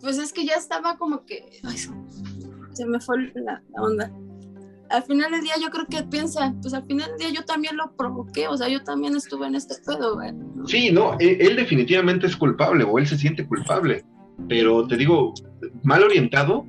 pues 0.01 0.19
es 0.19 0.33
que 0.33 0.45
ya 0.45 0.55
estaba 0.55 0.99
como 0.99 1.25
que, 1.25 1.61
se 2.73 2.87
me 2.87 3.01
fue 3.01 3.33
la, 3.35 3.63
onda. 3.75 4.11
Al 4.91 5.03
final 5.05 5.31
del 5.31 5.41
día 5.41 5.55
yo 5.61 5.71
creo 5.71 5.87
que 5.87 6.03
piensa, 6.03 6.55
pues 6.61 6.75
al 6.75 6.85
final 6.85 7.09
del 7.11 7.19
día 7.19 7.41
yo 7.41 7.45
también 7.47 7.77
lo 7.77 7.93
provoqué, 7.97 8.49
o 8.49 8.57
sea, 8.57 8.69
yo 8.69 8.83
también 8.85 9.17
estuve 9.17 9.47
en 9.47 9.55
este 9.55 9.77
pedo, 9.87 10.17
güey. 10.17 10.33
Sí, 10.67 10.91
no, 10.93 11.17
él, 11.19 11.39
él 11.41 11.57
definitivamente 11.57 12.27
es 12.27 12.37
culpable 12.37 12.85
o 12.85 12.99
él 12.99 13.07
se 13.07 13.17
siente 13.17 13.47
culpable, 13.47 14.05
pero 14.49 14.87
te 14.87 14.97
digo, 14.99 15.33
mal 15.83 16.03
orientado, 16.03 16.67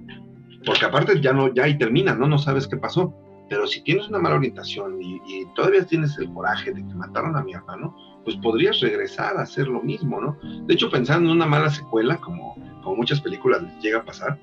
porque 0.66 0.86
aparte 0.86 1.20
ya 1.22 1.34
no, 1.34 1.54
ya 1.54 1.64
ahí 1.64 1.78
termina, 1.78 2.16
¿no? 2.16 2.28
No 2.28 2.38
sabes 2.38 2.68
qué 2.68 2.78
pasó. 2.78 3.14
Pero 3.50 3.68
si 3.68 3.82
tienes 3.82 4.08
una 4.08 4.20
mala 4.20 4.36
orientación 4.36 5.02
y, 5.02 5.46
todavía 5.56 5.86
tienes 5.86 6.18
el 6.18 6.32
coraje 6.34 6.72
de 6.72 6.82
que 6.82 6.96
mataron 6.96 7.36
a 7.36 7.44
mi 7.44 7.54
hermano, 7.54 7.96
pues 8.24 8.38
podrías 8.38 8.80
regresar 8.80 9.38
a 9.38 9.42
hacer 9.42 9.68
lo 9.68 9.82
mismo, 9.82 10.20
¿no? 10.20 10.38
De 10.66 10.74
hecho, 10.74 10.90
pensando 10.90 11.30
en 11.30 11.36
una 11.36 11.46
mala 11.46 11.70
secuela, 11.70 12.18
como, 12.18 12.56
como 12.82 12.96
muchas 12.96 13.20
películas 13.22 13.62
llega 13.82 14.00
a 14.00 14.06
pasar, 14.06 14.40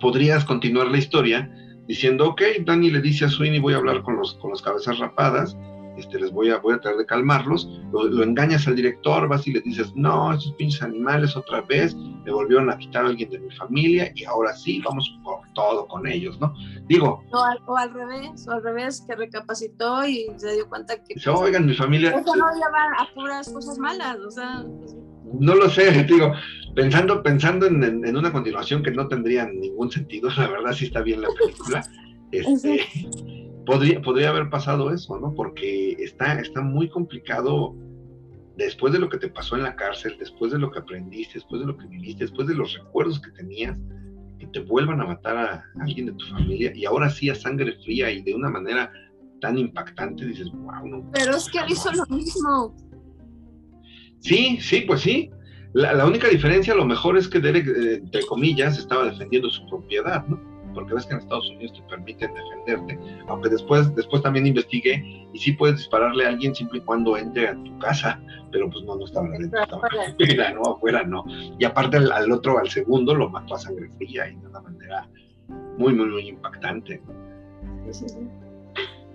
podrías 0.00 0.44
continuar 0.44 0.88
la 0.88 0.98
historia 0.98 1.50
diciendo, 1.86 2.28
ok, 2.28 2.42
Danny 2.64 2.90
le 2.90 3.00
dice 3.00 3.24
a 3.24 3.28
Sweeney, 3.28 3.60
voy 3.60 3.74
a 3.74 3.78
hablar 3.78 4.02
con 4.02 4.16
los, 4.16 4.34
con 4.34 4.50
los 4.50 4.62
cabezas 4.62 4.98
rapadas, 4.98 5.56
este, 5.98 6.20
les 6.20 6.30
voy 6.30 6.50
a, 6.50 6.58
voy 6.58 6.74
a 6.74 6.80
tratar 6.80 6.98
de 6.98 7.06
calmarlos, 7.06 7.68
lo, 7.92 8.22
engañas 8.22 8.68
al 8.68 8.76
director, 8.76 9.26
vas 9.26 9.46
y 9.48 9.52
le 9.52 9.60
dices, 9.62 9.92
no, 9.96 10.32
esos 10.32 10.52
pinches 10.52 10.82
animales 10.82 11.36
otra 11.36 11.62
vez 11.62 11.96
me 11.96 12.30
volvieron 12.30 12.70
a 12.70 12.78
quitar 12.78 13.04
a 13.04 13.08
alguien 13.08 13.30
de 13.30 13.40
mi 13.40 13.50
familia 13.50 14.12
y 14.14 14.24
ahora 14.24 14.54
sí, 14.54 14.80
vamos 14.84 15.18
por 15.24 15.40
todo 15.54 15.88
con 15.88 16.06
ellos, 16.06 16.38
¿no? 16.38 16.54
Digo... 16.86 17.24
O 17.32 17.76
al, 17.76 17.92
revés, 17.92 18.46
o 18.46 18.52
al 18.52 18.62
revés, 18.62 19.04
que 19.08 19.16
recapacitó 19.16 20.06
y 20.06 20.26
se 20.36 20.52
dio 20.54 20.68
cuenta 20.68 21.02
que... 21.02 21.14
Dice, 21.14 21.30
oigan, 21.30 21.66
mi 21.66 21.74
familia... 21.74 22.10
Eso 22.10 22.36
no 22.36 22.46
lleva 22.54 22.92
a 22.98 23.14
puras 23.14 23.50
cosas 23.50 23.78
malas, 23.78 24.18
o 24.18 24.30
sea... 24.30 24.64
No 25.32 25.54
lo 25.54 25.68
sé, 25.68 26.04
digo, 26.08 26.32
pensando, 26.74 27.22
pensando 27.22 27.66
en, 27.66 27.82
en, 27.82 28.16
una 28.16 28.32
continuación 28.32 28.82
que 28.82 28.90
no 28.90 29.08
tendría 29.08 29.46
ningún 29.46 29.90
sentido, 29.90 30.30
la 30.36 30.48
verdad 30.48 30.72
sí 30.72 30.86
está 30.86 31.02
bien 31.02 31.22
la 31.22 31.28
película. 31.38 31.84
Este, 32.30 32.80
podría, 33.64 34.00
podría 34.02 34.30
haber 34.30 34.50
pasado 34.50 34.92
eso, 34.92 35.18
¿no? 35.18 35.34
Porque 35.34 35.92
está, 35.98 36.38
está 36.40 36.60
muy 36.60 36.88
complicado 36.88 37.74
después 38.56 38.92
de 38.92 38.98
lo 38.98 39.08
que 39.08 39.18
te 39.18 39.28
pasó 39.28 39.56
en 39.56 39.62
la 39.62 39.76
cárcel, 39.76 40.16
después 40.18 40.52
de 40.52 40.58
lo 40.58 40.70
que 40.70 40.80
aprendiste, 40.80 41.34
después 41.34 41.60
de 41.60 41.66
lo 41.68 41.76
que 41.76 41.86
viviste, 41.86 42.24
después 42.24 42.48
de 42.48 42.54
los 42.54 42.74
recuerdos 42.74 43.20
que 43.20 43.30
tenías, 43.30 43.76
que 44.38 44.46
te 44.48 44.60
vuelvan 44.60 45.00
a 45.00 45.06
matar 45.06 45.36
a 45.36 45.64
alguien 45.80 46.06
de 46.06 46.12
tu 46.12 46.26
familia 46.26 46.72
y 46.74 46.84
ahora 46.84 47.08
sí 47.08 47.30
a 47.30 47.34
sangre 47.34 47.72
fría 47.84 48.10
y 48.10 48.22
de 48.22 48.34
una 48.34 48.50
manera 48.50 48.90
tan 49.40 49.56
impactante, 49.56 50.26
dices, 50.26 50.50
wow, 50.52 50.86
no. 50.86 51.10
Pero 51.12 51.36
es 51.36 51.48
que 51.48 51.58
él 51.58 51.66
hizo 51.70 51.92
lo 51.92 52.04
mismo. 52.06 52.74
Sí, 54.20 54.58
sí, 54.60 54.82
pues 54.82 55.00
sí. 55.00 55.30
La, 55.74 55.92
la 55.92 56.06
única 56.06 56.28
diferencia 56.28 56.72
a 56.72 56.76
lo 56.76 56.86
mejor 56.86 57.18
es 57.18 57.28
que 57.28 57.40
Derek, 57.40 57.66
eh, 57.66 57.94
entre 57.96 58.22
comillas, 58.22 58.78
estaba 58.78 59.04
defendiendo 59.04 59.50
su 59.50 59.66
propiedad, 59.66 60.26
¿no? 60.26 60.40
porque 60.78 60.94
ves 60.94 61.06
que 61.06 61.14
en 61.14 61.20
Estados 61.20 61.50
Unidos 61.50 61.72
te 61.72 61.82
permiten 61.88 62.32
defenderte, 62.34 62.98
aunque 63.26 63.48
después, 63.48 63.92
después 63.96 64.22
también 64.22 64.46
investigué 64.46 65.26
y 65.32 65.38
sí 65.38 65.52
puedes 65.52 65.78
dispararle 65.78 66.24
a 66.24 66.28
alguien 66.28 66.54
siempre 66.54 66.78
y 66.78 66.82
cuando 66.82 67.16
entre 67.16 67.48
a 67.48 67.54
tu 67.64 67.78
casa, 67.80 68.20
pero 68.52 68.70
pues 68.70 68.84
no, 68.84 68.96
no 68.96 69.04
estaba 69.04 69.28
dentro, 69.30 69.60
estaba 69.60 69.82
afuera, 70.08 70.52
no, 70.52 70.62
afuera 70.62 71.02
no. 71.02 71.24
Y 71.58 71.64
aparte 71.64 71.96
al, 71.96 72.30
otro, 72.30 72.58
al 72.58 72.68
segundo, 72.68 73.12
lo 73.12 73.28
mató 73.28 73.56
a 73.56 73.58
sangre 73.58 73.90
fría 73.98 74.28
y 74.28 74.36
de 74.36 74.46
una 74.46 74.60
manera 74.60 75.08
muy, 75.76 75.94
muy, 75.94 76.06
muy 76.06 76.28
impactante. 76.28 77.02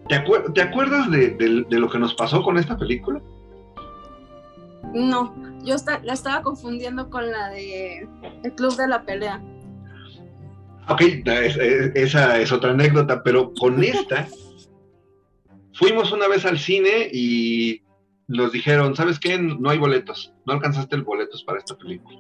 ¿Te, 0.10 0.16
acuerdas 0.62 1.10
de, 1.12 1.66
lo 1.70 1.90
que 1.90 2.00
nos 2.00 2.14
pasó 2.16 2.44
con 2.44 2.58
esta 2.58 2.78
película? 2.78 3.22
No, 4.94 5.34
yo 5.64 5.76
la 6.04 6.14
estaba 6.14 6.44
confundiendo 6.44 7.10
con 7.10 7.30
la 7.30 7.50
de 7.50 8.08
El 8.44 8.54
Club 8.54 8.76
de 8.76 8.88
la 8.88 9.04
Pelea. 9.04 9.42
Ok, 10.88 11.02
esa 11.96 12.40
es 12.40 12.52
otra 12.52 12.72
anécdota, 12.72 13.24
pero 13.24 13.54
con 13.54 13.84
esta, 13.84 14.28
fuimos 15.74 16.12
una 16.12 16.28
vez 16.28 16.46
al 16.46 16.60
cine 16.60 17.10
y 17.12 17.82
nos 18.28 18.52
dijeron, 18.52 18.96
¿sabes 18.96 19.20
qué? 19.20 19.40
No 19.40 19.70
hay 19.70 19.78
boletos, 19.78 20.34
no 20.46 20.54
alcanzaste 20.54 20.96
el 20.96 21.04
boletos 21.04 21.44
para 21.44 21.60
esta 21.60 21.78
película. 21.78 22.20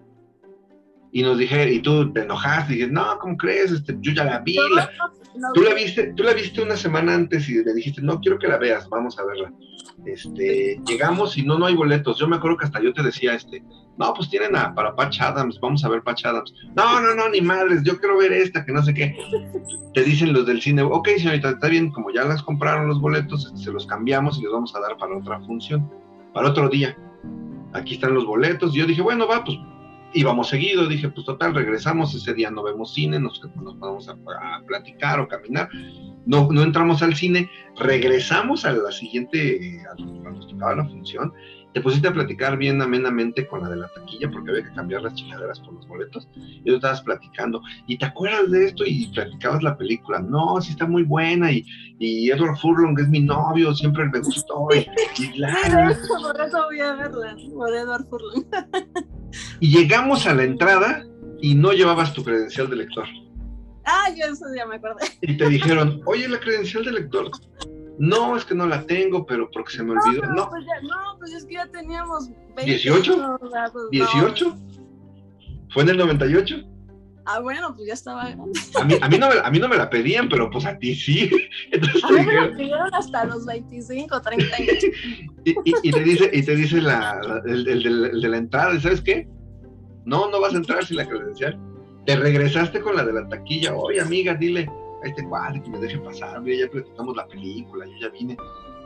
Y 1.15 1.21
nos 1.21 1.37
dije, 1.37 1.71
y 1.71 1.79
tú 1.79 2.11
te 2.11 2.21
enojaste 2.21 2.73
y 2.73 2.75
dijiste, 2.77 2.93
no, 2.93 3.19
¿cómo 3.19 3.37
crees? 3.37 3.71
Este, 3.71 3.95
yo 3.99 4.13
ya 4.13 4.23
la 4.23 4.39
vi. 4.39 4.55
tú, 5.53 5.61
la 5.61 5.75
viste, 5.75 6.11
tú 6.15 6.23
la 6.23 6.33
viste 6.33 6.59
una 6.59 6.75
semana 6.75 7.13
antes 7.13 7.47
y 7.47 7.63
le 7.63 7.71
dijiste, 7.71 8.01
no, 8.01 8.19
quiero 8.19 8.39
que 8.39 8.47
la 8.47 8.57
veas, 8.57 8.89
vamos 8.89 9.19
a 9.19 9.25
verla. 9.25 9.53
Este, 10.07 10.81
llegamos 10.87 11.37
y 11.37 11.43
no, 11.43 11.59
no 11.59 11.67
hay 11.67 11.75
boletos. 11.75 12.17
Yo 12.17 12.27
me 12.27 12.37
acuerdo 12.37 12.57
que 12.57 12.65
hasta 12.65 12.81
yo 12.81 12.91
te 12.93 13.03
decía, 13.03 13.35
este, 13.35 13.63
no, 13.95 14.11
pues 14.15 14.27
tienen 14.31 14.55
a, 14.55 14.73
para 14.73 14.95
Patch 14.95 15.21
Adams, 15.21 15.59
vamos 15.61 15.85
a 15.85 15.89
ver 15.89 16.01
Patch 16.01 16.25
Adams. 16.25 16.51
No, 16.75 16.99
no, 16.99 17.13
no, 17.13 17.29
ni 17.29 17.41
madres, 17.41 17.83
yo 17.83 17.99
quiero 17.99 18.17
ver 18.17 18.33
esta, 18.33 18.65
que 18.65 18.71
no 18.71 18.81
sé 18.81 18.95
qué. 18.95 19.15
Te 19.93 20.03
dicen 20.03 20.33
los 20.33 20.47
del 20.47 20.63
cine, 20.63 20.81
ok, 20.81 21.09
señorita, 21.17 21.51
está 21.51 21.67
bien, 21.67 21.91
como 21.91 22.11
ya 22.11 22.23
las 22.23 22.41
compraron 22.41 22.87
los 22.87 22.99
boletos, 22.99 23.53
se 23.55 23.71
los 23.71 23.85
cambiamos 23.85 24.39
y 24.39 24.41
los 24.41 24.53
vamos 24.53 24.75
a 24.75 24.79
dar 24.79 24.97
para 24.97 25.15
otra 25.15 25.39
función, 25.41 25.87
para 26.33 26.49
otro 26.49 26.69
día. 26.69 26.97
Aquí 27.73 27.95
están 27.95 28.15
los 28.15 28.25
boletos. 28.25 28.75
Y 28.75 28.79
yo 28.79 28.87
dije, 28.87 29.03
bueno, 29.03 29.27
va, 29.27 29.43
pues 29.43 29.59
íbamos 30.13 30.49
seguido. 30.49 30.87
Dije, 30.87 31.09
pues 31.09 31.25
total, 31.25 31.53
regresamos, 31.53 32.13
ese 32.15 32.33
día 32.33 32.51
no 32.51 32.63
vemos 32.63 32.93
cine, 32.93 33.19
nos, 33.19 33.41
nos 33.55 33.77
vamos 33.79 34.09
a, 34.09 34.15
platicar 34.65 35.19
o 35.19 35.27
caminar. 35.27 35.69
No, 36.25 36.49
no 36.51 36.63
entramos 36.63 37.01
al 37.01 37.15
cine, 37.15 37.49
regresamos 37.77 38.65
a 38.65 38.73
la 38.73 38.91
siguiente, 38.91 39.81
a, 39.91 39.95
cuando 39.95 40.31
nos 40.31 40.47
tocaba 40.47 40.75
la 40.75 40.85
función 40.85 41.33
te 41.73 41.81
pusiste 41.81 42.07
a 42.07 42.13
platicar 42.13 42.57
bien 42.57 42.81
amenamente 42.81 43.47
con 43.47 43.61
la 43.61 43.69
de 43.69 43.77
la 43.77 43.87
taquilla 43.87 44.29
porque 44.31 44.51
había 44.51 44.63
que 44.63 44.73
cambiar 44.73 45.01
las 45.01 45.15
chingaderas 45.15 45.59
por 45.59 45.73
los 45.73 45.87
boletos 45.87 46.27
y 46.35 46.63
tú 46.63 46.75
estabas 46.75 47.01
platicando 47.01 47.61
y 47.87 47.97
te 47.97 48.05
acuerdas 48.05 48.51
de 48.51 48.65
esto 48.65 48.83
y 48.85 49.07
platicabas 49.07 49.63
la 49.63 49.77
película 49.77 50.19
no, 50.19 50.61
sí 50.61 50.71
está 50.71 50.85
muy 50.85 51.03
buena 51.03 51.51
y, 51.51 51.65
y 51.99 52.29
Edward 52.29 52.57
Furlong 52.57 52.99
es 52.99 53.09
mi 53.09 53.21
novio, 53.21 53.73
siempre 53.73 54.05
me 54.05 54.19
gustó 54.19 54.67
y, 54.73 54.87
y 55.21 55.31
claro. 55.33 55.95
por 56.21 56.41
eso 56.41 56.63
voy 56.65 56.79
a 56.79 56.93
verla, 56.93 57.35
por 57.53 57.73
Edward 57.73 58.05
Furlong. 58.07 58.45
Y 59.59 59.75
llegamos 59.75 60.27
a 60.27 60.33
la 60.35 60.43
entrada 60.43 61.03
y 61.41 61.55
no 61.55 61.71
llevabas 61.71 62.13
tu 62.13 62.23
credencial 62.23 62.69
de 62.69 62.75
lector. 62.75 63.07
Ah, 63.85 64.09
yo 64.15 64.31
eso 64.31 64.45
ya 64.55 64.65
me 64.65 64.75
acordé. 64.75 65.07
Y 65.21 65.35
te 65.37 65.49
dijeron, 65.49 66.01
oye 66.05 66.27
la 66.27 66.39
credencial 66.39 66.85
de 66.85 66.91
lector 66.91 67.31
no, 67.99 68.35
es 68.35 68.45
que 68.45 68.55
no 68.55 68.65
la 68.65 68.85
tengo, 68.85 69.25
pero 69.25 69.49
porque 69.51 69.73
se 69.73 69.83
me 69.83 69.91
olvidó. 69.91 70.25
No, 70.33 70.49
Pues 70.49 70.65
ya, 70.65 70.81
no, 70.81 71.17
pues 71.19 71.33
es 71.33 71.45
que 71.45 71.55
ya 71.55 71.67
teníamos 71.67 72.29
20, 72.55 72.89
¿18? 72.89 73.39
¿18? 73.91 74.57
¿Fue 75.69 75.83
en 75.83 75.89
el 75.89 75.97
98? 75.97 76.63
Ah, 77.25 77.39
bueno, 77.39 77.73
pues 77.73 77.87
ya 77.87 77.93
estaba 77.93 78.23
A 78.23 78.35
mí, 78.83 78.95
a 79.01 79.07
mí, 79.07 79.17
no, 79.17 79.29
me, 79.29 79.35
a 79.41 79.49
mí 79.49 79.59
no 79.59 79.69
me 79.69 79.77
la 79.77 79.89
pedían, 79.89 80.27
pero 80.27 80.49
pues 80.49 80.65
a 80.65 80.77
ti 80.77 80.93
sí. 80.93 81.31
Entonces, 81.71 82.03
a 82.03 82.11
mí 82.11 82.25
me 82.25 82.33
la 82.33 82.49
pidieron 82.49 82.93
hasta 82.93 83.25
los 83.25 83.45
25, 83.45 84.21
30 84.21 84.55
años. 84.55 84.73
y, 85.45 85.55
y, 85.83 85.91
te 85.91 86.03
dice, 86.03 86.29
y 86.33 86.43
te 86.43 86.55
dice 86.55 86.81
la, 86.81 87.21
el, 87.45 87.67
el, 87.67 87.85
el, 87.85 88.21
de 88.21 88.29
la 88.29 88.37
entrada, 88.37 88.77
¿sabes 88.79 89.01
qué? 89.01 89.27
No, 90.05 90.29
no 90.29 90.41
vas 90.41 90.53
a 90.53 90.57
entrar 90.57 90.85
sin 90.85 90.97
la 90.97 91.07
credencial. 91.07 91.57
Te 92.05 92.17
regresaste 92.17 92.81
con 92.81 92.97
la 92.97 93.05
de 93.05 93.13
la 93.13 93.29
taquilla. 93.29 93.73
Oye, 93.73 94.01
amiga, 94.01 94.33
dile, 94.33 94.69
este 95.03 95.23
cuadro 95.27 95.61
que 95.61 95.69
me 95.69 95.79
deje 95.79 95.97
pasar, 95.99 96.43
ya 96.43 96.67
platicamos 96.69 97.15
la 97.15 97.27
película, 97.27 97.85
yo 97.85 97.93
ya 97.99 98.09
vine. 98.09 98.37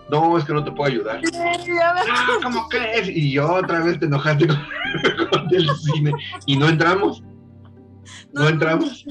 No, 0.10 0.38
es 0.38 0.46
que 0.46 0.54
no 0.54 0.64
te 0.64 0.72
puedo 0.72 0.90
ayudar. 0.92 1.22
Ah, 1.36 2.38
¿cómo 2.42 2.68
crees? 2.70 3.10
Y 3.10 3.34
yo 3.34 3.56
otra 3.56 3.82
vez 3.82 4.00
te 4.00 4.06
enojaste 4.06 4.48
con, 4.48 4.58
el 5.52 5.70
cine 5.76 6.12
y 6.46 6.56
no 6.56 6.70
entramos. 6.70 7.24
No, 8.32 8.48
entramos. 8.48 9.06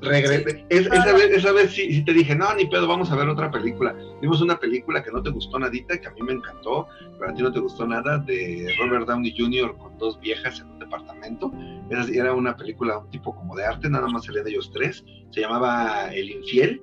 Regresé. 0.00 0.64
esa, 0.68 1.12
vez, 1.12 1.30
esa 1.30 1.52
vez 1.52 1.72
sí, 1.72 1.92
sí, 1.92 2.04
te 2.04 2.12
dije, 2.12 2.34
no, 2.34 2.54
ni 2.54 2.66
pedo, 2.66 2.86
vamos 2.86 3.10
a 3.10 3.16
ver 3.16 3.28
otra 3.28 3.50
película. 3.50 3.94
Vimos 4.20 4.40
una 4.40 4.58
película 4.58 5.02
que 5.02 5.10
no 5.10 5.22
te 5.22 5.30
gustó 5.30 5.58
nadita, 5.58 5.98
que 5.98 6.06
a 6.06 6.10
mí 6.12 6.22
me 6.22 6.34
encantó, 6.34 6.86
pero 7.18 7.30
a 7.30 7.34
ti 7.34 7.42
no 7.42 7.52
te 7.52 7.60
gustó 7.60 7.86
nada, 7.86 8.18
de 8.18 8.74
Robert 8.78 9.06
Downey 9.06 9.34
Jr. 9.36 9.76
con 9.76 9.96
dos 9.98 10.20
viejas 10.20 10.60
en 10.60 10.75
departamento. 10.86 11.52
Era, 11.90 12.32
una 12.32 12.56
película, 12.56 12.98
un 12.98 13.10
tipo 13.10 13.34
como 13.34 13.54
de 13.54 13.64
arte, 13.64 13.88
nada 13.88 14.08
más 14.08 14.24
salían 14.24 14.44
de 14.44 14.52
ellos 14.52 14.70
tres. 14.72 15.04
Se 15.30 15.40
llamaba 15.40 16.12
El 16.14 16.30
Infiel. 16.30 16.82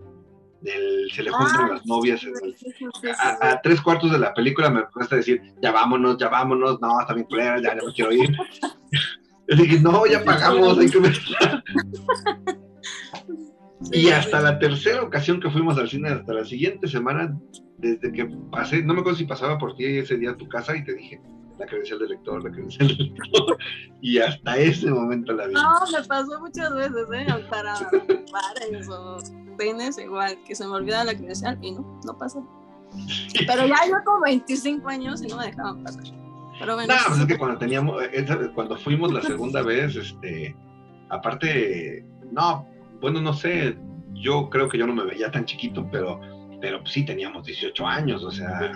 Del, 0.61 1.11
se 1.11 1.23
le 1.23 1.29
juntan 1.29 1.65
ah, 1.65 1.73
las 1.73 1.85
novias 1.85 2.25
a, 3.41 3.59
tres 3.61 3.81
cuartos 3.81 4.13
de 4.13 4.17
la 4.17 4.33
película 4.33 4.69
me 4.69 4.85
cuesta 4.93 5.17
decir 5.17 5.41
ya 5.61 5.73
vámonos, 5.73 6.17
ya 6.17 6.29
vámonos, 6.29 6.79
no, 6.79 7.01
está 7.01 7.13
bien 7.13 7.27
culera, 7.27 7.61
ya, 7.61 7.75
no 7.75 7.91
quiero 7.93 8.13
ir. 8.13 8.29
Yo 9.49 9.57
dije, 9.57 9.79
no, 9.81 10.05
ya 10.05 10.23
pagamos, 10.23 10.77
hay 10.77 10.89
que 10.89 10.99
ver. 10.99 11.19
y 13.91 14.09
hasta 14.09 14.39
la 14.39 14.57
tercera 14.57 15.03
ocasión 15.03 15.41
que 15.41 15.49
fuimos 15.49 15.77
al 15.77 15.89
cine, 15.89 16.09
hasta 16.09 16.33
la 16.33 16.45
siguiente 16.45 16.87
semana, 16.87 17.37
desde 17.77 18.11
que 18.11 18.25
pasé, 18.51 18.83
no 18.83 18.93
me 18.93 19.01
acuerdo 19.01 19.19
si 19.19 19.25
pasaba 19.25 19.57
por 19.57 19.75
ti 19.75 19.85
ese 19.85 20.17
día 20.17 20.31
a 20.31 20.37
tu 20.37 20.47
casa 20.47 20.75
y 20.75 20.83
te 20.83 20.93
dije, 20.93 21.21
la 21.57 21.65
credencial 21.65 21.99
del 21.99 22.09
lector, 22.09 22.43
la 22.43 22.51
credencial 22.51 22.87
del 22.87 22.97
lector. 22.97 23.57
y 24.01 24.17
hasta 24.19 24.57
ese 24.57 24.89
momento 24.89 25.33
la 25.33 25.47
vi. 25.47 25.53
No, 25.53 25.79
me 25.91 26.07
pasó 26.07 26.39
muchas 26.39 26.73
veces, 26.73 27.07
¿eh? 27.13 27.25
Para 27.49 27.73
bares 28.31 28.89
o 28.89 29.17
penes 29.57 29.97
igual, 29.97 30.37
que 30.45 30.55
se 30.55 30.65
me 30.65 30.73
olvida 30.73 31.03
la 31.03 31.15
credencial 31.15 31.57
y 31.61 31.71
no, 31.71 31.99
no 32.05 32.17
pasa. 32.17 32.39
Pero 33.47 33.67
ya 33.67 33.77
yo 33.87 33.95
con 34.05 34.21
25 34.21 34.87
años 34.87 35.21
y 35.23 35.27
no 35.27 35.37
me 35.37 35.47
dejaban 35.47 35.83
pasar. 35.83 36.03
Pero 36.59 36.75
bueno. 36.75 36.93
No, 36.93 36.99
pues 37.07 37.19
es 37.19 37.25
que 37.25 37.37
cuando 37.37 37.57
teníamos, 37.57 38.01
cuando 38.53 38.77
fuimos 38.77 39.11
la 39.11 39.21
segunda 39.21 39.61
vez, 39.63 39.95
este, 39.95 40.55
aparte, 41.09 42.05
no, 42.31 42.67
bueno, 43.01 43.21
no 43.21 43.33
sé, 43.33 43.77
yo 44.13 44.49
creo 44.49 44.69
que 44.69 44.77
yo 44.77 44.87
no 44.87 44.93
me 44.93 45.03
veía 45.03 45.31
tan 45.31 45.45
chiquito, 45.45 45.87
pero, 45.91 46.19
pero 46.61 46.85
sí 46.85 47.03
teníamos 47.03 47.45
18 47.45 47.85
años, 47.85 48.23
o 48.23 48.31
sea, 48.31 48.71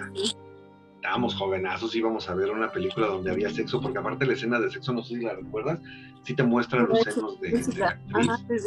estábamos 0.97 1.35
jovenazos, 1.35 1.95
íbamos 1.95 2.29
a 2.29 2.35
ver 2.35 2.51
una 2.51 2.71
película 2.71 3.07
donde 3.07 3.31
había 3.31 3.49
sexo, 3.49 3.79
porque 3.79 3.99
aparte 3.99 4.25
la 4.25 4.33
escena 4.33 4.59
de 4.59 4.69
sexo, 4.69 4.93
no 4.93 5.03
sé 5.03 5.15
si 5.15 5.21
la 5.21 5.35
recuerdas, 5.35 5.79
sí 6.23 6.35
te 6.35 6.43
muestra 6.43 6.81
los 6.81 6.99
senos 7.01 7.39
de, 7.39 7.49
de 7.51 7.75
la 7.77 8.33
actriz, 8.33 8.63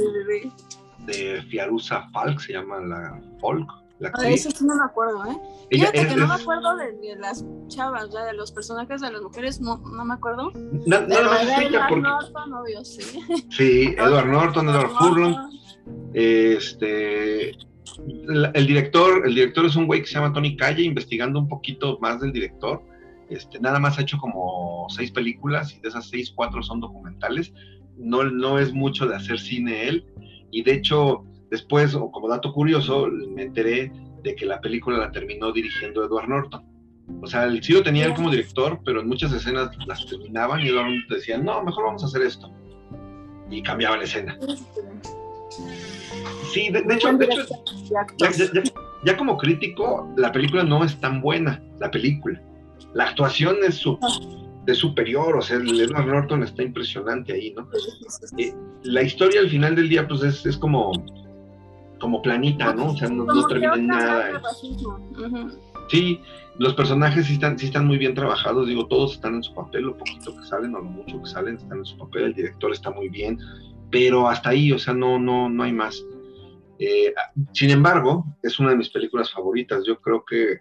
de 1.06 1.42
Fiaruza 1.50 2.08
Falk, 2.12 2.40
se 2.40 2.52
llama 2.52 2.80
la 2.80 3.20
Folk. 3.40 3.68
La 3.98 4.08
ah, 4.08 4.12
actriz. 4.14 4.46
eso 4.46 4.56
sí 4.56 4.64
no 4.64 4.76
me 4.76 4.84
acuerdo, 4.84 5.26
¿eh? 5.26 5.36
Fíjate 5.70 6.06
que 6.06 6.16
no 6.16 6.26
me 6.26 6.34
acuerdo 6.34 6.74
de, 6.76 7.16
las 7.16 7.44
chavas, 7.68 8.10
de 8.10 8.32
los 8.32 8.50
personajes 8.50 9.02
de 9.02 9.12
las 9.12 9.20
mujeres, 9.20 9.60
no, 9.60 9.76
no 9.76 10.04
me 10.04 10.14
acuerdo. 10.14 10.52
nada 10.86 11.06
más 11.06 11.42
Edward 11.42 11.88
porque... 11.88 12.02
Norton, 12.02 12.54
obvio, 12.54 12.84
sí. 12.84 13.20
Sí, 13.50 13.94
Edward 13.98 14.26
Norton, 14.26 14.68
Edward 14.70 14.90
Furlong. 14.90 15.36
Este, 16.14 17.52
el 18.54 18.66
director, 18.66 19.26
el 19.26 19.34
director 19.34 19.66
es 19.66 19.76
un 19.76 19.86
güey 19.86 20.00
que 20.00 20.06
se 20.06 20.14
llama 20.14 20.32
Tony 20.32 20.56
Calle, 20.56 20.82
investigando 20.82 21.38
un 21.38 21.48
poquito 21.48 21.98
más 22.00 22.20
del 22.20 22.32
director. 22.32 22.82
Este, 23.28 23.60
nada 23.60 23.78
más 23.78 23.98
ha 23.98 24.02
hecho 24.02 24.18
como 24.18 24.86
seis 24.88 25.10
películas 25.10 25.74
y 25.74 25.80
de 25.80 25.88
esas 25.88 26.08
seis, 26.08 26.32
cuatro 26.34 26.62
son 26.62 26.80
documentales. 26.80 27.52
No, 27.96 28.24
no 28.24 28.58
es 28.58 28.72
mucho 28.72 29.06
de 29.06 29.16
hacer 29.16 29.38
cine 29.38 29.88
él. 29.88 30.04
Y 30.50 30.62
de 30.62 30.74
hecho, 30.74 31.24
después, 31.50 31.94
o 31.94 32.10
como 32.10 32.28
dato 32.28 32.52
curioso, 32.52 33.08
me 33.08 33.42
enteré 33.42 33.92
de 34.22 34.34
que 34.34 34.46
la 34.46 34.60
película 34.60 34.98
la 34.98 35.12
terminó 35.12 35.52
dirigiendo 35.52 36.04
Edward 36.04 36.28
Norton. 36.28 36.64
O 37.22 37.26
sea, 37.26 37.44
el 37.44 37.62
sí 37.62 37.72
lo 37.72 37.82
tenía 37.82 38.06
él 38.06 38.14
como 38.14 38.30
director, 38.30 38.80
pero 38.84 39.00
en 39.00 39.08
muchas 39.08 39.32
escenas 39.32 39.70
las 39.86 40.06
terminaban 40.06 40.60
y 40.60 40.68
Edward 40.68 40.90
Norton 40.90 41.16
decía, 41.16 41.38
no, 41.38 41.62
mejor 41.62 41.84
vamos 41.84 42.02
a 42.02 42.06
hacer 42.06 42.22
esto. 42.22 42.52
Y 43.50 43.62
cambiaba 43.62 43.96
la 43.96 44.04
escena. 44.04 44.38
Sí, 46.52 46.70
de, 46.70 46.80
hecho, 46.94 47.12
de 47.12 47.24
hecho 47.26 47.44
ya, 49.04 49.16
como 49.16 49.38
crítico, 49.38 50.12
la 50.16 50.32
película 50.32 50.62
no 50.62 50.84
es 50.84 50.98
tan 51.00 51.20
buena, 51.20 51.62
la 51.78 51.90
película. 51.90 52.40
La 52.92 53.04
actuación 53.04 53.56
es, 53.66 53.76
su, 53.76 53.98
de 54.64 54.74
superior, 54.74 55.36
o 55.36 55.42
sea, 55.42 55.56
Edward 55.56 56.06
Norton 56.06 56.42
está 56.42 56.62
impresionante 56.62 57.32
ahí, 57.32 57.54
¿no? 57.56 57.68
Eh, 58.38 58.54
la 58.82 59.02
historia 59.02 59.40
al 59.40 59.48
final 59.48 59.76
del 59.76 59.88
día, 59.88 60.06
pues 60.06 60.22
es, 60.22 60.44
es 60.44 60.56
como, 60.56 60.92
como 61.98 62.20
planita, 62.20 62.74
¿no? 62.74 62.92
O 62.92 62.96
sea, 62.96 63.08
no, 63.08 63.24
termina 63.46 63.74
en 63.74 63.86
nada. 63.86 64.42
Sí, 65.88 66.20
los 66.58 66.74
personajes 66.74 67.26
sí 67.26 67.34
están, 67.34 67.58
sí 67.58 67.66
están 67.66 67.86
muy 67.86 67.96
bien 67.96 68.14
trabajados, 68.14 68.66
digo, 68.68 68.86
todos 68.86 69.14
están 69.14 69.36
en 69.36 69.42
su 69.42 69.54
papel, 69.54 69.84
lo 69.84 69.96
poquito 69.96 70.36
que 70.36 70.44
salen 70.44 70.74
o 70.74 70.78
lo 70.78 70.84
mucho 70.84 71.22
que 71.22 71.28
salen 71.28 71.56
están 71.56 71.78
en 71.78 71.84
su 71.84 71.96
papel, 71.96 72.24
el 72.24 72.34
director 72.34 72.72
está 72.72 72.90
muy 72.90 73.08
bien, 73.08 73.38
pero 73.90 74.28
hasta 74.28 74.50
ahí, 74.50 74.72
o 74.72 74.78
sea, 74.78 74.94
no, 74.94 75.18
no, 75.18 75.48
no 75.48 75.62
hay 75.62 75.72
más. 75.72 76.04
Eh, 76.80 77.12
sin 77.52 77.70
embargo, 77.70 78.24
es 78.42 78.58
una 78.58 78.70
de 78.70 78.76
mis 78.76 78.88
películas 78.88 79.30
favoritas. 79.30 79.84
Yo 79.86 80.00
creo 80.00 80.24
que 80.24 80.58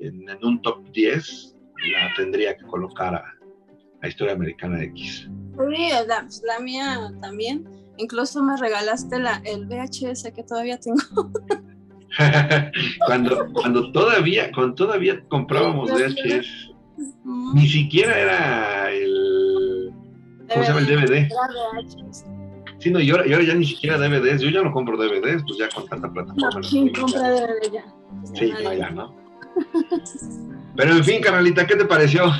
en, 0.00 0.26
un 0.42 0.62
top 0.62 0.90
10 0.90 1.56
la 1.92 2.14
tendría 2.16 2.56
que 2.56 2.64
colocar 2.64 3.14
a, 3.14 3.24
a 4.02 4.08
Historia 4.08 4.32
Americana 4.32 4.82
X. 4.84 5.28
Sí, 5.28 5.88
la, 6.06 6.26
la, 6.46 6.60
mía 6.60 7.12
también. 7.20 7.68
Incluso 7.98 8.42
me 8.42 8.56
regalaste 8.56 9.18
la, 9.18 9.42
el 9.44 9.66
VHS 9.66 10.32
que 10.34 10.42
todavía 10.42 10.80
tengo. 10.80 11.30
cuando, 13.06 13.52
cuando 13.52 13.92
todavía, 13.92 14.50
cuando 14.52 14.74
todavía 14.74 15.22
comprábamos 15.28 15.90
VHS, 15.90 16.74
ni 17.54 17.68
siquiera 17.68 18.18
era 18.18 18.90
el 18.92 19.92
¿cómo 20.50 20.64
se 20.64 20.68
llama 20.68 20.80
el 20.80 20.86
DVD? 20.86 21.28
Sí, 22.80 22.90
no, 22.90 22.98
y 22.98 23.10
ahora, 23.10 23.26
ya 23.26 23.54
ni 23.54 23.66
siquiera 23.66 23.98
DVDs, 23.98 24.40
yo 24.40 24.48
ya 24.48 24.62
no 24.62 24.72
compro 24.72 24.96
DVDs, 24.96 25.42
pues 25.46 25.58
ya 25.58 25.68
con 25.68 25.86
tanta 25.86 26.10
plataforma. 26.10 26.48
No, 26.54 26.60
¿Quién 26.66 26.90
compra 26.94 27.30
DVD 27.30 27.70
ya? 27.70 27.84
Sí, 28.34 28.54
no, 28.64 28.72
ya, 28.72 28.90
¿no? 28.90 29.14
Pero 30.76 30.96
en 30.96 31.04
fin, 31.04 31.20
carnalita, 31.20 31.66
¿qué 31.66 31.76
te 31.76 31.84
pareció? 31.84 32.32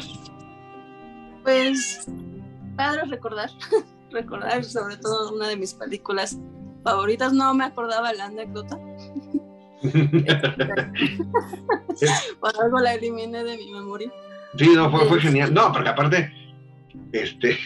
Pues, 1.43 2.09
padre 2.75 3.03
recordar, 3.05 3.51
recordar 4.11 4.65
sobre 4.65 4.97
todo 4.97 5.35
una 5.35 5.49
de 5.49 5.59
mis 5.59 5.75
películas 5.75 6.39
favoritas, 6.85 7.35
no 7.35 7.53
me 7.53 7.65
acordaba 7.65 8.11
la 8.15 8.25
anécdota. 8.27 8.79
Por 12.41 12.62
algo 12.62 12.79
la 12.81 12.95
eliminé 12.95 13.45
de 13.45 13.59
mi 13.59 13.73
memoria. 13.73 14.11
Sí, 14.57 14.71
no, 14.75 14.91
fue, 14.91 15.05
fue 15.07 15.21
genial. 15.21 15.53
No, 15.53 15.71
porque 15.73 15.91
aparte, 15.91 16.33
este, 17.12 17.59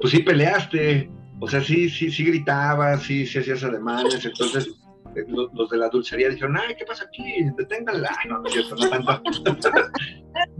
pues 0.00 0.12
sí 0.12 0.20
peleaste. 0.20 1.10
O 1.40 1.48
sea, 1.48 1.60
sí, 1.60 1.88
sí, 1.90 2.10
sí 2.10 2.24
gritabas, 2.24 3.02
sí, 3.02 3.26
sí 3.26 3.38
hacías 3.38 3.64
ademanes, 3.64 4.24
entonces 4.24 4.68
eh, 5.16 5.24
los, 5.28 5.70
de 5.70 5.76
la 5.76 5.88
dulcería 5.88 6.28
dijeron, 6.28 6.56
ay, 6.56 6.74
¿qué 6.76 6.84
pasa 6.84 7.04
aquí? 7.04 7.22
Deténganla. 7.56 8.10
No, 8.28 8.38
no 8.38 8.46
es 8.46 8.52
cierto, 8.52 8.76
no 8.76 8.88
tanto. 8.88 9.22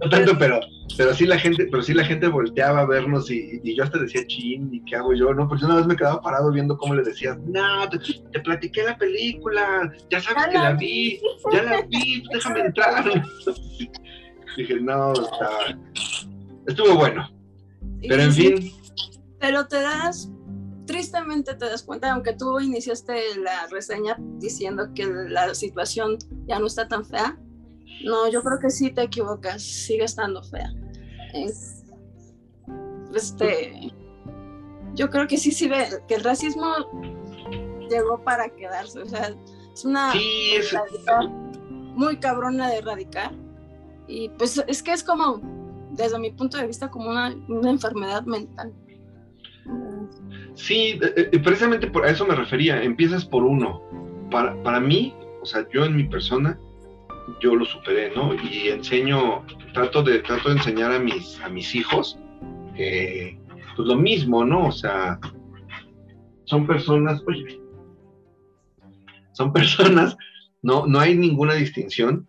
no 0.02 0.10
tanto, 0.10 0.38
pero, 0.38 0.60
pero 0.96 1.14
sí 1.14 1.26
la 1.26 1.38
gente, 1.38 1.66
pero 1.70 1.82
sí 1.82 1.94
la 1.94 2.04
gente 2.04 2.28
volteaba 2.28 2.80
a 2.80 2.86
vernos 2.86 3.30
y, 3.30 3.60
yo 3.74 3.82
hasta 3.82 3.98
decía, 3.98 4.26
chin, 4.26 4.68
¿y 4.72 4.84
qué 4.84 4.96
hago 4.96 5.14
yo? 5.14 5.34
No, 5.34 5.48
porque 5.48 5.64
una 5.64 5.76
vez 5.76 5.86
me 5.86 5.96
quedaba 5.96 6.20
parado 6.20 6.52
viendo 6.52 6.76
cómo 6.76 6.94
le 6.94 7.02
decías, 7.02 7.38
no, 7.38 7.88
te, 7.88 8.40
platiqué 8.40 8.84
la 8.84 8.96
película, 8.96 9.92
ya 10.10 10.20
sabes 10.20 10.46
que 10.46 10.58
la 10.58 10.72
vi, 10.74 11.20
ya 11.52 11.62
la 11.62 11.82
vi, 11.82 12.22
déjame 12.32 12.60
entrar. 12.60 13.04
Dije, 14.56 14.80
no, 14.80 15.12
estuvo 16.66 16.94
bueno. 16.94 17.28
Pero 18.06 18.22
en 18.22 18.32
fin. 18.32 18.72
Pero 19.40 19.66
te 19.66 19.80
das 19.80 20.30
tristemente 20.86 21.54
te 21.54 21.66
das 21.66 21.82
cuenta, 21.82 22.12
aunque 22.12 22.34
tú 22.34 22.60
iniciaste 22.60 23.38
la 23.38 23.66
reseña 23.68 24.16
diciendo 24.38 24.88
que 24.94 25.06
la 25.06 25.54
situación 25.54 26.18
ya 26.46 26.58
no 26.58 26.66
está 26.66 26.88
tan 26.88 27.04
fea, 27.04 27.38
no, 28.04 28.28
yo 28.30 28.42
creo 28.42 28.58
que 28.58 28.70
sí 28.70 28.90
te 28.90 29.02
equivocas, 29.02 29.62
sigue 29.62 30.04
estando 30.04 30.42
fea. 30.42 30.70
Este, 33.14 33.92
yo 34.94 35.10
creo 35.10 35.26
que 35.26 35.38
sí, 35.38 35.52
sí 35.52 35.68
ve 35.68 35.86
que 36.06 36.16
el 36.16 36.24
racismo 36.24 36.66
llegó 37.88 38.22
para 38.22 38.48
quedarse, 38.50 39.00
o 39.00 39.06
sea, 39.06 39.34
es 39.72 39.84
una 39.84 40.12
muy 41.94 42.18
cabrona 42.18 42.68
de 42.68 42.78
erradicar. 42.78 43.32
Y 44.06 44.28
pues 44.30 44.62
es 44.66 44.82
que 44.82 44.92
es 44.92 45.02
como, 45.02 45.40
desde 45.92 46.18
mi 46.18 46.30
punto 46.30 46.58
de 46.58 46.66
vista, 46.66 46.90
como 46.90 47.10
una, 47.10 47.34
una 47.48 47.70
enfermedad 47.70 48.22
mental. 48.24 48.72
Sí, 50.54 50.98
eh, 51.02 51.30
eh, 51.32 51.38
precisamente 51.40 51.88
por 51.88 52.06
eso 52.06 52.26
me 52.26 52.34
refería. 52.34 52.82
Empiezas 52.82 53.24
por 53.24 53.42
uno. 53.42 53.82
Para, 54.30 54.60
para 54.62 54.80
mí, 54.80 55.14
o 55.42 55.46
sea, 55.46 55.66
yo 55.72 55.84
en 55.84 55.96
mi 55.96 56.04
persona, 56.04 56.58
yo 57.40 57.54
lo 57.56 57.64
superé, 57.64 58.12
¿no? 58.14 58.34
Y 58.34 58.68
enseño, 58.68 59.44
trato 59.72 60.02
de, 60.02 60.20
trato 60.20 60.48
de 60.48 60.56
enseñar 60.56 60.92
a 60.92 60.98
mis, 60.98 61.40
a 61.40 61.48
mis 61.48 61.74
hijos 61.74 62.18
que, 62.76 63.38
pues 63.76 63.88
lo 63.88 63.96
mismo, 63.96 64.44
¿no? 64.44 64.68
O 64.68 64.72
sea, 64.72 65.18
son 66.44 66.66
personas, 66.66 67.22
oye, 67.26 67.60
son 69.32 69.52
personas, 69.52 70.16
no, 70.62 70.86
no 70.86 70.98
hay 70.98 71.16
ninguna 71.16 71.54
distinción. 71.54 72.26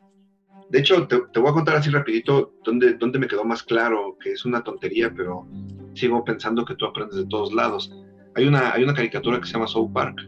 De 0.69 0.79
hecho, 0.79 1.07
te, 1.07 1.21
te 1.31 1.39
voy 1.39 1.49
a 1.49 1.53
contar 1.53 1.75
así 1.75 1.89
rapidito 1.89 2.53
dónde, 2.63 2.95
dónde 2.95 3.19
me 3.19 3.27
quedó 3.27 3.43
más 3.43 3.61
claro 3.63 4.17
que 4.19 4.31
es 4.31 4.45
una 4.45 4.63
tontería, 4.63 5.13
pero 5.15 5.47
sigo 5.93 6.23
pensando 6.23 6.65
que 6.65 6.75
tú 6.75 6.85
aprendes 6.85 7.17
de 7.17 7.27
todos 7.27 7.53
lados. 7.53 7.91
Hay 8.35 8.47
una, 8.47 8.73
hay 8.73 8.83
una 8.83 8.93
caricatura 8.93 9.39
que 9.39 9.45
se 9.45 9.53
llama 9.53 9.67
South 9.67 9.91
Park. 9.93 10.21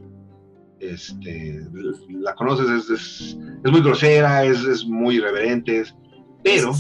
Este, 0.79 1.59
la 2.09 2.33
conoces, 2.35 2.69
es, 2.69 2.89
es, 2.89 3.71
muy 3.71 3.81
grosera, 3.81 4.43
es, 4.45 4.63
es, 4.63 4.85
muy 4.85 5.15
irreverente, 5.15 5.83
pero 6.43 6.71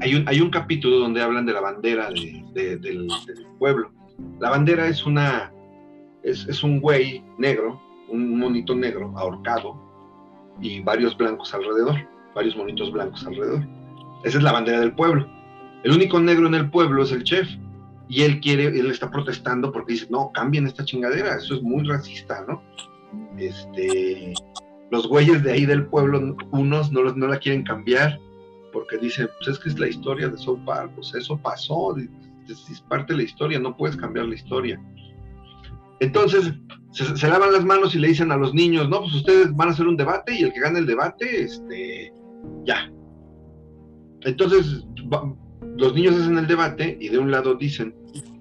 hay 0.00 0.14
un, 0.14 0.28
hay 0.28 0.40
un 0.40 0.48
capítulo 0.48 0.98
donde 1.00 1.20
hablan 1.20 1.44
de 1.44 1.52
la 1.52 1.60
bandera 1.60 2.08
de, 2.10 2.76
del, 2.78 3.08
pueblo. 3.58 3.90
La 4.38 4.50
bandera 4.50 4.86
es 4.86 5.04
una, 5.04 5.52
es, 6.22 6.46
es 6.46 6.62
un 6.62 6.80
güey 6.80 7.22
negro, 7.36 7.82
un 8.08 8.38
monito 8.38 8.76
negro 8.76 9.12
ahorcado 9.16 9.76
y 10.60 10.80
varios 10.80 11.16
blancos 11.16 11.52
alrededor, 11.52 11.96
varios 12.34 12.56
monitos 12.56 12.92
blancos 12.92 13.26
alrededor. 13.26 13.66
Esa 14.24 14.38
es 14.38 14.44
la 14.44 14.52
bandera 14.52 14.80
del 14.80 14.94
pueblo. 14.94 15.26
El 15.82 15.92
único 15.92 16.20
negro 16.20 16.46
en 16.46 16.54
el 16.54 16.70
pueblo 16.70 17.02
es 17.02 17.12
el 17.12 17.24
chef 17.24 17.48
y 18.08 18.22
él 18.22 18.40
quiere, 18.40 18.66
él 18.66 18.90
está 18.90 19.10
protestando 19.10 19.72
porque 19.72 19.94
dice, 19.94 20.06
no, 20.10 20.30
cambien 20.32 20.66
esta 20.66 20.84
chingadera, 20.84 21.36
eso 21.36 21.56
es 21.56 21.62
muy 21.62 21.84
racista, 21.84 22.44
¿no? 22.46 22.62
Este, 23.36 24.32
los 24.90 25.08
güeyes 25.08 25.42
de 25.42 25.52
ahí 25.52 25.66
del 25.66 25.86
pueblo, 25.86 26.36
unos 26.52 26.92
no, 26.92 27.02
no 27.02 27.26
la 27.26 27.38
quieren 27.38 27.64
cambiar 27.64 28.18
porque 28.72 28.98
dicen, 28.98 29.28
pues 29.38 29.56
es 29.56 29.58
que 29.58 29.70
es 29.70 29.78
la 29.78 29.88
historia 29.88 30.28
de 30.28 30.36
South 30.36 30.60
Park, 30.66 30.92
pues 30.94 31.14
eso 31.14 31.38
pasó, 31.38 31.96
es, 31.96 32.80
parte 32.88 33.12
de 33.12 33.18
la 33.18 33.22
historia, 33.24 33.58
no 33.58 33.76
puedes 33.76 33.96
cambiar 33.96 34.26
la 34.26 34.34
historia. 34.34 34.80
Entonces, 36.00 36.52
se, 36.92 37.26
lavan 37.26 37.52
las 37.52 37.64
manos 37.64 37.94
y 37.94 37.98
le 37.98 38.08
dicen 38.08 38.30
a 38.30 38.36
los 38.36 38.52
niños, 38.52 38.88
no, 38.88 39.00
pues 39.00 39.14
ustedes 39.14 39.54
van 39.56 39.68
a 39.68 39.72
hacer 39.72 39.86
un 39.86 39.96
debate 39.96 40.34
y 40.34 40.42
el 40.42 40.52
que 40.52 40.60
gane 40.60 40.78
el 40.78 40.86
debate, 40.86 41.44
este, 41.44 42.12
ya. 42.66 42.92
Entonces, 44.22 44.84
los 45.76 45.94
niños 45.94 46.16
hacen 46.16 46.38
el 46.38 46.46
debate 46.46 46.96
y 47.00 47.08
de 47.08 47.18
un 47.18 47.30
lado 47.30 47.54
dicen, 47.54 47.94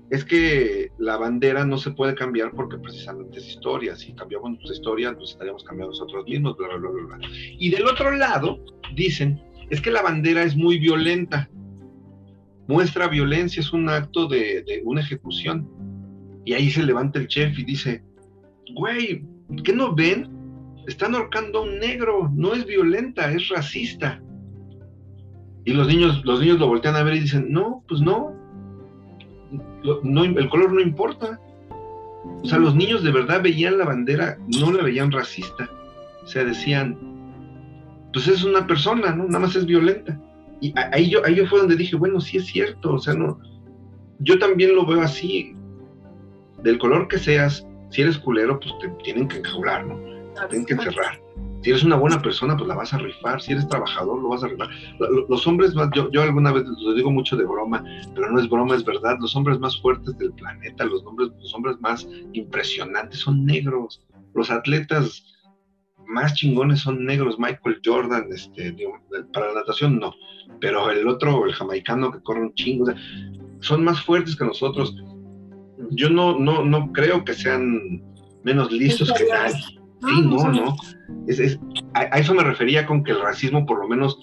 es 0.09 0.23
que 0.23 0.91
la 0.97 1.17
bandera 1.17 1.65
no 1.65 1.77
se 1.77 1.91
puede 1.91 2.15
cambiar 2.15 2.51
porque 2.51 2.77
precisamente 2.77 3.39
es 3.39 3.49
historia. 3.49 3.95
Si 3.95 4.13
cambiamos 4.13 4.51
nuestra 4.51 4.73
historia, 4.73 5.15
pues 5.15 5.31
estaríamos 5.31 5.63
cambiando 5.63 5.91
nosotros 5.91 6.25
mismos, 6.25 6.55
bla, 6.57 6.67
bla, 6.67 6.89
bla, 6.89 7.17
bla. 7.17 7.27
Y 7.31 7.69
del 7.69 7.85
otro 7.87 8.11
lado, 8.11 8.59
dicen, 8.95 9.41
es 9.69 9.81
que 9.81 9.91
la 9.91 10.01
bandera 10.01 10.43
es 10.43 10.55
muy 10.55 10.77
violenta. 10.77 11.49
Muestra 12.67 13.07
violencia, 13.07 13.61
es 13.61 13.73
un 13.73 13.89
acto 13.89 14.27
de, 14.27 14.63
de 14.63 14.81
una 14.85 15.01
ejecución. 15.01 15.69
Y 16.45 16.53
ahí 16.53 16.69
se 16.69 16.83
levanta 16.83 17.19
el 17.19 17.27
chef 17.27 17.57
y 17.57 17.63
dice, 17.63 18.03
güey, 18.75 19.25
¿qué 19.63 19.73
no 19.73 19.93
ven? 19.93 20.29
Están 20.87 21.15
ahorcando 21.15 21.59
a 21.59 21.61
un 21.63 21.79
negro, 21.79 22.31
no 22.33 22.53
es 22.53 22.65
violenta, 22.65 23.31
es 23.31 23.49
racista. 23.49 24.21
Y 25.65 25.73
los 25.73 25.87
niños, 25.87 26.23
los 26.23 26.39
niños 26.39 26.59
lo 26.59 26.67
voltean 26.67 26.95
a 26.95 27.03
ver 27.03 27.15
y 27.15 27.21
dicen, 27.21 27.51
no, 27.51 27.83
pues 27.87 27.99
no, 28.01 28.33
no, 30.03 30.23
el 30.23 30.49
color 30.49 30.73
no 30.73 30.79
importa. 30.79 31.39
O 32.43 32.45
sea, 32.45 32.59
los 32.59 32.75
niños 32.75 33.03
de 33.03 33.11
verdad 33.11 33.41
veían 33.41 33.77
la 33.77 33.85
bandera, 33.85 34.37
no 34.59 34.71
la 34.71 34.83
veían 34.83 35.11
racista. 35.11 35.69
O 36.23 36.27
sea, 36.27 36.43
decían, 36.43 36.97
pues 38.13 38.27
es 38.27 38.43
una 38.43 38.65
persona, 38.65 39.11
¿no? 39.15 39.25
Nada 39.25 39.39
más 39.39 39.55
es 39.55 39.65
violenta. 39.65 40.19
Y 40.61 40.73
ahí 40.93 41.09
yo, 41.09 41.25
ahí 41.25 41.35
yo 41.35 41.47
fue 41.47 41.59
donde 41.59 41.75
dije, 41.75 41.95
bueno, 41.95 42.21
sí 42.21 42.37
es 42.37 42.45
cierto, 42.45 42.93
o 42.93 42.99
sea, 42.99 43.13
no. 43.13 43.39
Yo 44.19 44.39
también 44.39 44.75
lo 44.75 44.85
veo 44.85 45.01
así. 45.01 45.55
Del 46.63 46.77
color 46.79 47.07
que 47.07 47.19
seas, 47.19 47.67
si 47.89 48.01
eres 48.01 48.17
culero, 48.17 48.59
pues 48.59 48.73
te 48.81 48.87
tienen 49.03 49.27
que 49.27 49.37
enjaular, 49.37 49.85
¿no? 49.85 49.95
Te 50.33 50.47
tienen 50.47 50.65
que 50.65 50.73
encerrar. 50.73 51.24
Si 51.65 51.71
eres 51.71 51.83
una 51.83 51.95
buena 51.95 52.21
persona, 52.21 52.55
pues 52.55 52.67
la 52.67 52.75
vas 52.75 52.93
a 52.93 52.99
rifar. 52.99 53.41
Si 53.41 53.51
eres 53.51 53.67
trabajador, 53.67 54.21
lo 54.21 54.29
vas 54.29 54.43
a 54.43 54.47
rifar. 54.49 54.69
Los 55.27 55.47
hombres 55.47 55.73
más, 55.73 55.89
yo, 55.95 56.11
yo 56.11 56.21
alguna 56.21 56.51
vez 56.51 56.63
lo 56.63 56.93
digo 56.93 57.09
mucho 57.09 57.35
de 57.35 57.43
broma, 57.43 57.83
pero 58.13 58.31
no 58.31 58.39
es 58.39 58.47
broma, 58.47 58.75
es 58.75 58.85
verdad. 58.85 59.17
Los 59.19 59.35
hombres 59.35 59.57
más 59.57 59.81
fuertes 59.81 60.15
del 60.19 60.31
planeta, 60.33 60.85
los 60.85 61.03
hombres, 61.03 61.29
los 61.41 61.55
hombres 61.55 61.77
más 61.79 62.07
impresionantes 62.33 63.21
son 63.21 63.47
negros. 63.47 64.05
Los 64.35 64.51
atletas 64.51 65.25
más 66.05 66.35
chingones 66.35 66.81
son 66.81 67.03
negros. 67.03 67.39
Michael 67.39 67.81
Jordan, 67.83 68.27
este, 68.31 68.75
para 69.33 69.47
la 69.47 69.61
natación 69.61 69.97
no, 69.97 70.13
pero 70.61 70.91
el 70.91 71.07
otro, 71.07 71.47
el 71.47 71.53
jamaicano 71.53 72.11
que 72.11 72.21
corre 72.21 72.41
un 72.41 72.53
chingo, 72.53 72.93
son 73.61 73.83
más 73.83 73.99
fuertes 74.03 74.35
que 74.35 74.45
nosotros. 74.45 74.95
Yo 75.89 76.11
no, 76.11 76.37
no, 76.37 76.63
no 76.63 76.91
creo 76.93 77.25
que 77.25 77.33
sean 77.33 78.03
menos 78.43 78.71
listos 78.71 79.11
que 79.13 79.25
nadie. 79.27 79.79
Sí, 80.01 80.21
no, 80.21 80.51
no. 80.51 80.75
Es, 81.27 81.59
a, 81.93 82.03
eso 82.19 82.33
me 82.33 82.43
refería 82.43 82.85
con 82.85 83.03
que 83.03 83.11
el 83.11 83.21
racismo, 83.21 83.65
por 83.65 83.79
lo 83.79 83.87
menos, 83.87 84.17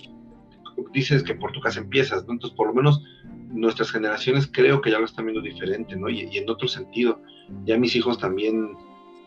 dices 0.93 1.23
que 1.23 1.35
por 1.35 1.53
tu 1.53 1.61
casa 1.61 1.81
empiezas, 1.81 2.27
¿no? 2.27 2.35
Entonces, 2.35 2.57
por 2.57 2.69
lo 2.69 2.75
menos, 2.75 3.03
nuestras 3.49 3.91
generaciones 3.91 4.49
creo 4.51 4.81
que 4.81 4.91
ya 4.91 4.99
lo 4.99 5.05
están 5.05 5.27
viendo 5.27 5.43
diferente, 5.43 5.97
¿no? 5.97 6.09
Y, 6.09 6.37
en 6.37 6.49
otro 6.49 6.69
sentido, 6.69 7.21
ya 7.65 7.79
mis 7.79 7.97
hijos 7.97 8.19
también, 8.19 8.77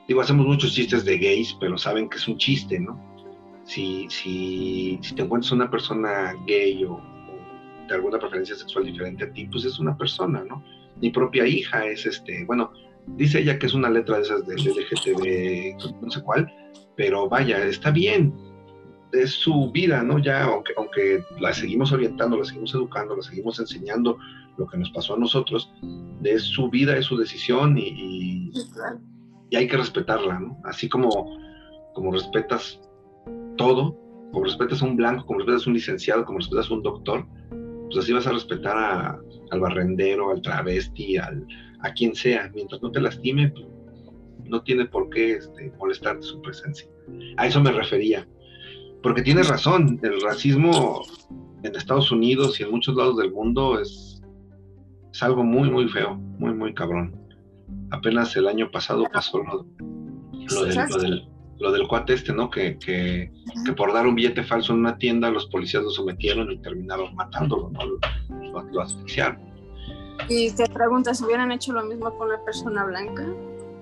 digo, 0.07 0.21
hacemos 0.21 0.45
muchos 0.45 0.73
chistes 0.73 1.05
de 1.05 1.17
gays, 1.17 1.55
pero 1.59 1.77
saben 1.77 2.09
que 2.09 2.17
es 2.17 2.27
un 2.27 2.37
chiste, 2.37 2.79
¿no? 2.79 2.99
Si, 3.63 4.07
si, 4.09 4.99
si 5.01 5.15
te 5.15 5.23
encuentras 5.23 5.51
una 5.51 5.69
persona 5.69 6.33
gay 6.45 6.83
o, 6.83 6.93
o 6.93 7.87
de 7.87 7.95
alguna 7.95 8.19
preferencia 8.19 8.55
sexual 8.55 8.85
diferente 8.85 9.23
a 9.23 9.33
ti, 9.33 9.45
pues 9.45 9.65
es 9.65 9.79
una 9.79 9.97
persona, 9.97 10.43
¿no? 10.43 10.63
Mi 11.01 11.09
propia 11.09 11.47
hija 11.47 11.85
es 11.85 12.05
este, 12.05 12.45
bueno, 12.45 12.71
Dice 13.07 13.39
ella 13.39 13.59
que 13.59 13.67
es 13.67 13.73
una 13.73 13.89
letra 13.89 14.17
de 14.17 14.23
esas 14.23 14.45
de 14.45 14.55
LGTB, 14.55 16.01
no 16.01 16.11
sé 16.11 16.21
cuál, 16.23 16.51
pero 16.95 17.29
vaya, 17.29 17.63
está 17.63 17.91
bien. 17.91 18.33
Es 19.11 19.31
su 19.31 19.71
vida, 19.71 20.03
¿no? 20.03 20.19
Ya, 20.19 20.43
aunque, 20.45 20.73
aunque 20.75 21.23
la 21.39 21.53
seguimos 21.53 21.91
orientando, 21.91 22.37
la 22.37 22.43
seguimos 22.43 22.73
educando, 22.73 23.15
la 23.15 23.23
seguimos 23.23 23.59
enseñando 23.59 24.17
lo 24.57 24.67
que 24.67 24.77
nos 24.77 24.89
pasó 24.91 25.15
a 25.15 25.19
nosotros, 25.19 25.71
es 26.23 26.43
su 26.43 26.69
vida, 26.69 26.97
es 26.97 27.05
su 27.05 27.17
decisión 27.17 27.77
y, 27.77 27.89
y, 27.89 29.55
hay 29.55 29.67
que 29.67 29.77
respetarla, 29.77 30.39
¿no? 30.39 30.59
Así 30.65 30.89
como, 30.89 31.37
como 31.93 32.11
respetas 32.11 32.81
todo, 33.55 33.97
como 34.31 34.43
respetas 34.43 34.81
a 34.81 34.85
un 34.85 34.97
blanco, 34.97 35.25
como 35.25 35.39
respetas 35.39 35.65
a 35.65 35.69
un 35.69 35.75
licenciado, 35.75 36.25
como 36.25 36.39
respetas 36.39 36.69
a 36.69 36.73
un 36.73 36.83
doctor, 36.83 37.25
pues 37.95 38.03
así 38.03 38.13
vas 38.13 38.27
a 38.27 38.33
respetar 38.33 39.21
al 39.51 39.59
barrendero, 39.59 40.31
al 40.31 40.41
travesti, 40.41 41.15
al, 41.15 41.47
a 41.79 41.93
quien 41.93 42.13
sea, 42.13 42.51
mientras 42.53 42.81
no 42.81 42.91
te 42.91 42.99
lastime, 42.99 43.47
pues, 43.49 43.65
no 44.43 44.61
tiene 44.63 44.85
por 44.85 45.09
qué 45.09 45.35
este, 45.35 45.71
molestarte 45.79 46.23
su 46.23 46.41
presencia. 46.41 46.89
A 47.37 47.47
eso 47.47 47.61
me 47.61 47.71
refería. 47.71 48.27
Porque 49.01 49.21
tienes 49.21 49.47
razón, 49.47 49.97
el 50.03 50.19
racismo 50.19 51.03
en 51.63 51.73
Estados 51.73 52.11
Unidos 52.11 52.59
y 52.59 52.63
en 52.63 52.71
muchos 52.71 52.95
lados 52.97 53.15
del 53.15 53.31
mundo 53.31 53.79
es, 53.79 54.21
es 55.13 55.23
algo 55.23 55.45
muy, 55.45 55.71
muy 55.71 55.87
feo, 55.87 56.15
muy, 56.15 56.53
muy 56.53 56.73
cabrón. 56.73 57.15
Apenas 57.91 58.35
el 58.35 58.49
año 58.49 58.69
pasado 58.71 59.05
pasó 59.13 59.41
lo, 59.41 59.63
del, 60.65 60.89
lo, 60.89 60.97
del, 60.97 61.29
cuate 61.87 62.13
este, 62.13 62.33
¿no? 62.33 62.49
Que, 62.49 62.77
que, 62.77 63.31
por 63.75 63.93
dar 63.93 64.07
un 64.07 64.15
billete 64.15 64.43
falso 64.43 64.73
en 64.73 64.79
una 64.79 64.97
tienda 64.97 65.29
los 65.29 65.47
policías 65.47 65.83
lo 65.83 65.89
sometieron 65.89 66.51
y 66.51 66.57
terminaron 66.57 67.15
matándolo, 67.15 67.69
¿no? 67.69 67.85
Lo, 67.85 68.61
lo 68.71 68.81
asfixiaron. 68.81 69.39
Y 70.29 70.51
te 70.51 70.65
preguntas, 70.67 71.21
¿hubieran 71.21 71.51
hecho 71.51 71.73
lo 71.73 71.83
mismo 71.83 72.15
con 72.17 72.27
una 72.27 72.43
persona 72.43 72.85
blanca? 72.85 73.25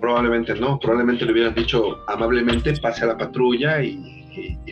Probablemente 0.02 0.56
no, 0.56 0.80
probablemente 0.80 1.26
le 1.26 1.32
hubieran 1.32 1.56
dicho 1.56 1.98
amablemente, 2.08 2.74
pase 2.82 3.04
a 3.04 3.08
la 3.08 3.18
patrulla 3.18 3.82
y, 3.82 4.20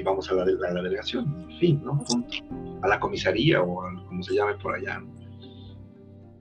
vamos 0.03 0.29
a 0.31 0.33
la, 0.33 0.45
la, 0.45 0.81
delegación, 0.81 1.47
en 1.49 1.57
fin, 1.59 1.81
¿no? 1.83 2.03
A 2.81 2.87
la 2.87 2.99
comisaría 2.99 3.61
o 3.61 3.81
como 4.07 4.23
se 4.23 4.35
llame 4.35 4.55
por 4.55 4.75
allá. 4.75 5.01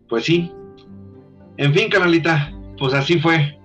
Pues 0.09 0.25
sí. 0.25 0.51
En 1.59 1.73
fin, 1.75 1.89
canalita, 1.91 2.53
pues 2.79 2.95
así 2.95 3.21
fue. 3.21 3.57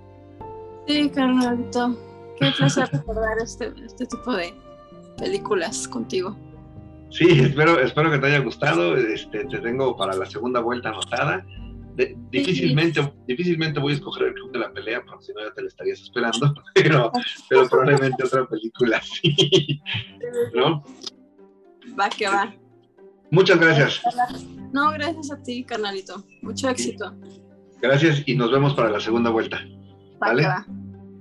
Sí, 0.88 1.10
carnalito. 1.10 1.98
Qué 2.40 2.52
placer 2.58 2.90
recordar 2.92 3.38
este, 3.42 3.74
este 3.84 4.06
tipo 4.06 4.34
de 4.34 4.54
películas 5.18 5.88
contigo. 5.88 6.36
Sí, 7.10 7.26
espero, 7.30 7.80
espero 7.80 8.12
que 8.12 8.18
te 8.18 8.28
haya 8.28 8.40
gustado. 8.40 8.98
Este, 8.98 9.46
te 9.46 9.60
tengo 9.60 9.96
para 9.96 10.16
la 10.16 10.26
segunda 10.26 10.60
vuelta 10.60 10.90
anotada. 10.90 11.46
difícilmente, 12.30 13.14
difícilmente 13.28 13.80
voy 13.80 13.94
a 13.94 13.96
escoger 13.96 14.28
el 14.28 14.34
club 14.34 14.52
de 14.52 14.60
la 14.60 14.74
pelea, 14.74 15.02
porque 15.06 15.26
si 15.26 15.34
no 15.34 15.42
ya 15.42 15.54
te 15.54 15.62
lo 15.62 15.68
estarías 15.68 16.02
esperando, 16.02 16.54
pero, 16.76 17.12
pero 17.50 17.70
probablemente 17.70 18.24
otra 18.24 18.46
película 18.48 19.02
sí. 19.22 19.82
¿No? 20.54 20.84
Va 21.98 22.10
que 22.10 22.28
va. 22.28 22.54
Muchas 23.32 23.60
gracias. 23.60 24.02
No, 24.72 24.92
gracias 24.92 25.32
a 25.32 25.42
ti, 25.42 25.64
carnalito. 25.64 26.24
Mucho 26.42 26.70
éxito. 26.70 27.14
Gracias 27.82 28.24
y 28.26 28.36
nos 28.36 28.52
vemos 28.52 28.74
para 28.74 28.90
la 28.90 29.00
segunda 29.00 29.30
vuelta. 29.30 29.58
Va 30.22 30.28
¿Vale? 30.28 30.42
Que 30.42 30.48
va. 30.48 30.66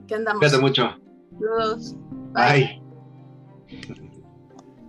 ¿Qué 0.09 0.15
andamos? 0.17 0.39
Cuídate 0.41 0.61
mucho. 0.61 1.04
Saludos. 1.39 1.97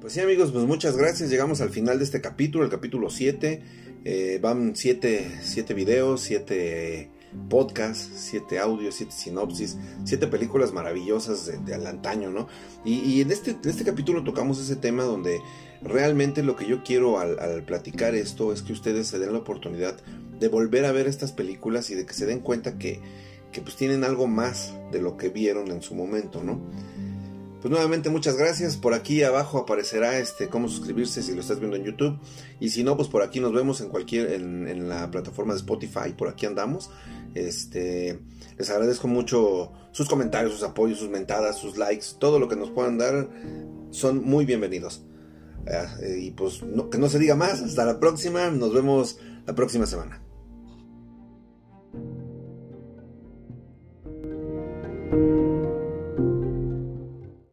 Pues 0.01 0.13
sí 0.13 0.19
amigos, 0.19 0.51
pues 0.51 0.65
muchas 0.65 0.97
gracias. 0.97 1.29
Llegamos 1.29 1.61
al 1.61 1.69
final 1.69 1.97
de 1.97 2.03
este 2.03 2.21
capítulo, 2.21 2.63
el 2.63 2.69
capítulo 2.69 3.09
7. 3.09 3.61
Eh, 4.03 4.39
van 4.41 4.75
7 4.75 5.41
videos, 5.73 6.21
7 6.21 7.09
podcasts, 7.49 8.09
7 8.13 8.59
audios, 8.59 8.95
7 8.95 9.11
sinopsis, 9.11 9.77
7 10.03 10.27
películas 10.27 10.73
maravillosas 10.73 11.45
de, 11.47 11.57
de 11.57 11.87
antaño, 11.87 12.29
¿no? 12.29 12.47
Y, 12.83 13.21
en, 13.21 13.31
este, 13.31 13.51
en 13.51 13.69
este 13.69 13.83
capítulo 13.83 14.23
tocamos 14.23 14.59
ese 14.59 14.75
tema 14.75 15.03
donde 15.03 15.41
realmente 15.81 16.43
lo 16.43 16.55
que 16.55 16.67
yo 16.67 16.83
quiero 16.83 17.19
al, 17.19 17.63
platicar 17.63 18.15
esto 18.15 18.53
es 18.53 18.61
que 18.61 18.73
ustedes 18.73 19.07
se 19.07 19.19
den 19.19 19.33
la 19.33 19.39
oportunidad 19.39 19.97
de 20.39 20.47
volver 20.47 20.85
a 20.85 20.91
ver 20.91 21.07
estas 21.07 21.31
películas 21.31 21.89
y 21.89 21.95
de 21.95 22.05
que 22.05 22.13
se 22.13 22.25
den 22.25 22.39
cuenta 22.39 22.77
que, 22.77 23.01
que 23.55 23.61
pues 23.61 23.77
tienen 23.77 24.03
algo 24.03 24.27
más 24.27 24.73
de 24.91 25.01
lo 25.01 25.15
que 25.15 25.29
vieron 25.29 25.71
en 25.71 25.81
su 25.81 25.95
momento, 25.95 26.43
¿no? 26.43 26.59
Pues 27.61 27.71
nuevamente 27.71 28.09
muchas 28.09 28.35
gracias. 28.35 28.75
Por 28.75 28.93
aquí 28.93 29.23
abajo 29.23 29.59
aparecerá 29.59 30.19
este 30.19 30.49
cómo 30.49 30.67
suscribirse 30.67 31.23
si 31.23 31.33
lo 31.33 31.39
estás 31.39 31.59
viendo 31.59 31.77
en 31.77 31.85
YouTube. 31.85 32.19
Y 32.59 32.71
si 32.71 32.83
no, 32.83 32.97
pues 32.97 33.07
por 33.07 33.23
aquí 33.23 33.39
nos 33.39 33.53
vemos 33.53 33.79
en 33.79 33.87
cualquier, 33.87 34.33
en, 34.33 34.89
la 34.89 35.09
plataforma 35.09 35.53
de 35.53 35.59
Spotify, 35.59 36.11
por 36.17 36.27
aquí 36.27 36.45
andamos. 36.45 36.89
Este, 37.33 38.19
les 38.57 38.69
agradezco 38.69 39.07
mucho 39.07 39.71
sus 39.93 40.09
comentarios, 40.09 40.51
sus 40.51 40.63
apoyos, 40.63 40.99
sus 40.99 41.09
mentadas, 41.09 41.57
sus 41.57 41.77
likes, 41.77 42.07
todo 42.19 42.39
lo 42.39 42.49
que 42.49 42.57
nos 42.57 42.71
puedan 42.71 42.97
dar 42.97 43.29
son 43.91 44.21
muy 44.21 44.45
bienvenidos. 44.45 45.05
Eh, 45.65 46.19
y 46.23 46.31
pues 46.31 46.61
que 46.91 46.97
no 46.97 47.07
se 47.07 47.19
diga 47.19 47.35
más, 47.35 47.61
hasta 47.61 47.85
la 47.85 48.01
próxima, 48.01 48.49
nos 48.49 48.73
vemos 48.73 49.17
la 49.47 49.55
próxima 49.55 49.85
semana. 49.85 50.24
thank 55.15 55.29
you 55.29 55.44